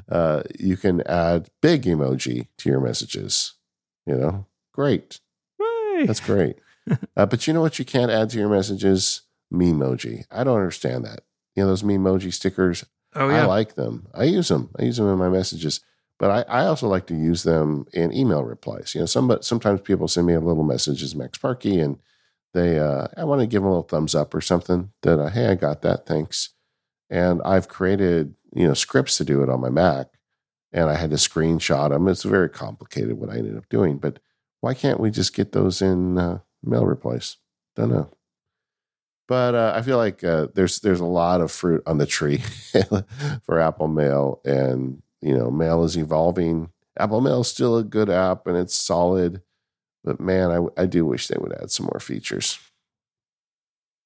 uh, 0.08 0.42
you 0.58 0.76
can 0.76 1.02
add 1.02 1.50
big 1.60 1.82
emoji 1.82 2.48
to 2.58 2.70
your 2.70 2.80
messages. 2.80 3.52
You 4.06 4.16
know, 4.16 4.46
great. 4.72 5.20
Hey. 5.58 6.06
That's 6.06 6.20
great. 6.20 6.56
uh, 7.16 7.26
but 7.26 7.46
you 7.46 7.52
know 7.52 7.60
what? 7.60 7.78
You 7.78 7.84
can't 7.84 8.10
add 8.10 8.30
to 8.30 8.38
your 8.38 8.48
messages 8.48 9.22
memoji. 9.52 10.24
I 10.30 10.44
don't 10.44 10.56
understand 10.56 11.04
that. 11.04 11.20
You 11.54 11.62
know 11.62 11.68
those 11.68 11.82
memoji 11.82 12.32
stickers. 12.32 12.86
Oh 13.14 13.28
yeah. 13.28 13.42
I 13.42 13.46
like 13.46 13.74
them. 13.74 14.06
I 14.14 14.24
use 14.24 14.48
them. 14.48 14.70
I 14.78 14.84
use 14.84 14.96
them 14.96 15.08
in 15.08 15.18
my 15.18 15.28
messages. 15.28 15.80
But 16.20 16.46
I, 16.50 16.60
I 16.60 16.66
also 16.66 16.86
like 16.86 17.06
to 17.06 17.16
use 17.16 17.44
them 17.44 17.86
in 17.94 18.12
email 18.12 18.44
replies. 18.44 18.94
You 18.94 19.00
know, 19.00 19.06
some 19.06 19.38
sometimes 19.40 19.80
people 19.80 20.06
send 20.06 20.26
me 20.26 20.34
a 20.34 20.40
little 20.40 20.62
message 20.64 21.02
as 21.02 21.16
Max 21.16 21.38
Parkey, 21.38 21.82
and 21.82 21.98
they 22.52 22.78
uh, 22.78 23.08
I 23.16 23.24
want 23.24 23.40
to 23.40 23.46
give 23.46 23.62
them 23.62 23.68
a 23.68 23.70
little 23.70 23.88
thumbs 23.88 24.14
up 24.14 24.34
or 24.34 24.42
something. 24.42 24.92
That 25.00 25.18
uh, 25.18 25.30
hey, 25.30 25.46
I 25.48 25.54
got 25.54 25.80
that. 25.80 26.04
Thanks. 26.04 26.50
And 27.08 27.40
I've 27.42 27.68
created 27.68 28.34
you 28.54 28.68
know 28.68 28.74
scripts 28.74 29.16
to 29.16 29.24
do 29.24 29.42
it 29.42 29.48
on 29.48 29.62
my 29.62 29.70
Mac, 29.70 30.08
and 30.72 30.90
I 30.90 30.96
had 30.96 31.08
to 31.10 31.16
screenshot 31.16 31.88
them. 31.88 32.06
It's 32.06 32.22
very 32.22 32.50
complicated 32.50 33.18
what 33.18 33.30
I 33.30 33.38
ended 33.38 33.56
up 33.56 33.70
doing. 33.70 33.96
But 33.96 34.18
why 34.60 34.74
can't 34.74 35.00
we 35.00 35.10
just 35.10 35.34
get 35.34 35.52
those 35.52 35.80
in 35.80 36.18
uh, 36.18 36.40
mail 36.62 36.84
replies? 36.84 37.38
Don't 37.76 37.92
know. 37.92 38.10
But 39.26 39.54
uh, 39.54 39.72
I 39.74 39.80
feel 39.80 39.96
like 39.96 40.22
uh, 40.22 40.48
there's 40.54 40.80
there's 40.80 41.00
a 41.00 41.06
lot 41.06 41.40
of 41.40 41.50
fruit 41.50 41.82
on 41.86 41.96
the 41.96 42.04
tree 42.04 42.38
for 43.42 43.58
Apple 43.58 43.88
Mail, 43.88 44.42
and 44.44 45.00
you 45.22 45.36
know, 45.36 45.50
Mail 45.50 45.84
is 45.84 45.96
evolving. 45.96 46.70
Apple 46.98 47.20
Mail 47.20 47.40
is 47.40 47.48
still 47.48 47.76
a 47.76 47.84
good 47.84 48.10
app, 48.10 48.46
and 48.46 48.56
it's 48.56 48.74
solid. 48.74 49.42
But 50.02 50.20
man, 50.20 50.50
I, 50.50 50.82
I 50.82 50.86
do 50.86 51.04
wish 51.04 51.28
they 51.28 51.36
would 51.38 51.52
add 51.52 51.70
some 51.70 51.86
more 51.86 52.00
features. 52.00 52.58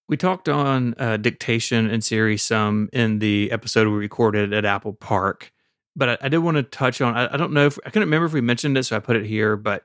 We 0.09 0.17
talked 0.17 0.49
on 0.49 0.95
uh, 0.99 1.17
dictation 1.17 1.89
and 1.89 2.05
Siri 2.05 2.37
some 2.37 2.91
in 2.93 3.21
the 3.21 3.51
episode 3.51 3.89
we 3.89 3.95
recorded 3.95 4.53
at 4.53 4.65
Apple 4.65 4.93
Park, 4.93 5.53
but 5.97 6.09
I, 6.09 6.19
I 6.23 6.29
did 6.29 6.39
want 6.39 6.57
to 6.57 6.63
touch 6.63 7.01
on. 7.01 7.17
I, 7.17 7.33
I 7.33 7.37
don't 7.37 7.53
know 7.53 7.67
if 7.67 7.79
I 7.87 7.91
couldn't 7.91 8.09
remember 8.09 8.27
if 8.27 8.33
we 8.33 8.41
mentioned 8.41 8.77
it, 8.77 8.85
so 8.85 8.97
I 8.97 9.01
put 9.01 9.17
it 9.17 9.25
here. 9.25 9.57
But 9.57 9.85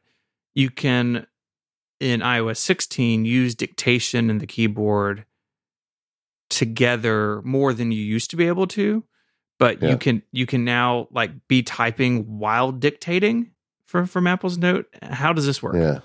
you 0.56 0.70
can 0.70 1.26
in 2.00 2.22
iOS 2.22 2.58
16 2.58 3.26
use 3.26 3.56
dictation 3.56 4.30
and 4.30 4.42
the 4.42 4.48
keyboard 4.48 5.26
together 6.50 7.42
more 7.44 7.74
than 7.74 7.92
you 7.92 8.02
used 8.02 8.30
to 8.32 8.36
be 8.36 8.48
able 8.48 8.68
to. 8.68 9.04
But 9.60 9.82
Yeah. 9.84 9.90
you 9.90 9.98
can 9.98 10.24
you 10.32 10.46
can 10.48 10.64
now 10.66 11.08
like 11.12 11.48
be 11.48 11.62
typing 11.62 12.40
while 12.40 12.72
dictating 12.72 13.52
from 13.86 14.08
from 14.08 14.26
Apple's 14.26 14.58
Note. 14.58 14.88
How 15.04 15.34
does 15.34 15.46
this 15.46 15.62
work? 15.62 15.76
Yeah. 15.76 16.00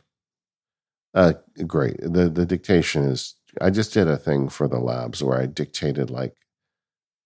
Uh, 1.14 1.34
great. 1.66 1.96
The 2.00 2.28
the 2.28 2.44
dictation 2.44 3.04
is. 3.04 3.34
I 3.60 3.70
just 3.70 3.94
did 3.94 4.08
a 4.08 4.16
thing 4.16 4.48
for 4.48 4.66
the 4.66 4.80
labs 4.80 5.22
where 5.22 5.40
I 5.40 5.46
dictated 5.46 6.10
like 6.10 6.34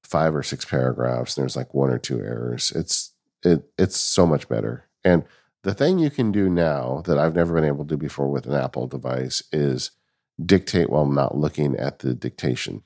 five 0.04 0.34
or 0.34 0.42
six 0.42 0.66
paragraphs. 0.66 1.36
And 1.36 1.42
there's 1.42 1.56
like 1.56 1.72
one 1.72 1.88
or 1.88 1.98
two 1.98 2.20
errors. 2.20 2.70
It's 2.76 3.14
it 3.42 3.62
it's 3.78 3.96
so 3.98 4.26
much 4.26 4.46
better. 4.48 4.84
And 5.04 5.24
the 5.62 5.72
thing 5.72 5.98
you 5.98 6.10
can 6.10 6.30
do 6.30 6.50
now 6.50 7.02
that 7.06 7.16
I've 7.18 7.34
never 7.34 7.54
been 7.54 7.64
able 7.64 7.84
to 7.86 7.88
do 7.88 7.96
before 7.96 8.28
with 8.30 8.46
an 8.46 8.52
Apple 8.54 8.86
device 8.86 9.42
is 9.52 9.90
dictate 10.44 10.90
while 10.90 11.06
not 11.06 11.36
looking 11.38 11.74
at 11.76 12.00
the 12.00 12.12
dictation. 12.12 12.82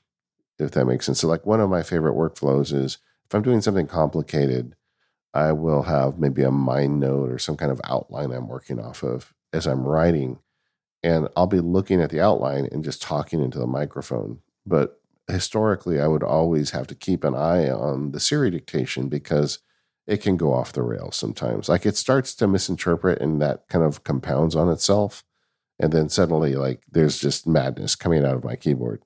If 0.60 0.70
that 0.72 0.86
makes 0.86 1.06
sense. 1.06 1.18
So 1.20 1.26
like 1.26 1.44
one 1.44 1.60
of 1.60 1.68
my 1.68 1.82
favorite 1.82 2.14
workflows 2.14 2.72
is 2.72 2.98
if 3.32 3.34
I'm 3.34 3.42
doing 3.42 3.62
something 3.62 3.86
complicated, 3.86 4.76
I 5.32 5.52
will 5.52 5.84
have 5.84 6.18
maybe 6.18 6.42
a 6.42 6.50
MindNode 6.50 7.32
or 7.32 7.38
some 7.38 7.56
kind 7.56 7.72
of 7.72 7.80
outline 7.82 8.30
I'm 8.30 8.46
working 8.46 8.78
off 8.78 9.02
of 9.02 9.32
as 9.54 9.66
I'm 9.66 9.84
writing. 9.84 10.40
And 11.02 11.28
I'll 11.34 11.46
be 11.46 11.60
looking 11.60 12.02
at 12.02 12.10
the 12.10 12.20
outline 12.20 12.68
and 12.70 12.84
just 12.84 13.00
talking 13.00 13.42
into 13.42 13.58
the 13.58 13.66
microphone. 13.66 14.40
But 14.66 15.00
historically, 15.28 15.98
I 15.98 16.08
would 16.08 16.22
always 16.22 16.72
have 16.72 16.86
to 16.88 16.94
keep 16.94 17.24
an 17.24 17.34
eye 17.34 17.70
on 17.70 18.12
the 18.12 18.20
Siri 18.20 18.50
dictation 18.50 19.08
because 19.08 19.60
it 20.06 20.18
can 20.18 20.36
go 20.36 20.52
off 20.52 20.74
the 20.74 20.82
rails 20.82 21.16
sometimes. 21.16 21.70
Like 21.70 21.86
it 21.86 21.96
starts 21.96 22.34
to 22.34 22.46
misinterpret 22.46 23.22
and 23.22 23.40
that 23.40 23.66
kind 23.68 23.82
of 23.82 24.04
compounds 24.04 24.54
on 24.54 24.68
itself. 24.68 25.24
And 25.78 25.90
then 25.90 26.10
suddenly, 26.10 26.54
like, 26.54 26.82
there's 26.92 27.18
just 27.18 27.46
madness 27.46 27.96
coming 27.96 28.26
out 28.26 28.34
of 28.34 28.44
my 28.44 28.56
keyboard. 28.56 29.02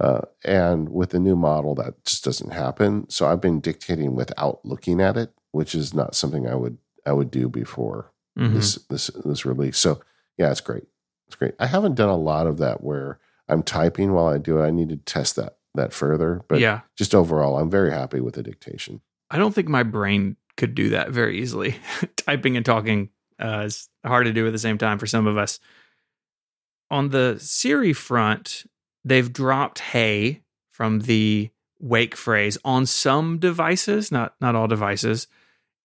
Uh, 0.00 0.22
and 0.44 0.88
with 0.88 1.10
the 1.10 1.20
new 1.20 1.36
model, 1.36 1.74
that 1.74 2.02
just 2.04 2.24
doesn't 2.24 2.52
happen. 2.52 3.08
So 3.10 3.26
I've 3.26 3.40
been 3.40 3.60
dictating 3.60 4.14
without 4.14 4.60
looking 4.64 5.00
at 5.00 5.16
it, 5.16 5.32
which 5.52 5.74
is 5.74 5.92
not 5.92 6.14
something 6.14 6.46
I 6.48 6.54
would 6.54 6.78
I 7.04 7.12
would 7.12 7.30
do 7.30 7.48
before 7.48 8.12
Mhm. 8.38 8.54
this 8.54 8.74
this 8.88 9.08
this 9.24 9.44
release. 9.44 9.76
So 9.78 10.00
yeah, 10.38 10.50
it's 10.50 10.60
great. 10.62 10.84
It's 11.26 11.36
great. 11.36 11.54
I 11.58 11.66
haven't 11.66 11.94
done 11.96 12.08
a 12.08 12.16
lot 12.16 12.46
of 12.46 12.58
that 12.58 12.82
where 12.82 13.18
I'm 13.48 13.62
typing 13.62 14.12
while 14.12 14.26
I 14.28 14.38
do 14.38 14.58
it. 14.58 14.64
I 14.66 14.70
need 14.70 14.88
to 14.90 14.96
test 14.96 15.36
that 15.36 15.56
that 15.74 15.92
further. 15.92 16.42
But 16.48 16.60
yeah. 16.60 16.80
just 16.96 17.14
overall, 17.14 17.58
I'm 17.58 17.70
very 17.70 17.90
happy 17.90 18.20
with 18.20 18.34
the 18.34 18.42
dictation. 18.42 19.00
I 19.30 19.36
don't 19.38 19.54
think 19.54 19.68
my 19.68 19.82
brain 19.82 20.36
could 20.56 20.74
do 20.74 20.90
that 20.90 21.10
very 21.10 21.38
easily. 21.40 21.76
Typing 22.16 22.56
and 22.56 22.64
talking 22.64 23.10
uh, 23.42 23.64
is 23.66 23.88
hard 24.04 24.26
to 24.26 24.32
do 24.32 24.46
at 24.46 24.52
the 24.52 24.58
same 24.58 24.78
time 24.78 24.98
for 24.98 25.06
some 25.06 25.26
of 25.26 25.36
us. 25.36 25.58
On 26.90 27.08
the 27.08 27.36
Siri 27.40 27.92
front, 27.94 28.64
they've 29.04 29.32
dropped 29.32 29.78
"Hey" 29.80 30.42
from 30.70 31.00
the 31.00 31.50
wake 31.80 32.14
phrase 32.16 32.56
on 32.64 32.86
some 32.86 33.38
devices, 33.38 34.12
not 34.12 34.34
not 34.40 34.54
all 34.54 34.68
devices, 34.68 35.26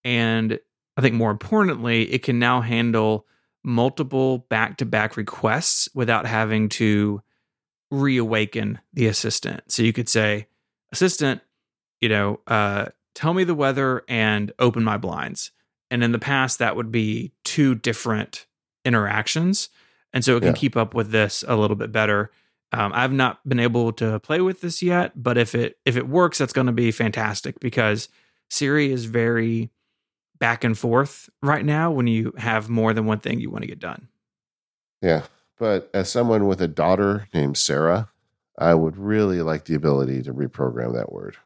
and 0.03 0.59
I 0.95 1.01
think 1.01 1.15
more 1.15 1.31
importantly, 1.31 2.11
it 2.11 2.23
can 2.23 2.39
now 2.39 2.61
handle 2.61 3.25
multiple 3.63 4.39
back-to-back 4.49 5.17
requests 5.17 5.89
without 5.93 6.25
having 6.25 6.69
to 6.69 7.21
reawaken 7.91 8.79
the 8.93 9.07
assistant. 9.07 9.71
So 9.71 9.83
you 9.83 9.93
could 9.93 10.09
say, 10.09 10.47
"Assistant, 10.91 11.41
you 12.01 12.09
know, 12.09 12.39
uh, 12.47 12.87
tell 13.13 13.33
me 13.33 13.43
the 13.43 13.55
weather 13.55 14.03
and 14.07 14.51
open 14.59 14.83
my 14.83 14.97
blinds. 14.97 15.51
And 15.89 16.03
in 16.03 16.11
the 16.11 16.19
past, 16.19 16.59
that 16.59 16.75
would 16.75 16.91
be 16.91 17.31
two 17.43 17.73
different 17.75 18.45
interactions. 18.85 19.69
And 20.13 20.23
so 20.23 20.35
it 20.37 20.41
can 20.41 20.49
Yeah. 20.49 20.53
keep 20.59 20.77
up 20.77 20.93
with 20.93 21.11
this 21.11 21.43
a 21.47 21.55
little 21.55 21.75
bit 21.75 21.91
better. 21.91 22.31
Um, 22.71 22.91
I've 22.93 23.13
not 23.13 23.47
been 23.47 23.59
able 23.59 23.93
to 23.93 24.19
play 24.19 24.41
with 24.41 24.61
this 24.61 24.81
yet, 24.81 25.11
but 25.15 25.37
if 25.37 25.55
it 25.55 25.77
if 25.85 25.95
it 25.95 26.07
works, 26.07 26.37
that's 26.37 26.53
going 26.53 26.67
to 26.67 26.73
be 26.73 26.91
fantastic 26.91 27.59
because 27.59 28.09
Siri 28.49 28.91
is 28.91 29.05
very 29.05 29.71
back 30.39 30.63
and 30.63 30.77
forth 30.77 31.29
right 31.41 31.65
now 31.65 31.91
when 31.91 32.07
you 32.07 32.33
have 32.37 32.69
more 32.69 32.93
than 32.93 33.05
one 33.05 33.19
thing 33.19 33.39
you 33.39 33.49
want 33.49 33.63
to 33.63 33.67
get 33.67 33.79
done. 33.79 34.09
Yeah. 35.01 35.23
But 35.57 35.89
as 35.93 36.11
someone 36.11 36.45
with 36.45 36.61
a 36.61 36.67
daughter 36.67 37.27
named 37.33 37.57
Sarah, 37.57 38.09
I 38.57 38.73
would 38.73 38.97
really 38.97 39.41
like 39.41 39.65
the 39.65 39.75
ability 39.75 40.23
to 40.23 40.33
reprogram 40.33 40.93
that 40.93 41.11
word. 41.11 41.37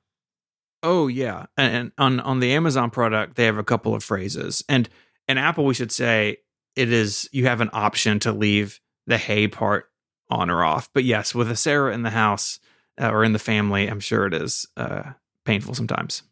Oh 0.83 1.07
yeah, 1.07 1.45
and, 1.57 1.75
and 1.75 1.91
on 1.97 2.19
on 2.21 2.39
the 2.39 2.53
Amazon 2.53 2.89
product, 2.89 3.35
they 3.35 3.45
have 3.45 3.59
a 3.59 3.63
couple 3.63 3.93
of 3.93 4.03
phrases, 4.03 4.63
and 4.67 4.89
and 5.27 5.37
Apple, 5.37 5.65
we 5.65 5.75
should 5.75 5.91
say 5.91 6.37
it 6.75 6.91
is 6.91 7.29
you 7.31 7.45
have 7.45 7.61
an 7.61 7.69
option 7.71 8.19
to 8.21 8.31
leave 8.31 8.79
the 9.05 9.17
hey 9.17 9.47
part 9.47 9.90
on 10.31 10.49
or 10.49 10.63
off. 10.63 10.89
But 10.93 11.03
yes, 11.03 11.35
with 11.35 11.51
a 11.51 11.55
Sarah 11.55 11.93
in 11.93 12.01
the 12.01 12.09
house 12.09 12.59
uh, 12.99 13.11
or 13.11 13.23
in 13.23 13.33
the 13.33 13.39
family, 13.39 13.87
I'm 13.87 13.99
sure 13.99 14.25
it 14.25 14.33
is 14.33 14.65
uh, 14.77 15.11
painful 15.45 15.75
sometimes. 15.75 16.23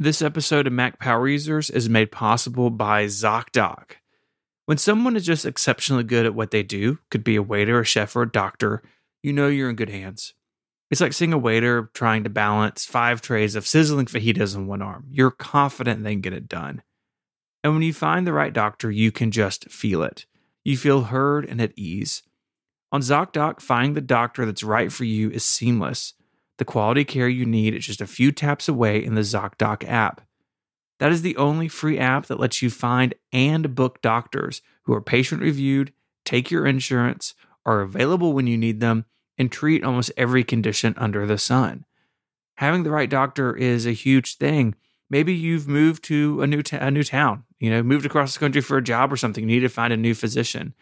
This 0.00 0.22
episode 0.22 0.68
of 0.68 0.72
Mac 0.72 1.00
Power 1.00 1.26
Users 1.26 1.70
is 1.70 1.88
made 1.88 2.12
possible 2.12 2.70
by 2.70 3.06
ZocDoc. 3.06 3.94
When 4.66 4.78
someone 4.78 5.16
is 5.16 5.26
just 5.26 5.44
exceptionally 5.44 6.04
good 6.04 6.24
at 6.24 6.36
what 6.36 6.52
they 6.52 6.62
do, 6.62 6.98
could 7.10 7.24
be 7.24 7.34
a 7.34 7.42
waiter, 7.42 7.80
a 7.80 7.84
chef, 7.84 8.14
or 8.14 8.22
a 8.22 8.30
doctor, 8.30 8.82
you 9.24 9.32
know 9.32 9.48
you're 9.48 9.70
in 9.70 9.74
good 9.74 9.88
hands. 9.88 10.34
It's 10.90 11.00
like 11.00 11.12
seeing 11.12 11.32
a 11.32 11.38
waiter 11.38 11.90
trying 11.94 12.22
to 12.24 12.30
balance 12.30 12.84
five 12.84 13.20
trays 13.20 13.56
of 13.56 13.66
sizzling 13.66 14.06
fajitas 14.06 14.54
in 14.54 14.66
one 14.66 14.82
arm. 14.82 15.06
You're 15.10 15.32
confident 15.32 16.04
they 16.04 16.12
can 16.12 16.20
get 16.20 16.32
it 16.32 16.48
done. 16.48 16.82
And 17.64 17.72
when 17.72 17.82
you 17.82 17.92
find 17.92 18.26
the 18.26 18.32
right 18.32 18.52
doctor, 18.52 18.90
you 18.90 19.10
can 19.10 19.32
just 19.32 19.68
feel 19.68 20.02
it. 20.02 20.26
You 20.68 20.76
feel 20.76 21.04
heard 21.04 21.46
and 21.46 21.62
at 21.62 21.72
ease. 21.78 22.24
On 22.92 23.00
ZocDoc, 23.00 23.62
finding 23.62 23.94
the 23.94 24.02
doctor 24.02 24.44
that's 24.44 24.62
right 24.62 24.92
for 24.92 25.04
you 25.04 25.30
is 25.30 25.42
seamless. 25.42 26.12
The 26.58 26.66
quality 26.66 27.06
care 27.06 27.26
you 27.26 27.46
need 27.46 27.74
is 27.74 27.86
just 27.86 28.02
a 28.02 28.06
few 28.06 28.32
taps 28.32 28.68
away 28.68 29.02
in 29.02 29.14
the 29.14 29.22
ZocDoc 29.22 29.88
app. 29.88 30.20
That 30.98 31.10
is 31.10 31.22
the 31.22 31.38
only 31.38 31.68
free 31.68 31.98
app 31.98 32.26
that 32.26 32.38
lets 32.38 32.60
you 32.60 32.68
find 32.68 33.14
and 33.32 33.74
book 33.74 34.02
doctors 34.02 34.60
who 34.82 34.92
are 34.92 35.00
patient 35.00 35.40
reviewed, 35.40 35.94
take 36.26 36.50
your 36.50 36.66
insurance, 36.66 37.32
are 37.64 37.80
available 37.80 38.34
when 38.34 38.46
you 38.46 38.58
need 38.58 38.80
them, 38.80 39.06
and 39.38 39.50
treat 39.50 39.82
almost 39.82 40.12
every 40.18 40.44
condition 40.44 40.92
under 40.98 41.24
the 41.24 41.38
sun. 41.38 41.86
Having 42.56 42.82
the 42.82 42.90
right 42.90 43.08
doctor 43.08 43.56
is 43.56 43.86
a 43.86 43.92
huge 43.92 44.36
thing. 44.36 44.74
Maybe 45.10 45.34
you've 45.34 45.66
moved 45.66 46.04
to 46.04 46.42
a 46.42 46.46
new 46.46 46.62
ta- 46.62 46.78
a 46.80 46.90
new 46.90 47.02
town, 47.02 47.44
you 47.58 47.70
know, 47.70 47.82
moved 47.82 48.04
across 48.04 48.34
the 48.34 48.40
country 48.40 48.60
for 48.60 48.76
a 48.76 48.84
job 48.84 49.12
or 49.12 49.16
something. 49.16 49.42
You 49.42 49.56
need 49.56 49.60
to 49.60 49.68
find 49.68 49.92
a 49.92 49.96
new 49.96 50.14
physician. 50.14 50.74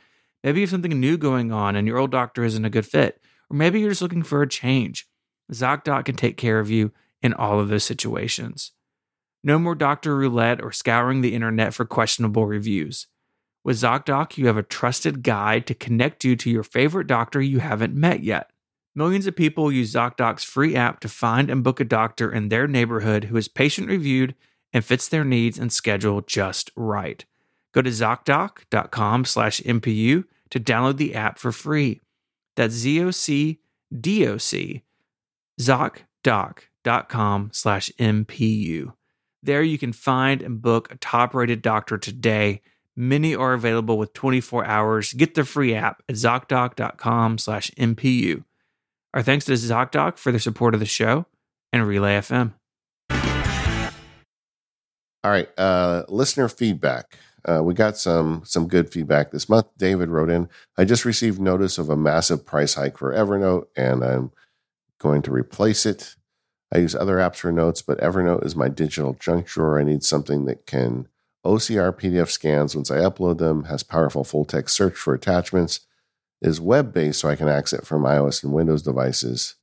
Maybe 0.43 0.61
you 0.61 0.67
have 0.67 0.71
something 0.71 0.99
new 0.99 1.17
going 1.17 1.53
on 1.53 1.77
and 1.77 1.87
your 1.87 1.99
old 1.99 2.11
doctor 2.11 2.45
isn't 2.45 2.65
a 2.65 2.71
good 2.71 2.87
fit. 2.87 3.21
Or 3.51 3.57
maybe 3.57 3.81
you're 3.81 3.91
just 3.91 4.03
looking 4.03 4.23
for 4.23 4.43
a 4.43 4.49
change. 4.49 5.09
ZocDoc 5.53 6.07
can 6.07 6.17
take 6.17 6.37
care 6.37 6.59
of 6.59 6.71
you 6.71 6.93
in 7.23 7.33
all 7.35 7.61
of 7.61 7.69
those 7.69 7.85
situations. 7.85 8.73
No 9.45 9.59
more 9.59 9.75
doctor 9.75 10.17
roulette 10.17 10.63
or 10.63 10.73
scouring 10.73 11.21
the 11.21 11.35
internet 11.35 11.73
for 11.73 11.85
questionable 11.85 12.47
reviews. 12.47 13.07
With 13.63 13.77
ZocDoc, 13.77 14.37
you 14.37 14.47
have 14.49 14.57
a 14.57 14.63
trusted 14.63 15.23
guide 15.23 15.67
to 15.67 15.75
connect 15.75 16.25
you 16.25 16.37
to 16.37 16.51
your 16.51 16.63
favorite 16.63 17.07
doctor 17.07 17.41
you 17.41 17.61
haven't 17.61 17.95
met 17.95 18.23
yet. 18.23 18.51
Millions 18.97 19.27
of 19.27 19.37
people 19.37 19.71
use 19.71 19.93
ZocDoc's 19.93 20.43
free 20.43 20.75
app 20.75 21.01
to 21.01 21.09
find 21.09 21.51
and 21.51 21.63
book 21.63 21.81
a 21.81 21.85
doctor 21.85 22.33
in 22.33 22.49
their 22.49 22.67
neighborhood 22.67 23.25
who 23.25 23.37
is 23.37 23.47
patient 23.47 23.89
reviewed 23.89 24.35
and 24.73 24.83
fits 24.83 25.07
their 25.07 25.23
needs 25.23 25.59
and 25.59 25.71
schedule 25.71 26.23
just 26.23 26.71
right. 26.75 27.27
Go 27.73 27.83
to 27.83 27.91
ZocDoc.com 27.91 29.27
slash 29.27 29.61
MPU 29.61 30.25
to 30.49 30.59
download 30.59 30.97
the 30.97 31.15
app 31.15 31.39
for 31.39 31.53
free. 31.53 32.01
That's 32.57 32.73
Z-O-C-D-O-C, 32.73 33.63
ZocDoc.com 35.61 37.51
slash 37.53 37.91
MPU. 37.99 38.95
There 39.43 39.63
you 39.63 39.77
can 39.77 39.93
find 39.93 40.41
and 40.41 40.63
book 40.63 40.91
a 40.91 40.97
top-rated 40.97 41.61
doctor 41.61 41.99
today. 41.99 42.63
Many 42.97 43.35
are 43.35 43.53
available 43.53 43.99
with 43.99 44.15
24 44.15 44.65
hours. 44.65 45.13
Get 45.13 45.35
the 45.35 45.45
free 45.45 45.75
app 45.75 46.03
at 46.09 46.15
ZocDoc.com 46.15 47.37
slash 47.37 47.71
MPU. 47.73 48.45
Our 49.17 49.23
thanks 49.23 49.47
to 49.47 49.53
ZocDoc 49.53 50.19
for 50.19 50.31
their 50.31 50.39
support 50.39 50.75
of 50.75 50.81
the 50.81 50.85
show 50.85 51.25
and 51.73 51.89
Relay 51.89 52.19
FM. 52.19 52.53
All 55.25 55.31
right, 55.31 55.49
uh, 55.57 56.03
listener 56.11 56.51
feedback. 56.51 57.17
Uh, 57.43 57.63
we 57.63 57.73
got 57.73 57.97
some 57.97 58.43
some 58.45 58.69
good 58.69 58.93
feedback 58.93 59.31
this 59.31 59.49
month. 59.49 59.69
David 59.79 60.11
wrote 60.11 60.29
in, 60.29 60.51
"I 60.77 60.85
just 60.85 61.07
received 61.07 61.41
notice 61.41 61.79
of 61.79 61.89
a 61.89 61.97
massive 61.97 62.45
price 62.45 62.75
hike 62.75 62.99
for 62.99 63.15
Evernote, 63.15 63.69
and 63.75 64.05
I'm 64.05 64.33
going 64.99 65.23
to 65.23 65.31
replace 65.31 65.87
it. 65.87 66.17
I 66.71 66.77
use 66.77 66.95
other 66.95 67.17
apps 67.17 67.37
for 67.37 67.51
notes, 67.51 67.81
but 67.81 67.99
Evernote 68.01 68.45
is 68.45 68.55
my 68.55 68.69
digital 68.69 69.15
junk 69.15 69.47
drawer. 69.47 69.81
I 69.81 69.85
need 69.85 70.05
something 70.05 70.45
that 70.45 70.67
can 70.67 71.09
OCR 71.43 71.91
PDF 71.91 72.29
scans 72.29 72.77
once 72.77 72.91
I 72.91 72.99
upload 72.99 73.39
them, 73.39 73.65
has 73.65 73.83
powerful 73.83 74.25
full 74.25 74.45
text 74.45 74.77
search 74.77 74.95
for 74.95 75.15
attachments, 75.15 75.81
is 76.47 76.61
web 76.61 76.93
based 76.93 77.21
so 77.21 77.29
I 77.29 77.37
can 77.37 77.49
access 77.49 77.81
it 77.81 77.87
from 77.87 78.03
iOS 78.03 78.43
and 78.45 78.53
Windows 78.53 78.83
devices." 78.83 79.57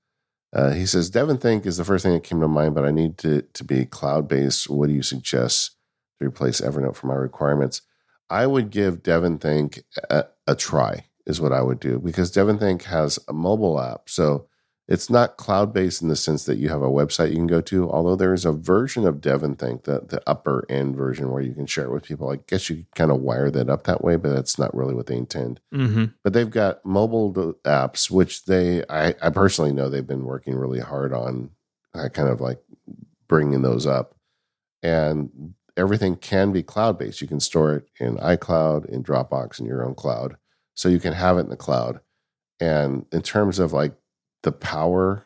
Uh, 0.56 0.72
he 0.72 0.86
says, 0.86 1.10
DEVONthink 1.10 1.66
is 1.66 1.78
the 1.78 1.84
first 1.84 2.04
thing 2.04 2.14
that 2.14 2.24
came 2.24 2.40
to 2.40 2.48
mind, 2.48 2.76
but 2.76 2.86
I 2.86 2.92
need 2.92 3.18
to, 3.20 3.42
to 3.42 3.64
be 3.64 3.86
cloud 3.86 4.28
based. 4.28 4.70
What 4.70 4.88
do 4.88 4.94
you 4.94 5.02
suggest 5.02 5.72
to 6.20 6.28
replace 6.28 6.62
Evernote 6.62 6.96
for 6.96 7.08
my 7.08 7.16
requirements? 7.16 7.82
I 8.30 8.46
would 8.46 8.70
give 8.70 9.02
DEVONthink 9.02 9.82
a, 10.12 10.26
a 10.46 10.56
try, 10.56 11.06
is 11.26 11.42
what 11.42 11.54
I 11.54 11.64
would 11.64 11.80
do, 11.80 11.98
because 11.98 12.32
DEVONthink 12.32 12.84
has 12.84 13.18
a 13.28 13.34
mobile 13.34 13.82
app. 13.82 14.10
So 14.10 14.48
it's 14.88 15.10
not 15.10 15.38
cloud 15.38 15.74
based 15.74 16.02
in 16.02 16.10
the 16.10 16.16
sense 16.16 16.44
that 16.44 16.58
you 16.58 16.68
have 16.68 16.82
a 16.82 16.90
website 16.90 17.30
you 17.30 17.36
can 17.36 17.48
go 17.48 17.62
to, 17.62 17.90
although 17.90 18.18
there 18.18 18.34
is 18.34 18.44
a 18.44 18.52
version 18.52 19.08
of 19.08 19.22
DEVONthink, 19.22 19.84
the, 19.84 20.02
the 20.02 20.22
upper 20.28 20.66
end 20.70 20.96
version 20.98 21.32
where 21.32 21.42
you 21.42 21.54
can 21.54 21.66
share 21.66 21.86
it 21.86 21.92
with 21.92 22.04
people. 22.04 22.30
I 22.30 22.40
guess 22.48 22.70
you 22.70 22.86
kind 22.94 23.10
of 23.10 23.22
wire 23.22 23.50
that 23.50 23.70
up 23.70 23.86
that 23.86 24.04
way, 24.04 24.18
but 24.18 24.34
that's 24.34 24.60
not 24.60 24.76
really 24.76 24.94
what 24.94 25.08
they 25.08 25.16
intend. 25.16 25.62
Mm-hmm. 25.74 26.06
But 26.22 26.34
they've 26.34 26.50
got 26.50 26.86
mobile 26.86 27.32
apps, 27.64 28.12
which 28.12 28.44
they, 28.44 28.84
I, 28.90 29.16
I 29.22 29.30
personally 29.30 29.72
know 29.72 29.88
they've 29.88 30.06
been 30.06 30.26
working 30.26 30.56
really 30.56 30.82
hard 30.82 31.14
on 31.14 31.52
uh, 31.94 32.10
kind 32.10 32.28
of 32.28 32.42
like 32.42 32.60
bringing 33.30 33.62
those 33.62 33.88
up. 33.88 34.16
And 34.82 35.54
everything 35.78 36.18
can 36.18 36.52
be 36.52 36.62
cloud 36.62 37.00
based. 37.00 37.22
You 37.22 37.28
can 37.28 37.40
store 37.40 37.74
it 37.76 37.88
in 38.02 38.18
iCloud, 38.18 38.86
in 38.88 39.02
Dropbox, 39.02 39.62
in 39.62 39.66
your 39.66 39.86
own 39.86 39.96
cloud. 39.96 40.36
So 40.74 40.90
you 40.90 41.00
can 41.00 41.14
have 41.14 41.38
it 41.38 41.42
in 41.42 41.50
the 41.50 41.56
cloud. 41.56 42.02
And 42.60 43.06
in 43.14 43.22
terms 43.22 43.60
of 43.60 43.72
like 43.72 43.94
the 44.44 44.52
power, 44.52 45.26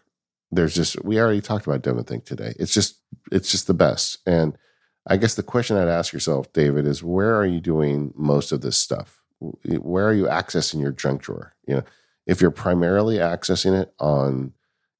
there's 0.52 0.74
just, 0.74 1.04
we 1.04 1.20
already 1.20 1.42
talked 1.42 1.68
about 1.68 1.82
DEVONthink 1.82 2.26
today. 2.26 2.54
It's 2.58 2.74
just, 2.74 3.02
it's 3.32 3.52
just 3.52 3.68
the 3.68 3.74
best. 3.74 4.20
And 4.26 4.58
I 5.06 5.18
guess 5.18 5.36
the 5.36 5.44
question 5.44 5.78
I'd 5.78 5.88
ask 5.88 6.14
yourself, 6.14 6.52
David, 6.54 6.88
is 6.88 7.04
where 7.04 7.36
are 7.36 7.46
you 7.46 7.60
doing 7.60 8.14
most 8.16 8.52
of 8.52 8.62
this 8.62 8.78
stuff? 8.78 9.22
Where 9.40 10.08
are 10.08 10.14
you 10.14 10.26
accessing 10.26 10.82
your 10.82 10.92
junk 10.92 11.22
drawer? 11.22 11.56
You 11.68 11.76
know, 11.76 11.84
if 12.26 12.42
you're 12.42 12.52
primarily 12.52 13.18
accessing 13.18 13.80
it 13.80 13.94
on 14.00 14.54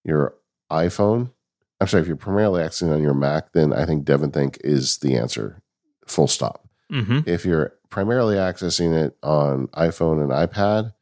your 0.04 0.36
iPhone, 0.72 1.32
I'm 1.80 1.88
sorry, 1.88 2.02
if 2.02 2.08
you're 2.08 2.16
primarily 2.16 2.62
accessing 2.62 2.94
on 2.94 3.02
your 3.02 3.14
Mac, 3.14 3.54
then 3.54 3.74
I 3.74 3.86
think 3.86 4.06
DEVONthink 4.06 4.58
is 4.64 4.98
the 4.98 5.16
answer. 5.16 5.62
Full 6.08 6.28
stop. 6.28 6.68
Mm-hmm. 6.92 7.20
If 7.26 7.46
you're 7.46 7.74
primarily 7.90 8.36
accessing 8.36 8.94
it 8.94 9.18
on 9.22 9.68
iPhone 9.70 10.22
and 10.22 10.32
iPad, 10.32 10.94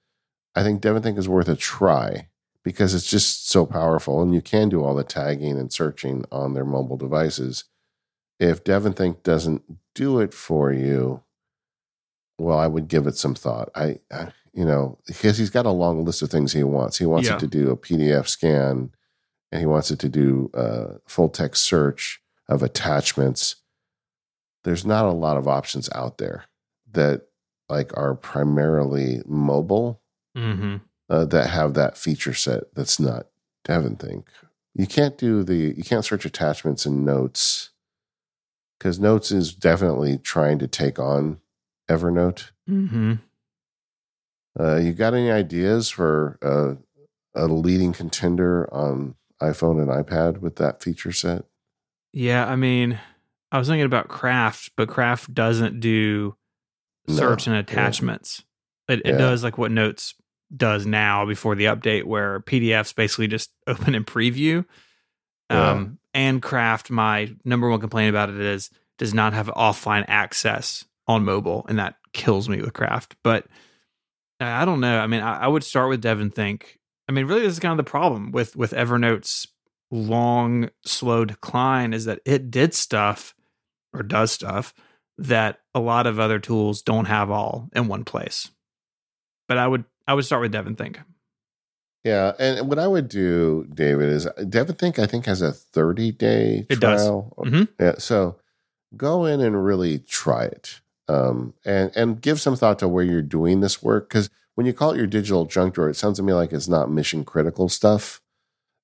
I 0.55 0.63
think 0.63 0.81
DEVONthink 0.81 1.17
is 1.17 1.29
worth 1.29 1.47
a 1.47 1.55
try 1.55 2.29
because 2.65 2.93
it's 2.93 3.09
just 3.09 3.47
so 3.49 3.65
powerful 3.65 4.21
and 4.21 4.33
you 4.33 4.41
can 4.41 4.67
do 4.67 4.83
all 4.83 4.95
the 4.95 5.03
tagging 5.05 5.57
and 5.57 5.71
searching 5.71 6.25
on 6.31 6.53
their 6.53 6.65
mobile 6.65 6.97
devices. 6.97 7.63
If 8.39 8.63
DEVONthink 8.65 9.23
doesn't 9.23 9.61
do 9.93 10.19
it 10.19 10.33
for 10.33 10.73
you, 10.73 11.21
well, 12.37 12.57
I 12.59 12.67
would 12.67 12.89
give 12.89 13.07
it 13.07 13.15
some 13.15 13.35
thought. 13.35 13.69
I, 13.75 13.99
I 14.11 14.33
you 14.53 14.65
know, 14.65 14.97
because 15.07 15.37
he's 15.37 15.49
got 15.49 15.65
a 15.65 15.71
long 15.71 16.03
list 16.03 16.21
of 16.21 16.29
things 16.29 16.51
he 16.53 16.63
wants. 16.63 16.97
He 16.97 17.05
wants 17.05 17.27
Yeah. 17.29 17.35
it 17.35 17.39
to 17.41 17.47
do 17.47 17.69
a 17.69 17.77
PDF 17.77 18.27
scan 18.27 18.91
and 19.51 19.59
he 19.59 19.65
wants 19.65 19.91
it 19.91 19.99
to 19.99 20.09
do 20.09 20.49
a 20.53 20.95
full 21.07 21.29
text 21.29 21.63
search 21.63 22.19
of 22.49 22.63
attachments. 22.63 23.57
There's 24.63 24.85
not 24.85 25.05
a 25.05 25.11
lot 25.11 25.37
of 25.37 25.47
options 25.47 25.89
out 25.93 26.17
there 26.17 26.45
that 26.91 27.27
like 27.69 27.95
are 27.97 28.15
primarily 28.15 29.21
mobile 29.25 30.01
Mm-hmm. 30.35 30.77
Uh, 31.07 31.23
that 31.25 31.51
have 31.51 31.75
that 31.75 31.97
feature 31.97 32.33
set 32.33 32.63
that's 32.73 32.99
not 32.99 33.27
DEVONthink. 33.67 34.23
You 34.73 34.87
can't 34.87 35.17
do 35.19 35.43
the 35.43 35.73
you 35.77 35.83
can't 35.83 36.03
search 36.03 36.25
attachments 36.25 36.85
in 36.85 37.05
Notes 37.05 37.69
because 38.79 38.99
Notes 38.99 39.31
is 39.31 39.53
definitely 39.53 40.17
trying 40.17 40.57
to 40.59 40.67
take 40.67 40.97
on 40.97 41.39
Evernote. 41.89 42.49
Mm-hmm. 42.67 43.13
Uh, 44.59 44.77
you 44.77 44.93
got 44.93 45.13
any 45.13 45.29
ideas 45.29 45.89
for 45.89 46.39
uh, 46.41 46.73
a 47.35 47.45
leading 47.47 47.93
contender 47.93 48.67
on 48.73 49.15
iPhone 49.41 49.79
and 49.81 49.89
iPad 49.89 50.39
with 50.39 50.55
that 50.55 50.81
feature 50.81 51.11
set? 51.11 51.43
Yeah, 52.13 52.47
I 52.47 52.55
mean, 52.55 52.99
I 53.51 53.59
was 53.59 53.67
thinking 53.67 53.85
about 53.85 54.07
Craft, 54.07 54.71
but 54.75 54.87
Craft 54.87 55.33
doesn't 55.33 55.79
do 55.81 56.35
No. 57.07 57.15
search 57.15 57.45
and 57.47 57.55
Yeah. 57.55 57.59
attachments. 57.61 58.43
It, 58.87 58.99
it 58.99 59.05
Yeah. 59.13 59.17
does 59.17 59.43
like 59.43 59.57
what 59.57 59.71
Notes 59.71 60.15
does 60.55 60.85
now 60.85 61.25
before 61.25 61.55
the 61.55 61.65
update, 61.65 62.05
where 62.05 62.41
PDFs 62.41 62.95
basically 62.95 63.27
just 63.27 63.51
open 63.67 63.95
in 63.95 64.03
preview. 64.03 64.65
Yeah. 65.49 65.71
Um, 65.71 65.99
and 66.13 66.41
Craft, 66.41 66.89
my 66.89 67.33
number 67.43 67.69
one 67.69 67.79
complaint 67.79 68.09
about 68.09 68.29
it 68.29 68.39
is 68.39 68.69
does 68.97 69.13
not 69.13 69.33
have 69.33 69.47
offline 69.47 70.05
access 70.07 70.85
on 71.07 71.25
mobile, 71.25 71.65
and 71.67 71.77
that 71.77 71.95
kills 72.13 72.47
me 72.49 72.61
with 72.61 72.73
Craft. 72.73 73.15
But 73.23 73.45
uh, 74.39 74.45
I 74.45 74.65
don't 74.65 74.79
know. 74.79 74.99
I 74.99 75.07
mean, 75.07 75.21
I, 75.21 75.41
I 75.41 75.47
would 75.47 75.63
start 75.63 75.89
with 75.89 76.03
DEVONthink. 76.03 76.63
I 77.07 77.11
mean, 77.11 77.25
really, 77.25 77.41
this 77.41 77.53
is 77.53 77.59
kind 77.59 77.77
of 77.77 77.85
the 77.85 77.89
problem 77.89 78.31
with 78.31 78.55
with 78.55 78.71
Evernote's 78.71 79.47
long, 79.91 80.69
slow 80.83 81.25
decline 81.25 81.93
is 81.93 82.05
that 82.05 82.19
it 82.25 82.49
did 82.49 82.73
stuff 82.73 83.35
or 83.93 84.03
does 84.03 84.31
stuff 84.31 84.73
that 85.17 85.59
a 85.73 85.79
lot 85.79 86.07
of 86.07 86.19
other 86.19 86.39
tools 86.39 86.81
don't 86.81 87.05
have 87.05 87.31
all 87.31 87.69
in 87.73 87.87
one 87.87 88.03
place. 88.03 88.49
But 89.47 89.57
I 89.57 89.67
would 89.67 89.85
I 90.07 90.13
would 90.13 90.25
start 90.25 90.41
with 90.41 90.53
DEVONthink. 90.53 90.97
Yeah, 92.03 92.33
and 92.37 92.69
what 92.69 92.77
I 92.77 92.87
would 92.87 93.07
do, 93.09 93.65
David, 93.73 94.09
is 94.09 94.27
DEVONthink 94.37 94.99
I 94.99 95.07
think 95.07 95.25
has 95.25 95.41
a 95.41 95.51
30 95.51 96.11
day 96.11 96.65
It 96.69 96.79
does. 96.79 97.01
trial. 97.03 97.33
Mhm. 97.39 97.67
Yeah, 97.79 97.95
so 97.97 98.35
go 98.95 99.25
in 99.25 99.41
and 99.41 99.65
really 99.65 99.99
try 99.99 100.45
it, 100.45 100.81
um, 101.07 101.53
and 101.65 101.91
and 101.95 102.21
give 102.21 102.39
some 102.39 102.55
thought 102.55 102.77
to 102.79 102.87
where 102.87 103.03
you're 103.03 103.21
doing 103.23 103.61
this 103.61 103.81
work 103.81 104.07
because 104.09 104.29
when 104.53 104.67
you 104.67 104.73
call 104.73 104.91
it 104.91 104.97
your 104.97 105.07
digital 105.07 105.45
junk 105.45 105.73
drawer, 105.73 105.89
it 105.89 105.95
sounds 105.95 106.17
to 106.17 106.23
me 106.23 106.33
like 106.33 106.53
it's 106.53 106.67
not 106.67 106.91
mission 106.91 107.25
critical 107.25 107.67
stuff. 107.69 108.21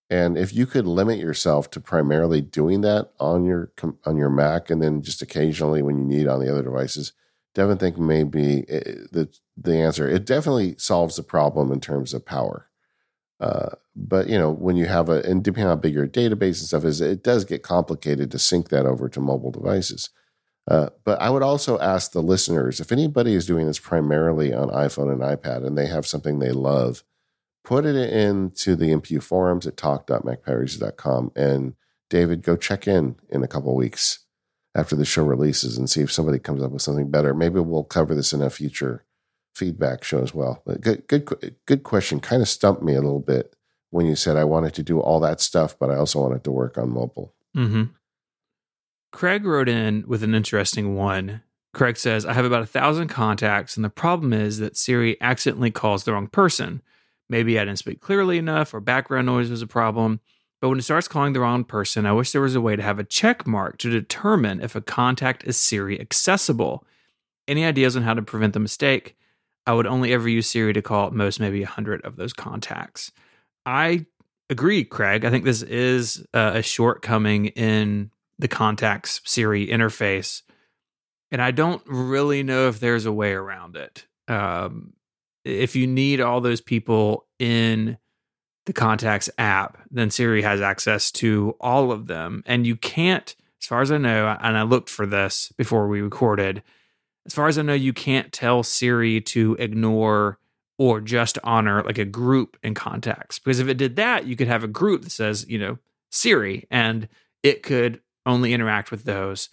And 0.10 0.38
if 0.38 0.54
you 0.54 0.66
could 0.66 0.86
limit 0.86 1.20
yourself 1.20 1.70
to 1.72 1.80
primarily 1.80 2.42
doing 2.42 2.82
that 2.82 3.12
on 3.20 3.46
your 3.46 3.72
on 4.04 4.18
your 4.18 4.30
Mac, 4.32 4.72
and 4.72 4.82
then 4.82 5.04
just 5.04 5.22
occasionally 5.22 5.84
when 5.84 5.98
you 6.00 6.04
need 6.04 6.28
on 6.28 6.40
the 6.44 6.52
other 6.52 6.64
devices, 6.64 7.14
DEVONthink 7.56 7.98
may 7.98 8.24
be 8.24 8.66
eh, 8.70 8.82
the 9.12 9.30
the 9.58 9.76
answer. 9.76 10.08
It 10.08 10.26
definitely 10.26 10.76
solves 10.78 11.16
the 11.16 11.24
problem 11.24 11.72
in 11.72 11.80
terms 11.80 12.14
of 12.14 12.26
power. 12.26 12.68
Uh, 13.40 13.70
but 13.96 14.30
you 14.30 14.38
know, 14.38 14.52
when 14.52 14.76
you 14.76 14.86
have 14.86 15.10
a 15.10 15.22
and 15.24 15.44
depending 15.44 15.70
on 15.70 15.78
how 15.78 15.82
big 15.82 15.94
your 15.94 16.08
database 16.08 16.60
and 16.60 16.68
stuff 16.68 16.86
is, 16.86 17.02
it 17.02 17.24
does 17.24 17.44
get 17.44 17.64
complicated 17.64 18.32
to 18.32 18.40
sync 18.40 18.70
that 18.70 18.86
over 18.86 19.10
to 19.10 19.20
mobile 19.20 19.52
devices. 19.52 20.10
Uh, 20.68 20.90
but 21.04 21.20
I 21.20 21.30
would 21.30 21.42
also 21.42 21.80
ask 21.80 22.12
the 22.12 22.22
listeners 22.22 22.80
if 22.80 22.92
anybody 22.92 23.34
is 23.34 23.48
doing 23.48 23.66
this 23.66 23.80
primarily 23.80 24.54
on 24.54 24.70
iPhone 24.70 25.12
and 25.12 25.22
iPad 25.22 25.66
and 25.66 25.78
they 25.78 25.88
have 25.88 26.06
something 26.06 26.38
they 26.40 26.52
love, 26.52 27.04
put 27.64 27.86
it 27.86 27.96
into 27.96 28.76
the 28.76 28.92
MPU 28.92 29.24
forums 29.24 29.66
at 29.66 29.76
talk.macpowerusers.com. 29.76 31.32
And 31.36 31.74
David, 32.10 32.44
go 32.44 32.56
check 32.56 32.88
in 32.88 33.16
in 33.30 33.44
a 33.44 33.48
couple 33.48 33.76
weeks 33.76 34.20
after 34.76 34.96
the 34.96 35.06
show 35.06 35.24
releases 35.24 35.78
and 35.78 35.90
see 35.90 36.02
if 36.02 36.12
somebody 36.12 36.40
comes 36.40 36.64
up 36.64 36.72
with 36.72 36.82
something 36.82 37.10
better. 37.10 37.34
Maybe 37.34 37.60
we'll 37.60 37.84
cover 37.84 38.16
this 38.16 38.34
in 38.34 38.42
a 38.42 38.50
future 38.50 39.04
feedback 39.54 40.04
show 40.04 40.22
as 40.22 40.34
well. 40.34 40.62
But 40.66 40.82
good, 40.82 41.08
good, 41.08 41.56
good 41.66 41.84
question. 41.84 42.20
Kind 42.20 42.42
of 42.42 42.48
stumped 42.48 42.82
me 42.82 42.94
a 42.96 43.02
little 43.02 43.20
bit 43.20 43.56
when 43.90 44.06
you 44.06 44.16
said 44.16 44.38
I 44.38 44.46
wanted 44.46 44.74
to 44.76 44.84
do 44.84 45.00
all 45.00 45.20
that 45.20 45.42
stuff, 45.42 45.78
but 45.78 45.92
I 45.92 45.98
also 45.98 46.22
wanted 46.22 46.44
to 46.46 46.52
work 46.52 46.78
on 46.78 46.90
mobile. 46.90 47.34
Mm-hmm. 47.56 47.84
Craig 49.12 49.46
wrote 49.46 49.68
in 49.68 50.06
with 50.08 50.24
an 50.24 50.34
interesting 50.34 50.96
one. 50.96 51.42
Craig 51.74 51.98
says, 51.98 52.26
I 52.26 52.34
have 52.34 52.46
about 52.46 52.64
a 52.64 52.68
thousand 52.68 53.10
contacts, 53.10 53.76
and 53.76 53.84
the 53.84 53.90
problem 53.90 54.34
is 54.34 54.60
that 54.60 54.78
Siri 54.78 55.20
accidentally 55.22 55.72
calls 55.72 56.04
the 56.04 56.14
wrong 56.14 56.28
person. 56.28 56.82
Maybe 57.30 57.60
I 57.60 57.66
didn't 57.66 57.80
speak 57.80 58.02
clearly 58.02 58.38
enough, 58.38 58.74
or 58.74 58.80
background 58.80 59.26
noise 59.26 59.50
was 59.50 59.62
a 59.62 59.68
problem. 59.68 60.22
But 60.62 60.70
when 60.70 60.78
it 60.78 60.84
starts 60.84 61.08
calling 61.08 61.34
the 61.34 61.40
wrong 61.40 61.64
person, 61.64 62.06
I 62.06 62.12
wish 62.14 62.32
there 62.32 62.42
was 62.42 62.56
a 62.56 62.62
way 62.62 62.76
to 62.76 62.84
have 62.84 63.00
a 63.00 63.04
check 63.04 63.48
mark 63.48 63.80
to 63.80 63.90
determine 63.90 64.62
if 64.62 64.76
a 64.76 64.82
contact 64.82 65.44
is 65.44 65.58
Siri 65.58 66.00
accessible. 66.00 66.86
Any 67.48 67.66
ideas 67.66 67.98
on 67.98 68.04
how 68.04 68.14
to 68.14 68.22
prevent 68.22 68.54
the 68.54 68.60
mistake? 68.60 69.18
I 69.66 69.74
would 69.74 69.88
only 69.88 70.14
ever 70.14 70.30
use 70.30 70.48
Siri 70.48 70.72
to 70.74 70.82
call 70.82 71.08
at 71.08 71.14
most 71.14 71.40
maybe 71.40 71.62
100 71.62 72.06
of 72.06 72.16
those 72.16 72.32
contacts. 72.32 73.12
I 73.66 74.06
agree, 74.52 74.84
Craig. 74.84 75.26
I 75.26 75.32
think 75.32 75.46
this 75.46 75.64
is 75.64 76.26
a 76.34 76.62
shortcoming 76.62 77.48
in 77.48 78.12
the 78.38 78.48
contacts 78.48 79.22
Siri 79.26 79.68
interface. 79.68 80.44
And 81.32 81.42
I 81.42 81.52
don't 81.52 81.82
really 81.88 82.44
know 82.44 82.68
if 82.68 82.80
there's 82.80 83.06
a 83.06 83.14
way 83.14 83.32
around 83.32 83.78
it. 83.78 84.06
Um, 84.28 84.94
if 85.44 85.76
you 85.76 85.88
need 85.88 86.22
all 86.22 86.40
those 86.40 86.62
people 86.62 87.26
in 87.40 87.98
the 88.74 88.80
contacts 88.80 89.30
app, 89.38 89.78
then 89.92 90.10
Siri 90.10 90.42
has 90.44 90.62
access 90.62 91.12
to 91.12 91.58
all 91.60 91.92
of 91.92 92.08
them. 92.08 92.42
And 92.46 92.66
you 92.66 92.78
can't, 92.78 93.36
as 93.62 93.68
far 93.68 93.82
as 93.82 93.92
I 93.92 93.98
know, 93.98 94.38
and 94.40 94.58
I 94.58 94.62
looked 94.62 94.90
for 94.90 95.06
this 95.06 95.52
before 95.58 95.90
we 95.90 96.02
recorded, 96.02 96.64
as 97.26 97.34
far 97.34 97.50
as 97.50 97.58
I 97.58 97.64
know, 97.64 97.74
you 97.74 97.92
can't 97.92 98.32
tell 98.32 98.64
Siri 98.64 99.20
to 99.22 99.58
ignore 99.60 100.40
or 100.78 101.02
just 101.02 101.38
honor 101.44 101.84
like 101.84 101.98
a 101.98 102.06
group 102.06 102.58
in 102.64 102.74
contacts. 102.74 103.40
Because 103.40 103.60
if 103.60 103.68
it 103.68 103.78
did 103.78 103.98
that, 103.98 104.26
you 104.26 104.38
could 104.38 104.48
have 104.48 104.64
a 104.64 104.70
group 104.70 105.02
that 105.02 105.12
says, 105.12 105.46
you 105.50 105.60
know, 105.60 105.78
Siri, 106.10 106.66
and 106.72 107.10
it 107.44 107.64
could 107.64 108.00
only 108.26 108.54
interact 108.54 108.90
with 108.90 109.04
those. 109.04 109.50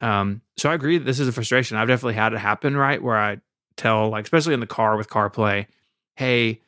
Um, 0.00 0.42
so 0.56 0.70
I 0.70 0.74
agree 0.74 0.96
that 0.96 1.04
this 1.04 1.18
is 1.18 1.26
a 1.26 1.32
frustration. 1.32 1.76
I've 1.76 1.88
definitely 1.88 2.14
had 2.14 2.32
it 2.34 2.38
happen, 2.38 2.76
right? 2.76 3.02
Where 3.02 3.18
I 3.18 3.40
tell, 3.76 4.10
like, 4.10 4.24
especially 4.24 4.54
in 4.54 4.60
the 4.60 4.66
car 4.66 4.96
with 4.96 5.10
CarPlay, 5.10 5.66
hey, 6.14 6.60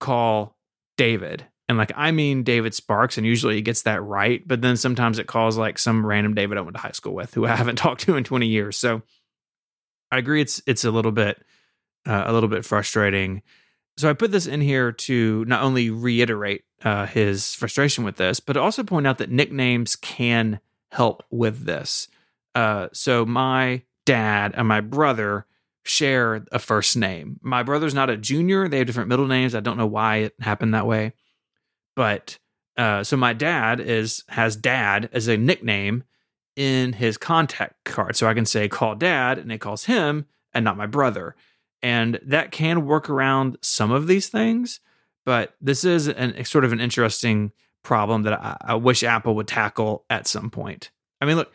call 0.00 0.53
David. 0.96 1.46
And 1.68 1.78
like, 1.78 1.92
I 1.96 2.10
mean 2.10 2.42
David 2.42 2.74
Sparks, 2.74 3.16
and 3.16 3.26
usually 3.26 3.56
he 3.56 3.62
gets 3.62 3.82
that 3.82 4.02
right. 4.02 4.46
But 4.46 4.60
then 4.60 4.76
sometimes 4.76 5.18
it 5.18 5.26
calls 5.26 5.56
like 5.56 5.78
some 5.78 6.04
random 6.04 6.34
David 6.34 6.58
I 6.58 6.60
went 6.60 6.76
to 6.76 6.82
high 6.82 6.92
school 6.92 7.14
with 7.14 7.34
who 7.34 7.46
I 7.46 7.56
haven't 7.56 7.76
talked 7.76 8.02
to 8.02 8.16
in 8.16 8.24
20 8.24 8.46
years. 8.46 8.76
So 8.76 9.02
I 10.10 10.18
agree 10.18 10.40
it's 10.40 10.62
it's 10.66 10.84
a 10.84 10.90
little 10.90 11.12
bit 11.12 11.42
uh, 12.06 12.24
a 12.26 12.32
little 12.32 12.48
bit 12.48 12.64
frustrating. 12.64 13.42
So 13.96 14.10
I 14.10 14.12
put 14.12 14.32
this 14.32 14.46
in 14.46 14.60
here 14.60 14.92
to 14.92 15.44
not 15.46 15.62
only 15.62 15.90
reiterate 15.90 16.64
uh, 16.84 17.06
his 17.06 17.54
frustration 17.54 18.04
with 18.04 18.16
this, 18.16 18.40
but 18.40 18.56
also 18.56 18.82
point 18.82 19.06
out 19.06 19.18
that 19.18 19.30
nicknames 19.30 19.96
can 19.96 20.60
help 20.90 21.22
with 21.30 21.64
this. 21.64 22.08
Uh, 22.54 22.88
so 22.92 23.24
my 23.24 23.82
dad 24.04 24.52
and 24.56 24.68
my 24.68 24.80
brother 24.80 25.46
share 25.84 26.44
a 26.50 26.58
first 26.58 26.96
name. 26.96 27.38
My 27.42 27.62
brother's 27.62 27.94
not 27.94 28.10
a 28.10 28.16
junior; 28.16 28.68
they 28.68 28.78
have 28.78 28.86
different 28.86 29.08
middle 29.08 29.26
names. 29.26 29.54
I 29.54 29.60
don't 29.60 29.76
know 29.76 29.86
why 29.86 30.16
it 30.16 30.34
happened 30.40 30.74
that 30.74 30.86
way, 30.86 31.12
but 31.94 32.38
uh, 32.76 33.04
so 33.04 33.16
my 33.16 33.32
dad 33.32 33.80
is 33.80 34.24
has 34.28 34.56
dad 34.56 35.08
as 35.12 35.28
a 35.28 35.36
nickname 35.36 36.04
in 36.56 36.92
his 36.94 37.16
contact 37.16 37.84
card, 37.84 38.16
so 38.16 38.26
I 38.26 38.34
can 38.34 38.46
say 38.46 38.68
call 38.68 38.94
dad, 38.94 39.38
and 39.38 39.52
it 39.52 39.58
calls 39.58 39.84
him 39.84 40.26
and 40.52 40.64
not 40.64 40.76
my 40.76 40.86
brother, 40.86 41.34
and 41.82 42.18
that 42.24 42.50
can 42.50 42.86
work 42.86 43.10
around 43.10 43.58
some 43.60 43.90
of 43.90 44.06
these 44.06 44.28
things. 44.28 44.80
But 45.26 45.54
this 45.60 45.84
is 45.84 46.08
an 46.08 46.44
sort 46.44 46.64
of 46.64 46.72
an 46.72 46.80
interesting 46.80 47.52
problem 47.82 48.22
that 48.22 48.34
I, 48.34 48.56
I 48.60 48.74
wish 48.74 49.02
Apple 49.02 49.34
would 49.36 49.48
tackle 49.48 50.04
at 50.10 50.26
some 50.26 50.50
point. 50.50 50.90
I 51.20 51.26
mean, 51.26 51.36
look, 51.36 51.52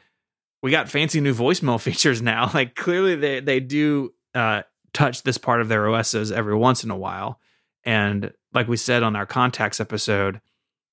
we 0.61 0.71
got 0.71 0.89
fancy 0.89 1.21
new 1.21 1.33
voicemail 1.33 1.79
features 1.81 2.21
now. 2.21 2.49
Like 2.53 2.75
clearly 2.75 3.15
they 3.15 3.39
they 3.39 3.59
do 3.59 4.13
uh, 4.35 4.63
touch 4.93 5.23
this 5.23 5.37
part 5.37 5.61
of 5.61 5.69
their 5.69 5.87
OSs 5.89 6.31
every 6.31 6.55
once 6.55 6.83
in 6.83 6.91
a 6.91 6.97
while. 6.97 7.39
And 7.83 8.33
like 8.53 8.67
we 8.67 8.77
said 8.77 9.03
on 9.03 9.15
our 9.15 9.25
contacts 9.25 9.79
episode, 9.79 10.41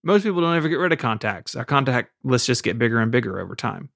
most 0.02 0.22
people 0.22 0.40
don't 0.40 0.56
ever 0.56 0.68
get 0.68 0.76
rid 0.76 0.92
of 0.92 0.98
contacts. 0.98 1.56
Our 1.56 1.64
contact 1.64 2.12
lists 2.22 2.46
just 2.46 2.62
get 2.62 2.78
bigger 2.78 3.00
and 3.00 3.10
bigger 3.10 3.40
over 3.40 3.54
time. 3.56 3.90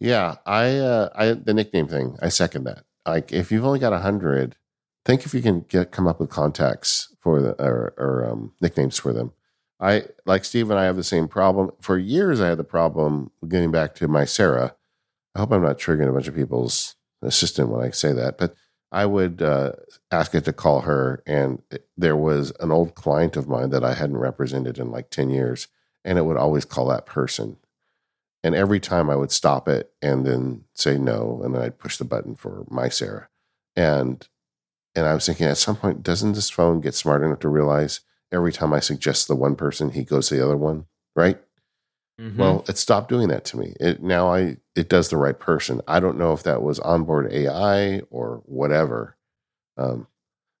Yeah, 0.00 0.36
I, 0.44 0.78
uh, 0.78 1.10
I 1.14 1.32
the 1.34 1.54
nickname 1.54 1.86
thing. 1.86 2.16
I 2.20 2.28
second 2.28 2.64
that. 2.64 2.84
Like, 3.06 3.32
if 3.32 3.52
you've 3.52 3.64
only 3.64 3.78
got 3.78 3.92
a 3.92 4.00
hundred, 4.00 4.56
think 5.04 5.24
if 5.24 5.32
you 5.32 5.42
can 5.42 5.60
get 5.60 5.92
come 5.92 6.08
up 6.08 6.18
with 6.18 6.28
contacts 6.28 7.14
for 7.20 7.40
the 7.40 7.50
or, 7.62 7.94
or 7.96 8.28
um, 8.28 8.52
nicknames 8.60 8.98
for 8.98 9.12
them. 9.12 9.32
I 9.80 10.04
like 10.26 10.44
Steve 10.44 10.70
and 10.70 10.78
I 10.78 10.84
have 10.84 10.96
the 10.96 11.04
same 11.04 11.28
problem. 11.28 11.70
For 11.80 11.98
years, 11.98 12.40
I 12.40 12.48
had 12.48 12.58
the 12.58 12.64
problem 12.64 13.32
getting 13.48 13.72
back 13.72 13.94
to 13.96 14.08
my 14.08 14.24
Sarah. 14.24 14.76
I 15.34 15.40
hope 15.40 15.52
I'm 15.52 15.62
not 15.62 15.78
triggering 15.78 16.08
a 16.08 16.12
bunch 16.12 16.28
of 16.28 16.34
people's 16.34 16.94
assistant 17.22 17.68
when 17.68 17.84
I 17.84 17.90
say 17.90 18.12
that, 18.12 18.38
but 18.38 18.54
I 18.90 19.06
would 19.06 19.40
uh, 19.40 19.72
ask 20.10 20.34
it 20.34 20.44
to 20.44 20.52
call 20.52 20.82
her, 20.82 21.22
and 21.26 21.62
there 21.96 22.16
was 22.16 22.52
an 22.60 22.70
old 22.70 22.94
client 22.94 23.36
of 23.36 23.48
mine 23.48 23.70
that 23.70 23.84
I 23.84 23.94
hadn't 23.94 24.18
represented 24.18 24.78
in 24.78 24.90
like 24.90 25.08
ten 25.08 25.30
years, 25.30 25.68
and 26.04 26.18
it 26.18 26.22
would 26.26 26.36
always 26.36 26.64
call 26.64 26.88
that 26.88 27.06
person. 27.06 27.56
And 28.44 28.54
every 28.54 28.80
time 28.80 29.08
I 29.08 29.16
would 29.16 29.30
stop 29.30 29.68
it 29.68 29.92
and 30.02 30.26
then 30.26 30.64
say 30.74 30.98
no, 30.98 31.40
and 31.42 31.54
then 31.54 31.62
I'd 31.62 31.78
push 31.78 31.96
the 31.96 32.04
button 32.04 32.34
for 32.34 32.66
my 32.68 32.88
Sarah, 32.88 33.28
and 33.74 34.28
and 34.94 35.06
I 35.06 35.14
was 35.14 35.24
thinking 35.24 35.46
at 35.46 35.56
some 35.56 35.76
point, 35.76 36.02
doesn't 36.02 36.32
this 36.32 36.50
phone 36.50 36.80
get 36.80 36.94
smart 36.94 37.22
enough 37.22 37.40
to 37.40 37.48
realize 37.48 38.00
every 38.30 38.52
time 38.52 38.72
I 38.72 38.80
suggest 38.80 39.26
the 39.26 39.36
one 39.36 39.56
person, 39.56 39.90
he 39.90 40.04
goes 40.04 40.28
to 40.28 40.36
the 40.36 40.44
other 40.44 40.56
one, 40.56 40.86
right? 41.16 41.40
Mm-hmm. 42.20 42.38
Well, 42.38 42.64
it 42.68 42.76
stopped 42.76 43.08
doing 43.08 43.28
that 43.28 43.44
to 43.46 43.58
me. 43.58 43.74
It 43.80 44.02
now 44.02 44.32
I 44.32 44.58
it 44.74 44.88
does 44.88 45.08
the 45.08 45.16
right 45.16 45.38
person. 45.38 45.80
I 45.86 46.00
don't 46.00 46.18
know 46.18 46.32
if 46.32 46.42
that 46.44 46.62
was 46.62 46.78
onboard 46.78 47.32
AI 47.32 48.00
or 48.10 48.42
whatever. 48.46 49.16
Um, 49.76 50.06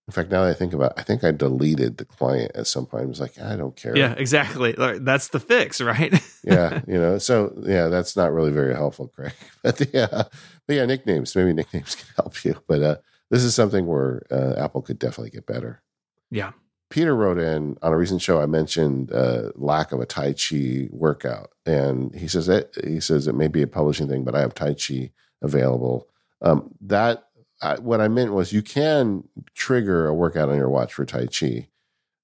in 0.08 0.12
fact, 0.12 0.30
now 0.30 0.44
that 0.44 0.50
I 0.50 0.54
think 0.54 0.74
about 0.74 0.92
it, 0.92 1.00
I 1.00 1.02
think 1.02 1.22
I 1.22 1.30
deleted 1.30 1.96
the 1.96 2.04
client 2.04 2.52
at 2.54 2.66
some 2.66 2.86
point. 2.86 3.04
I 3.04 3.06
was 3.06 3.20
like, 3.20 3.38
I 3.40 3.56
don't 3.56 3.76
care. 3.76 3.96
Yeah, 3.96 4.14
exactly. 4.16 4.74
That's 4.76 5.28
the 5.28 5.38
fix, 5.38 5.80
right? 5.80 6.12
yeah, 6.44 6.80
you 6.88 6.98
know. 6.98 7.18
So 7.18 7.54
yeah, 7.64 7.86
that's 7.86 8.16
not 8.16 8.32
really 8.32 8.50
very 8.50 8.74
helpful, 8.74 9.08
Craig. 9.08 9.32
But 9.62 9.94
yeah, 9.94 10.24
but 10.66 10.76
yeah, 10.76 10.86
nicknames. 10.86 11.34
Maybe 11.36 11.52
nicknames 11.52 11.94
can 11.94 12.08
help 12.16 12.44
you. 12.44 12.60
But 12.66 12.82
uh, 12.82 12.96
this 13.30 13.44
is 13.44 13.54
something 13.54 13.86
where 13.86 14.22
uh, 14.30 14.54
Apple 14.58 14.82
could 14.82 14.98
definitely 14.98 15.30
get 15.30 15.46
better. 15.46 15.82
Yeah. 16.30 16.52
Peter 16.92 17.16
wrote 17.16 17.38
in 17.38 17.78
on 17.80 17.92
a 17.94 17.96
recent 17.96 18.20
show. 18.20 18.38
I 18.38 18.44
mentioned 18.44 19.10
uh, 19.12 19.50
lack 19.54 19.92
of 19.92 20.00
a 20.00 20.04
Tai 20.04 20.34
Chi 20.34 20.88
workout, 20.90 21.50
and 21.64 22.14
he 22.14 22.28
says 22.28 22.48
that 22.48 22.76
he 22.84 23.00
says 23.00 23.26
it 23.26 23.34
may 23.34 23.48
be 23.48 23.62
a 23.62 23.66
publishing 23.66 24.08
thing, 24.08 24.24
but 24.24 24.34
I 24.34 24.40
have 24.40 24.52
Tai 24.52 24.74
Chi 24.74 25.10
available. 25.40 26.06
Um, 26.42 26.74
that 26.82 27.28
I, 27.62 27.78
what 27.78 28.02
I 28.02 28.08
meant 28.08 28.34
was 28.34 28.52
you 28.52 28.60
can 28.60 29.26
trigger 29.54 30.06
a 30.06 30.12
workout 30.12 30.50
on 30.50 30.58
your 30.58 30.68
watch 30.68 30.92
for 30.92 31.06
Tai 31.06 31.28
Chi, 31.28 31.68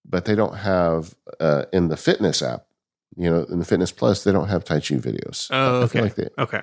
but 0.05 0.27
they 0.27 0.35
don't 0.35 0.57
have 0.57 1.15
uh, 1.41 1.65
in 1.73 1.89
the 1.89 1.97
fitness 1.97 2.43
app. 2.43 2.67
You 3.17 3.31
know, 3.31 3.45
in 3.45 3.61
the 3.61 3.65
Fitness 3.65 3.91
Plus, 3.91 4.23
they 4.23 4.33
don't 4.33 4.49
have 4.49 4.65
Tai 4.65 4.81
Chi 4.81 4.97
videos. 4.97 5.49
Oh, 5.51 5.81
okay. 5.85 6.03
Like 6.03 6.15
they, 6.17 6.29
okay. 6.37 6.61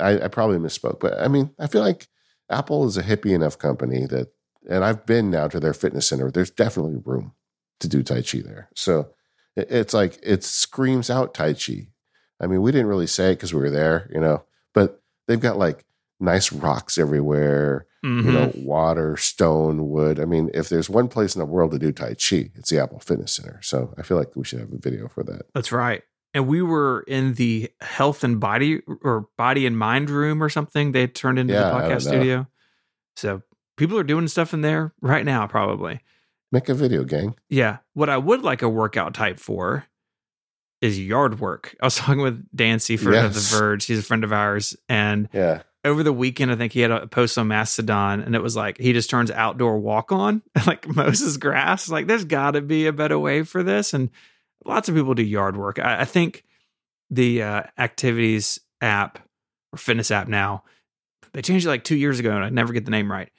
I, 0.00 0.18
I 0.22 0.28
probably 0.28 0.56
misspoke, 0.56 0.98
but 0.98 1.20
I 1.20 1.28
mean, 1.28 1.50
I 1.58 1.66
feel 1.66 1.82
like 1.82 2.08
Apple 2.48 2.86
is 2.86 2.96
a 2.96 3.02
hippie 3.02 3.34
enough 3.34 3.58
company 3.58 4.06
that 4.06 4.32
and 4.68 4.84
I've 4.84 5.06
been 5.06 5.30
now 5.30 5.48
to 5.48 5.60
their 5.60 5.74
fitness 5.74 6.06
center. 6.06 6.30
There's 6.30 6.50
definitely 6.50 6.96
room 7.04 7.32
to 7.80 7.88
do 7.88 8.02
Tai 8.02 8.22
Chi 8.22 8.40
there. 8.40 8.68
So 8.74 9.10
it's 9.56 9.94
like 9.94 10.18
it 10.22 10.44
screams 10.44 11.10
out 11.10 11.34
Tai 11.34 11.54
Chi. 11.54 11.88
I 12.40 12.46
mean, 12.46 12.62
we 12.62 12.72
didn't 12.72 12.88
really 12.88 13.06
say 13.06 13.32
it 13.32 13.36
because 13.36 13.54
we 13.54 13.60
were 13.60 13.70
there, 13.70 14.10
you 14.12 14.20
know, 14.20 14.44
but 14.72 15.02
they've 15.28 15.40
got 15.40 15.58
like 15.58 15.84
nice 16.20 16.52
rocks 16.52 16.98
everywhere, 16.98 17.86
mm-hmm. 18.04 18.26
you 18.26 18.32
know, 18.32 18.46
mm-hmm. 18.48 18.64
water, 18.64 19.16
stone, 19.16 19.88
wood. 19.88 20.18
I 20.18 20.24
mean, 20.24 20.50
if 20.54 20.68
there's 20.68 20.90
one 20.90 21.08
place 21.08 21.34
in 21.34 21.38
the 21.38 21.46
world 21.46 21.72
to 21.72 21.78
do 21.78 21.92
Tai 21.92 22.14
Chi, 22.14 22.50
it's 22.54 22.70
the 22.70 22.80
Apple 22.80 22.98
Fitness 22.98 23.32
Center. 23.32 23.60
So 23.62 23.94
I 23.96 24.02
feel 24.02 24.16
like 24.16 24.34
we 24.34 24.44
should 24.44 24.60
have 24.60 24.72
a 24.72 24.78
video 24.78 25.08
for 25.08 25.22
that. 25.24 25.46
That's 25.54 25.72
right. 25.72 26.02
And 26.32 26.48
we 26.48 26.62
were 26.62 27.04
in 27.06 27.34
the 27.34 27.70
health 27.80 28.24
and 28.24 28.40
body 28.40 28.80
or 29.02 29.28
body 29.38 29.66
and 29.66 29.78
mind 29.78 30.10
room 30.10 30.42
or 30.42 30.48
something 30.48 30.90
they 30.90 31.06
turned 31.06 31.38
into 31.38 31.54
yeah, 31.54 31.68
the 31.68 31.74
podcast 31.76 32.02
studio. 32.02 32.48
So 33.14 33.42
people 33.76 33.98
are 33.98 34.04
doing 34.04 34.28
stuff 34.28 34.54
in 34.54 34.60
there 34.60 34.92
right 35.00 35.24
now, 35.24 35.46
probably. 35.46 36.00
Make 36.52 36.68
a 36.68 36.74
video, 36.74 37.04
gang. 37.04 37.34
Yeah. 37.48 37.78
What 37.94 38.08
I 38.08 38.16
would 38.16 38.42
like 38.42 38.62
a 38.62 38.68
workout 38.68 39.14
type 39.14 39.40
for 39.40 39.86
is 40.80 41.00
yard 41.00 41.40
work. 41.40 41.74
I 41.80 41.86
was 41.86 41.96
talking 41.96 42.22
with 42.22 42.46
Dan 42.54 42.78
Seifert 42.78 43.14
yes. 43.14 43.34
The 43.34 43.58
Verge. 43.58 43.86
He's 43.86 43.98
a 43.98 44.02
friend 44.02 44.24
of 44.24 44.32
ours. 44.32 44.76
And 44.88 45.28
yeah. 45.32 45.62
over 45.84 46.02
the 46.02 46.12
weekend, 46.12 46.52
I 46.52 46.56
think 46.56 46.72
he 46.72 46.80
had 46.80 46.90
a 46.90 47.06
post 47.06 47.38
on 47.38 47.48
Mastodon 47.48 48.20
and 48.20 48.36
it 48.36 48.42
was 48.42 48.54
like 48.54 48.78
he 48.78 48.92
just 48.92 49.10
turns 49.10 49.30
outdoor 49.30 49.78
walk 49.78 50.12
on, 50.12 50.42
like 50.66 50.86
Moses 50.86 51.36
grass. 51.36 51.88
Like 51.88 52.06
there's 52.06 52.24
got 52.24 52.52
to 52.52 52.60
be 52.60 52.86
a 52.86 52.92
better 52.92 53.18
way 53.18 53.42
for 53.42 53.62
this. 53.62 53.94
And 53.94 54.10
lots 54.64 54.88
of 54.88 54.94
people 54.94 55.14
do 55.14 55.22
yard 55.22 55.56
work. 55.56 55.78
I, 55.78 56.02
I 56.02 56.04
think 56.04 56.44
the 57.10 57.42
uh, 57.42 57.62
activities 57.78 58.60
app 58.80 59.18
or 59.72 59.78
fitness 59.78 60.10
app 60.10 60.28
now, 60.28 60.62
they 61.32 61.42
changed 61.42 61.66
it 61.66 61.70
like 61.70 61.82
two 61.82 61.96
years 61.96 62.20
ago 62.20 62.30
and 62.30 62.44
I 62.44 62.50
never 62.50 62.72
get 62.72 62.84
the 62.84 62.92
name 62.92 63.10
right 63.10 63.30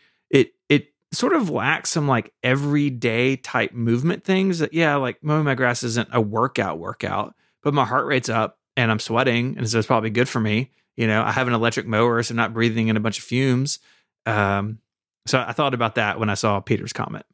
sort 1.16 1.34
of 1.34 1.50
lacks 1.50 1.90
some 1.92 2.08
like 2.08 2.34
everyday 2.44 3.36
type 3.36 3.74
movement 3.74 4.24
things 4.24 4.60
that 4.60 4.74
yeah 4.74 4.96
like 4.96 5.24
mowing 5.24 5.46
my 5.46 5.56
grass 5.56 5.84
isn't 5.84 6.10
a 6.12 6.20
workout 6.22 6.78
workout 6.78 7.34
but 7.64 7.74
my 7.74 7.86
heart 7.86 8.06
rate's 8.06 8.30
up 8.30 8.60
and 8.76 8.92
i'm 8.92 9.00
sweating 9.00 9.58
and 9.58 9.70
so 9.70 9.78
it's 9.78 9.88
probably 9.88 10.10
good 10.10 10.30
for 10.30 10.40
me 10.40 10.70
You 10.98 11.08
know, 11.08 11.24
I 11.24 11.32
have 11.34 11.48
an 11.50 11.54
electric 11.54 11.88
mower, 11.88 12.24
so 12.24 12.32
I'm 12.32 12.38
not 12.38 12.54
breathing 12.54 12.88
in 12.88 12.96
a 12.96 13.02
bunch 13.02 13.18
of 13.18 13.26
fumes. 13.26 13.80
Um, 14.26 14.80
so 15.28 15.44
I 15.46 15.52
thought 15.52 15.74
about 15.74 15.96
that 15.96 16.20
when 16.20 16.30
I 16.30 16.36
saw 16.36 16.62
Peter's 16.62 16.94
comment. 16.94 17.26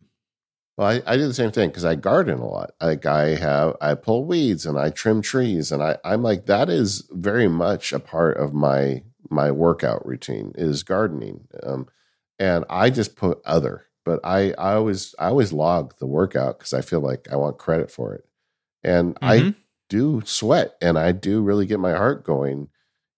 Well, 0.77 0.87
I, 0.87 1.01
I 1.05 1.15
do 1.15 1.27
the 1.27 1.33
same 1.33 1.51
thing 1.51 1.69
because 1.69 1.85
I 1.85 1.93
garden 1.93 2.39
a 2.39 2.47
lot. 2.47 2.71
Like 2.81 3.05
I 3.05 3.35
have, 3.35 3.75
I 3.79 3.93
pull 3.93 4.25
weeds 4.25 4.65
and 4.65 4.79
I 4.79 4.89
trim 4.89 5.21
trees, 5.21 5.71
and 5.71 5.83
I, 5.83 5.97
I'm 6.03 6.23
like 6.23 6.47
that 6.47 6.69
is 6.69 7.07
very 7.11 7.47
much 7.47 7.93
a 7.93 7.99
part 7.99 8.37
of 8.37 8.51
my 8.51 9.03
my 9.29 9.51
workout 9.51 10.03
routine 10.07 10.53
is 10.55 10.81
gardening. 10.81 11.47
Um, 11.61 11.87
and 12.41 12.65
I 12.72 12.89
just 12.89 13.15
put 13.15 13.39
other, 13.45 13.85
but 14.03 14.19
I 14.23 14.53
I 14.53 14.73
always 14.73 15.13
I 15.19 15.27
always 15.27 15.53
log 15.53 15.93
the 15.99 16.07
workout 16.07 16.57
because 16.57 16.73
I 16.73 16.81
feel 16.81 16.99
like 16.99 17.27
I 17.31 17.35
want 17.35 17.59
credit 17.59 17.91
for 17.91 18.15
it, 18.15 18.26
and 18.84 19.13
mm-hmm. 19.15 19.49
I 19.49 19.53
do 19.89 20.23
sweat 20.26 20.76
and 20.81 20.97
I 20.97 21.11
do 21.11 21.41
really 21.41 21.68
get 21.68 21.80
my 21.80 21.91
heart 21.91 22.26
going. 22.26 22.69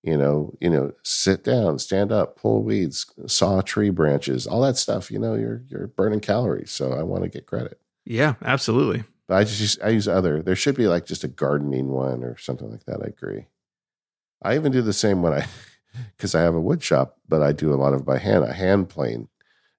You 0.03 0.17
know, 0.17 0.53
you 0.59 0.69
know, 0.69 0.91
sit 1.03 1.45
down, 1.45 1.79
stand 1.79 2.11
up, 2.11 2.35
pull 2.35 2.61
weeds, 2.61 3.05
saw 3.25 3.61
tree 3.61 3.89
branches, 3.89 4.45
all 4.45 4.59
that 4.63 4.75
stuff. 4.75 5.09
You 5.09 5.19
know, 5.19 5.35
you're 5.35 5.63
you're 5.69 5.87
burning 5.87 6.19
calories, 6.19 6.71
so 6.71 6.91
I 6.91 7.03
want 7.03 7.23
to 7.23 7.29
get 7.29 7.47
credit. 7.47 7.79
Yeah, 8.03 8.33
absolutely. 8.43 9.05
But 9.29 9.35
I 9.35 9.43
just 9.45 9.61
use, 9.61 9.79
I 9.81 9.89
use 9.89 10.09
other. 10.09 10.41
There 10.41 10.57
should 10.57 10.75
be 10.75 10.87
like 10.87 11.05
just 11.05 11.23
a 11.23 11.29
gardening 11.29 11.87
one 11.87 12.25
or 12.25 12.35
something 12.37 12.69
like 12.69 12.83
that. 12.87 13.01
I 13.01 13.05
agree. 13.05 13.45
I 14.41 14.55
even 14.55 14.73
do 14.73 14.81
the 14.81 14.91
same 14.91 15.21
when 15.21 15.31
I 15.31 15.45
because 16.15 16.35
I 16.35 16.41
have 16.41 16.55
a 16.55 16.61
wood 16.61 16.83
shop, 16.83 17.17
but 17.27 17.41
I 17.41 17.51
do 17.51 17.73
a 17.73 17.75
lot 17.75 17.93
of 17.93 18.05
by 18.05 18.17
hand, 18.17 18.43
a 18.43 18.53
hand 18.53 18.89
plane. 18.89 19.27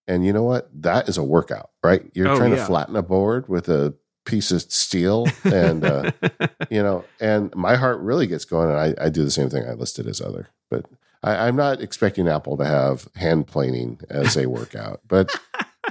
And 0.06 0.24
you 0.24 0.32
know 0.32 0.42
what? 0.42 0.68
That 0.82 1.08
is 1.08 1.16
a 1.16 1.24
workout, 1.24 1.70
right? 1.82 2.02
You're 2.12 2.28
oh, 2.28 2.36
trying 2.36 2.52
yeah. 2.52 2.58
to 2.58 2.66
flatten 2.66 2.96
a 2.96 3.02
board 3.02 3.48
with 3.48 3.68
a 3.68 3.94
piece 4.24 4.50
of 4.50 4.62
steel 4.62 5.26
and 5.44 5.84
uh, 5.84 6.10
you 6.70 6.82
know 6.82 7.04
and 7.20 7.54
my 7.54 7.76
heart 7.76 8.00
really 8.00 8.26
gets 8.26 8.44
going 8.44 8.70
and 8.70 8.78
I, 8.78 9.06
I 9.06 9.08
do 9.10 9.24
the 9.24 9.30
same 9.30 9.50
thing 9.50 9.68
i 9.68 9.72
listed 9.72 10.06
as 10.06 10.20
other 10.20 10.48
but 10.70 10.86
I, 11.22 11.46
i'm 11.46 11.56
not 11.56 11.80
expecting 11.80 12.26
apple 12.26 12.56
to 12.56 12.64
have 12.64 13.06
hand 13.16 13.46
planing 13.46 14.00
as 14.08 14.36
a 14.36 14.48
workout 14.48 15.00
but 15.06 15.30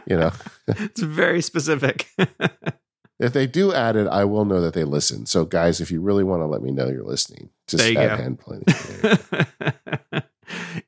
you 0.08 0.18
know 0.18 0.32
it's 0.68 1.02
very 1.02 1.42
specific 1.42 2.10
if 3.24 3.34
they 3.34 3.48
do 3.48 3.74
add 3.74 3.96
it 3.96 4.08
i 4.08 4.24
will 4.24 4.46
know 4.46 4.62
that 4.62 4.74
they 4.74 4.84
listen 4.84 5.26
so 5.26 5.46
guys 5.46 5.82
if 5.82 5.90
you 5.92 6.02
really 6.02 6.24
want 6.24 6.42
to 6.42 6.46
let 6.46 6.62
me 6.62 6.72
know 6.72 6.88
you're 6.88 7.04
listening 7.04 7.50
just 7.68 7.84
add 7.84 7.94
go. 7.94 8.16
hand 8.16 8.40
planing 8.40 8.66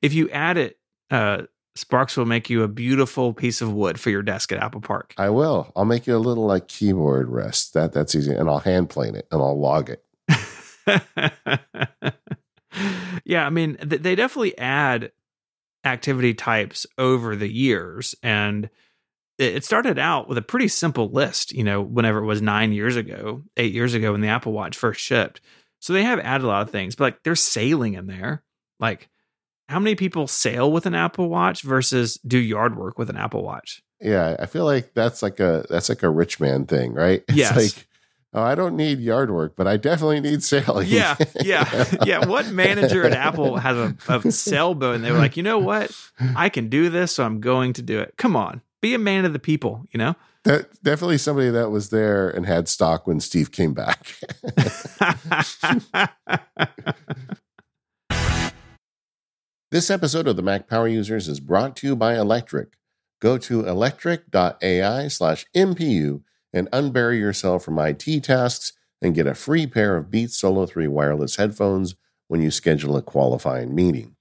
if 0.01 0.13
you 0.13 0.29
add 0.29 0.57
it 0.57 0.77
uh, 1.11 1.43
Sparks 1.75 2.15
will 2.15 2.25
make 2.25 2.49
you 2.49 2.63
a 2.63 2.69
beautiful 2.69 3.33
piece 3.33 3.61
of 3.61 3.73
wood 3.73 3.99
for 3.99 4.09
your 4.09 4.21
desk 4.21 4.51
at 4.53 4.63
Apple 4.63 4.79
Park. 4.79 5.13
I 5.17 5.29
will. 5.29 5.73
I'll 5.75 5.83
make 5.85 6.07
you 6.07 6.15
a 6.15 6.19
little 6.19 6.45
like 6.45 6.69
keyboard 6.69 7.29
rest. 7.29 7.73
That 7.73 7.91
that's 7.91 8.15
easy, 8.15 8.33
and 8.33 8.49
I'll 8.49 8.59
hand 8.59 8.89
plane 8.89 9.15
it 9.15 9.27
and 9.29 9.41
I'll 9.41 9.59
log 9.59 9.89
it. 9.89 10.01
yeah, 13.25 13.45
I 13.45 13.49
mean, 13.49 13.75
th- 13.75 14.01
they 14.01 14.15
definitely 14.15 14.57
add 14.57 15.11
activity 15.83 16.33
types 16.33 16.85
over 16.97 17.35
the 17.35 17.51
years, 17.51 18.15
and 18.23 18.69
it, 19.37 19.63
started 19.63 19.99
out 19.99 20.27
with 20.27 20.37
a 20.37 20.41
pretty 20.41 20.67
simple 20.67 21.09
list. 21.09 21.51
You 21.51 21.63
know, 21.63 21.81
whenever 21.81 22.19
it 22.19 22.25
was 22.25 22.41
nine 22.41 22.71
years 22.71 22.95
ago, 22.95 23.43
eight 23.57 23.73
years 23.73 23.93
ago, 23.93 24.11
when 24.11 24.21
the 24.21 24.27
Apple 24.27 24.53
Watch 24.53 24.77
first 24.77 25.01
shipped. 25.01 25.41
So 25.79 25.93
they 25.93 26.03
have 26.03 26.19
added 26.19 26.43
a 26.43 26.47
lot 26.47 26.63
of 26.63 26.71
things, 26.71 26.95
but 26.95 27.03
like 27.03 27.23
there's 27.23 27.41
sailing 27.41 27.93
in 27.93 28.07
there, 28.07 28.43
like 28.79 29.09
how 29.67 29.79
many 29.79 29.95
people 29.95 30.27
sail 30.27 30.71
with 30.71 30.85
an 30.85 30.95
Apple 30.95 31.29
Watch 31.29 31.61
versus 31.61 32.15
do 32.25 32.37
yard 32.37 32.77
work 32.77 32.97
with 32.97 33.09
an 33.09 33.17
Apple 33.17 33.43
Watch? 33.43 33.83
Yeah, 33.99 34.35
I 34.39 34.45
feel 34.45 34.65
like 34.65 34.93
that's 34.93 35.21
like 35.21 35.39
a 35.39 35.65
that's 35.69 35.89
like 35.89 36.03
a 36.03 36.09
rich 36.09 36.39
man 36.39 36.65
thing, 36.65 36.93
right? 36.93 37.23
It's 37.29 37.37
yes. 37.37 37.55
like 37.55 37.87
oh, 38.33 38.43
I 38.43 38.53
don't 38.53 38.75
need 38.75 38.99
yard 38.99 39.31
work, 39.31 39.55
but 39.55 39.67
I 39.67 39.77
definitely 39.77 40.19
need 40.19 40.43
sailing. 40.43 40.87
Yeah, 40.87 41.15
yeah, 41.41 41.85
yeah. 42.05 42.25
What 42.25 42.51
manager 42.51 43.03
at 43.03 43.13
Apple 43.13 43.57
has 43.57 43.77
a, 43.77 43.95
a 44.09 44.31
sailboat 44.31 44.95
and 44.95 45.03
they 45.03 45.11
were 45.11 45.17
like, 45.17 45.37
you 45.37 45.43
know 45.43 45.59
what? 45.59 45.91
I 46.35 46.49
can 46.49 46.69
do 46.69 46.89
this, 46.89 47.13
so 47.13 47.23
I'm 47.23 47.39
going 47.39 47.73
to 47.73 47.81
do 47.81 47.99
it. 47.99 48.13
Come 48.17 48.35
on, 48.35 48.61
be 48.85 48.93
a 48.93 48.99
man 48.99 49.25
of 49.25 49.33
the 49.33 49.39
people, 49.39 49.83
you 49.91 49.97
know? 49.97 50.13
That 50.43 50.83
definitely 50.83 51.17
somebody 51.17 51.49
that 51.49 51.71
was 51.71 51.89
there 51.89 52.29
and 52.29 52.45
had 52.45 52.69
stock 52.69 53.07
when 53.07 53.19
Steve 53.19 53.51
came 53.51 53.73
back. 53.73 54.15
This 59.71 59.89
episode 59.89 60.27
of 60.27 60.37
the 60.37 60.41
Mac 60.41 60.69
Power 60.69 60.87
Users 60.87 61.27
is 61.27 61.41
brought 61.41 61.75
to 61.77 61.87
you 61.87 61.95
by 61.97 62.15
Electric. 62.15 62.77
Go 63.19 63.37
to 63.39 63.67
electric.ai 63.67 65.07
slash 65.09 65.45
MPU 65.53 66.21
and 66.53 66.71
unbury 66.71 67.19
yourself 67.19 67.65
from 67.65 67.79
IT 67.79 68.23
tasks 68.23 68.71
and 69.01 69.15
get 69.15 69.27
a 69.27 69.35
free 69.35 69.67
pair 69.67 69.97
of 69.97 70.09
Beats 70.09 70.37
Solo 70.37 70.65
3 70.65 70.87
wireless 70.87 71.35
headphones 71.35 71.95
when 72.29 72.41
you 72.41 72.51
schedule 72.51 72.95
a 72.95 73.01
qualifying 73.01 73.75
meeting. 73.75 74.14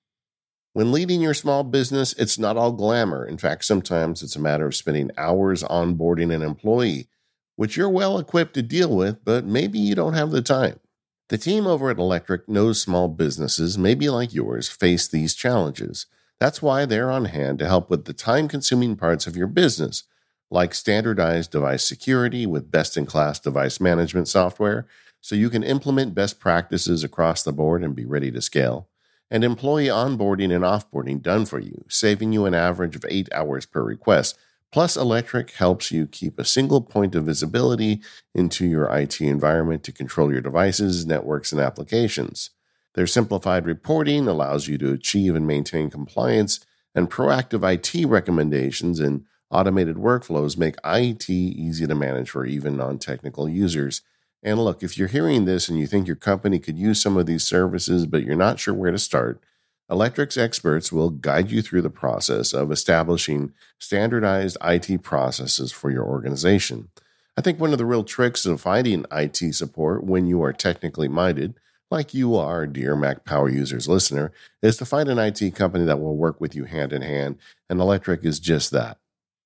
When 0.74 0.90
leading 0.90 1.22
your 1.22 1.34
small 1.34 1.62
business, 1.62 2.14
it's 2.14 2.36
not 2.36 2.56
all 2.56 2.72
glamour. 2.72 3.24
In 3.24 3.38
fact, 3.38 3.64
sometimes 3.64 4.24
it's 4.24 4.34
a 4.34 4.40
matter 4.40 4.66
of 4.66 4.74
spending 4.74 5.12
hours 5.16 5.62
onboarding 5.62 6.34
an 6.34 6.42
employee, 6.42 7.06
which 7.54 7.76
you're 7.76 7.88
well 7.88 8.18
equipped 8.18 8.54
to 8.54 8.62
deal 8.62 8.94
with, 8.94 9.24
but 9.24 9.44
maybe 9.44 9.78
you 9.78 9.94
don't 9.94 10.14
have 10.14 10.32
the 10.32 10.42
time. 10.42 10.80
The 11.28 11.38
team 11.38 11.68
over 11.68 11.90
at 11.90 11.98
Electric 11.98 12.48
knows 12.48 12.82
small 12.82 13.06
businesses, 13.06 13.78
maybe 13.78 14.08
like 14.08 14.34
yours, 14.34 14.68
face 14.68 15.06
these 15.06 15.36
challenges. 15.36 16.06
That's 16.40 16.60
why 16.60 16.86
they're 16.86 17.10
on 17.10 17.26
hand 17.26 17.60
to 17.60 17.68
help 17.68 17.88
with 17.88 18.06
the 18.06 18.12
time 18.12 18.48
consuming 18.48 18.96
parts 18.96 19.28
of 19.28 19.36
your 19.36 19.46
business, 19.46 20.02
like 20.50 20.74
standardized 20.74 21.52
device 21.52 21.84
security 21.84 22.46
with 22.46 22.72
best 22.72 22.96
in 22.96 23.06
class 23.06 23.38
device 23.38 23.80
management 23.80 24.26
software, 24.26 24.88
so 25.20 25.36
you 25.36 25.50
can 25.50 25.62
implement 25.62 26.16
best 26.16 26.40
practices 26.40 27.04
across 27.04 27.44
the 27.44 27.52
board 27.52 27.84
and 27.84 27.94
be 27.94 28.04
ready 28.04 28.32
to 28.32 28.42
scale, 28.42 28.88
and 29.34 29.42
employee 29.42 29.88
onboarding 29.88 30.54
and 30.54 30.64
offboarding 30.64 31.20
done 31.20 31.44
for 31.44 31.58
you, 31.58 31.84
saving 31.88 32.32
you 32.32 32.46
an 32.46 32.54
average 32.54 32.94
of 32.94 33.04
eight 33.08 33.28
hours 33.32 33.66
per 33.66 33.82
request 33.82 34.38
Plus, 34.74 34.96
Electric 34.96 35.52
helps 35.52 35.92
you 35.92 36.04
keep 36.04 36.36
a 36.36 36.44
single 36.44 36.80
point 36.80 37.14
of 37.14 37.26
visibility 37.26 38.00
into 38.34 38.66
your 38.66 38.86
IT 38.86 39.20
environment 39.20 39.84
to 39.84 39.92
control 39.92 40.32
your 40.32 40.40
devices, 40.40 41.06
networks, 41.06 41.52
and 41.52 41.60
applications. 41.60 42.50
Their 42.94 43.06
simplified 43.06 43.66
reporting 43.66 44.26
allows 44.26 44.66
you 44.66 44.76
to 44.78 44.92
achieve 44.92 45.36
and 45.36 45.46
maintain 45.46 45.90
compliance, 45.90 46.58
and 46.92 47.08
proactive 47.08 47.62
IT 47.62 48.04
recommendations 48.08 48.98
and 48.98 49.26
automated 49.48 49.94
workflows 49.94 50.58
make 50.58 50.74
IT 50.84 51.30
easy 51.30 51.86
to 51.86 51.94
manage 51.94 52.30
for 52.30 52.44
even 52.44 52.76
non 52.76 52.98
technical 52.98 53.48
users. 53.48 54.02
And 54.44 54.62
look, 54.62 54.82
if 54.82 54.98
you're 54.98 55.08
hearing 55.08 55.46
this 55.46 55.70
and 55.70 55.80
you 55.80 55.86
think 55.86 56.06
your 56.06 56.16
company 56.16 56.58
could 56.58 56.78
use 56.78 57.00
some 57.00 57.16
of 57.16 57.24
these 57.24 57.44
services, 57.44 58.04
but 58.04 58.22
you're 58.22 58.36
not 58.36 58.60
sure 58.60 58.74
where 58.74 58.92
to 58.92 58.98
start, 58.98 59.42
Electric's 59.90 60.36
experts 60.36 60.92
will 60.92 61.08
guide 61.10 61.50
you 61.50 61.62
through 61.62 61.82
the 61.82 61.90
process 61.90 62.52
of 62.52 62.70
establishing 62.70 63.54
standardized 63.78 64.58
IT 64.62 65.02
processes 65.02 65.72
for 65.72 65.90
your 65.90 66.04
organization. 66.04 66.90
I 67.36 67.40
think 67.40 67.58
one 67.58 67.72
of 67.72 67.78
the 67.78 67.86
real 67.86 68.04
tricks 68.04 68.44
of 68.44 68.60
finding 68.60 69.06
IT 69.10 69.54
support 69.54 70.04
when 70.04 70.26
you 70.26 70.42
are 70.42 70.52
technically 70.52 71.08
minded, 71.08 71.54
like 71.90 72.14
you 72.14 72.36
are, 72.36 72.66
dear 72.66 72.94
Mac 72.96 73.24
Power 73.24 73.48
Users 73.48 73.88
listener, 73.88 74.30
is 74.62 74.76
to 74.76 74.84
find 74.84 75.08
an 75.08 75.18
IT 75.18 75.54
company 75.54 75.84
that 75.84 76.00
will 76.00 76.16
work 76.16 76.40
with 76.40 76.54
you 76.54 76.64
hand 76.64 76.92
in 76.92 77.02
hand, 77.02 77.38
and 77.68 77.80
Electric 77.80 78.24
is 78.24 78.38
just 78.40 78.70
that. 78.72 78.98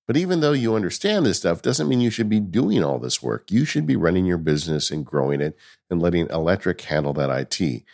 But 0.09 0.17
even 0.17 0.41
though 0.41 0.53
you 0.53 0.75
understand 0.75 1.27
this 1.27 1.37
stuff, 1.37 1.61
doesn't 1.61 1.87
mean 1.87 2.01
you 2.01 2.09
should 2.09 2.31
be 2.31 2.41
doing 2.41 2.83
all 2.83 2.99
this 2.99 3.23
work. 3.23 3.51
You 3.53 3.67
should 3.67 3.87
be 3.87 3.95
running 3.95 4.25
your 4.25 4.39
business 4.39 4.91
and 4.91 5.05
growing 5.05 5.43
it 5.43 5.57
and 5.91 6.01
letting 6.01 6.29
electric 6.31 6.81
handle 6.81 7.13
that 7.13 7.31
IT. 7.61 7.85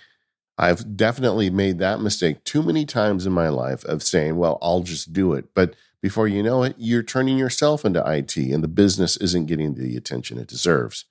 I've 0.56 0.96
definitely 0.96 1.50
made 1.50 1.80
that 1.80 2.00
mistake 2.00 2.44
too 2.44 2.62
many 2.62 2.86
times 2.86 3.26
in 3.26 3.32
my 3.32 3.48
life 3.48 3.84
of 3.84 4.04
saying, 4.04 4.36
well, 4.36 4.58
I'll 4.62 4.84
just 4.84 5.12
do 5.12 5.32
it. 5.32 5.46
But 5.54 5.74
before 6.00 6.28
you 6.28 6.40
know 6.40 6.62
it, 6.62 6.76
you're 6.78 7.02
turning 7.02 7.36
yourself 7.36 7.84
into 7.84 8.08
IT 8.08 8.36
and 8.36 8.62
the 8.62 8.68
business 8.68 9.16
isn't 9.16 9.46
getting 9.46 9.74
the 9.74 9.96
attention 9.96 10.38
it 10.38 10.46
deserves. 10.46 11.06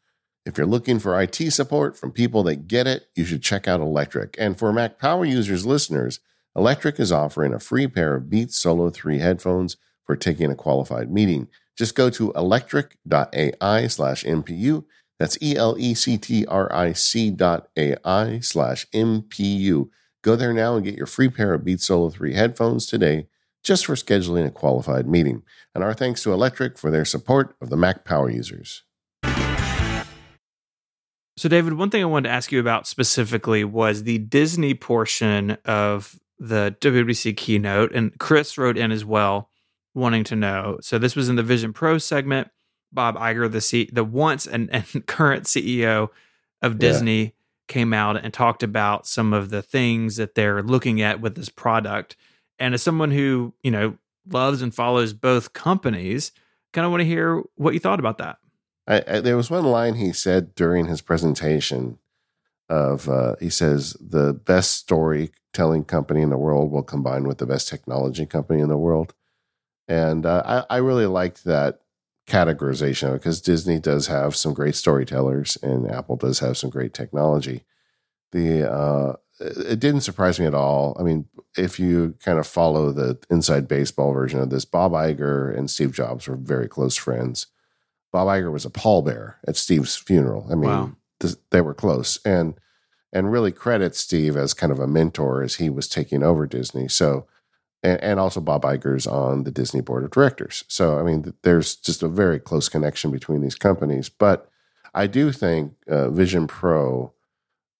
If 0.45 0.57
you're 0.57 0.65
looking 0.65 0.99
for 0.99 1.21
IT 1.21 1.35
support 1.51 1.97
from 1.97 2.13
people 2.13 2.43
that 2.43 2.69
get 2.69 2.87
it, 2.87 3.07
you 3.13 3.25
should 3.25 3.43
check 3.43 3.67
out 3.67 3.81
Electric. 3.81 4.37
And 4.39 4.57
for 4.57 4.71
Mac 4.71 4.99
Power 4.99 5.25
Users 5.25 5.65
listeners, 5.65 6.21
Electric 6.55 6.97
is 6.97 7.11
offering 7.11 7.53
a 7.53 7.59
free 7.59 7.87
pair 7.87 8.15
of 8.15 8.29
Beats 8.29 8.57
Solo 8.57 8.89
3 8.89 9.19
headphones 9.19 9.75
for 10.05 10.15
taking 10.15 10.51
a 10.51 10.55
qualified 10.55 11.11
meeting. 11.11 11.47
Just 11.77 11.95
go 11.95 12.09
to 12.11 12.31
electric.ai 12.33 13.87
slash 13.87 14.23
MPU. 14.23 14.85
that's 15.19 15.37
E 15.41 15.55
L 15.55 15.75
E 15.79 15.93
C 15.93 16.17
T 16.17 16.45
R 16.45 16.71
I 16.73 16.93
C 16.93 17.31
dot 17.31 17.69
A 17.77 17.95
I 18.05 18.39
slash 18.39 18.87
MPU. 18.93 19.89
Go 20.21 20.35
there 20.35 20.53
now 20.53 20.75
and 20.75 20.85
get 20.85 20.95
your 20.95 21.05
free 21.05 21.29
pair 21.29 21.53
of 21.53 21.65
Beats 21.65 21.85
Solo 21.85 22.09
3 22.09 22.33
headphones 22.33 22.85
today 22.85 23.27
just 23.63 23.85
for 23.85 23.95
scheduling 23.95 24.45
a 24.45 24.51
qualified 24.51 25.07
meeting. 25.07 25.41
And 25.73 25.83
our 25.83 25.93
thanks 25.93 26.21
to 26.23 26.33
Electric 26.33 26.77
for 26.77 26.91
their 26.91 27.05
support 27.05 27.55
of 27.61 27.69
the 27.69 27.77
Mac 27.77 28.05
Power 28.05 28.29
users. 28.29 28.83
So, 31.35 31.49
David, 31.49 31.73
one 31.73 31.89
thing 31.89 32.03
I 32.03 32.05
wanted 32.05 32.29
to 32.29 32.33
ask 32.35 32.51
you 32.51 32.59
about 32.59 32.85
specifically 32.85 33.63
was 33.63 34.03
the 34.03 34.19
Disney 34.19 34.75
portion 34.75 35.57
of 35.65 36.19
the 36.37 36.75
WWDC 36.79 37.35
keynote. 37.35 37.91
And 37.93 38.17
Chris 38.19 38.57
wrote 38.57 38.77
in 38.77 38.91
as 38.91 39.03
well, 39.03 39.49
wanting 39.93 40.23
to 40.25 40.35
know. 40.35 40.77
So, 40.81 40.97
this 40.97 41.15
was 41.15 41.29
in 41.29 41.35
the 41.35 41.43
Vision 41.43 41.73
Pro 41.73 41.97
segment. 41.97 42.49
Bob 42.91 43.17
Iger, 43.17 43.51
the 43.51 43.61
C, 43.61 43.89
the 43.91 44.03
once 44.03 44.45
and, 44.45 44.69
and 44.71 44.85
current 45.07 45.45
CEO 45.45 46.09
of 46.61 46.77
Disney, 46.77 47.23
yeah. 47.23 47.29
came 47.67 47.93
out 47.93 48.23
and 48.23 48.31
talked 48.31 48.63
about 48.63 49.07
some 49.07 49.33
of 49.33 49.49
the 49.49 49.61
things 49.61 50.17
that 50.17 50.35
they're 50.35 50.61
looking 50.61 51.01
at 51.01 51.19
with 51.19 51.35
this 51.35 51.49
product. 51.49 52.15
And 52.59 52.73
as 52.75 52.83
someone 52.83 53.11
who, 53.11 53.53
you 53.63 53.71
know, 53.71 53.97
loves 54.29 54.61
and 54.61 54.73
follows 54.73 55.13
both 55.13 55.53
companies, 55.53 56.31
kind 56.71 56.85
of 56.85 56.91
want 56.91 57.01
to 57.01 57.05
hear 57.05 57.41
what 57.55 57.73
you 57.73 57.79
thought 57.79 57.99
about 57.99 58.17
that. 58.19 58.37
I, 58.87 59.03
I, 59.07 59.19
there 59.19 59.37
was 59.37 59.49
one 59.49 59.65
line 59.65 59.95
he 59.95 60.11
said 60.11 60.55
during 60.55 60.87
his 60.87 61.01
presentation 61.01 61.99
of 62.69 63.07
uh, 63.07 63.35
he 63.39 63.49
says 63.49 63.95
the 63.99 64.33
best 64.33 64.71
storytelling 64.71 65.85
company 65.85 66.21
in 66.21 66.29
the 66.29 66.37
world 66.37 66.71
will 66.71 66.83
combine 66.83 67.27
with 67.27 67.37
the 67.37 67.45
best 67.45 67.67
technology 67.67 68.25
company 68.25 68.61
in 68.61 68.69
the 68.69 68.77
world, 68.77 69.13
and 69.87 70.25
uh, 70.25 70.63
I, 70.69 70.75
I 70.75 70.77
really 70.77 71.05
liked 71.05 71.43
that 71.43 71.79
categorization 72.27 73.13
because 73.13 73.41
Disney 73.41 73.79
does 73.79 74.07
have 74.07 74.35
some 74.35 74.53
great 74.53 74.75
storytellers 74.75 75.57
and 75.61 75.89
Apple 75.89 76.15
does 76.15 76.39
have 76.39 76.57
some 76.57 76.69
great 76.69 76.93
technology. 76.93 77.63
The 78.31 78.71
uh, 78.71 79.15
it 79.39 79.79
didn't 79.79 80.01
surprise 80.01 80.39
me 80.39 80.45
at 80.45 80.53
all. 80.53 80.95
I 80.99 81.03
mean, 81.03 81.27
if 81.57 81.79
you 81.79 82.15
kind 82.23 82.39
of 82.39 82.47
follow 82.47 82.91
the 82.91 83.17
inside 83.29 83.67
baseball 83.67 84.13
version 84.13 84.39
of 84.39 84.49
this, 84.49 84.65
Bob 84.65 84.93
Iger 84.93 85.55
and 85.55 85.69
Steve 85.69 85.93
Jobs 85.93 86.27
were 86.27 86.35
very 86.35 86.67
close 86.67 86.95
friends. 86.95 87.47
Bob 88.11 88.27
Iger 88.27 88.51
was 88.51 88.65
a 88.65 88.69
pallbearer 88.69 89.35
at 89.47 89.57
Steve's 89.57 89.95
funeral. 89.95 90.47
I 90.51 90.55
mean, 90.55 90.69
wow. 90.69 90.91
this, 91.19 91.37
they 91.49 91.61
were 91.61 91.73
close, 91.73 92.19
and 92.23 92.55
and 93.11 93.31
really 93.31 93.51
credit 93.51 93.95
Steve 93.95 94.37
as 94.37 94.53
kind 94.53 94.71
of 94.71 94.79
a 94.79 94.87
mentor 94.87 95.43
as 95.43 95.55
he 95.55 95.69
was 95.69 95.87
taking 95.87 96.23
over 96.23 96.47
Disney. 96.47 96.87
So 96.87 97.27
and, 97.83 98.01
and 98.01 98.19
also 98.19 98.39
Bob 98.39 98.63
Iger's 98.63 99.05
on 99.05 99.43
the 99.43 99.51
Disney 99.51 99.81
board 99.81 100.03
of 100.03 100.11
directors. 100.11 100.63
So, 100.67 100.97
I 100.97 101.03
mean, 101.03 101.33
there's 101.43 101.75
just 101.75 102.01
a 102.01 102.07
very 102.07 102.39
close 102.39 102.69
connection 102.69 103.11
between 103.11 103.41
these 103.41 103.55
companies. 103.55 104.09
But 104.09 104.49
I 104.93 105.07
do 105.07 105.31
think 105.31 105.73
uh, 105.87 106.09
Vision 106.09 106.47
Pro 106.47 107.13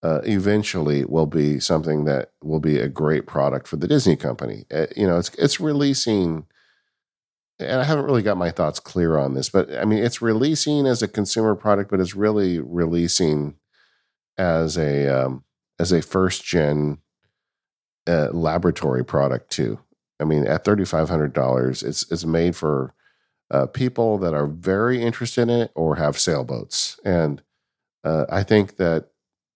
uh, 0.04 0.20
eventually 0.26 1.06
will 1.06 1.26
be 1.26 1.60
something 1.60 2.04
that 2.06 2.32
will 2.44 2.60
be 2.60 2.78
a 2.78 2.90
great 2.90 3.26
product 3.26 3.68
for 3.68 3.78
the 3.78 3.88
Disney 3.88 4.18
company. 4.18 4.66
Uh, 4.70 4.88
you 4.98 5.08
know, 5.08 5.18
it's 5.18 5.34
it's 5.36 5.62
releasing, 5.62 6.46
and 7.58 7.80
I 7.80 7.86
haven't 7.86 8.06
really 8.06 8.22
got 8.22 8.36
my 8.36 8.52
thoughts 8.52 8.82
clear 8.82 9.18
on 9.18 9.34
this, 9.34 9.50
but 9.50 9.74
I 9.74 9.86
mean, 9.86 10.04
it's 10.04 10.22
releasing 10.22 10.86
as 10.88 11.02
a 11.02 11.08
consumer 11.08 11.56
product, 11.56 11.90
but 11.90 12.02
it's 12.02 12.16
really 12.16 12.60
releasing 12.60 13.56
as 14.38 14.78
a 14.78 15.08
um, 15.08 15.46
as 15.80 15.94
a 15.94 16.02
first 16.02 16.44
gen 16.44 16.98
uh, 18.08 18.28
laboratory 18.32 19.06
product 19.06 19.50
too. 19.52 19.80
I 20.20 20.26
mean, 20.26 20.46
at 20.48 20.64
thirty 20.64 20.86
five 20.86 21.10
hundred 21.10 21.34
dollars, 21.34 21.84
it's 21.84 22.10
it's 22.12 22.26
made 22.26 22.56
for 22.56 22.94
uh, 23.52 23.68
people 23.68 24.18
that 24.20 24.34
are 24.34 24.48
very 24.48 25.02
interested 25.02 25.44
in 25.44 25.50
it 25.50 25.72
or 25.76 25.96
have 25.96 26.18
sailboats, 26.18 27.00
and 27.04 27.42
uh, 28.04 28.26
I 28.30 28.44
think 28.44 28.78
that 28.78 29.10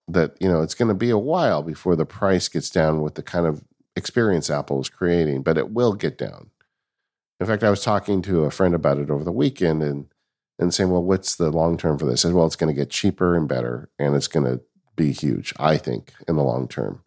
that 0.07 0.35
you 0.39 0.47
know 0.47 0.61
it's 0.61 0.75
going 0.75 0.89
to 0.89 0.95
be 0.95 1.09
a 1.09 1.17
while 1.17 1.63
before 1.63 1.95
the 1.95 2.05
price 2.05 2.47
gets 2.47 2.69
down 2.69 3.01
with 3.01 3.15
the 3.15 3.23
kind 3.23 3.45
of 3.45 3.63
experience 3.95 4.49
Apple 4.49 4.79
is 4.81 4.89
creating, 4.89 5.41
but 5.43 5.57
it 5.57 5.71
will 5.71 5.93
get 5.93 6.17
down. 6.17 6.51
In 7.39 7.45
fact, 7.47 7.63
I 7.63 7.69
was 7.69 7.83
talking 7.83 8.21
to 8.23 8.45
a 8.45 8.51
friend 8.51 8.73
about 8.75 8.97
it 8.97 9.09
over 9.09 9.23
the 9.23 9.31
weekend 9.31 9.83
and 9.83 10.07
and 10.59 10.73
saying, 10.73 10.89
well, 10.89 11.03
what's 11.03 11.35
the 11.35 11.51
long 11.51 11.77
term 11.77 11.99
for 11.99 12.05
this? 12.05 12.25
I 12.25 12.29
said, 12.29 12.35
well, 12.35 12.47
it's 12.47 12.55
going 12.55 12.73
to 12.73 12.79
get 12.79 12.89
cheaper 12.89 13.35
and 13.35 13.47
better, 13.47 13.89
and 13.99 14.15
it's 14.15 14.27
going 14.27 14.45
to 14.45 14.61
be 14.95 15.11
huge, 15.11 15.53
I 15.59 15.77
think, 15.77 16.13
in 16.27 16.35
the 16.35 16.43
long 16.43 16.67
term 16.67 17.03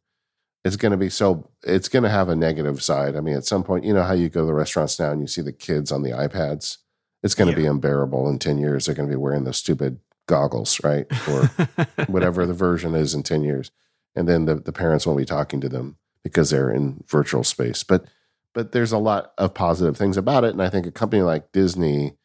it's 0.64 0.76
going 0.76 0.92
to 0.92 0.98
be 0.98 1.08
so 1.08 1.50
it's 1.62 1.88
going 1.88 2.02
to 2.02 2.10
have 2.10 2.28
a 2.28 2.36
negative 2.36 2.82
side. 2.82 3.16
I 3.16 3.20
mean, 3.20 3.36
at 3.36 3.46
some 3.46 3.62
point, 3.62 3.84
you 3.84 3.94
know 3.94 4.02
how 4.02 4.12
you 4.12 4.28
go 4.28 4.40
to 4.40 4.46
the 4.46 4.54
restaurants 4.54 4.98
now 4.98 5.10
and 5.10 5.20
you 5.20 5.26
see 5.26 5.42
the 5.42 5.52
kids 5.52 5.90
on 5.90 6.02
the 6.02 6.10
iPads. 6.10 6.78
It's 7.22 7.34
going 7.34 7.52
to 7.52 7.60
yeah. 7.60 7.64
be 7.64 7.66
unbearable 7.66 8.28
in 8.28 8.38
ten 8.38 8.58
years. 8.58 8.86
They're 8.86 8.94
going 8.94 9.08
to 9.08 9.14
be 9.14 9.20
wearing 9.20 9.44
those 9.44 9.56
stupid 9.58 10.00
goggles, 10.26 10.82
right, 10.84 11.06
or 11.28 11.46
whatever 12.06 12.46
the 12.46 12.54
version 12.54 12.94
is 12.94 13.14
in 13.14 13.22
ten 13.22 13.42
years, 13.42 13.70
and 14.14 14.28
then 14.28 14.44
the 14.44 14.56
the 14.56 14.72
parents 14.72 15.06
won't 15.06 15.18
be 15.18 15.24
talking 15.24 15.60
to 15.60 15.68
them 15.68 15.96
because 16.22 16.50
they're 16.50 16.70
in 16.70 17.04
virtual 17.06 17.44
space. 17.44 17.82
But 17.82 18.04
but 18.52 18.72
there's 18.72 18.92
a 18.92 18.98
lot 18.98 19.32
of 19.38 19.54
positive 19.54 19.96
things 19.96 20.16
about 20.16 20.44
it, 20.44 20.52
and 20.52 20.62
I 20.62 20.68
think 20.68 20.86
a 20.86 20.92
company 20.92 21.22
like 21.22 21.52
Disney 21.52 22.16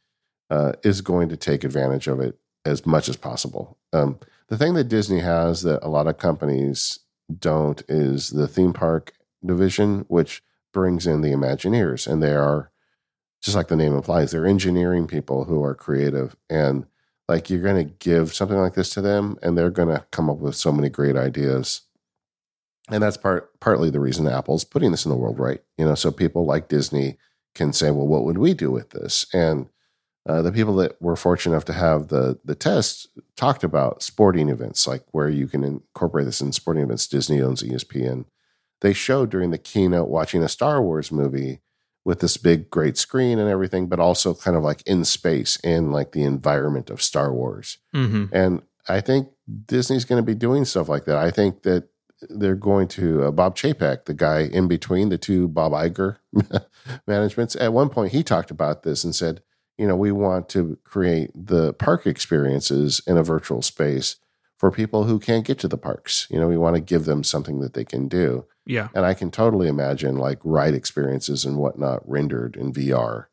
uh, 0.50 0.74
is 0.84 1.02
going 1.02 1.30
to 1.30 1.38
take 1.38 1.64
advantage 1.64 2.08
of 2.08 2.20
it 2.20 2.38
as 2.66 2.86
much 2.86 3.08
as 3.08 3.16
possible. 3.16 3.78
Um, 3.94 4.20
the 4.48 4.58
thing 4.58 4.74
that 4.74 4.86
Disney 4.86 5.20
has 5.20 5.64
that 5.64 5.84
a 5.84 5.90
lot 5.90 6.08
of 6.08 6.18
companies 6.18 7.00
don't 7.40 7.84
is 7.88 8.30
the 8.30 8.48
theme 8.48 8.74
park 8.74 9.14
division, 9.46 10.06
which 10.08 10.44
brings 10.74 11.08
in 11.08 11.22
the 11.22 11.32
Imagineers. 11.32 12.08
And 12.08 12.22
they 12.22 12.34
are, 12.34 12.72
just 13.42 13.56
like 13.56 13.68
the 13.68 13.76
name 13.76 13.96
implies, 13.96 14.32
they're 14.32 14.46
engineering 14.46 15.08
people 15.08 15.46
who 15.46 15.64
are 15.64 15.76
creative. 15.76 16.36
And 16.50 16.86
like 17.28 17.50
you're 17.50 17.62
going 17.62 17.88
to 17.88 17.94
give 18.00 18.34
something 18.34 18.58
like 18.58 18.76
this 18.76 18.90
to 18.92 19.02
them, 19.02 19.38
and 19.42 19.58
they're 19.58 19.72
going 19.72 19.90
to 19.90 20.06
come 20.12 20.30
up 20.30 20.38
with 20.38 20.56
so 20.56 20.72
many 20.72 20.90
great 20.90 21.16
ideas. 21.16 21.82
And 22.92 23.02
that's 23.02 23.18
part 23.18 23.60
partly 23.60 23.90
the 23.90 24.00
reason 24.00 24.28
Apple's 24.28 24.64
putting 24.64 24.92
this 24.92 25.06
in 25.06 25.10
the 25.10 25.18
world, 25.18 25.40
right? 25.40 25.62
You 25.78 25.86
know, 25.86 25.96
so 25.96 26.12
people 26.12 26.46
like 26.46 26.68
Disney 26.68 27.18
can 27.56 27.74
say, 27.74 27.90
well, 27.90 28.08
what 28.08 28.26
would 28.26 28.38
we 28.38 28.54
do 28.54 28.70
with 28.70 28.92
this? 28.92 29.26
And 29.34 29.70
uh, 30.28 30.42
the 30.42 30.52
people 30.52 30.76
that 30.76 31.00
were 31.02 31.16
fortunate 31.16 31.54
enough 31.54 31.66
to 31.66 31.74
have 31.74 32.08
the 32.08 32.40
the 32.44 32.56
test 32.56 33.08
talked 33.36 33.64
about 33.64 34.02
sporting 34.02 34.50
events, 34.50 34.88
like 34.88 35.04
where 35.12 35.30
you 35.30 35.48
can 35.48 35.64
incorporate 35.64 36.26
this 36.26 36.42
in 36.42 36.52
sporting 36.52 36.84
events. 36.84 37.08
Disney 37.08 37.42
owns 37.42 37.62
ESPN. 37.62 38.26
They 38.82 38.94
showed 38.94 39.30
during 39.30 39.52
the 39.52 39.58
keynote 39.58 40.10
watching 40.10 40.44
a 40.44 40.50
Star 40.50 40.82
Wars 40.82 41.12
movie 41.12 41.62
with 42.04 42.20
this 42.20 42.38
big, 42.38 42.70
great 42.70 42.98
screen 42.98 43.40
and 43.40 43.50
everything, 43.50 43.88
but 43.88 44.00
also 44.00 44.34
kind 44.34 44.56
of 44.56 44.64
like 44.64 44.82
in 44.86 45.04
space 45.06 45.58
in 45.58 45.92
like 45.92 46.12
the 46.12 46.24
environment 46.24 46.90
of 46.90 47.02
Star 47.02 47.34
Wars. 47.34 47.80
Mm-hmm. 47.96 48.26
And 48.32 48.62
I 48.88 49.02
think 49.02 49.30
Disney's 49.66 50.06
going 50.06 50.22
to 50.22 50.26
be 50.26 50.36
doing 50.36 50.66
stuff 50.66 50.88
like 50.88 51.06
that. 51.06 51.18
I 51.18 51.32
think 51.32 51.64
that 51.64 51.90
they're 52.30 52.56
going 52.56 52.88
to 52.90 53.24
uh, 53.24 53.32
Bob 53.32 53.56
Chapek, 53.56 54.06
the 54.06 54.14
guy 54.14 54.42
in 54.42 54.68
between 54.68 55.10
the 55.10 55.18
two 55.18 55.48
Bob 55.48 55.72
Iger 55.72 56.18
managements. 57.08 57.56
At 57.56 57.74
one 57.74 57.90
point, 57.90 58.12
he 58.12 58.24
talked 58.24 58.52
about 58.52 58.84
this 58.84 59.04
and 59.04 59.16
said 59.16 59.42
you 59.78 59.88
know, 59.88 59.96
we 59.96 60.12
want 60.12 60.50
to 60.50 60.78
create 60.84 61.32
the 61.36 61.74
park 61.74 62.08
experiences 62.08 63.02
in 63.06 63.18
a 63.18 63.24
virtual 63.24 63.62
space 63.62 64.18
for 64.58 64.72
people 64.72 65.04
who 65.04 65.20
can't 65.20 65.46
get 65.46 65.60
to 65.60 65.68
the 65.68 65.78
parks. 65.78 66.28
You 66.30 66.40
know, 66.40 66.48
we 66.48 66.58
want 66.58 66.76
to 66.76 66.82
give 66.82 67.06
them 67.06 67.24
something 67.24 67.60
that 67.60 67.74
they 67.74 67.84
can 67.84 68.08
do. 68.08 68.46
Yeah. 68.66 68.88
And 68.96 69.06
I 69.06 69.14
can 69.14 69.32
totally 69.32 69.68
imagine 69.68 70.18
like 70.18 70.40
ride 70.44 70.74
experiences 70.74 71.46
and 71.46 71.58
whatnot 71.58 72.08
rendered 72.10 72.56
in 72.56 72.74
VR. 72.74 73.26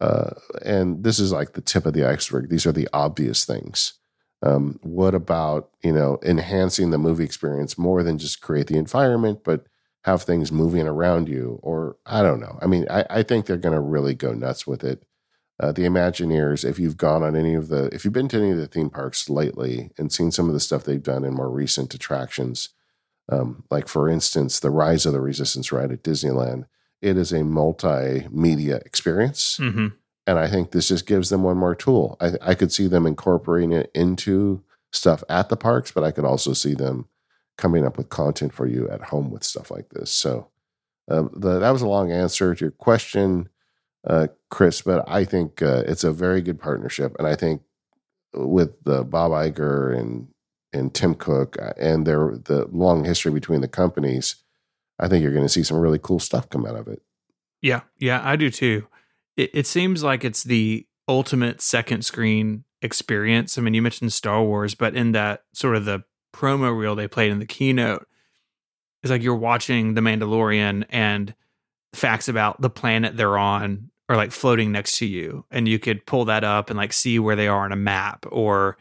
Uh, 0.00 0.30
and 0.64 1.04
this 1.04 1.18
is 1.18 1.32
like 1.32 1.52
the 1.52 1.60
tip 1.60 1.86
of 1.86 1.92
the 1.92 2.04
iceberg. 2.04 2.48
These 2.48 2.66
are 2.66 2.72
the 2.72 2.88
obvious 2.92 3.44
things. 3.44 3.94
Um, 4.42 4.78
what 4.82 5.14
about, 5.14 5.70
you 5.82 5.92
know, 5.92 6.18
enhancing 6.22 6.90
the 6.90 6.98
movie 6.98 7.24
experience 7.24 7.78
more 7.78 8.02
than 8.02 8.18
just 8.18 8.40
create 8.40 8.66
the 8.66 8.76
environment, 8.76 9.40
but 9.44 9.66
have 10.02 10.22
things 10.22 10.50
moving 10.50 10.86
around 10.86 11.28
you? 11.28 11.60
Or 11.62 11.96
I 12.04 12.22
don't 12.22 12.40
know. 12.40 12.58
I 12.60 12.66
mean, 12.66 12.86
I, 12.90 13.04
I 13.08 13.22
think 13.22 13.46
they're 13.46 13.56
going 13.56 13.74
to 13.74 13.80
really 13.80 14.14
go 14.14 14.32
nuts 14.32 14.66
with 14.66 14.82
it 14.82 15.02
uh, 15.64 15.72
the 15.72 15.82
Imagineers, 15.82 16.62
if 16.62 16.78
you've 16.78 16.98
gone 16.98 17.22
on 17.22 17.34
any 17.34 17.54
of 17.54 17.68
the, 17.68 17.86
if 17.86 18.04
you've 18.04 18.12
been 18.12 18.28
to 18.28 18.36
any 18.36 18.50
of 18.50 18.58
the 18.58 18.66
theme 18.66 18.90
parks 18.90 19.30
lately 19.30 19.90
and 19.96 20.12
seen 20.12 20.30
some 20.30 20.46
of 20.46 20.52
the 20.52 20.60
stuff 20.60 20.84
they've 20.84 21.02
done 21.02 21.24
in 21.24 21.32
more 21.32 21.48
recent 21.48 21.94
attractions, 21.94 22.68
um, 23.30 23.64
like 23.70 23.88
for 23.88 24.10
instance, 24.10 24.60
the 24.60 24.68
Rise 24.68 25.06
of 25.06 25.14
the 25.14 25.22
Resistance 25.22 25.72
ride 25.72 25.90
at 25.90 26.02
Disneyland, 26.02 26.66
it 27.00 27.16
is 27.16 27.32
a 27.32 27.40
multimedia 27.40 28.84
experience. 28.84 29.56
Mm-hmm. 29.58 29.86
And 30.26 30.38
I 30.38 30.48
think 30.48 30.70
this 30.70 30.88
just 30.88 31.06
gives 31.06 31.30
them 31.30 31.42
one 31.42 31.56
more 31.56 31.74
tool. 31.74 32.18
I, 32.20 32.32
I 32.42 32.54
could 32.54 32.70
see 32.70 32.86
them 32.86 33.06
incorporating 33.06 33.72
it 33.72 33.90
into 33.94 34.62
stuff 34.92 35.24
at 35.30 35.48
the 35.48 35.56
parks, 35.56 35.92
but 35.92 36.04
I 36.04 36.10
could 36.10 36.26
also 36.26 36.52
see 36.52 36.74
them 36.74 37.08
coming 37.56 37.86
up 37.86 37.96
with 37.96 38.10
content 38.10 38.52
for 38.52 38.66
you 38.66 38.86
at 38.90 39.04
home 39.04 39.30
with 39.30 39.44
stuff 39.44 39.70
like 39.70 39.88
this. 39.90 40.10
So 40.10 40.48
uh, 41.10 41.28
the, 41.34 41.58
that 41.58 41.70
was 41.70 41.80
a 41.80 41.88
long 41.88 42.12
answer 42.12 42.54
to 42.54 42.64
your 42.64 42.70
question 42.70 43.48
uh, 44.06 44.28
Chris, 44.50 44.82
but 44.82 45.04
I 45.08 45.24
think 45.24 45.62
uh, 45.62 45.82
it's 45.86 46.04
a 46.04 46.12
very 46.12 46.42
good 46.42 46.60
partnership, 46.60 47.14
and 47.18 47.26
I 47.26 47.34
think 47.36 47.62
with 48.34 48.82
the 48.84 49.04
Bob 49.04 49.32
Iger 49.32 49.96
and 49.98 50.28
and 50.72 50.92
Tim 50.92 51.14
Cook 51.14 51.56
uh, 51.60 51.72
and 51.78 52.06
their 52.06 52.36
the 52.36 52.66
long 52.70 53.04
history 53.04 53.32
between 53.32 53.60
the 53.60 53.68
companies, 53.68 54.36
I 54.98 55.08
think 55.08 55.22
you're 55.22 55.32
going 55.32 55.44
to 55.44 55.52
see 55.52 55.62
some 55.62 55.78
really 55.78 56.00
cool 56.00 56.18
stuff 56.18 56.50
come 56.50 56.66
out 56.66 56.76
of 56.76 56.88
it. 56.88 57.02
Yeah, 57.62 57.82
yeah, 57.98 58.20
I 58.22 58.36
do 58.36 58.50
too. 58.50 58.86
It, 59.36 59.50
it 59.54 59.66
seems 59.66 60.02
like 60.02 60.24
it's 60.24 60.42
the 60.42 60.86
ultimate 61.08 61.60
second 61.60 62.04
screen 62.04 62.64
experience. 62.82 63.56
I 63.56 63.62
mean, 63.62 63.74
you 63.74 63.82
mentioned 63.82 64.12
Star 64.12 64.42
Wars, 64.42 64.74
but 64.74 64.94
in 64.94 65.12
that 65.12 65.44
sort 65.54 65.76
of 65.76 65.86
the 65.86 66.04
promo 66.34 66.76
reel 66.76 66.94
they 66.94 67.08
played 67.08 67.32
in 67.32 67.38
the 67.38 67.46
keynote, 67.46 68.06
it's 69.02 69.10
like 69.10 69.22
you're 69.22 69.34
watching 69.34 69.94
The 69.94 70.00
Mandalorian 70.00 70.84
and 70.90 71.34
facts 71.94 72.28
about 72.28 72.60
the 72.60 72.70
planet 72.70 73.16
they're 73.16 73.38
on 73.38 73.90
are 74.08 74.16
like 74.16 74.32
floating 74.32 74.72
next 74.72 74.98
to 74.98 75.06
you 75.06 75.44
and 75.50 75.66
you 75.66 75.78
could 75.78 76.04
pull 76.06 76.24
that 76.26 76.44
up 76.44 76.70
and 76.70 76.76
like 76.76 76.92
see 76.92 77.18
where 77.18 77.36
they 77.36 77.48
are 77.48 77.64
on 77.64 77.72
a 77.72 77.76
map 77.76 78.26
or 78.30 78.76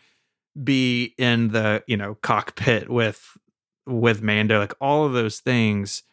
be 0.61 1.13
in 1.17 1.49
the 1.49 1.83
you 1.87 1.97
know 1.97 2.15
cockpit 2.15 2.89
with 2.89 3.37
with 3.85 4.21
mando 4.21 4.59
like 4.59 4.73
all 4.79 5.05
of 5.05 5.13
those 5.13 5.39
things 5.39 6.03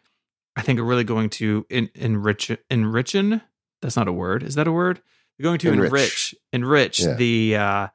i 0.56 0.62
think 0.62 0.78
are 0.78 0.84
really 0.84 1.04
going 1.04 1.28
to 1.28 1.66
in, 1.68 1.90
enrich 1.94 2.50
enrichen 2.70 3.42
that's 3.82 3.96
not 3.96 4.08
a 4.08 4.12
word 4.12 4.42
is 4.42 4.54
that 4.54 4.68
a 4.68 4.72
word 4.72 5.02
They're 5.38 5.44
going 5.44 5.58
to 5.58 5.72
enrich 5.72 6.34
enrich, 6.52 6.98
enrich 6.98 7.00
yeah. 7.00 7.14
the 7.14 7.56
uh 7.56 7.88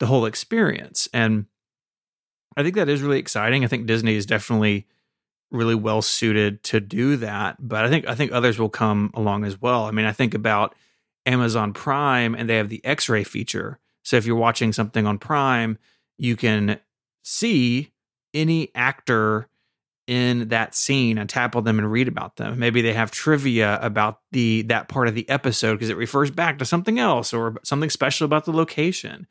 the 0.00 0.06
whole 0.06 0.24
experience 0.24 1.08
and 1.12 1.46
I 2.56 2.62
think 2.62 2.74
that 2.76 2.88
is 2.88 3.02
really 3.02 3.18
exciting. 3.18 3.64
I 3.64 3.68
think 3.68 3.86
Disney 3.86 4.14
is 4.14 4.26
definitely 4.26 4.86
really 5.52 5.74
well 5.74 6.02
suited 6.02 6.62
to 6.64 6.80
do 6.80 7.16
that, 7.16 7.56
but 7.60 7.84
I 7.84 7.88
think 7.88 8.08
I 8.08 8.14
think 8.14 8.32
others 8.32 8.58
will 8.58 8.70
come 8.70 9.10
along 9.14 9.44
as 9.44 9.60
well. 9.60 9.84
I 9.84 9.90
mean, 9.90 10.06
I 10.06 10.12
think 10.12 10.34
about 10.34 10.74
Amazon 11.26 11.72
Prime 11.72 12.34
and 12.34 12.48
they 12.48 12.56
have 12.56 12.68
the 12.68 12.84
X-ray 12.84 13.24
feature. 13.24 13.78
So 14.02 14.16
if 14.16 14.26
you're 14.26 14.36
watching 14.36 14.72
something 14.72 15.06
on 15.06 15.18
Prime, 15.18 15.78
you 16.18 16.36
can 16.36 16.80
see 17.22 17.92
any 18.34 18.70
actor 18.74 19.48
in 20.06 20.48
that 20.48 20.74
scene 20.74 21.16
and 21.16 21.30
tap 21.30 21.54
on 21.54 21.64
them 21.64 21.78
and 21.78 21.90
read 21.90 22.08
about 22.08 22.36
them. 22.36 22.58
Maybe 22.58 22.82
they 22.82 22.92
have 22.92 23.10
trivia 23.10 23.78
about 23.80 24.20
the 24.32 24.62
that 24.62 24.88
part 24.88 25.06
of 25.08 25.14
the 25.14 25.28
episode 25.28 25.74
because 25.74 25.90
it 25.90 25.96
refers 25.96 26.30
back 26.30 26.58
to 26.58 26.64
something 26.64 26.98
else 26.98 27.32
or 27.32 27.56
something 27.62 27.90
special 27.90 28.24
about 28.24 28.44
the 28.44 28.52
location. 28.52 29.26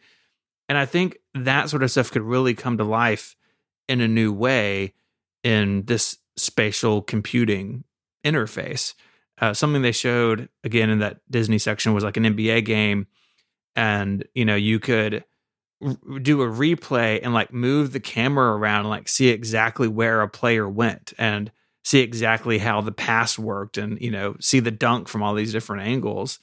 And 0.69 0.77
I 0.77 0.85
think 0.85 1.17
that 1.33 1.69
sort 1.69 1.83
of 1.83 1.91
stuff 1.91 2.11
could 2.11 2.21
really 2.21 2.53
come 2.53 2.77
to 2.77 2.83
life 2.85 3.35
in 3.89 3.99
a 3.99 4.07
new 4.07 4.31
way 4.31 4.93
in 5.43 5.85
this 5.85 6.17
spatial 6.35 7.01
computing 7.01 7.83
interface. 8.25 8.93
Uh, 9.39 9.53
something 9.53 9.81
they 9.81 9.91
showed 9.91 10.49
again 10.63 10.89
in 10.89 10.99
that 10.99 11.19
Disney 11.29 11.57
section 11.57 11.93
was 11.93 12.03
like 12.03 12.17
an 12.17 12.23
NBA 12.23 12.65
game, 12.65 13.07
and 13.75 14.27
you 14.35 14.45
know 14.45 14.55
you 14.55 14.79
could 14.79 15.23
do 16.21 16.41
a 16.41 16.47
replay 16.47 17.19
and 17.23 17.33
like 17.33 17.51
move 17.51 17.91
the 17.91 17.99
camera 17.99 18.55
around 18.55 18.81
and 18.81 18.89
like 18.89 19.09
see 19.09 19.29
exactly 19.29 19.87
where 19.87 20.21
a 20.21 20.29
player 20.29 20.69
went 20.69 21.13
and 21.17 21.51
see 21.83 22.01
exactly 22.01 22.59
how 22.59 22.81
the 22.81 22.91
pass 22.91 23.39
worked 23.39 23.77
and 23.77 23.99
you 23.99 24.11
know 24.11 24.35
see 24.39 24.59
the 24.59 24.69
dunk 24.69 25.07
from 25.07 25.23
all 25.23 25.33
these 25.33 25.51
different 25.51 25.87
angles. 25.87 26.39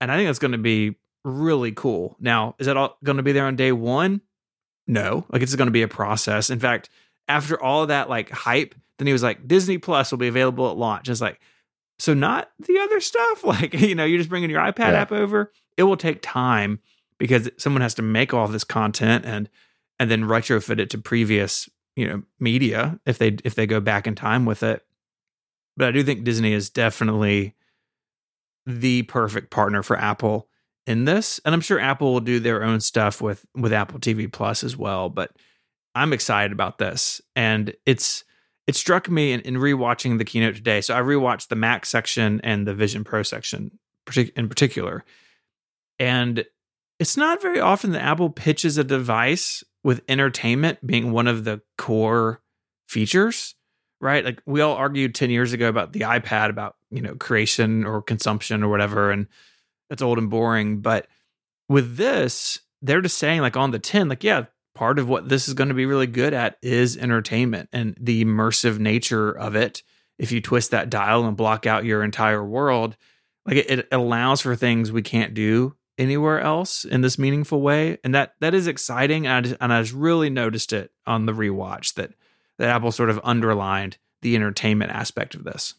And 0.00 0.10
i 0.10 0.16
think 0.16 0.28
that's 0.28 0.40
going 0.40 0.52
to 0.52 0.58
be 0.58 0.96
really 1.24 1.72
cool. 1.72 2.16
Now 2.18 2.56
is 2.58 2.66
that 2.66 2.76
all 2.76 2.98
going 3.04 3.16
to 3.16 3.22
be 3.22 3.32
there 3.32 3.46
on 3.46 3.56
day 3.56 3.70
one? 3.70 4.20
No. 4.86 5.24
Like 5.30 5.42
it's 5.42 5.54
going 5.54 5.68
to 5.68 5.72
be 5.72 5.82
a 5.82 5.88
process. 5.88 6.50
In 6.50 6.58
fact 6.58 6.90
after 7.28 7.60
all 7.62 7.82
of 7.82 7.88
that 7.88 8.08
like 8.08 8.30
hype 8.30 8.74
then 8.98 9.06
he 9.06 9.12
was 9.12 9.22
like 9.22 9.46
disney 9.46 9.78
plus 9.78 10.10
will 10.10 10.18
be 10.18 10.28
available 10.28 10.70
at 10.70 10.76
launch. 10.76 11.08
It's 11.08 11.20
like 11.20 11.40
so 11.98 12.14
not 12.14 12.50
the 12.58 12.78
other 12.78 13.00
stuff? 13.00 13.44
Like 13.44 13.74
you 13.74 13.94
know 13.94 14.04
you're 14.04 14.18
just 14.18 14.30
bringing 14.30 14.50
your 14.50 14.60
ipad 14.60 14.78
yeah. 14.78 15.00
app 15.00 15.12
over? 15.12 15.52
It 15.76 15.84
will 15.84 15.96
take 15.96 16.20
time 16.22 16.80
because 17.18 17.50
someone 17.58 17.82
has 17.82 17.94
to 17.94 18.02
make 18.02 18.32
all 18.32 18.48
this 18.48 18.64
content 18.64 19.24
and 19.24 19.48
and 19.98 20.10
then 20.10 20.24
retrofit 20.24 20.80
it 20.80 20.90
to 20.90 20.98
previous 20.98 21.68
you 21.96 22.06
know 22.06 22.22
media 22.40 22.98
if 23.06 23.18
they 23.18 23.36
if 23.44 23.54
they 23.54 23.66
go 23.66 23.80
back 23.80 24.06
in 24.06 24.14
time 24.14 24.44
with 24.44 24.62
it. 24.62 24.84
But 25.76 25.88
i 25.88 25.90
do 25.90 26.04
think 26.04 26.24
disney 26.24 26.52
is 26.52 26.70
definitely 26.70 27.54
the 28.64 29.02
perfect 29.02 29.50
partner 29.50 29.82
for 29.82 29.98
apple 29.98 30.48
in 30.86 31.04
this 31.04 31.40
and 31.44 31.52
i'm 31.52 31.60
sure 31.60 31.80
apple 31.80 32.12
will 32.12 32.20
do 32.20 32.38
their 32.38 32.62
own 32.62 32.80
stuff 32.80 33.20
with 33.20 33.44
with 33.56 33.72
apple 33.72 33.98
tv 33.98 34.30
plus 34.30 34.62
as 34.62 34.76
well 34.76 35.08
but 35.08 35.32
i'm 35.94 36.12
excited 36.12 36.52
about 36.52 36.78
this 36.78 37.20
and 37.36 37.74
it's 37.86 38.24
it 38.66 38.74
struck 38.74 39.10
me 39.10 39.32
in, 39.32 39.40
in 39.40 39.54
rewatching 39.56 40.18
the 40.18 40.24
keynote 40.24 40.54
today 40.54 40.80
so 40.80 40.94
i 40.94 41.00
rewatched 41.00 41.48
the 41.48 41.56
mac 41.56 41.86
section 41.86 42.40
and 42.42 42.66
the 42.66 42.74
vision 42.74 43.04
pro 43.04 43.22
section 43.22 43.78
in 44.36 44.48
particular 44.48 45.04
and 45.98 46.44
it's 46.98 47.16
not 47.16 47.42
very 47.42 47.60
often 47.60 47.92
that 47.92 48.02
Apple 48.02 48.30
pitches 48.30 48.78
a 48.78 48.84
device 48.84 49.64
with 49.82 50.02
entertainment 50.08 50.84
being 50.86 51.12
one 51.12 51.26
of 51.26 51.44
the 51.44 51.60
core 51.76 52.40
features, 52.88 53.54
right? 54.00 54.24
Like 54.24 54.40
we 54.46 54.60
all 54.60 54.74
argued 54.74 55.14
10 55.14 55.30
years 55.30 55.52
ago 55.52 55.68
about 55.68 55.92
the 55.92 56.00
iPad, 56.00 56.50
about, 56.50 56.76
you 56.90 57.02
know, 57.02 57.14
creation 57.16 57.84
or 57.84 58.00
consumption 58.00 58.62
or 58.62 58.68
whatever. 58.68 59.10
And 59.10 59.26
that's 59.90 60.02
old 60.02 60.18
and 60.18 60.30
boring. 60.30 60.80
But 60.80 61.08
with 61.68 61.96
this, 61.96 62.60
they're 62.80 63.00
just 63.00 63.18
saying, 63.18 63.40
like 63.40 63.56
on 63.56 63.70
the 63.70 63.78
10, 63.78 64.08
like, 64.08 64.24
yeah, 64.24 64.44
part 64.74 64.98
of 64.98 65.08
what 65.08 65.28
this 65.28 65.48
is 65.48 65.54
going 65.54 65.68
to 65.68 65.74
be 65.74 65.86
really 65.86 66.06
good 66.06 66.34
at 66.34 66.58
is 66.62 66.96
entertainment 66.96 67.68
and 67.72 67.96
the 68.00 68.24
immersive 68.24 68.78
nature 68.78 69.30
of 69.30 69.54
it. 69.54 69.82
If 70.18 70.32
you 70.32 70.40
twist 70.40 70.70
that 70.70 70.90
dial 70.90 71.24
and 71.24 71.36
block 71.36 71.66
out 71.66 71.84
your 71.84 72.02
entire 72.02 72.44
world, 72.44 72.96
like 73.46 73.56
it, 73.56 73.70
it 73.70 73.88
allows 73.92 74.40
for 74.40 74.54
things 74.54 74.92
we 74.92 75.02
can't 75.02 75.34
do 75.34 75.76
anywhere 75.98 76.40
else 76.40 76.84
in 76.84 77.00
this 77.00 77.18
meaningful 77.18 77.60
way, 77.60 77.98
and 78.04 78.14
that 78.14 78.34
that 78.40 78.54
is 78.54 78.66
exciting. 78.66 79.26
And 79.26 79.34
I 79.34 79.40
just, 79.40 79.56
and 79.60 79.72
I 79.72 79.80
just 79.82 79.94
really 79.94 80.30
noticed 80.30 80.72
it 80.72 80.92
on 81.06 81.26
the 81.26 81.32
rewatch 81.32 81.94
that 81.94 82.12
that 82.58 82.68
Apple 82.68 82.92
sort 82.92 83.10
of 83.10 83.20
underlined 83.24 83.98
the 84.22 84.36
entertainment 84.36 84.90
aspect 84.92 85.34
of 85.34 85.44
this. 85.44 85.74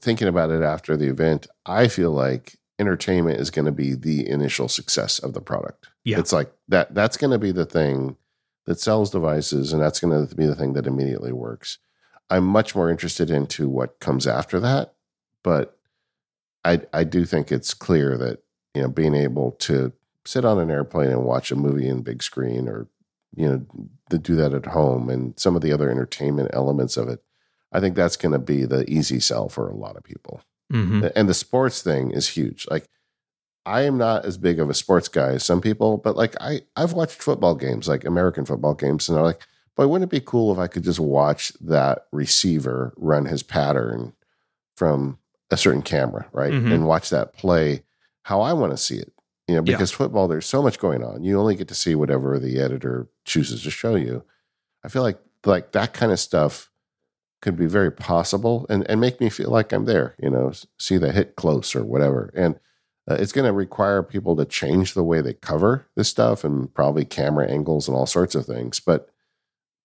Thinking 0.00 0.28
about 0.28 0.50
it 0.50 0.62
after 0.62 0.96
the 0.96 1.08
event, 1.08 1.46
I 1.64 1.88
feel 1.88 2.10
like 2.10 2.56
entertainment 2.78 3.40
is 3.40 3.50
going 3.50 3.66
to 3.66 3.72
be 3.72 3.94
the 3.94 4.28
initial 4.28 4.68
success 4.68 5.18
of 5.18 5.32
the 5.32 5.40
product. 5.40 5.88
Yeah. 6.04 6.18
It's 6.18 6.32
like 6.32 6.52
that 6.68 6.94
that's 6.94 7.16
going 7.16 7.30
to 7.30 7.38
be 7.38 7.52
the 7.52 7.66
thing 7.66 8.16
that 8.66 8.80
sells 8.80 9.10
devices 9.10 9.72
and 9.72 9.82
that's 9.82 10.00
going 10.00 10.26
to 10.26 10.34
be 10.34 10.46
the 10.46 10.54
thing 10.54 10.74
that 10.74 10.86
immediately 10.86 11.32
works. 11.32 11.78
I'm 12.30 12.44
much 12.44 12.74
more 12.74 12.90
interested 12.90 13.30
into 13.30 13.68
what 13.68 14.00
comes 14.00 14.26
after 14.26 14.60
that, 14.60 14.94
but 15.42 15.78
I 16.64 16.82
I 16.92 17.04
do 17.04 17.24
think 17.24 17.50
it's 17.50 17.74
clear 17.74 18.16
that 18.18 18.44
you 18.74 18.82
know, 18.82 18.88
being 18.88 19.14
able 19.14 19.52
to 19.52 19.92
sit 20.24 20.44
on 20.44 20.58
an 20.58 20.70
airplane 20.70 21.10
and 21.10 21.24
watch 21.24 21.50
a 21.50 21.56
movie 21.56 21.88
in 21.88 22.02
big 22.02 22.22
screen 22.22 22.68
or, 22.68 22.88
you 23.36 23.48
know, 23.48 23.66
to 24.10 24.18
do 24.18 24.34
that 24.34 24.52
at 24.52 24.66
home 24.66 25.08
and 25.08 25.38
some 25.38 25.54
of 25.54 25.62
the 25.62 25.72
other 25.72 25.90
entertainment 25.90 26.50
elements 26.52 26.96
of 26.96 27.08
it. 27.08 27.22
I 27.72 27.80
think 27.80 27.94
that's 27.94 28.16
going 28.16 28.32
to 28.32 28.38
be 28.38 28.64
the 28.64 28.88
easy 28.90 29.20
sell 29.20 29.48
for 29.48 29.68
a 29.68 29.74
lot 29.74 29.96
of 29.96 30.02
people. 30.02 30.42
Mm-hmm. 30.72 31.06
And 31.14 31.28
the 31.28 31.34
sports 31.34 31.82
thing 31.82 32.10
is 32.10 32.28
huge. 32.28 32.66
Like, 32.70 32.88
I 33.66 33.82
am 33.82 33.96
not 33.96 34.24
as 34.24 34.36
big 34.36 34.60
of 34.60 34.68
a 34.68 34.74
sports 34.74 35.08
guy 35.08 35.30
as 35.32 35.44
some 35.44 35.60
people, 35.60 35.96
but 35.96 36.16
like 36.16 36.34
I, 36.40 36.62
I've 36.76 36.92
watched 36.92 37.22
football 37.22 37.54
games, 37.54 37.88
like 37.88 38.04
American 38.04 38.44
football 38.44 38.74
games, 38.74 39.08
and 39.08 39.18
I'm 39.18 39.24
like, 39.24 39.40
boy, 39.76 39.86
wouldn't 39.86 40.12
it 40.12 40.14
be 40.14 40.24
cool 40.24 40.52
if 40.52 40.58
I 40.58 40.66
could 40.66 40.84
just 40.84 41.00
watch 41.00 41.52
that 41.60 42.06
receiver 42.12 42.92
run 42.96 43.26
his 43.26 43.42
pattern 43.42 44.12
from 44.76 45.18
a 45.50 45.56
certain 45.56 45.82
camera, 45.82 46.26
right? 46.32 46.52
Mm-hmm. 46.52 46.72
And 46.72 46.86
watch 46.86 47.10
that 47.10 47.32
play 47.32 47.82
how 48.22 48.40
I 48.40 48.52
want 48.52 48.72
to 48.72 48.76
see 48.76 48.96
it. 48.96 49.12
You 49.48 49.56
know, 49.56 49.62
because 49.62 49.92
yeah. 49.92 49.98
football, 49.98 50.26
there's 50.26 50.46
so 50.46 50.62
much 50.62 50.78
going 50.78 51.04
on. 51.04 51.22
You 51.22 51.38
only 51.38 51.54
get 51.54 51.68
to 51.68 51.74
see 51.74 51.94
whatever 51.94 52.38
the 52.38 52.58
editor 52.58 53.08
chooses 53.24 53.62
to 53.64 53.70
show 53.70 53.94
you. 53.94 54.24
I 54.82 54.88
feel 54.88 55.02
like 55.02 55.18
like 55.44 55.72
that 55.72 55.92
kind 55.92 56.12
of 56.12 56.18
stuff 56.18 56.70
could 57.42 57.56
be 57.56 57.66
very 57.66 57.92
possible 57.92 58.64
and, 58.70 58.88
and 58.88 58.98
make 59.00 59.20
me 59.20 59.28
feel 59.28 59.50
like 59.50 59.70
I'm 59.70 59.84
there, 59.84 60.14
you 60.18 60.30
know, 60.30 60.52
see 60.78 60.96
the 60.96 61.12
hit 61.12 61.36
close 61.36 61.76
or 61.76 61.84
whatever. 61.84 62.32
And 62.34 62.58
uh, 63.10 63.14
it's 63.14 63.32
going 63.32 63.46
to 63.46 63.52
require 63.52 64.02
people 64.02 64.34
to 64.36 64.44
change 64.44 64.94
the 64.94 65.04
way 65.04 65.20
they 65.20 65.34
cover 65.34 65.86
this 65.96 66.08
stuff 66.08 66.44
and 66.44 66.72
probably 66.74 67.04
camera 67.04 67.50
angles 67.50 67.88
and 67.88 67.96
all 67.96 68.06
sorts 68.06 68.34
of 68.34 68.46
things. 68.46 68.80
But 68.80 69.10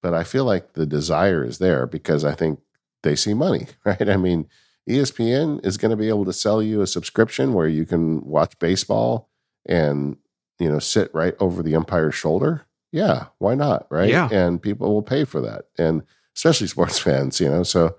but 0.01 0.13
I 0.13 0.23
feel 0.23 0.45
like 0.45 0.73
the 0.73 0.85
desire 0.85 1.43
is 1.43 1.57
there 1.57 1.85
because 1.85 2.23
I 2.23 2.33
think 2.33 2.59
they 3.03 3.15
see 3.15 3.33
money, 3.33 3.67
right? 3.85 4.09
I 4.09 4.17
mean, 4.17 4.47
ESPN 4.89 5.65
is 5.65 5.77
going 5.77 5.91
to 5.91 5.97
be 5.97 6.07
able 6.07 6.25
to 6.25 6.33
sell 6.33 6.63
you 6.63 6.81
a 6.81 6.87
subscription 6.87 7.53
where 7.53 7.67
you 7.67 7.85
can 7.85 8.25
watch 8.25 8.57
baseball 8.59 9.29
and 9.65 10.17
you 10.57 10.69
know 10.69 10.79
sit 10.79 11.13
right 11.13 11.35
over 11.39 11.61
the 11.61 11.75
umpire's 11.75 12.15
shoulder. 12.15 12.65
Yeah, 12.91 13.25
why 13.37 13.55
not? 13.55 13.85
Right? 13.89 14.09
Yeah. 14.09 14.29
And 14.31 14.61
people 14.61 14.93
will 14.93 15.03
pay 15.03 15.25
for 15.25 15.41
that, 15.41 15.65
and 15.77 16.03
especially 16.35 16.67
sports 16.67 16.99
fans. 16.99 17.39
You 17.39 17.49
know, 17.49 17.63
so 17.63 17.95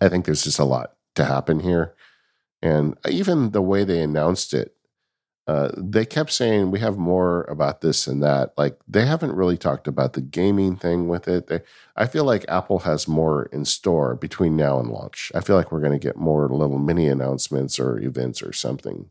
I 0.00 0.08
think 0.08 0.24
there's 0.24 0.44
just 0.44 0.58
a 0.58 0.64
lot 0.64 0.94
to 1.16 1.24
happen 1.24 1.60
here, 1.60 1.94
and 2.62 2.96
even 3.08 3.50
the 3.50 3.62
way 3.62 3.84
they 3.84 4.00
announced 4.00 4.54
it 4.54 4.74
uh, 5.48 5.70
they 5.78 6.04
kept 6.04 6.30
saying 6.30 6.70
we 6.70 6.78
have 6.78 6.98
more 6.98 7.44
about 7.44 7.80
this 7.80 8.06
and 8.06 8.22
that. 8.22 8.52
Like 8.58 8.78
they 8.86 9.06
haven't 9.06 9.34
really 9.34 9.56
talked 9.56 9.88
about 9.88 10.12
the 10.12 10.20
gaming 10.20 10.76
thing 10.76 11.08
with 11.08 11.26
it. 11.26 11.46
They, 11.46 11.60
I 11.96 12.06
feel 12.06 12.24
like 12.24 12.44
Apple 12.48 12.80
has 12.80 13.08
more 13.08 13.46
in 13.46 13.64
store 13.64 14.14
between 14.14 14.56
now 14.56 14.78
and 14.78 14.90
launch. 14.90 15.32
I 15.34 15.40
feel 15.40 15.56
like 15.56 15.72
we're 15.72 15.80
going 15.80 15.98
to 15.98 15.98
get 15.98 16.18
more 16.18 16.46
little 16.50 16.78
mini 16.78 17.08
announcements 17.08 17.80
or 17.80 17.98
events 17.98 18.42
or 18.42 18.52
something 18.52 19.08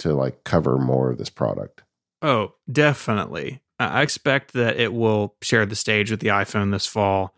to 0.00 0.12
like 0.12 0.42
cover 0.42 0.76
more 0.76 1.12
of 1.12 1.18
this 1.18 1.30
product. 1.30 1.84
Oh, 2.20 2.54
definitely. 2.70 3.62
I 3.78 4.02
expect 4.02 4.54
that 4.54 4.80
it 4.80 4.92
will 4.92 5.36
share 5.40 5.66
the 5.66 5.76
stage 5.76 6.10
with 6.10 6.18
the 6.18 6.28
iPhone 6.28 6.72
this 6.72 6.86
fall 6.86 7.32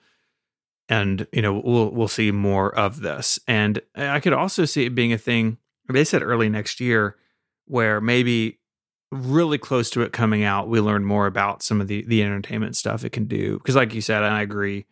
and 0.89 1.27
you 1.33 1.43
know 1.43 1.61
we'll 1.65 1.91
we'll 1.91 2.09
see 2.09 2.31
more 2.31 2.75
of 2.75 3.01
this. 3.01 3.39
And 3.47 3.81
I 3.95 4.21
could 4.21 4.33
also 4.33 4.65
see 4.65 4.87
it 4.87 4.95
being 4.95 5.13
a 5.13 5.19
thing. 5.19 5.59
They 5.89 6.05
said 6.05 6.23
early 6.23 6.49
next 6.49 6.81
year 6.81 7.17
where 7.67 8.01
maybe 8.01 8.59
really 9.11 9.59
close 9.59 9.91
to 9.91 10.03
it 10.03 10.13
coming 10.13 10.45
out, 10.45 10.69
we 10.69 10.81
learn 10.81 11.05
more 11.05 11.27
about 11.27 11.63
some 11.63 11.81
of 11.81 11.89
the 11.89 12.03
the 12.07 12.23
entertainment 12.23 12.77
stuff 12.77 13.05
it 13.05 13.13
can 13.13 13.27
do. 13.27 13.59
Because, 13.59 13.77
like 13.77 13.95
you 13.95 14.01
said, 14.01 14.23
and 14.23 14.35
I 14.35 14.43
agree, 14.43 14.87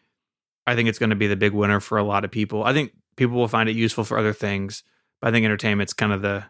I 0.67 0.75
think 0.75 0.89
it's 0.89 0.99
going 0.99 1.11
to 1.11 1.17
be 1.17 1.27
the 1.27 1.37
big 1.37 1.53
winner 1.53 1.81
for 1.81 1.99
a 1.99 2.05
lot 2.05 2.25
of 2.25 2.31
people. 2.31 2.65
I 2.65 2.73
think 2.73 2.93
people 3.17 3.37
will 3.37 3.49
find 3.49 3.69
it 3.69 3.77
useful 3.77 4.05
for 4.05 4.19
other 4.19 4.33
things, 4.33 4.83
but 5.21 5.29
I 5.29 5.33
think 5.33 5.45
entertainment's 5.45 5.93
kind 5.93 6.13
of 6.13 6.23
the 6.23 6.45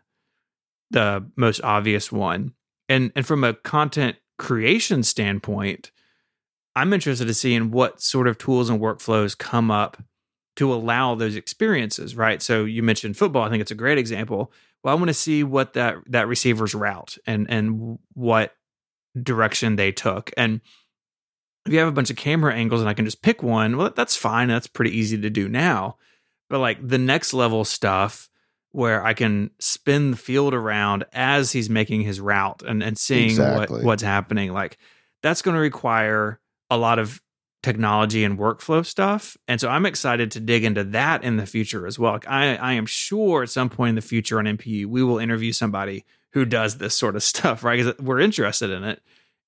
the 0.91 1.29
most 1.37 1.61
obvious 1.63 2.13
one. 2.13 2.53
And 2.89 3.13
and 3.17 3.27
from 3.27 3.45
a 3.45 3.55
content 3.55 4.17
creation 4.39 5.03
standpoint, 5.03 5.91
I'm 6.77 6.93
interested 6.93 7.27
to 7.27 7.35
see 7.35 7.55
in 7.55 7.73
what 7.73 8.01
sort 8.01 8.29
of 8.29 8.39
tools 8.39 8.71
and 8.71 8.81
workflows 8.81 9.37
come 9.37 9.71
up 9.71 10.01
to 10.57 10.73
allow 10.73 11.15
those 11.15 11.35
experiences, 11.35 12.15
right? 12.15 12.41
So 12.41 12.65
you 12.65 12.83
mentioned 12.83 13.17
football. 13.17 13.43
I 13.43 13.51
think 13.51 13.61
it's 13.61 13.71
a 13.71 13.75
great 13.75 13.99
example 13.99 14.53
well, 14.87 14.95
I 14.95 14.99
want 14.99 15.09
to 15.09 15.15
see 15.15 15.43
what 15.43 15.73
that 15.73 15.97
that 16.07 16.29
receiver's 16.29 16.73
route 16.73 17.19
and 17.27 17.51
and 17.51 17.99
what 18.15 18.55
direction 19.21 19.75
they 19.75 19.91
took. 19.91 20.31
And 20.37 20.61
if 21.67 21.73
you 21.73 21.81
have 21.81 21.89
a 21.89 21.93
bunch 21.93 22.09
of 22.09 22.17
camera 22.17 22.55
angles 22.55 22.83
and 22.83 22.89
I 22.89 22.95
can 22.95 23.05
just 23.05 23.21
pick 23.21 23.43
one, 23.43 23.77
well, 23.77 23.93
that's 23.97 24.15
fine. 24.15 24.47
That's 24.47 24.69
pretty 24.69 24.97
easy 24.97 25.21
to 25.21 25.29
do 25.29 25.49
now. 25.49 25.97
But 26.49 26.61
like 26.61 26.87
the 26.87 26.99
next 26.99 27.35
level 27.35 27.65
stuff 27.65 28.31
where 28.71 29.05
I 29.05 29.13
can 29.13 29.51
spin 29.59 30.13
the 30.13 30.17
field 30.17 30.55
around 30.55 31.05
as 31.13 31.51
he's 31.51 31.69
making 31.69 32.03
his 32.03 32.21
route 32.21 32.63
and, 32.63 32.81
and 32.81 32.97
seeing 32.97 33.31
Exactly. 33.31 33.79
what, 33.79 33.85
what's 33.85 34.03
happening, 34.05 34.53
like 34.53 34.79
that's 35.21 35.43
going 35.43 35.57
to 35.57 35.61
require 35.61 36.39
a 36.71 36.77
lot 36.77 36.99
of 36.99 37.21
technology 37.63 38.23
and 38.23 38.39
workflow 38.39 38.85
stuff. 38.87 39.37
And 39.49 39.61
so 39.61 39.69
I'm 39.69 39.87
excited 39.87 40.31
to 40.33 40.41
dig 40.41 40.63
into 40.65 40.85
that 40.85 41.25
in 41.25 41.37
the 41.37 41.47
future 41.47 41.87
as 41.87 41.99
well. 41.99 42.21
I, 42.29 42.57
I 42.57 42.73
am 42.75 42.87
sure 42.87 43.43
at 43.43 43.51
some 43.51 43.69
point 43.69 43.91
in 43.91 43.95
the 43.97 44.03
future 44.03 44.39
on 44.39 44.45
MPU, 44.45 44.87
we 44.87 45.03
will 45.03 45.19
interview 45.19 45.53
somebody 45.53 46.05
who 46.33 46.45
does 46.45 46.79
this 46.79 46.95
sort 46.95 47.17
of 47.17 47.23
stuff, 47.25 47.65
right? 47.65 47.83
Because 47.85 47.99
we're 47.99 48.21
interested 48.21 48.71
in 48.71 48.85
it. 48.85 49.03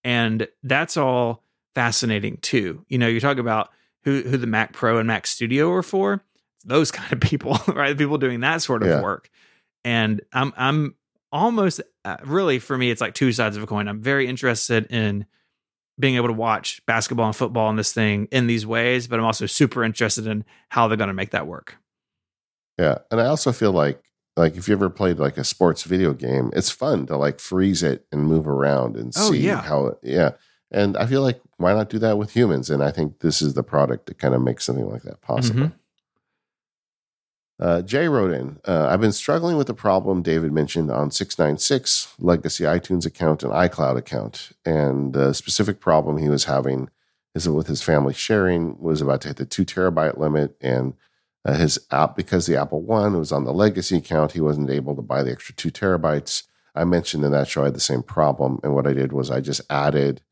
And 0.04 0.48
that's 0.62 0.96
all 0.96 1.44
fascinating 1.74 2.38
too. 2.38 2.84
You 2.88 2.98
know, 2.98 3.06
you 3.08 3.20
talk 3.20 3.38
about 3.38 3.70
who, 4.02 4.22
who 4.22 4.36
the 4.36 4.46
Mac 4.46 4.72
Pro 4.72 4.98
and 4.98 5.06
Mac 5.06 5.26
Studio 5.26 5.70
are 5.72 5.82
for, 5.82 6.24
those 6.64 6.90
kind 6.92 7.12
of 7.12 7.20
people, 7.20 7.58
right? 7.68 7.96
People 7.96 8.18
doing 8.18 8.40
that 8.40 8.62
sort 8.62 8.82
of 8.82 8.88
Yeah. 8.88 9.02
work. 9.02 9.28
And 9.84 10.22
I'm, 10.32 10.52
I'm 10.56 10.94
almost 11.30 11.80
uh, 12.04 12.16
really 12.24 12.58
for 12.58 12.76
me, 12.76 12.90
it's 12.90 13.00
like 13.00 13.14
two 13.14 13.30
sides 13.32 13.56
of 13.56 13.62
a 13.62 13.66
coin. 13.66 13.86
I'm 13.86 14.00
very 14.00 14.26
interested 14.26 14.86
in 14.90 15.26
being 15.98 16.16
able 16.16 16.28
to 16.28 16.32
watch 16.34 16.80
basketball 16.86 17.26
and 17.26 17.34
football 17.36 17.68
in 17.70 17.76
this 17.76 17.92
thing 17.92 18.28
in 18.30 18.46
these 18.46 18.64
ways, 18.66 19.06
but 19.08 19.18
I'm 19.18 19.24
also 19.24 19.46
super 19.46 19.82
interested 19.84 20.26
in 20.26 20.44
how 20.70 20.86
they're 20.88 20.96
going 20.96 21.08
to 21.08 21.14
make 21.14 21.30
that 21.30 21.46
work. 21.46 21.76
Yeah, 22.78 22.98
and 23.10 23.20
I 23.20 23.26
also 23.26 23.52
feel 23.52 23.72
like 23.72 24.00
like 24.36 24.56
if 24.56 24.68
you 24.68 24.74
ever 24.74 24.88
played 24.88 25.18
like 25.18 25.36
a 25.36 25.42
sports 25.44 25.82
video 25.82 26.12
game, 26.12 26.50
it's 26.54 26.70
fun 26.70 27.06
to 27.06 27.16
like 27.16 27.40
freeze 27.40 27.82
it 27.82 28.06
and 28.12 28.22
move 28.24 28.46
around 28.46 28.96
and 28.96 29.12
Oh, 29.16 29.32
see 29.32 29.38
yeah. 29.38 29.62
how 29.62 29.96
yeah. 30.02 30.32
And 30.70 30.96
I 30.96 31.06
feel 31.06 31.22
like 31.22 31.40
why 31.56 31.72
not 31.74 31.88
do 31.90 31.98
that 31.98 32.18
with 32.18 32.30
humans? 32.36 32.70
And 32.70 32.82
I 32.84 32.92
think 32.92 33.18
this 33.20 33.42
is 33.42 33.54
the 33.54 33.64
product 33.64 34.06
that 34.06 34.18
kind 34.18 34.34
of 34.34 34.42
makes 34.42 34.64
something 34.64 34.88
like 34.88 35.02
that 35.02 35.20
possible. 35.22 35.60
Mhm. 35.68 35.72
Uh, 37.60 37.82
Jay 37.82 38.06
wrote 38.08 38.30
in, 38.32 38.58
uh, 38.68 38.86
I've 38.88 39.00
been 39.00 39.10
struggling 39.12 39.56
with 39.56 39.66
the 39.66 39.74
problem 39.74 40.22
David 40.22 40.52
mentioned 40.52 40.90
on 40.92 41.10
696 41.10 42.14
legacy 42.20 42.64
iTunes 42.64 43.04
account 43.04 43.42
and 43.42 43.52
iCloud 43.52 43.96
account. 43.96 44.50
And 44.64 45.12
the 45.12 45.32
specific 45.32 45.80
problem 45.80 46.18
he 46.18 46.28
was 46.28 46.44
having 46.44 46.88
is 47.34 47.44
that 47.44 47.52
with 47.52 47.66
his 47.66 47.82
family 47.82 48.14
sharing 48.14 48.78
was 48.78 49.00
about 49.02 49.22
to 49.22 49.28
hit 49.28 49.38
the 49.38 49.44
two 49.44 49.64
terabyte 49.64 50.18
limit. 50.18 50.56
And 50.60 50.94
uh, 51.44 51.54
his 51.54 51.80
app, 51.90 52.14
because 52.14 52.46
the 52.46 52.56
Apple 52.56 52.80
One 52.82 53.18
was 53.18 53.32
on 53.32 53.44
the 53.44 53.52
legacy 53.52 53.96
account, 53.96 54.32
he 54.32 54.40
wasn't 54.40 54.70
able 54.70 54.94
to 54.94 55.02
buy 55.02 55.24
the 55.24 55.32
extra 55.32 55.54
two 55.54 55.70
terabytes. 55.70 56.44
I 56.76 56.84
mentioned 56.84 57.24
in 57.24 57.32
that 57.32 57.48
show 57.48 57.62
I 57.62 57.66
had 57.66 57.74
the 57.74 57.80
same 57.80 58.04
problem. 58.04 58.60
And 58.62 58.72
what 58.72 58.86
I 58.86 58.92
did 58.92 59.12
was 59.12 59.32
I 59.32 59.40
just 59.40 59.62
added 59.68 60.22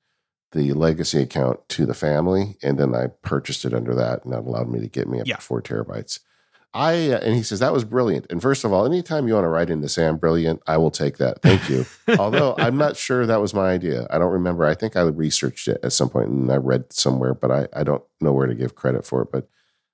the 0.53 0.73
legacy 0.74 1.20
account 1.23 1.69
to 1.70 1.86
the 1.86 1.94
family 1.94 2.57
and 2.62 2.78
then 2.78 2.94
I 2.94 3.09
purchased 3.09 3.65
it 3.65 3.74
under 3.74 3.97
that. 3.97 4.24
And 4.24 4.32
that 4.32 4.40
allowed 4.40 4.69
me 4.69 4.78
to 4.78 4.86
get 4.86 5.09
me 5.09 5.19
up 5.20 5.27
Yeah. 5.27 5.36
to 5.36 5.43
four 5.43 5.61
terabytes. 5.61 6.20
I 6.74 7.10
uh, 7.10 7.20
and 7.22 7.34
he 7.34 7.43
says 7.43 7.60
that 7.60 7.72
was 7.72 7.84
brilliant. 7.84 8.26
And 8.30 8.43
first 8.43 8.64
of 8.64 8.72
all, 8.72 8.84
anytime 8.84 9.26
you 9.26 9.34
want 9.34 9.44
to 9.44 9.48
write 9.48 9.70
in 9.70 9.80
to 9.82 9.88
say 9.88 10.06
I'm 10.06 10.18
brilliant, 10.18 10.62
I 10.66 10.76
will 10.76 10.90
take 10.90 11.18
that. 11.18 11.40
Thank 11.43 11.68
you. 11.68 11.86
Although 12.18 12.55
I'm 12.59 12.76
not 12.76 12.97
sure 12.97 13.24
that 13.24 13.40
was 13.40 13.55
my 13.55 13.70
idea. 13.70 14.06
I 14.10 14.18
don't 14.18 14.32
remember. 14.32 14.64
I 14.64 14.74
think 14.74 14.97
I 14.97 15.02
researched 15.02 15.68
it 15.68 15.80
at 15.82 15.93
some 15.93 16.10
point 16.10 16.28
and 16.28 16.52
I 16.52 16.56
read 16.56 16.93
somewhere, 16.93 17.34
but 17.34 17.51
I, 17.51 17.66
I 17.74 17.82
don't 17.82 18.05
know 18.20 18.32
where 18.32 18.47
to 18.47 18.55
give 18.55 18.74
credit 18.74 19.06
for 19.06 19.22
it. 19.22 19.32
But 19.32 19.48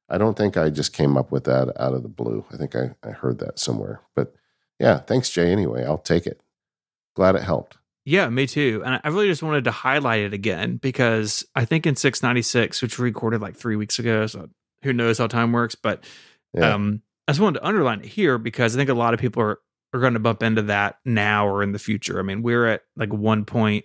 I 0.09 0.19
don't 0.19 0.37
think 0.37 0.57
I 0.57 0.71
just 0.71 0.93
came 0.93 1.17
up 1.17 1.31
with 1.31 1.45
that 1.45 1.69
out 1.81 1.95
of 1.95 2.03
the 2.03 2.09
blue. 2.09 2.45
I 2.53 2.57
think 2.57 2.75
I, 2.75 2.97
I 3.03 3.11
heard 3.11 3.39
that 3.39 3.59
somewhere. 3.59 4.01
But 4.17 4.35
yeah, 4.81 4.99
thanks, 4.99 5.31
Jay. 5.31 5.53
Anyway, 5.53 5.85
I'll 5.85 5.99
take 5.99 6.27
it. 6.27 6.41
Glad 7.15 7.37
it 7.37 7.43
helped. 7.43 7.79
Yeah, 8.05 8.29
me 8.29 8.47
too. 8.47 8.83
And 8.85 9.01
I 9.05 9.09
really 9.09 9.29
just 9.29 9.43
wanted 9.43 9.65
to 9.65 9.71
highlight 9.71 10.23
it 10.23 10.35
again 10.35 10.77
because 10.77 11.45
I 11.55 11.65
think 11.65 11.87
in 11.87 11.95
696, 11.95 12.83
which 12.83 12.99
we 12.99 13.05
recorded 13.05 13.41
like 13.41 13.57
three 13.57 13.77
weeks 13.77 13.99
ago, 13.99 14.27
so 14.27 14.49
who 14.83 14.93
knows 14.93 15.19
how 15.19 15.29
time 15.29 15.53
works, 15.53 15.77
but 15.77 16.03
Yeah. 16.55 16.75
um, 16.75 17.03
I 17.29 17.33
just 17.33 17.41
wanted 17.41 17.61
to 17.61 17.67
underline 17.67 18.01
it 18.01 18.07
here 18.07 18.39
because 18.39 18.75
I 18.75 18.79
think 18.79 18.91
a 18.91 18.95
lot 18.95 19.15
of 19.15 19.21
people 19.21 19.43
are, 19.43 19.59
are 19.95 20.01
going 20.01 20.15
to 20.15 20.19
bump 20.21 20.43
into 20.43 20.63
that 20.63 20.97
now 21.05 21.47
or 21.47 21.63
in 21.63 21.73
the 21.73 21.79
future. 21.79 22.19
I 22.19 22.23
mean, 22.23 22.43
we're 22.43 22.67
at 22.67 22.83
like 22.97 23.13
one 23.13 23.45
point 23.45 23.85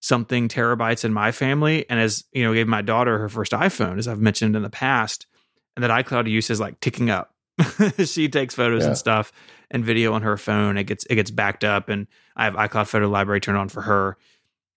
something 0.00 0.48
terabytes 0.48 1.04
in 1.04 1.12
my 1.12 1.32
family. 1.32 1.84
And 1.88 1.98
as 1.98 2.24
you 2.32 2.44
know, 2.44 2.52
gave 2.54 2.68
my 2.68 2.82
daughter 2.82 3.18
her 3.18 3.28
first 3.28 3.52
iPhone, 3.52 3.98
as 3.98 4.06
I've 4.06 4.20
mentioned 4.20 4.54
in 4.54 4.62
the 4.62 4.70
past, 4.70 5.26
and 5.74 5.82
that 5.82 5.90
iCloud 5.90 6.28
use 6.30 6.50
is 6.50 6.60
like 6.60 6.78
ticking 6.80 7.10
up. 7.10 7.34
she 8.04 8.28
takes 8.28 8.54
photos 8.54 8.82
Yeah. 8.82 8.88
and 8.88 8.98
stuff 8.98 9.32
and 9.70 9.84
video 9.84 10.12
on 10.12 10.22
her 10.22 10.36
phone. 10.36 10.76
It 10.76 10.84
gets 10.84 11.04
it 11.06 11.14
gets 11.14 11.30
backed 11.30 11.64
up, 11.64 11.88
and 11.88 12.06
I 12.36 12.44
have 12.44 12.54
iCloud 12.54 12.86
photo 12.86 13.08
library 13.08 13.40
turned 13.40 13.58
on 13.58 13.68
for 13.68 13.82
her. 13.82 14.16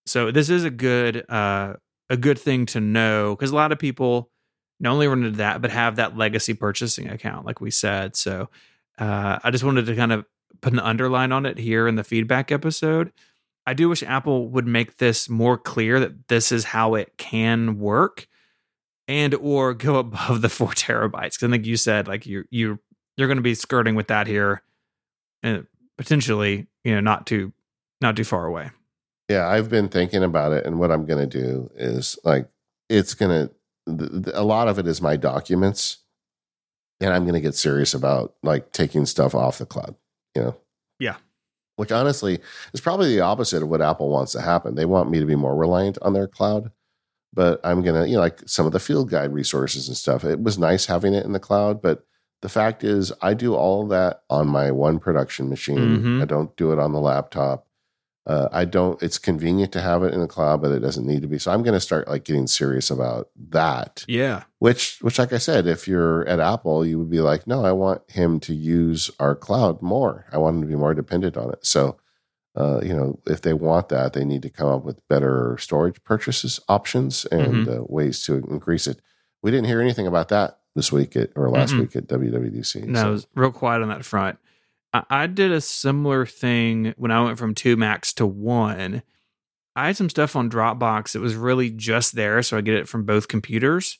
So 0.06 0.31
this 0.31 0.49
is 0.49 0.64
a 0.64 0.69
good 0.72 1.30
uh, 1.30 1.73
a 2.10 2.18
good 2.18 2.39
thing 2.39 2.65
to 2.68 2.80
know 2.80 3.35
because 3.35 3.51
a 3.51 3.56
lot 3.56 3.72
of 3.72 3.77
people 3.80 4.31
not 4.80 4.93
only 4.93 5.07
run 5.07 5.23
into 5.23 5.38
that, 5.38 5.61
but 5.61 5.72
have 5.72 5.97
that 5.97 6.18
legacy 6.18 6.53
purchasing 6.53 7.10
account, 7.10 7.45
like 7.45 7.60
we 7.60 7.72
said. 7.72 8.15
So 8.15 8.49
uh, 8.97 9.39
I 9.43 9.51
just 9.51 9.64
wanted 9.64 9.85
to 9.88 9.95
kind 9.95 10.11
of 10.11 10.26
put 10.61 10.73
an 10.73 10.80
underline 10.80 11.31
on 11.31 11.45
it 11.45 11.57
here 11.57 11.88
in 11.88 11.95
the 11.95 12.03
feedback 12.03 12.51
episode. 12.51 13.11
I 13.65 13.73
do 13.73 13.89
wish 13.89 14.03
Apple 14.03 14.49
would 14.49 14.68
make 14.68 14.97
this 14.97 15.30
more 15.30 15.57
clear 15.57 15.99
that 15.99 16.27
this 16.27 16.51
is 16.51 16.65
how 16.65 16.95
it 16.95 17.18
can 17.18 17.77
work, 17.77 18.27
and 19.07 19.34
or 19.35 19.73
go 19.76 19.97
above 19.97 20.41
the 20.41 20.49
four 20.49 20.69
terabytes. 20.69 21.34
Because 21.34 21.43
I 21.43 21.49
think 21.49 21.65
you 21.65 21.77
said 21.77 22.07
like 22.07 22.26
you 22.26 22.45
you 22.49 22.80
you're 23.18 23.27
going 23.27 23.38
to 23.38 23.43
be 23.43 23.56
skirting 23.56 23.95
with 23.95 24.07
that 24.07 24.27
here, 24.27 24.64
and 25.43 25.68
potentially 25.97 26.68
you 26.84 26.95
know 26.95 27.01
not 27.01 27.27
too 27.27 27.53
not 28.01 28.15
too 28.15 28.23
far 28.23 28.45
away. 28.45 28.72
Yeah, 29.30 29.47
I've 29.47 29.69
been 29.69 29.89
thinking 29.89 30.23
about 30.23 30.53
it, 30.53 30.65
and 30.65 30.80
what 30.80 30.91
I'm 30.91 31.06
going 31.06 31.30
to 31.30 31.39
do 31.39 31.69
is 31.76 32.18
like 32.23 32.47
it's 32.89 33.14
A 34.34 34.44
lot 34.44 34.68
of 34.68 34.80
it 34.80 34.88
is 34.88 35.02
my 35.02 35.16
documents, 35.16 35.98
and 36.99 37.14
I'm 37.14 37.24
going 37.24 37.34
to 37.34 37.41
get 37.41 37.56
serious 37.56 37.94
about 37.94 38.36
like 38.44 38.72
taking 38.72 39.06
stuff 39.06 39.34
off 39.36 39.57
the 39.57 39.66
cloud. 39.66 39.95
You 40.36 40.41
know. 40.44 40.57
Yeah. 40.99 41.16
Which 41.78 41.91
honestly 41.91 42.40
is 42.74 42.82
probably 42.82 43.16
the 43.16 43.22
opposite 43.22 43.64
of 43.64 43.70
what 43.70 43.82
Apple 43.82 44.10
wants 44.10 44.34
to 44.34 44.41
happen. 44.41 44.76
They 44.76 44.86
want 44.86 45.10
me 45.10 45.20
to 45.20 45.26
be 45.26 45.36
more 45.36 45.56
reliant 45.56 45.98
on 46.02 46.11
their 46.14 46.28
cloud, 46.28 46.72
but 47.34 47.61
I'm 47.64 47.82
gonna, 47.82 48.06
you 48.06 48.16
know, 48.16 48.20
like 48.20 48.41
some 48.45 48.66
of 48.66 48.74
the 48.74 48.82
field 48.82 49.10
guide 49.10 49.32
resources 49.34 49.88
and 49.88 49.95
stuff. 49.95 50.26
It 50.26 50.41
was 50.41 50.60
nice 50.60 50.88
having 50.88 51.14
it 51.14 51.26
in 51.26 51.32
the 51.32 51.40
cloud, 51.40 51.82
but 51.82 52.06
the 52.41 52.49
fact 52.49 52.84
is, 52.84 53.14
I 53.22 53.34
do 53.34 53.56
all 53.56 53.88
that 53.88 54.24
on 54.30 54.48
my 54.48 54.72
one 54.72 54.99
production 54.99 55.49
machine. 55.49 55.78
Mhm. 55.78 56.22
I 56.22 56.26
don't 56.26 56.56
do 56.57 56.74
it 56.74 56.80
on 56.80 56.91
the 56.91 56.99
laptop. 56.99 57.66
Uh, 58.30 58.47
I 58.51 58.65
don't. 58.65 59.01
It's 59.01 59.18
convenient 59.18 59.72
to 59.73 59.81
have 59.81 60.03
it 60.03 60.14
in 60.14 60.19
the 60.19 60.27
cloud, 60.27 60.61
but 60.61 60.72
it 60.72 60.81
doesn't 60.81 61.07
need 61.07 61.23
to 61.23 61.27
be. 61.27 61.39
So 61.39 61.51
I'm 61.51 61.64
going 61.64 61.73
to 61.73 61.80
start 61.80 62.07
like 62.07 62.26
getting 62.26 62.45
serious 62.45 62.91
about 62.91 63.30
that. 63.49 64.06
Yeah, 64.07 64.43
Which, 64.60 64.99
which, 65.01 65.18
like 65.18 65.34
I 65.34 65.39
said, 65.39 65.65
if 65.65 65.88
you're 65.88 66.27
at 66.27 66.39
Apple, 66.39 66.85
you 66.85 66.99
would 66.99 67.10
be 67.10 67.22
like, 67.22 67.47
no, 67.47 67.65
I 67.65 67.72
want 67.72 68.01
him 68.11 68.39
to 68.41 68.53
use 68.53 69.10
our 69.19 69.35
cloud 69.35 69.81
more. 69.81 70.27
I 70.31 70.38
want 70.38 70.57
him 70.57 70.61
to 70.61 70.68
be 70.68 70.76
more 70.76 70.93
dependent 70.93 71.38
on 71.38 71.51
it. 71.51 71.65
So, 71.65 71.97
uh, 72.56 72.81
you 72.84 72.93
know, 72.95 73.19
if 73.26 73.41
they 73.41 73.53
want 73.53 73.89
that, 73.89 74.14
they 74.14 74.26
need 74.26 74.43
to 74.43 74.49
come 74.51 74.68
up 74.68 74.84
with 74.84 75.07
better 75.07 75.57
storage 75.60 76.03
purchases 76.03 76.60
options 76.69 77.26
and 77.26 77.68
uh, 77.68 77.84
ways 77.88 78.22
to 78.26 78.35
increase 78.35 78.85
it. 78.85 79.01
We 79.41 79.49
didn't 79.49 79.65
hear 79.68 79.81
anything 79.81 80.06
about 80.06 80.30
that 80.30 80.60
this 80.76 80.91
week 80.91 81.15
at, 81.15 81.31
or 81.35 81.49
last 81.49 81.73
Mm-mm. 81.73 81.80
week 81.80 81.95
at 81.95 82.06
WWDC. 82.07 82.84
no, 82.85 83.01
so- 83.01 83.07
it 83.07 83.11
was 83.11 83.27
real 83.34 83.51
quiet 83.51 83.81
on 83.81 83.89
that 83.89 84.06
front. 84.06 84.38
I, 84.94 85.03
I 85.10 85.28
did 85.28 85.52
a 85.52 85.61
similar 85.61 86.26
thing 86.26 86.94
when 86.98 87.11
I 87.11 87.22
went 87.24 87.38
from 87.38 87.56
two 87.56 87.76
Macs 87.78 88.14
to 88.14 88.26
one. 88.26 89.03
I 89.76 89.88
had 89.88 89.98
some 89.98 90.10
stuff 90.10 90.36
on 90.36 90.49
Dropbox 90.49 91.14
that 91.14 91.22
was 91.22 91.36
really 91.36 91.70
just 91.70 92.16
there, 92.16 92.41
so 92.44 92.57
I 92.57 92.61
get 92.61 92.76
it 92.76 92.88
from 92.88 93.06
both 93.06 93.28
computers, 93.28 93.98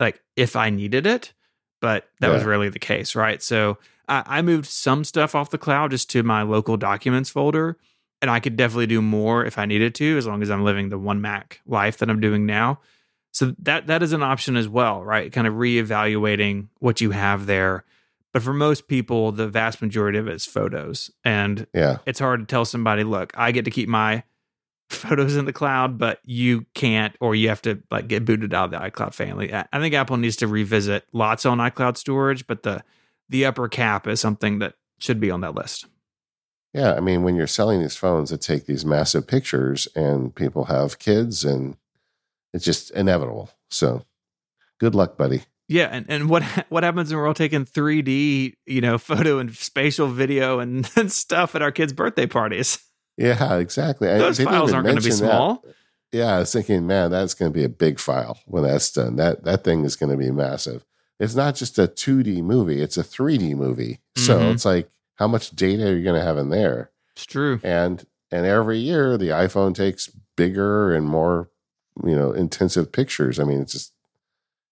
like 0.00 0.20
if 0.36 0.56
I 0.56 0.70
needed 0.70 1.06
it. 1.06 1.32
But 1.80 2.08
that 2.20 2.30
was 2.30 2.42
Yeah. 2.42 2.48
rarely 2.48 2.68
the 2.70 2.78
case, 2.78 3.14
right? 3.14 3.42
So 3.42 3.78
I, 4.08 4.22
I 4.26 4.42
moved 4.42 4.66
some 4.66 5.04
stuff 5.04 5.34
off 5.34 5.50
the 5.50 5.58
cloud 5.58 5.90
just 5.92 6.10
to 6.10 6.22
my 6.22 6.42
local 6.42 6.76
documents 6.76 7.30
folder, 7.30 7.76
and 8.22 8.30
I 8.30 8.40
could 8.40 8.56
definitely 8.56 8.86
do 8.86 9.02
more 9.02 9.44
if 9.44 9.58
I 9.58 9.66
needed 9.66 9.94
to, 9.96 10.16
as 10.16 10.26
long 10.26 10.42
as 10.42 10.50
I'm 10.50 10.64
living 10.64 10.88
the 10.88 10.98
one 10.98 11.20
Mac 11.20 11.60
life 11.66 11.98
that 11.98 12.10
I'm 12.10 12.20
doing 12.20 12.46
now. 12.46 12.80
So 13.32 13.54
that 13.60 13.86
that 13.88 14.02
is 14.02 14.12
an 14.12 14.22
option 14.22 14.56
as 14.56 14.68
well, 14.68 15.04
right? 15.04 15.30
Kind 15.30 15.46
of 15.46 15.54
reevaluating 15.54 16.68
what 16.78 17.00
you 17.00 17.10
have 17.10 17.46
there. 17.46 17.84
But 18.32 18.42
for 18.42 18.52
most 18.52 18.88
people, 18.88 19.32
the 19.32 19.48
vast 19.48 19.80
majority 19.80 20.18
of 20.18 20.28
it 20.28 20.34
is 20.34 20.44
photos, 20.44 21.10
and 21.24 21.66
yeah. 21.74 21.98
it's 22.06 22.18
hard 22.18 22.40
to 22.40 22.46
tell 22.46 22.64
somebody, 22.64 23.02
look, 23.04 23.32
I 23.36 23.52
get 23.52 23.64
to 23.64 23.70
keep 23.70 23.88
my 23.88 24.22
photos 24.90 25.36
in 25.36 25.46
the 25.46 25.52
cloud, 25.52 25.98
but 25.98 26.20
you 26.24 26.66
can't, 26.74 27.16
or 27.20 27.34
you 27.34 27.48
have 27.48 27.62
to 27.62 27.82
like 27.90 28.08
get 28.08 28.24
booted 28.24 28.52
out 28.52 28.66
of 28.66 28.70
the 28.72 28.90
iCloud 28.90 29.14
family. 29.14 29.52
I 29.52 29.66
I 29.72 29.80
think 29.80 29.94
Apple 29.94 30.18
needs 30.18 30.36
to 30.36 30.46
revisit 30.46 31.06
lots 31.12 31.46
on 31.46 31.58
iCloud 31.58 31.96
storage, 31.96 32.46
but 32.46 32.62
the 32.62 32.84
the 33.28 33.44
upper 33.44 33.68
cap 33.68 34.06
is 34.06 34.20
something 34.20 34.58
that 34.58 34.74
should 34.98 35.20
be 35.20 35.30
on 35.30 35.40
that 35.40 35.54
list. 35.54 35.86
Yeah, 36.74 36.94
I 36.94 37.00
mean, 37.00 37.22
when 37.22 37.34
you're 37.34 37.46
selling 37.46 37.80
these 37.80 37.96
phones 37.96 38.30
that 38.30 38.40
take 38.40 38.66
these 38.66 38.84
massive 38.84 39.26
pictures 39.26 39.88
and 39.96 40.34
people 40.34 40.66
have 40.66 40.98
kids, 40.98 41.44
and 41.44 41.76
it's 42.52 42.64
just 42.64 42.90
inevitable. 42.90 43.50
So, 43.70 44.04
good 44.78 44.94
luck, 44.94 45.16
buddy. 45.16 45.42
Yeah, 45.68 45.88
and, 45.92 46.06
and 46.08 46.28
what 46.30 46.42
what 46.70 46.82
happens 46.82 47.10
when 47.10 47.18
we're 47.18 47.28
all 47.28 47.34
taking 47.34 47.64
3D, 47.64 48.54
you 48.66 48.80
know, 48.80 48.98
photo 49.10 49.38
and 49.38 49.54
spatial 49.54 50.08
video 50.08 50.58
and, 50.60 50.88
and 50.96 51.12
stuff 51.12 51.54
at 51.54 51.62
our 51.62 51.70
kids' 51.72 51.92
birthday 51.92 52.26
parties? 52.26 52.78
Yeah, 53.16 53.56
exactly. 53.58 54.08
I 54.08 54.18
Those 54.18 54.36
didn't 54.38 54.50
files 54.52 54.72
aren't 54.72 54.86
going 54.86 54.96
to 54.96 55.02
be 55.02 55.08
mention 55.10 55.26
that. 55.26 55.32
small. 55.34 55.64
Yeah, 56.12 56.36
I 56.36 56.38
was 56.38 56.52
thinking, 56.52 56.86
man, 56.86 57.10
that's 57.10 57.34
going 57.34 57.52
to 57.52 57.56
be 57.58 57.64
a 57.64 57.68
big 57.68 57.98
file 57.98 58.38
when 58.46 58.62
that's 58.62 58.90
done. 58.92 59.16
That 59.16 59.44
that 59.44 59.64
thing 59.64 59.84
is 59.84 59.96
going 59.96 60.10
to 60.10 60.16
be 60.16 60.30
massive. 60.30 60.84
It's 61.20 61.34
not 61.34 61.54
just 61.56 61.78
a 61.78 61.88
2D 61.88 62.42
movie; 62.42 62.80
it's 62.80 62.96
a 62.96 63.02
3D 63.02 63.54
movie. 63.56 63.98
So 64.16 64.38
Mhm. 64.38 64.54
it's 64.54 64.64
like, 64.64 64.88
how 65.16 65.26
much 65.28 65.50
data 65.50 65.88
are 65.88 65.96
you 65.96 66.04
going 66.04 66.18
to 66.18 66.24
have 66.24 66.38
in 66.38 66.48
there? 66.50 66.92
It's 67.14 67.26
true. 67.26 67.60
And 67.62 68.06
and 68.30 68.46
every 68.46 68.78
year, 68.78 69.18
the 69.18 69.28
iPhone 69.30 69.74
takes 69.74 70.08
bigger 70.36 70.94
and 70.94 71.06
more, 71.06 71.50
you 72.04 72.14
know, 72.14 72.30
intensive 72.32 72.92
pictures. 72.92 73.40
I 73.40 73.44
mean, 73.44 73.60
it's 73.62 73.72
just, 73.72 73.92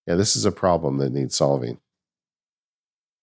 yeah, 0.06 0.14
this 0.14 0.36
is 0.36 0.44
a 0.44 0.52
problem 0.52 0.98
that 0.98 1.12
needs 1.12 1.34
solving. 1.36 1.78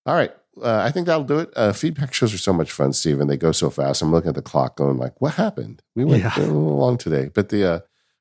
All 0.06 0.16
right. 0.16 0.32
Uh, 0.62 0.82
I 0.86 0.92
think 0.92 1.08
that'll 1.08 1.24
do 1.24 1.40
it. 1.40 1.50
Uh, 1.56 1.74
feedback 1.74 2.14
shows 2.14 2.34
are 2.34 2.38
so 2.38 2.54
much 2.54 2.72
fun, 2.72 2.94
Stephen. 2.94 3.28
They 3.28 3.38
go 3.38 3.52
so 3.52 3.70
fast. 3.72 4.02
I'm 4.02 4.12
looking 4.12 4.30
at 4.30 4.36
the 4.36 4.42
clock, 4.44 4.76
going 4.76 4.98
like, 4.98 5.20
"What 5.20 5.34
happened? 5.36 5.82
We 5.96 6.06
went 6.06 6.22
Yeah. 6.24 6.46
long 6.48 6.98
today." 6.98 7.32
But 7.34 7.50
the, 7.50 7.66
uh, 7.66 7.80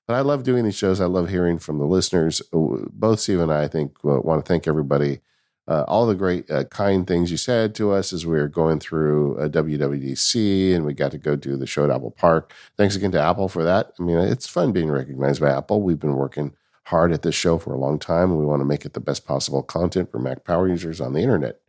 but 0.09 0.15
I 0.15 0.21
love 0.21 0.43
doing 0.43 0.65
these 0.65 0.75
shows. 0.77 1.01
I 1.01 1.05
love 1.07 1.29
hearing 1.29 1.59
from 1.59 1.79
the 1.79 1.85
listeners. 1.85 2.41
Uh, 2.53 2.87
Both 2.91 3.21
Steve 3.21 3.41
and 3.41 3.53
I, 3.53 3.65
I 3.65 3.69
think, 3.69 3.97
uh, 4.05 4.21
want 4.21 4.43
to 4.43 4.49
thank 4.49 4.67
everybody. 4.67 5.21
Uh, 5.69 5.85
all 5.87 6.07
the 6.07 6.15
great, 6.15 6.51
uh, 6.51 6.65
kind 6.65 7.07
things 7.07 7.31
you 7.31 7.37
said 7.37 7.73
to 7.77 7.93
us 7.93 8.13
as 8.13 8.27
we 8.27 8.33
were 8.37 8.49
going 8.49 8.81
through 8.81 9.37
uh, 9.39 9.49
WWDC, 9.49 10.75
and 10.75 10.85
we 10.85 10.93
got 10.95 11.13
to 11.13 11.19
go 11.19 11.37
do 11.37 11.57
the 11.57 11.67
show 11.69 11.85
at 11.85 11.91
Apple 11.91 12.11
Park. 12.11 12.53
Thanks 12.77 12.97
again 12.97 13.13
to 13.13 13.21
Apple 13.21 13.49
for 13.49 13.63
that. 13.63 13.93
I 13.99 14.03
mean, 14.03 14.17
it's 14.19 14.49
fun 14.49 14.73
being 14.73 14.91
recognized 14.91 15.41
by 15.41 15.51
Apple. 15.51 15.83
We've 15.83 16.01
been 16.01 16.17
working 16.17 16.55
hard 16.85 17.13
at 17.13 17.23
this 17.23 17.35
show 17.35 17.59
for 17.59 17.73
a 17.73 17.79
long 17.79 17.99
time, 17.99 18.31
and 18.31 18.39
we 18.39 18.45
want 18.45 18.61
to 18.61 18.67
make 18.67 18.85
it 18.85 18.93
the 18.93 19.01
best 19.01 19.27
possible 19.27 19.63
content 19.63 20.11
for 20.11 20.19
Mac 20.19 20.45
Power 20.45 20.69
users 20.69 21.01
on 21.01 21.13
the 21.13 21.21
internet. 21.21 21.61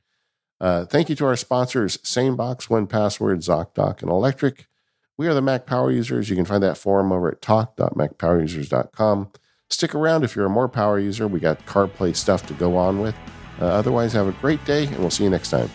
Uh, 0.59 0.85
thank 0.85 1.09
you 1.09 1.15
to 1.15 1.25
our 1.25 1.35
sponsors, 1.35 1.97
SaneBox, 1.97 2.67
1Password, 2.67 3.43
ZocDoc, 3.43 4.01
and 4.01 4.09
Electric. 4.09 4.67
We 5.17 5.27
are 5.27 5.33
the 5.33 5.41
Mac 5.41 5.65
Power 5.65 5.91
users. 5.91 6.29
You 6.29 6.35
can 6.35 6.45
find 6.45 6.63
that 6.63 6.77
forum 6.77 7.11
over 7.11 7.31
at 7.31 7.41
talk.macpowerusers.com. 7.41 9.31
Stick 9.69 9.95
around 9.95 10.23
if 10.23 10.35
you're 10.35 10.45
a 10.45 10.49
more 10.49 10.69
power 10.69 10.99
user. 10.99 11.27
We 11.27 11.39
got 11.39 11.65
CarPlay 11.65 12.15
stuff 12.15 12.45
to 12.47 12.53
go 12.53 12.77
on 12.77 12.99
with. 12.99 13.15
Uh, 13.59 13.65
otherwise, 13.65 14.13
have 14.13 14.27
a 14.27 14.31
great 14.33 14.63
day, 14.65 14.85
and 14.85 14.99
we'll 14.99 15.09
see 15.09 15.23
you 15.23 15.29
next 15.29 15.49
time. 15.49 15.69